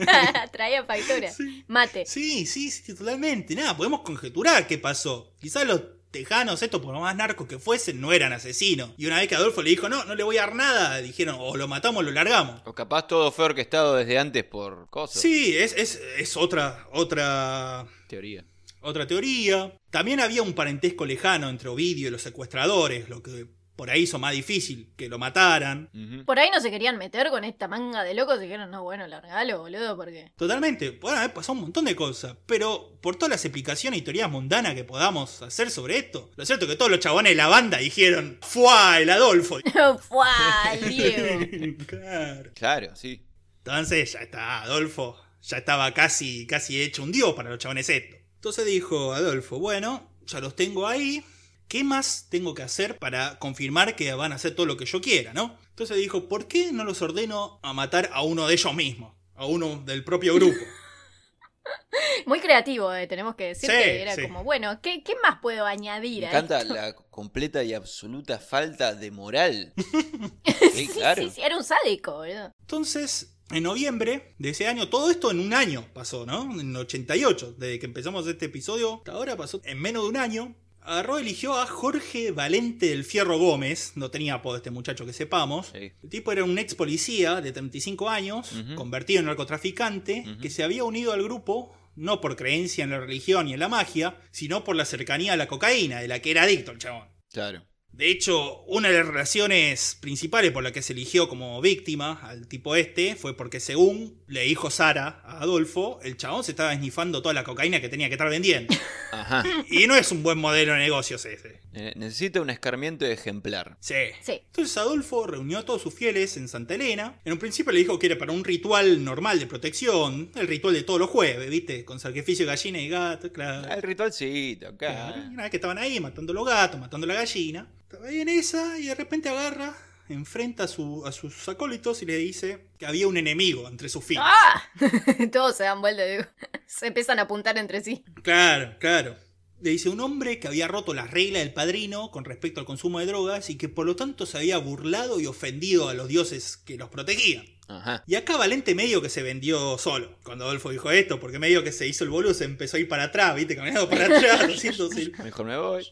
Traía 0.52 0.84
facturas. 0.84 1.36
Mate. 1.66 2.06
Sí, 2.06 2.46
sí, 2.46 2.70
sí, 2.70 2.94
totalmente. 2.94 3.54
Nada, 3.54 3.76
podemos 3.76 4.00
conjeturar 4.02 4.66
qué 4.66 4.78
pasó. 4.78 5.32
Quizás 5.40 5.66
los 5.66 5.82
tejanos, 6.10 6.62
estos 6.62 6.80
por 6.80 6.92
lo 6.92 7.00
más 7.00 7.14
narcos 7.16 7.46
que 7.46 7.58
fuesen, 7.58 8.00
no 8.00 8.12
eran 8.12 8.32
asesinos. 8.32 8.90
Y 8.96 9.06
una 9.06 9.18
vez 9.18 9.28
que 9.28 9.34
Adolfo 9.34 9.62
le 9.62 9.70
dijo, 9.70 9.88
no, 9.88 10.04
no 10.04 10.14
le 10.14 10.22
voy 10.22 10.38
a 10.38 10.42
dar 10.42 10.54
nada, 10.54 10.98
dijeron, 10.98 11.36
o 11.38 11.56
lo 11.56 11.68
matamos 11.68 12.00
o 12.00 12.02
lo 12.02 12.10
largamos. 12.10 12.62
O 12.64 12.74
capaz 12.74 13.06
todo 13.06 13.32
fue 13.32 13.46
orquestado 13.46 13.96
desde 13.96 14.18
antes 14.18 14.44
por 14.44 14.88
cosas. 14.90 15.20
Sí, 15.20 15.56
es, 15.56 15.72
es, 15.76 16.00
es 16.18 16.36
otra, 16.36 16.86
otra, 16.92 17.86
Teoría. 18.08 18.44
Otra 18.80 19.06
teoría. 19.06 19.72
También 19.90 20.20
había 20.20 20.42
un 20.42 20.52
parentesco 20.52 21.06
lejano 21.06 21.48
entre 21.48 21.68
Ovidio 21.68 22.08
y 22.08 22.10
los 22.10 22.22
secuestradores, 22.22 23.08
lo 23.08 23.22
que 23.22 23.46
por 23.80 23.88
ahí 23.88 24.02
hizo 24.02 24.18
más 24.18 24.32
difícil 24.32 24.92
que 24.94 25.08
lo 25.08 25.18
mataran. 25.18 25.88
Por 26.26 26.38
ahí 26.38 26.50
no 26.52 26.60
se 26.60 26.70
querían 26.70 26.98
meter 26.98 27.30
con 27.30 27.44
esta 27.44 27.66
manga 27.66 28.04
de 28.04 28.12
locos 28.12 28.36
y 28.36 28.42
dijeron, 28.42 28.70
no, 28.70 28.82
bueno, 28.82 29.06
largalo, 29.06 29.60
boludo, 29.60 29.96
porque. 29.96 30.32
Totalmente, 30.36 30.92
pueden 30.92 31.16
haber 31.16 31.32
pasado 31.32 31.54
un 31.54 31.62
montón 31.62 31.86
de 31.86 31.96
cosas, 31.96 32.36
pero 32.44 32.98
por 33.00 33.16
todas 33.16 33.30
las 33.30 33.44
explicaciones 33.46 34.00
y 34.00 34.02
teorías 34.02 34.30
mundanas 34.30 34.74
que 34.74 34.84
podamos 34.84 35.40
hacer 35.40 35.70
sobre 35.70 35.96
esto, 35.96 36.30
lo 36.36 36.44
cierto 36.44 36.66
es 36.66 36.72
que 36.72 36.76
todos 36.76 36.90
los 36.90 37.00
chabones 37.00 37.32
de 37.32 37.36
la 37.36 37.46
banda 37.46 37.78
dijeron, 37.78 38.38
¡Fua! 38.42 39.00
El 39.00 39.08
Adolfo. 39.08 39.60
¡Fua! 40.08 40.28
el 40.74 40.86
Diego! 40.86 41.84
claro. 41.86 42.50
Claro, 42.54 42.96
sí. 42.96 43.24
Entonces 43.64 44.12
ya 44.12 44.20
está, 44.20 44.60
Adolfo 44.60 45.16
ya 45.42 45.56
estaba 45.56 45.92
casi, 45.94 46.46
casi 46.46 46.82
hecho 46.82 47.02
un 47.02 47.12
dios 47.12 47.32
para 47.34 47.48
los 47.48 47.58
chabones 47.58 47.88
estos. 47.88 48.19
Entonces 48.40 48.64
dijo 48.64 49.12
Adolfo, 49.12 49.58
bueno, 49.58 50.08
ya 50.26 50.40
los 50.40 50.56
tengo 50.56 50.86
ahí, 50.86 51.22
¿qué 51.68 51.84
más 51.84 52.28
tengo 52.30 52.54
que 52.54 52.62
hacer 52.62 52.98
para 52.98 53.38
confirmar 53.38 53.96
que 53.96 54.14
van 54.14 54.32
a 54.32 54.36
hacer 54.36 54.54
todo 54.54 54.64
lo 54.64 54.78
que 54.78 54.86
yo 54.86 55.02
quiera, 55.02 55.34
no? 55.34 55.58
Entonces 55.68 55.98
dijo, 55.98 56.26
¿por 56.26 56.48
qué 56.48 56.72
no 56.72 56.84
los 56.84 57.02
ordeno 57.02 57.60
a 57.62 57.74
matar 57.74 58.08
a 58.14 58.22
uno 58.22 58.46
de 58.48 58.54
ellos 58.54 58.74
mismos? 58.74 59.14
A 59.34 59.44
uno 59.44 59.82
del 59.84 60.04
propio 60.04 60.34
grupo. 60.34 60.56
Muy 62.26 62.40
creativo, 62.40 62.92
eh, 62.94 63.06
tenemos 63.06 63.34
que 63.34 63.48
decir 63.48 63.70
Sí, 63.70 63.76
que 63.76 64.02
era 64.02 64.14
sí. 64.14 64.22
como, 64.22 64.42
bueno, 64.42 64.80
¿qué, 64.80 65.02
qué 65.02 65.14
más 65.22 65.38
puedo 65.40 65.66
añadir 65.66 66.20
Me 66.22 66.26
a 66.26 66.30
encanta 66.30 66.60
esto? 66.62 66.74
la 66.74 66.92
completa 66.94 67.62
y 67.62 67.74
absoluta 67.74 68.38
falta 68.38 68.94
de 68.94 69.10
moral. 69.10 69.72
Sí, 69.76 70.70
Sí, 70.74 70.88
claro. 70.88 71.22
sí, 71.22 71.30
sí, 71.34 71.42
era 71.42 71.56
un 71.56 71.64
sádico, 71.64 72.12
boludo. 72.16 72.52
Entonces, 72.60 73.36
en 73.50 73.62
noviembre 73.62 74.34
de 74.38 74.50
ese 74.50 74.66
año, 74.66 74.88
todo 74.88 75.10
esto 75.10 75.30
en 75.30 75.40
un 75.40 75.52
año 75.54 75.86
pasó, 75.92 76.26
¿no? 76.26 76.60
En 76.60 76.74
88, 76.74 77.56
desde 77.58 77.78
que 77.78 77.86
empezamos 77.86 78.26
este 78.26 78.46
episodio, 78.46 78.96
hasta 78.98 79.12
ahora 79.12 79.36
pasó 79.36 79.60
en 79.64 79.80
menos 79.80 80.04
de 80.04 80.08
un 80.10 80.16
año. 80.16 80.54
Agarró, 80.82 81.18
eligió 81.18 81.54
a 81.58 81.66
Jorge 81.66 82.30
Valente 82.32 82.86
del 82.86 83.04
Fierro 83.04 83.38
Gómez, 83.38 83.92
no 83.96 84.10
tenía 84.10 84.34
apodo 84.34 84.56
este 84.56 84.70
muchacho 84.70 85.04
que 85.04 85.12
sepamos. 85.12 85.68
Sí. 85.74 85.92
El 86.02 86.08
tipo 86.08 86.32
era 86.32 86.42
un 86.42 86.56
ex 86.58 86.74
policía 86.74 87.40
de 87.42 87.52
35 87.52 88.08
años, 88.08 88.50
Ujú. 88.52 88.74
convertido 88.76 89.20
en 89.20 89.26
narcotraficante, 89.26 90.24
Ujú. 90.26 90.40
que 90.40 90.48
se 90.50 90.62
había 90.64 90.84
unido 90.84 91.12
al 91.12 91.22
grupo 91.22 91.74
no 91.96 92.20
por 92.22 92.34
creencia 92.36 92.84
en 92.84 92.90
la 92.90 93.00
religión 93.00 93.46
y 93.48 93.52
en 93.52 93.60
la 93.60 93.68
magia, 93.68 94.16
sino 94.30 94.64
por 94.64 94.74
la 94.74 94.86
cercanía 94.86 95.34
a 95.34 95.36
la 95.36 95.48
cocaína, 95.48 96.00
de 96.00 96.08
la 96.08 96.20
que 96.22 96.30
era 96.30 96.44
adicto 96.44 96.70
el 96.70 96.78
chabón. 96.78 97.08
Claro. 97.30 97.62
De 97.92 98.10
hecho, 98.10 98.62
una 98.62 98.88
de 98.88 98.98
las 98.98 99.06
relaciones 99.06 99.96
principales 100.00 100.52
por 100.52 100.62
la 100.62 100.72
que 100.72 100.80
se 100.80 100.94
eligió 100.94 101.28
como 101.28 101.60
víctima 101.60 102.18
al 102.22 102.46
tipo 102.46 102.74
este 102.74 103.14
fue 103.14 103.36
porque 103.36 103.60
según 103.60 104.18
le 104.26 104.42
dijo 104.42 104.70
Sara 104.70 105.20
a 105.24 105.40
Adolfo, 105.42 106.00
el 106.02 106.16
chabón 106.16 106.42
se 106.42 106.52
estaba 106.52 106.72
esnifando 106.72 107.20
toda 107.20 107.34
la 107.34 107.44
cocaína 107.44 107.80
que 107.80 107.88
tenía 107.88 108.08
que 108.08 108.14
estar 108.14 108.30
vendiendo. 108.30 108.74
Ajá. 109.12 109.44
Y 109.68 109.86
no 109.86 109.96
es 109.96 110.12
un 110.12 110.22
buen 110.22 110.38
modelo 110.38 110.72
de 110.72 110.78
negocios 110.78 111.24
ese. 111.26 111.60
Eh, 111.74 111.92
necesita 111.96 112.40
un 112.40 112.48
escarmiento 112.48 113.04
ejemplar. 113.04 113.76
Sí. 113.80 113.94
Sí. 114.22 114.40
Entonces 114.46 114.76
Adolfo 114.76 115.26
reunió 115.26 115.58
a 115.58 115.64
todos 115.64 115.82
sus 115.82 115.92
fieles 115.92 116.36
en 116.36 116.48
Santa 116.48 116.76
Elena. 116.76 117.20
En 117.24 117.32
un 117.32 117.38
principio 117.38 117.72
le 117.72 117.80
dijo 117.80 117.98
que 117.98 118.06
era 118.06 118.16
para 118.16 118.32
un 118.32 118.44
ritual 118.44 119.04
normal 119.04 119.38
de 119.40 119.46
protección, 119.46 120.30
el 120.36 120.46
ritual 120.46 120.74
de 120.74 120.84
todos 120.84 121.00
los 121.00 121.10
jueves, 121.10 121.50
¿viste? 121.50 121.84
Con 121.84 122.00
sacrificio 122.00 122.46
de 122.46 122.52
gallina 122.52 122.80
y 122.80 122.88
gato, 122.88 123.32
claro. 123.32 123.68
Ah, 123.70 123.74
El 123.74 123.82
ritualcito, 123.82 124.76
Claro, 124.76 125.22
vez 125.36 125.50
que 125.50 125.56
estaban 125.56 125.78
ahí 125.78 126.00
matando 126.00 126.32
los 126.32 126.46
gatos, 126.46 126.80
matando 126.80 127.06
la 127.06 127.14
gallina, 127.14 127.68
estaba 127.90 128.06
ahí 128.08 128.20
en 128.20 128.28
esa 128.28 128.78
y 128.78 128.86
de 128.86 128.94
repente 128.94 129.28
agarra, 129.28 129.74
enfrenta 130.08 130.62
a, 130.62 130.68
su- 130.68 131.04
a 131.06 131.10
sus 131.10 131.48
acólitos 131.48 132.00
y 132.02 132.06
le 132.06 132.16
dice 132.18 132.68
que 132.78 132.86
había 132.86 133.08
un 133.08 133.16
enemigo 133.16 133.66
entre 133.66 133.88
sus 133.88 134.04
filas. 134.04 134.26
¡Ah! 134.28 134.62
Todos 135.32 135.56
se 135.56 135.64
dan 135.64 135.80
vuelta, 135.80 136.04
digo. 136.04 136.22
se 136.66 136.86
empiezan 136.86 137.18
a 137.18 137.22
apuntar 137.22 137.58
entre 137.58 137.82
sí. 137.82 138.04
Claro, 138.22 138.76
claro. 138.78 139.16
Le 139.62 139.70
dice 139.70 139.88
un 139.90 140.00
hombre 140.00 140.38
que 140.38 140.48
había 140.48 140.68
roto 140.68 140.94
las 140.94 141.10
reglas 141.10 141.42
del 141.42 141.52
padrino 141.52 142.10
con 142.10 142.24
respecto 142.24 142.60
al 142.60 142.66
consumo 142.66 142.98
de 142.98 143.06
drogas 143.06 143.50
y 143.50 143.56
que 143.56 143.68
por 143.68 143.84
lo 143.86 143.94
tanto 143.96 144.24
se 144.26 144.38
había 144.38 144.56
burlado 144.58 145.20
y 145.20 145.26
ofendido 145.26 145.88
a 145.88 145.94
los 145.94 146.08
dioses 146.08 146.56
que 146.56 146.76
los 146.78 146.88
protegían. 146.88 147.44
Ajá. 147.68 148.02
Y 148.06 148.16
acá 148.16 148.36
Valente 148.36 148.74
medio 148.74 149.00
que 149.00 149.08
se 149.10 149.22
vendió 149.22 149.78
solo. 149.78 150.18
Cuando 150.24 150.44
Adolfo 150.44 150.70
dijo 150.70 150.90
esto, 150.90 151.20
porque 151.20 151.38
medio 151.38 151.62
que 151.62 151.70
se 151.72 151.86
hizo 151.86 152.02
el 152.04 152.10
boludo, 152.10 152.34
se 152.34 152.44
empezó 152.44 152.76
a 152.76 152.80
ir 152.80 152.88
para 152.88 153.04
atrás, 153.04 153.36
viste, 153.36 153.54
caminando 153.54 153.88
para 153.88 154.06
atrás, 154.06 154.40
haciéndose- 154.42 155.12
Mejor 155.22 155.46
me 155.46 155.56
voy. 155.56 155.86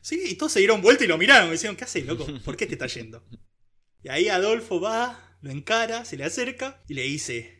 Sí, 0.00 0.20
y 0.26 0.34
todos 0.34 0.50
se 0.52 0.58
dieron 0.60 0.80
vuelta 0.82 1.04
y 1.04 1.06
lo 1.06 1.16
miraron. 1.18 1.46
Me 1.46 1.52
decían, 1.52 1.76
¿qué 1.76 1.84
haces, 1.84 2.06
loco? 2.06 2.26
¿Por 2.44 2.56
qué 2.56 2.66
te 2.66 2.72
está 2.72 2.86
yendo? 2.86 3.22
Y 4.02 4.08
ahí 4.08 4.28
Adolfo 4.28 4.80
va, 4.80 5.36
lo 5.42 5.50
encara, 5.50 6.04
se 6.04 6.16
le 6.16 6.24
acerca 6.24 6.82
y 6.88 6.94
le 6.94 7.02
dice: 7.02 7.59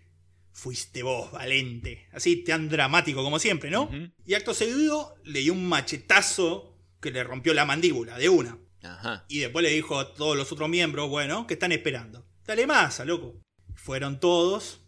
Fuiste 0.53 1.03
vos, 1.03 1.33
Valente. 1.33 2.09
Así 2.13 2.45
tan 2.45 2.69
dramático 2.69 3.23
como 3.23 3.39
siempre, 3.39 3.71
¿no? 3.71 3.91
Y 4.27 4.35
acto 4.35 4.53
seguido 4.53 5.15
le 5.25 5.41
dio 5.41 5.53
un 5.53 5.69
machetazo 5.69 6.77
que 7.01 7.11
le 7.11 7.25
rompió 7.25 7.55
la 7.55 7.65
mandíbula 7.65 8.19
de 8.19 8.29
una. 8.29 8.59
Ajá. 8.83 9.25
Y 9.29 9.39
después 9.39 9.63
le 9.63 9.71
dijo 9.71 9.99
a 9.99 10.15
todos 10.15 10.37
los 10.37 10.53
otros 10.53 10.69
miembros: 10.69 11.09
Bueno, 11.09 11.47
¿qué 11.47 11.55
están 11.55 11.73
esperando? 11.73 12.27
Dale 12.47 12.67
masa, 12.67 13.05
loco. 13.05 13.41
Fueron 13.75 14.21
todos, 14.21 14.80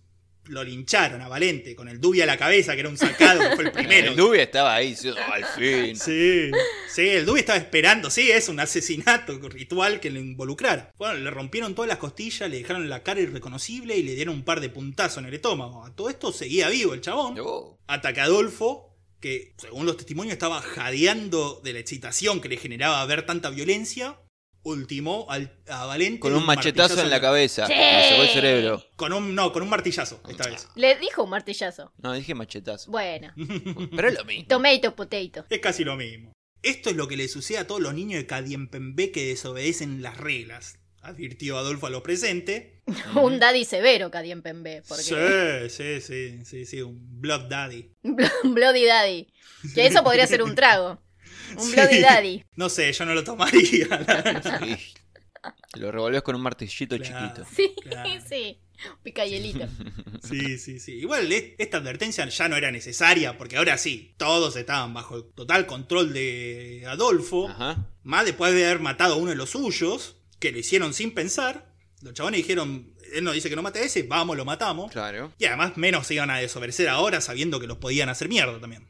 lo 0.52 0.62
lincharon 0.62 1.20
a 1.22 1.28
Valente 1.28 1.74
con 1.74 1.88
el 1.88 2.00
dubia 2.00 2.24
a 2.24 2.26
la 2.26 2.36
cabeza, 2.36 2.74
que 2.74 2.80
era 2.80 2.88
un 2.88 2.96
sacado, 2.98 3.40
que 3.40 3.56
fue 3.56 3.64
el 3.64 3.72
primero. 3.72 4.10
El 4.10 4.16
Dubi 4.16 4.38
estaba 4.38 4.74
ahí, 4.74 4.90
diciendo, 4.90 5.20
"Oh, 5.28 5.32
al 5.32 5.44
fin. 5.44 5.96
Sí, 5.96 6.50
sí, 6.88 7.08
el 7.08 7.24
Dewey 7.26 7.40
estaba 7.40 7.58
esperando, 7.58 8.10
sí, 8.10 8.30
es 8.30 8.48
un 8.48 8.60
asesinato 8.60 9.38
ritual 9.48 9.98
que 10.00 10.10
lo 10.10 10.20
involucrara. 10.20 10.92
Bueno, 10.98 11.14
le 11.14 11.30
rompieron 11.30 11.74
todas 11.74 11.88
las 11.88 11.98
costillas, 11.98 12.50
le 12.50 12.58
dejaron 12.58 12.88
la 12.88 13.02
cara 13.02 13.20
irreconocible 13.20 13.96
y 13.96 14.02
le 14.02 14.14
dieron 14.14 14.34
un 14.36 14.44
par 14.44 14.60
de 14.60 14.68
puntazos 14.68 15.18
en 15.18 15.26
el 15.26 15.34
estómago. 15.34 15.84
A 15.84 15.94
todo 15.94 16.08
esto 16.10 16.32
seguía 16.32 16.68
vivo 16.68 16.94
el 16.94 17.00
chabón. 17.00 17.36
Oh, 17.40 17.78
Hasta 17.86 18.12
que 18.12 18.20
Adolfo, 18.20 18.94
que 19.20 19.54
según 19.58 19.86
los 19.86 19.96
testimonios 19.96 20.32
estaba 20.34 20.60
jadeando 20.60 21.60
de 21.64 21.72
la 21.72 21.78
excitación 21.78 22.40
que 22.40 22.48
le 22.48 22.56
generaba 22.56 23.04
ver 23.06 23.24
tanta 23.24 23.50
violencia, 23.50 24.18
ultimó 24.64 25.26
al, 25.28 25.52
a 25.68 25.86
Valente 25.86 26.20
Con 26.20 26.34
un 26.34 26.46
machetazo 26.46 27.00
en 27.00 27.10
la 27.10 27.20
cabeza. 27.20 27.66
Sí. 27.66 27.74
Le 27.74 28.08
sacó 28.08 28.22
el 28.22 28.28
cerebro. 28.28 28.84
Con 28.96 29.12
un, 29.12 29.34
no, 29.34 29.52
con 29.52 29.62
un 29.62 29.68
martillazo, 29.68 30.20
esta 30.28 30.48
vez. 30.48 30.68
Le 30.74 30.96
dijo 30.96 31.24
un 31.24 31.30
martillazo. 31.30 31.92
No, 31.98 32.12
dije 32.12 32.34
machetazo. 32.34 32.90
Bueno, 32.90 33.32
Pero 33.96 34.08
es 34.08 34.14
lo 34.14 34.24
mismo. 34.24 34.46
tomato 34.48 34.94
potato. 34.94 35.46
Es 35.50 35.60
casi 35.60 35.84
lo 35.84 35.96
mismo. 35.96 36.32
Esto 36.62 36.90
es 36.90 36.96
lo 36.96 37.08
que 37.08 37.16
le 37.16 37.28
sucede 37.28 37.58
a 37.58 37.66
todos 37.66 37.80
los 37.80 37.92
niños 37.92 38.20
de 38.20 38.26
Cadiempembe 38.26 39.10
que 39.10 39.26
desobedecen 39.26 40.00
las 40.00 40.16
reglas, 40.16 40.78
advirtió 41.00 41.58
Adolfo 41.58 41.86
a 41.86 41.90
lo 41.90 42.02
presente. 42.02 42.82
Un 43.20 43.38
daddy 43.38 43.64
severo, 43.64 44.10
Cadien 44.10 44.42
Pembe. 44.42 44.82
Porque... 44.86 45.02
Sí, 45.68 46.00
sí, 46.00 46.00
sí, 46.00 46.44
sí, 46.44 46.66
sí, 46.66 46.82
un 46.82 47.20
Blood 47.20 47.48
Daddy. 47.48 47.92
Bloody 48.44 48.84
Daddy. 48.86 49.32
Que 49.74 49.86
eso 49.86 50.02
podría 50.02 50.26
ser 50.26 50.42
un 50.42 50.54
trago. 50.54 51.00
Un 51.58 51.64
Sí. 51.66 51.72
Bloody 51.72 52.00
Daddy. 52.00 52.44
No 52.56 52.68
sé, 52.68 52.92
yo 52.92 53.04
no 53.04 53.14
lo 53.14 53.24
tomaría. 53.24 53.86
Sí. 54.60 54.76
Lo 55.78 55.90
revolves 55.90 56.22
con 56.22 56.34
un 56.36 56.42
martillito 56.42 56.96
Claro. 56.98 57.34
chiquito. 57.34 57.48
Sí, 57.56 57.74
Claro. 57.82 58.08
sí. 58.28 58.58
Picayelito. 59.02 59.66
Sí, 60.22 60.56
sí, 60.58 60.78
sí. 60.78 60.92
Igual 60.92 61.32
es- 61.32 61.54
esta 61.58 61.78
advertencia 61.78 62.24
ya 62.28 62.48
no 62.48 62.56
era 62.56 62.70
necesaria 62.70 63.36
porque 63.36 63.56
ahora 63.56 63.76
sí, 63.76 64.14
todos 64.18 64.54
estaban 64.54 64.94
bajo 64.94 65.16
el 65.16 65.24
total 65.34 65.66
control 65.66 66.12
de 66.12 66.84
Adolfo. 66.86 67.48
Ajá. 67.48 67.88
Más 68.04 68.24
después 68.24 68.54
de 68.54 68.64
haber 68.66 68.78
matado 68.78 69.14
a 69.14 69.16
uno 69.16 69.30
de 69.30 69.36
los 69.36 69.50
suyos, 69.50 70.16
que 70.38 70.52
lo 70.52 70.58
hicieron 70.58 70.94
sin 70.94 71.12
pensar. 71.12 71.72
Los 72.02 72.14
chabones 72.14 72.38
dijeron, 72.38 72.94
él 73.14 73.24
nos 73.24 73.34
dice 73.34 73.50
que 73.50 73.56
no 73.56 73.62
mate 73.62 73.80
a 73.80 73.82
ese, 73.82 74.04
vamos, 74.04 74.36
lo 74.36 74.44
matamos. 74.44 74.92
Claro. 74.92 75.32
Y 75.38 75.44
además 75.46 75.76
menos 75.76 76.06
se 76.06 76.14
iban 76.14 76.30
a 76.30 76.38
desobedecer 76.38 76.88
ahora 76.88 77.20
sabiendo 77.20 77.58
que 77.58 77.66
los 77.66 77.78
podían 77.78 78.08
hacer 78.08 78.28
mierda 78.28 78.60
también. 78.60 78.86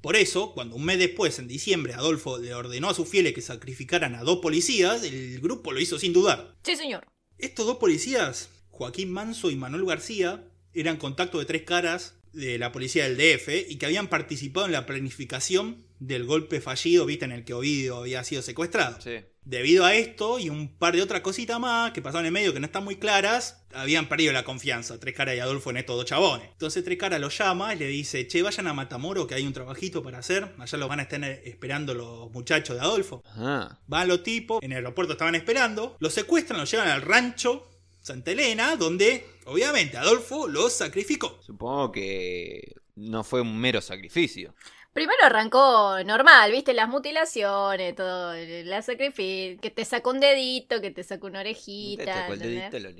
Por 0.00 0.16
eso, 0.16 0.52
cuando 0.54 0.76
un 0.76 0.84
mes 0.84 0.98
después, 0.98 1.38
en 1.38 1.48
diciembre, 1.48 1.94
Adolfo 1.94 2.38
le 2.38 2.54
ordenó 2.54 2.88
a 2.88 2.94
sus 2.94 3.08
fieles 3.08 3.34
que 3.34 3.42
sacrificaran 3.42 4.14
a 4.14 4.22
dos 4.22 4.38
policías, 4.38 5.02
el 5.02 5.40
grupo 5.40 5.72
lo 5.72 5.80
hizo 5.80 5.98
sin 5.98 6.12
dudar. 6.12 6.56
Sí, 6.64 6.76
señor. 6.76 7.06
Estos 7.38 7.66
dos 7.66 7.76
policías, 7.76 8.50
Joaquín 8.70 9.10
Manso 9.10 9.50
y 9.50 9.56
Manuel 9.56 9.84
García, 9.84 10.46
eran 10.72 10.96
contacto 10.96 11.38
de 11.38 11.44
tres 11.44 11.62
caras 11.62 12.14
de 12.32 12.58
la 12.58 12.72
policía 12.72 13.08
del 13.08 13.16
DF 13.16 13.70
y 13.70 13.76
que 13.76 13.86
habían 13.86 14.08
participado 14.08 14.66
en 14.66 14.72
la 14.72 14.86
planificación 14.86 15.84
del 16.00 16.24
golpe 16.24 16.60
fallido, 16.60 17.06
viste, 17.06 17.26
en 17.26 17.32
el 17.32 17.44
que 17.44 17.54
Ovidio 17.54 17.98
había 17.98 18.24
sido 18.24 18.42
secuestrado. 18.42 19.00
Sí. 19.00 19.20
Debido 19.44 19.84
a 19.84 19.94
esto 19.94 20.38
y 20.38 20.48
un 20.50 20.76
par 20.76 20.94
de 20.94 21.02
otras 21.02 21.20
cositas 21.20 21.58
más 21.60 21.92
que 21.92 22.02
pasaron 22.02 22.26
en 22.26 22.32
medio 22.32 22.52
que 22.52 22.60
no 22.60 22.66
están 22.66 22.84
muy 22.84 22.96
claras, 22.96 23.64
habían 23.72 24.08
perdido 24.08 24.32
la 24.32 24.44
confianza 24.44 24.98
Tres 24.98 25.14
Caras 25.14 25.36
y 25.36 25.40
Adolfo 25.40 25.70
en 25.70 25.76
estos 25.78 25.96
dos 25.96 26.04
chabones. 26.06 26.48
Entonces 26.52 26.84
Tres 26.84 26.98
Caras 26.98 27.20
los 27.20 27.36
llama 27.36 27.74
y 27.74 27.78
le 27.78 27.86
dice, 27.86 28.26
che, 28.26 28.42
vayan 28.42 28.66
a 28.66 28.74
Matamoro 28.74 29.26
que 29.26 29.34
hay 29.34 29.46
un 29.46 29.52
trabajito 29.52 30.02
para 30.02 30.18
hacer, 30.18 30.54
allá 30.58 30.78
los 30.78 30.88
van 30.88 31.00
a 31.00 31.02
estar 31.02 31.22
esperando 31.24 31.94
los 31.94 32.30
muchachos 32.32 32.76
de 32.76 32.82
Adolfo. 32.82 33.22
Ajá. 33.26 33.78
Van 33.86 34.08
los 34.08 34.22
tipos, 34.22 34.62
en 34.62 34.72
el 34.72 34.78
aeropuerto 34.78 35.12
estaban 35.12 35.34
esperando, 35.34 35.96
los 36.00 36.14
secuestran, 36.14 36.60
los 36.60 36.70
llevan 36.70 36.88
al 36.88 37.02
rancho 37.02 37.66
Santa 38.00 38.30
Elena, 38.30 38.76
donde 38.76 39.26
obviamente 39.44 39.98
Adolfo 39.98 40.48
los 40.48 40.72
sacrificó. 40.72 41.38
Supongo 41.42 41.92
que 41.92 42.74
no 42.96 43.24
fue 43.24 43.40
un 43.40 43.58
mero 43.58 43.80
sacrificio. 43.80 44.54
Primero 44.92 45.18
arrancó 45.22 46.02
normal, 46.04 46.50
viste, 46.50 46.74
las 46.74 46.88
mutilaciones, 46.88 47.94
todo, 47.94 48.34
la 48.34 48.82
sacrificio, 48.82 49.60
que 49.60 49.70
te 49.70 49.84
saca 49.84 50.10
un 50.10 50.18
dedito, 50.18 50.80
que 50.80 50.90
te 50.90 51.04
saca 51.04 51.26
una 51.26 51.42
Te 51.44 51.50
orejita. 51.50 52.14
sacó 52.14 52.32
el 52.32 52.38
dedito, 52.40 52.78
la. 52.80 52.90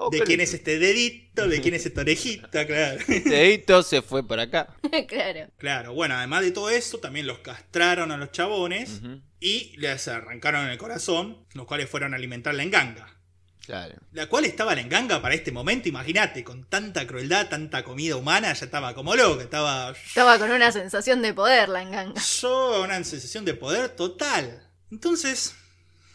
Oh, 0.00 0.08
¿De 0.10 0.20
quién 0.22 0.40
es 0.40 0.54
este 0.54 0.78
dedito? 0.78 1.46
¿De 1.46 1.60
quién 1.60 1.74
es 1.74 1.84
esta 1.84 2.00
orejita? 2.00 2.66
Claro. 2.66 2.98
Este 3.08 3.28
dedito 3.28 3.82
se 3.82 4.00
fue 4.00 4.26
para 4.26 4.44
acá. 4.44 4.74
claro. 5.06 5.50
Claro, 5.58 5.92
bueno, 5.92 6.14
además 6.14 6.42
de 6.42 6.50
todo 6.50 6.70
eso, 6.70 6.98
también 6.98 7.26
los 7.26 7.40
castraron 7.40 8.10
a 8.10 8.16
los 8.16 8.32
chabones 8.32 9.02
y 9.38 9.76
les 9.76 10.08
arrancaron 10.08 10.66
el 10.68 10.78
corazón, 10.78 11.46
los 11.52 11.66
cuales 11.66 11.90
fueron 11.90 12.14
a 12.14 12.16
alimentar 12.16 12.54
la 12.54 12.62
enganga. 12.62 13.20
Claro. 13.66 13.94
La 14.12 14.28
cual 14.28 14.44
estaba 14.44 14.74
la 14.74 14.82
enganga 14.82 15.22
para 15.22 15.34
este 15.34 15.50
momento, 15.50 15.88
imagínate, 15.88 16.44
con 16.44 16.64
tanta 16.64 17.06
crueldad, 17.06 17.48
tanta 17.48 17.82
comida 17.82 18.16
humana, 18.16 18.52
ya 18.52 18.64
estaba 18.66 18.94
como 18.94 19.14
loca, 19.16 19.42
estaba 19.42 19.90
Estaba 19.90 20.38
con 20.38 20.50
una 20.50 20.70
sensación 20.70 21.22
de 21.22 21.32
poder 21.32 21.68
la 21.70 21.82
enganga. 21.82 22.20
yo 22.40 22.82
una 22.82 23.02
sensación 23.04 23.44
de 23.44 23.54
poder 23.54 23.90
total. 23.90 24.68
Entonces, 24.90 25.54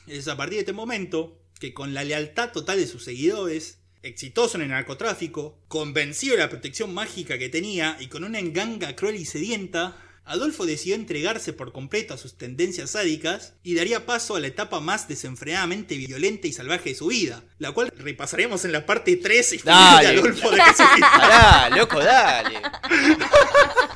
es 0.08 0.28
a 0.28 0.38
partir 0.38 0.56
de 0.56 0.60
este 0.62 0.74
momento 0.74 1.40
que 1.60 1.74
con 1.74 1.94
la 1.94 2.04
lealtad 2.04 2.52
total 2.52 2.78
de 2.78 2.88
sus 2.88 3.04
seguidores, 3.04 3.80
exitoso 4.02 4.58
en 4.58 4.64
el 4.64 4.70
narcotráfico, 4.70 5.60
convencido 5.68 6.36
de 6.36 6.42
la 6.44 6.50
protección 6.50 6.94
mágica 6.94 7.38
que 7.38 7.50
tenía 7.50 7.98
y 8.00 8.08
con 8.08 8.24
una 8.24 8.40
enganga 8.40 8.96
cruel 8.96 9.16
y 9.16 9.26
sedienta, 9.26 9.98
Adolfo 10.30 10.68
decidió 10.68 10.94
entregarse 10.94 11.54
por 11.54 11.72
completo 11.72 12.14
a 12.14 12.18
sus 12.18 12.38
tendencias 12.38 12.92
sádicas 12.92 13.54
y 13.64 13.74
daría 13.74 14.06
paso 14.06 14.36
a 14.36 14.40
la 14.40 14.46
etapa 14.46 14.80
más 14.80 15.08
desenfrenadamente 15.08 15.98
violenta 15.98 16.48
y 16.48 16.54
salvaje 16.54 16.90
de 16.90 16.96
su 16.96 17.08
vida, 17.08 17.44
la 17.58 17.72
cual 17.72 17.92
repasaremos 17.98 18.64
en 18.64 18.72
la 18.72 18.86
parte 18.86 19.16
3 19.16 19.54
y 19.54 19.58
Dale. 19.58 20.08
Adolfo 20.20 20.52
de 20.52 20.62
Jesucristo. 20.62 21.08
Pará, 21.18 21.70
loco, 21.76 22.00
dale. 22.00 22.62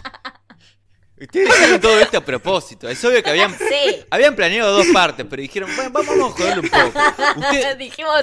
Ustedes 1.24 1.50
hicieron 1.50 1.82
todo 1.82 2.00
esto 2.00 2.18
a 2.18 2.22
propósito. 2.22 2.90
Es 2.90 3.04
obvio 3.06 3.22
que 3.24 3.30
habían, 3.30 3.52
Sí. 3.58 4.04
habían 4.10 4.36
planeado 4.36 4.76
dos 4.78 4.88
partes, 4.94 5.26
pero 5.30 5.42
dijeron, 5.42 5.70
bueno, 5.76 5.92
vamos 5.92 6.32
a 6.32 6.34
joderlo 6.34 6.62
un 6.64 6.70
poco. 6.70 7.00
Usted- 7.40 7.78
Dijimos, 7.84 8.22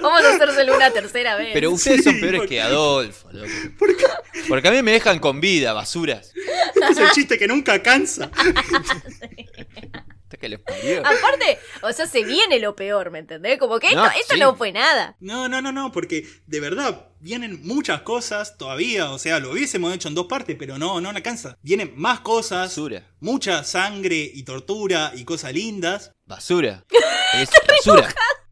vamos 0.00 0.22
a 0.24 0.34
hacérselo 0.34 0.74
una 0.76 0.90
tercera 0.90 1.36
vez. 1.36 1.50
pero 1.52 1.70
ustedes 1.70 2.04
son 2.04 2.18
peores 2.20 2.40
porque- 2.40 2.54
que 2.56 2.60
Adolfo, 2.62 3.28
loco. 3.32 3.50
¿Por 3.78 3.96
qué? 3.96 4.04
Porque 4.48 4.68
a 4.68 4.70
mí 4.70 4.82
me 4.82 4.92
dejan 4.92 5.18
con 5.18 5.40
vida, 5.40 5.72
basuras. 5.72 6.32
Este 6.34 6.92
es 6.92 6.98
el 6.98 7.10
chiste 7.10 7.38
que 7.38 7.46
nunca 7.48 7.82
cansa. 7.82 8.30
Hasta 8.34 10.04
que 10.36 10.48
les 10.48 10.60
parió. 10.60 11.00
Aparte, 11.00 11.58
o 11.82 11.92
sea, 11.92 12.06
se 12.06 12.24
viene 12.24 12.58
lo 12.58 12.76
peor, 12.76 13.10
¿me 13.10 13.20
entendés? 13.20 13.58
Como 13.58 13.78
que 13.78 13.86
esto, 13.88 13.98
No, 14.00 14.06
esto 14.10 14.34
sí. 14.34 14.40
no 14.40 14.54
fue 14.56 14.72
nada. 14.72 15.16
No, 15.20 15.48
no, 15.48 15.62
no, 15.62 15.72
no, 15.72 15.90
porque 15.92 16.26
de 16.46 16.60
verdad 16.60 17.06
vienen 17.20 17.60
muchas 17.66 18.02
cosas 18.02 18.58
todavía. 18.58 19.10
O 19.12 19.18
sea, 19.18 19.38
lo 19.38 19.52
hubiésemos 19.52 19.94
hecho 19.94 20.08
en 20.08 20.14
dos 20.14 20.26
partes, 20.26 20.56
pero 20.58 20.76
no, 20.78 21.00
no 21.00 21.08
alcanza. 21.10 21.56
Vienen 21.62 21.92
más 21.96 22.20
cosas, 22.20 22.68
Basura. 22.68 23.06
mucha 23.20 23.64
sangre 23.64 24.30
y 24.34 24.42
tortura 24.42 25.12
y 25.14 25.24
cosas 25.24 25.52
lindas. 25.54 26.12
Basura. 26.26 26.84
Es 27.34 27.50
basura. 27.68 28.08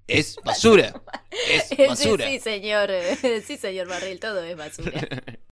Es 0.06 0.36
basura. 0.44 1.02
Es 1.48 1.76
basura. 1.88 2.26
Sí, 2.26 2.32
sí, 2.34 2.40
señor. 2.40 2.90
Sí, 3.46 3.56
señor 3.56 3.88
Barril, 3.88 4.20
todo 4.20 4.42
es 4.44 4.56
basura. 4.56 5.00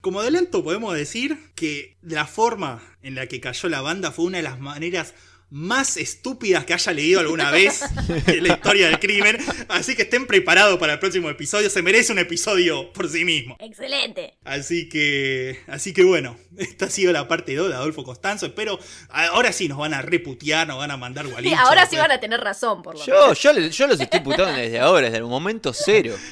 Como 0.00 0.20
adelanto, 0.20 0.62
podemos 0.62 0.94
decir 0.94 1.36
que 1.56 1.98
la 2.00 2.26
forma 2.26 2.80
en 3.02 3.16
la 3.16 3.26
que 3.26 3.40
cayó 3.40 3.68
la 3.68 3.80
banda 3.80 4.12
fue 4.12 4.26
una 4.26 4.36
de 4.38 4.44
las 4.44 4.60
maneras 4.60 5.14
más 5.50 5.96
estúpidas 5.96 6.64
que 6.66 6.74
haya 6.74 6.92
leído 6.92 7.20
alguna 7.20 7.50
vez 7.50 7.82
en 8.26 8.42
la 8.42 8.54
historia 8.54 8.88
del 8.88 8.98
crimen. 8.98 9.38
Así 9.68 9.96
que 9.96 10.02
estén 10.02 10.26
preparados 10.26 10.78
para 10.78 10.94
el 10.94 10.98
próximo 10.98 11.30
episodio. 11.30 11.70
Se 11.70 11.80
merece 11.82 12.12
un 12.12 12.18
episodio 12.18 12.92
por 12.92 13.08
sí 13.08 13.24
mismo. 13.24 13.56
Excelente. 13.60 14.36
Así 14.44 14.88
que, 14.88 15.60
así 15.66 15.92
que 15.94 16.04
bueno, 16.04 16.36
esta 16.58 16.86
ha 16.86 16.90
sido 16.90 17.12
la 17.12 17.28
parte 17.28 17.54
2 17.54 17.68
de 17.70 17.74
Adolfo 17.74 18.04
Costanzo. 18.04 18.46
Espero, 18.46 18.78
ahora 19.08 19.52
sí 19.52 19.68
nos 19.68 19.78
van 19.78 19.94
a 19.94 20.02
reputear, 20.02 20.66
nos 20.68 20.78
van 20.78 20.90
a 20.90 20.96
mandar 20.96 21.24
Sí, 21.26 21.30
gualicho. 21.32 21.56
ahora 21.58 21.86
sí 21.86 21.96
van 21.96 22.10
a 22.10 22.20
tener 22.20 22.40
razón, 22.40 22.82
por 22.82 22.98
lo 22.98 23.04
Yo, 23.06 23.14
menos. 23.14 23.40
yo, 23.42 23.52
yo 23.58 23.86
los 23.86 24.00
estoy 24.00 24.20
putando 24.20 24.52
desde 24.52 24.78
ahora, 24.80 25.06
desde 25.06 25.18
el 25.18 25.24
momento 25.24 25.72
cero. 25.72 26.14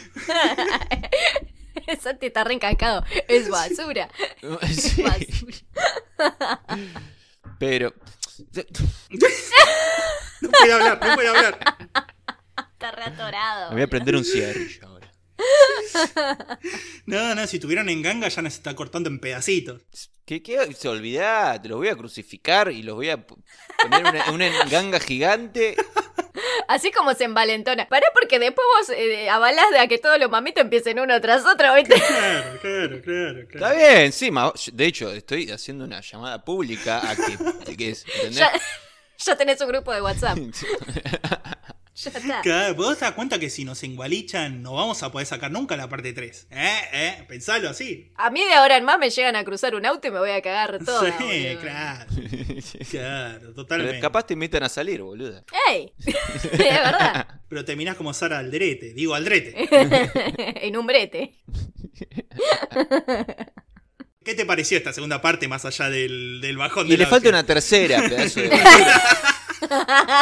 Santi 2.03 2.27
está 2.27 2.43
reencalcado. 2.45 3.05
Es 3.29 3.49
basura. 3.49 4.09
Sí. 4.75 5.03
Basura. 5.03 6.61
Pero. 7.59 7.95
No 10.41 10.51
puede 10.51 10.72
hablar, 10.72 11.01
no 11.03 11.14
puede 11.14 11.28
hablar. 11.28 11.59
Está 12.72 12.91
reatorado. 12.93 13.70
Me 13.70 13.76
voy 13.76 13.82
a 13.82 13.87
prender 13.87 14.16
un 14.16 14.24
cigarrillo 14.24 14.87
ahora. 14.87 15.12
No, 17.07 17.34
no, 17.34 17.47
si 17.47 17.59
tuvieron 17.59 17.89
en 17.89 18.03
ganga 18.03 18.28
ya 18.28 18.43
nos 18.43 18.55
está 18.55 18.74
cortando 18.74 19.09
en 19.09 19.18
pedacitos. 19.18 19.82
¿Qué, 20.24 20.43
qué? 20.43 20.74
Se 20.74 20.89
olvidá, 20.89 21.61
te 21.61 21.68
los 21.68 21.78
voy 21.78 21.89
a 21.89 21.97
crucificar 21.97 22.70
y 22.70 22.82
los 22.82 22.97
voy 22.97 23.11
a 23.11 23.26
poner 23.26 24.05
una, 24.07 24.30
una 24.32 24.64
ganga 24.66 24.99
gigante. 25.01 25.76
Así 26.69 26.91
como 26.93 27.15
se 27.15 27.25
envalentona. 27.25 27.87
Pará 27.89 28.07
porque 28.15 28.39
después 28.39 28.65
vos 28.79 28.91
eh, 28.97 29.29
avalás 29.31 29.71
de 29.71 29.79
a 29.79 29.87
que 29.89 29.99
todos 29.99 30.19
los 30.19 30.31
mamitos 30.31 30.63
empiecen 30.63 30.99
uno 31.01 31.21
tras 31.21 31.45
otro, 31.45 31.75
¿viste? 31.75 31.95
Claro, 31.95 32.59
claro, 32.61 33.03
claro, 33.03 33.39
Está 33.41 33.59
claro. 33.59 33.77
bien, 33.77 34.13
sí, 34.13 34.31
ma- 34.31 34.53
de 34.73 34.85
hecho, 34.87 35.11
estoy 35.13 35.51
haciendo 35.51 35.85
una 35.85 36.01
llamada 36.01 36.45
pública 36.45 37.01
a 37.11 37.15
que. 37.17 37.77
que 37.77 37.91
es, 37.91 38.05
¿entendés? 38.15 38.39
Ya, 38.39 38.53
ya 39.19 39.37
tenés 39.37 39.61
un 39.61 39.69
grupo 39.69 39.93
de 39.93 40.03
WhatsApp. 40.03 40.39
Ya 41.97 42.11
está. 42.15 42.41
Claro, 42.43 42.75
¿vos 42.75 42.99
te 42.99 43.05
das 43.07 43.15
cuenta 43.15 43.39
que 43.39 43.49
si 43.51 43.65
nos 43.65 43.83
engualichan 43.83 44.63
no 44.63 44.75
vamos 44.75 45.03
a 45.03 45.11
poder 45.11 45.27
sacar 45.27 45.51
nunca 45.51 45.77
la 45.77 45.89
parte 45.89 46.13
3? 46.13 46.49
¿Eh? 46.51 46.79
¿Eh? 46.93 47.25
Pensalo 47.27 47.71
así. 47.71 48.13
A 48.17 48.31
mí 48.31 48.45
de 48.45 48.53
ahora 48.53 48.77
en 48.77 48.85
más 48.85 48.99
me 48.99 49.09
llegan 49.11 49.35
a 49.37 49.45
cruzar 49.45 49.75
un 49.75 49.87
auto 49.87 50.07
y 50.09 50.11
me 50.11 50.19
voy 50.19 50.31
a 50.31 50.43
cagar 50.43 50.79
todo. 50.85 51.05
sí, 51.07 51.57
claro. 51.61 52.07
Claro, 52.91 53.55
totalmente. 53.55 54.01
Capaz 54.01 54.27
te 54.27 54.35
invitan 54.35 54.63
a 54.63 54.69
salir, 54.69 55.01
boluda. 55.03 55.43
¡Ey! 55.71 55.93
es 56.07 56.59
verdad. 56.59 57.41
Pero 57.49 57.65
terminás 57.65 57.97
como 57.97 58.13
Sara 58.13 58.39
Alderete, 58.39 58.93
digo 58.93 59.15
Aldrete. 59.15 59.55
en 60.67 60.77
un 60.77 60.87
brete. 60.87 61.35
¿Qué 64.25 64.35
te 64.35 64.45
pareció 64.45 64.77
esta 64.77 64.93
segunda 64.93 65.21
parte 65.23 65.47
más 65.49 65.65
allá 65.65 65.89
del, 65.89 66.41
del 66.41 66.57
bajón 66.57 66.87
Y 66.87 66.91
de 66.91 66.97
le 66.99 67.05
la 67.05 67.11
falta 67.11 67.29
una 67.29 67.47
tercera, 67.47 67.99
pedazo 68.09 68.41
de. 68.41 68.51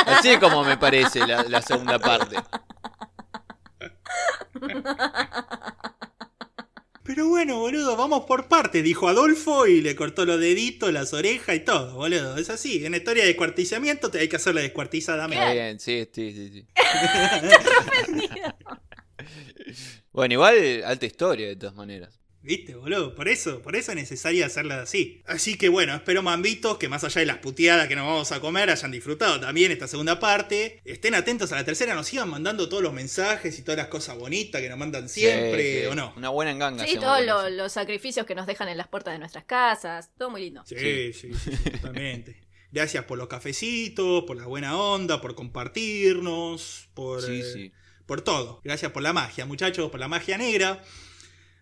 Así 0.07 0.30
es 0.30 0.39
como 0.39 0.64
me 0.64 0.76
parece 0.76 1.26
la, 1.26 1.45
la 1.45 1.62
segunda 1.62 1.99
parte. 1.99 2.37
Pero 7.05 7.28
bueno, 7.28 7.59
boludo, 7.59 7.97
vamos 7.97 8.24
por 8.24 8.49
partes, 8.49 8.82
dijo 8.82 9.09
Adolfo 9.09 9.66
y 9.66 9.82
le 9.82 9.95
cortó 9.95 10.24
los 10.24 10.41
deditos, 10.41 10.91
las 10.91 11.12
orejas 11.12 11.55
y 11.55 11.61
todo, 11.61 11.97
boludo. 11.97 12.39
Es 12.39 12.49
así, 12.49 12.85
en 12.85 12.93
la 12.93 12.97
historia 12.97 13.24
de 13.24 13.28
descuartizamiento 13.28 14.11
te 14.11 14.20
hay 14.20 14.28
que 14.28 14.37
hacer 14.37 14.55
la 14.55 14.62
descuartizada. 14.62 15.26
Está 15.26 15.53
bien, 15.53 15.78
sí, 15.78 16.09
sí, 16.11 16.32
sí. 16.32 16.51
sí. 16.51 16.66
bueno, 20.12 20.32
igual 20.32 20.82
alta 20.87 21.05
historia 21.05 21.49
de 21.49 21.57
todas 21.57 21.74
maneras. 21.74 22.24
¿Viste, 22.45 22.74
boludo? 22.74 23.14
Por 23.14 23.26
eso, 23.28 23.62
por 23.62 23.74
eso 23.74 23.92
es 23.92 23.97
necesario 23.97 24.45
hacerla 24.45 24.82
así. 24.82 25.22
Así 25.24 25.57
que 25.57 25.70
bueno, 25.70 25.95
espero 25.95 26.22
mambitos 26.22 26.76
que 26.76 26.90
más 26.90 27.03
allá 27.03 27.20
de 27.20 27.26
las 27.26 27.38
puteadas 27.38 27.88
que 27.88 27.97
nos 27.97 28.05
vamos 28.07 28.32
a 28.32 28.40
comer 28.40 28.68
hayan 28.68 28.90
disfrutado 28.90 29.40
también 29.40 29.72
esta 29.72 29.88
segunda 29.88 30.20
parte. 30.20 30.80
Estén 30.84 31.14
atentos 31.14 31.51
a 31.53 31.57
la 31.57 31.64
tercera, 31.64 31.95
nos 31.95 32.07
sigan 32.07 32.28
mandando 32.28 32.68
todos 32.68 32.82
los 32.82 32.92
mensajes 32.92 33.59
y 33.59 33.62
todas 33.62 33.78
las 33.78 33.86
cosas 33.88 34.18
bonitas 34.18 34.61
que 34.61 34.68
nos 34.68 34.76
mandan 34.76 35.09
siempre, 35.09 35.72
Sí, 35.76 35.80
sí. 35.80 35.86
¿o 35.86 35.95
no? 35.95 36.12
Una 36.18 36.28
buena 36.28 36.51
enganga. 36.51 36.86
Sí, 36.86 36.97
todos 37.01 37.24
lo- 37.24 37.49
los 37.49 37.72
sacrificios 37.72 38.26
que 38.26 38.34
nos 38.34 38.47
dejan 38.47 38.68
en 38.68 38.76
las 38.76 38.88
puertas 38.88 39.14
de 39.14 39.18
nuestras 39.20 39.45
casas. 39.45 40.11
Todo 40.18 40.28
muy 40.28 40.42
lindo. 40.42 40.62
Sí, 40.66 40.76
Sí. 40.78 41.12
sí, 41.14 41.32
sí, 41.34 41.51
sí, 41.57 41.70
totalmente. 41.70 42.36
Gracias 42.72 43.05
por 43.05 43.16
los 43.16 43.28
cafecitos, 43.28 44.24
por 44.24 44.36
la 44.36 44.45
buena 44.47 44.76
onda, 44.76 45.20
por 45.22 45.34
compartirnos, 45.34 46.88
por, 46.95 47.22
Sí, 47.22 47.40
eh, 47.57 47.72
por 48.07 48.20
todo. 48.22 48.61
Gracias 48.64 48.92
por 48.92 49.03
la 49.03 49.12
magia, 49.12 49.47
muchachos, 49.47 49.90
por 49.90 50.01
la 50.01 50.09
magia 50.09 50.36
negra. 50.38 50.82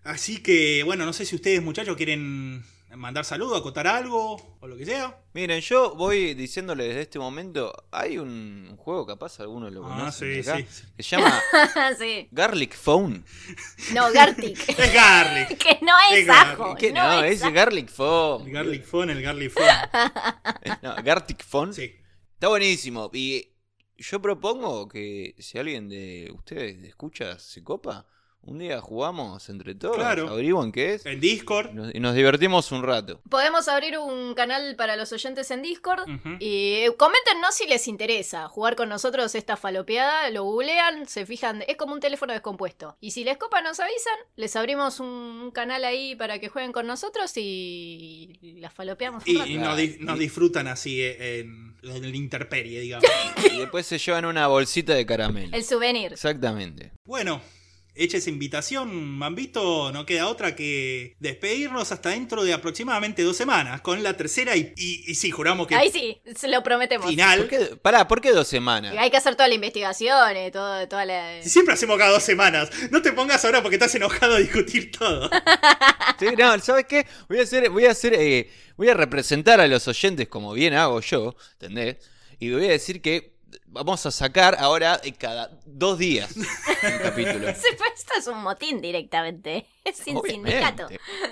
Así 0.05 0.43
que, 0.43 0.83
bueno, 0.85 1.05
no 1.07 1.13
sé 1.13 1.25
si 1.25 1.37
ustedes, 1.37 1.63
muchachos, 1.63 1.97
quieren 1.97 2.65
mandar 2.97 3.25
saludos, 3.25 3.59
acotar 3.61 3.87
algo 3.87 4.57
o 4.61 4.67
lo 4.67 4.77
que 4.77 4.85
sea. 4.85 5.17
Miren, 5.33 5.61
yo 5.61 5.95
voy 5.95 6.35
diciéndole 6.35 6.89
desde 6.89 7.03
este 7.03 7.19
momento, 7.19 7.73
hay 7.91 8.19
un, 8.19 8.77
juego 8.77 9.07
capaz, 9.07 9.39
algunos 9.41 9.73
lo 9.73 9.87
Ah, 9.87 9.89
conocen 9.97 10.43
sí, 10.43 10.51
acá, 10.51 10.59
sí, 10.59 10.67
sí. 10.69 10.83
que 10.97 11.03
se 11.03 11.17
llama 11.17 11.41
sí. 11.99 12.29
Garlic 12.33 12.75
Phone. 12.75 13.25
No, 13.95 14.13
Gartic. 14.13 14.59
Es 14.69 14.93
Garlic. 14.93 15.57
que 15.59 15.79
no 15.83 15.93
es 16.11 16.19
Es 16.25 16.29
ajo. 16.29 16.75
¿Qué? 16.75 16.93
no, 16.93 17.03
No, 17.03 17.23
es. 17.23 17.41
Garlic 17.41 17.89
Phone. 17.89 18.47
El 18.49 18.53
Garlic 18.53 18.85
Phone, 18.85 19.11
el 19.11 19.23
Garlic 19.23 19.53
Phone. 19.53 19.67
No, 20.83 20.97
Gartic 21.03 21.45
Phone. 21.45 21.73
Sí. 21.73 21.95
Está 22.35 22.49
buenísimo. 22.49 23.09
Y 23.15 23.53
yo 23.97 24.21
propongo 24.21 24.89
que 24.89 25.35
si 25.39 25.59
alguien 25.59 25.89
de 25.89 26.31
ustedes 26.35 26.83
escucha 26.83 27.39
se 27.39 27.63
copa, 27.63 28.05
un 28.45 28.59
día 28.59 28.81
jugamos 28.81 29.49
entre 29.49 29.75
todos, 29.75 29.97
Claro. 29.97 30.29
averiguan 30.29 30.73
qué 30.73 30.95
es 30.95 31.07
En 31.07 31.21
Discord. 31.21 31.71
y 31.71 31.75
nos, 31.75 31.95
y 31.95 32.01
nos 32.01 32.15
divertimos 32.15 32.73
un 32.73 32.83
rato. 32.83 33.21
Podemos 33.31 33.69
abrir 33.69 33.99
un 33.99 34.35
canal 34.35 34.75
para 34.77 34.97
los 34.97 35.13
oyentes 35.13 35.51
en 35.51 35.63
Discord. 35.63 36.03
Ujú. 36.11 36.37
Y 36.41 36.75
eh, 36.85 36.91
coméntenos 36.97 37.55
si 37.55 37.67
les 37.69 37.87
interesa 37.89 38.49
jugar 38.49 38.75
con 38.77 38.89
nosotros 38.89 39.35
esta 39.35 39.57
falopeada, 39.57 40.29
lo 40.31 40.45
googlean, 40.45 41.07
se 41.07 41.25
fijan, 41.25 41.63
es 41.69 41.77
como 41.77 41.93
un 41.95 42.01
teléfono 42.01 42.33
descompuesto. 42.33 42.97
Y 43.01 43.13
si 43.13 43.23
les 43.25 43.37
copa 43.39 43.63
nos 43.63 43.79
avisan, 43.81 44.15
les 44.37 44.57
abrimos 44.57 44.99
un 45.01 45.51
canal 45.53 45.85
ahí 45.85 46.17
para 46.17 46.39
que 46.41 46.49
jueguen 46.49 46.73
con 46.73 46.87
nosotros 46.87 47.33
y 47.37 48.39
la 48.61 48.71
falopeamos 48.71 49.25
un 49.27 49.31
Y, 49.33 49.39
rato. 49.39 49.51
y 49.51 49.57
nos, 49.59 49.77
di- 49.77 49.97
nos 50.01 50.19
disfrutan 50.19 50.67
así 50.69 51.01
eh, 51.01 51.41
en, 51.41 51.77
en 51.83 52.11
la 52.11 52.17
interperie, 52.17 52.81
digamos. 52.81 53.09
Y 53.53 53.59
después 53.59 53.87
se 53.87 53.99
llevan 53.99 54.25
una 54.25 54.47
bolsita 54.47 54.95
de 54.95 55.05
caramelo. 55.07 55.55
El 55.57 55.65
souvenir. 55.65 56.13
Exactamente. 56.13 56.93
Bueno, 57.05 57.41
hecha 57.95 58.17
esa 58.17 58.31
invitación, 58.31 58.95
Mambito, 58.95 59.93
no 59.93 60.07
queda 60.07 60.29
otra 60.29 60.57
que 60.57 61.17
despedirnos 61.19 61.93
hasta 61.93 62.11
dentro 62.11 62.43
de 62.45 62.53
aproximadamente 62.53 63.23
dos 63.23 63.37
semanas, 63.37 63.81
con 63.81 64.03
la 64.03 64.17
tercera 64.17 64.57
y, 64.57 64.73
y, 64.77 65.05
y 65.11 65.15
sí, 65.15 65.31
juramos 65.31 65.67
que 65.67 65.75
Ahí 65.75 65.91
sí, 65.91 66.21
se 66.37 66.49
lo 66.49 66.63
prometemos. 66.63 67.07
final. 67.09 67.41
¿Por 67.41 67.49
qué, 67.49 67.77
pará, 67.77 68.09
¿por 68.09 68.21
qué 68.21 68.33
dos 68.33 68.49
semanas? 68.49 68.95
Y 68.95 68.99
hay 68.99 69.11
que 69.11 69.17
hacer 69.17 69.35
toda 69.37 69.49
la 69.49 69.55
investigación, 69.55 70.37
eh, 70.37 70.51
todo, 70.51 70.89
toda 70.89 71.05
la... 71.05 71.43
Si 71.43 71.51
Siempre 71.51 71.75
hacemos 71.75 71.99
cada 71.99 72.13
dos 72.13 72.23
semanas. 72.23 72.71
No 72.91 73.03
te 73.03 73.13
pongas 73.13 73.45
ahora 73.45 73.61
porque 73.63 73.77
estás 73.77 73.95
enojado 73.95 74.37
a 74.37 74.39
discutir 74.39 74.91
todo. 74.91 75.29
Sí, 76.19 76.27
no, 76.39 76.57
¿sabes 76.61 76.87
qué? 76.89 77.07
Voy 77.29 77.41
a 77.41 77.43
hacer, 77.43 77.69
voy 77.71 77.85
a 77.87 77.91
hacer, 77.91 78.15
eh, 78.15 78.49
voy 78.77 78.89
a 78.89 78.95
representar 78.95 79.61
a 79.61 79.67
los 79.67 79.89
oyentes 79.89 80.29
como 80.29 80.53
bien 80.53 80.73
hago 80.75 81.01
yo, 81.01 81.35
¿entendés? 81.55 81.97
Y 82.39 82.51
voy 82.53 82.67
a 82.67 82.71
decir 82.71 83.03
que 83.03 83.32
vamos 83.73 84.05
a 84.07 84.11
sacar 84.11 84.57
ahora 84.59 85.01
eh, 85.03 85.13
cada 85.13 85.51
dos 85.65 85.99
días 85.99 86.37
un 86.37 86.45
capítulo. 87.03 87.49
Esto 87.49 87.67
es 88.19 88.27
un 88.27 88.43
motín 88.43 88.81
directamente. 88.81 89.67
Es 89.85 89.97
sin 89.97 90.17
Obviamente. 90.17 90.53
sindicato. 90.61 90.89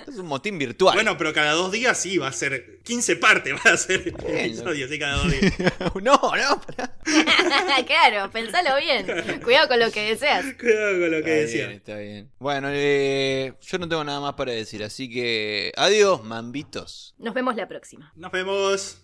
Es 0.09 0.17
un 0.17 0.25
motín 0.25 0.57
virtual. 0.57 0.93
Bueno, 0.93 1.17
pero 1.17 1.31
cada 1.31 1.53
dos 1.53 1.71
días 1.71 1.97
sí, 1.97 2.17
va 2.17 2.27
a 2.27 2.33
ser 2.33 2.79
15 2.83 3.15
partes, 3.15 3.53
va 3.65 3.71
a 3.71 3.77
ser 3.77 4.03
sí, 4.03 4.99
cada 4.99 5.15
dos 5.15 5.31
días. 5.31 5.53
no, 6.01 6.01
no, 6.01 6.61
pará. 6.61 6.93
claro, 7.87 8.29
pensalo 8.29 8.75
bien. 8.75 9.39
Cuidado 9.41 9.69
con 9.69 9.79
lo 9.79 9.89
que 9.89 10.01
deseas. 10.01 10.45
Cuidado 10.59 10.99
con 10.99 11.11
lo 11.11 11.23
que 11.23 11.43
Está 11.43 11.55
bien, 11.55 11.69
decía. 11.69 11.71
está 11.71 11.97
bien. 11.97 12.31
Bueno, 12.39 12.67
eh, 12.73 13.53
yo 13.61 13.77
no 13.77 13.87
tengo 13.87 14.03
nada 14.03 14.19
más 14.19 14.33
para 14.33 14.51
decir, 14.51 14.83
así 14.83 15.09
que 15.09 15.71
adiós, 15.77 16.21
mambitos. 16.21 17.15
Nos 17.19 17.33
vemos 17.33 17.55
la 17.55 17.69
próxima. 17.69 18.11
Nos 18.17 18.33
vemos. 18.33 18.97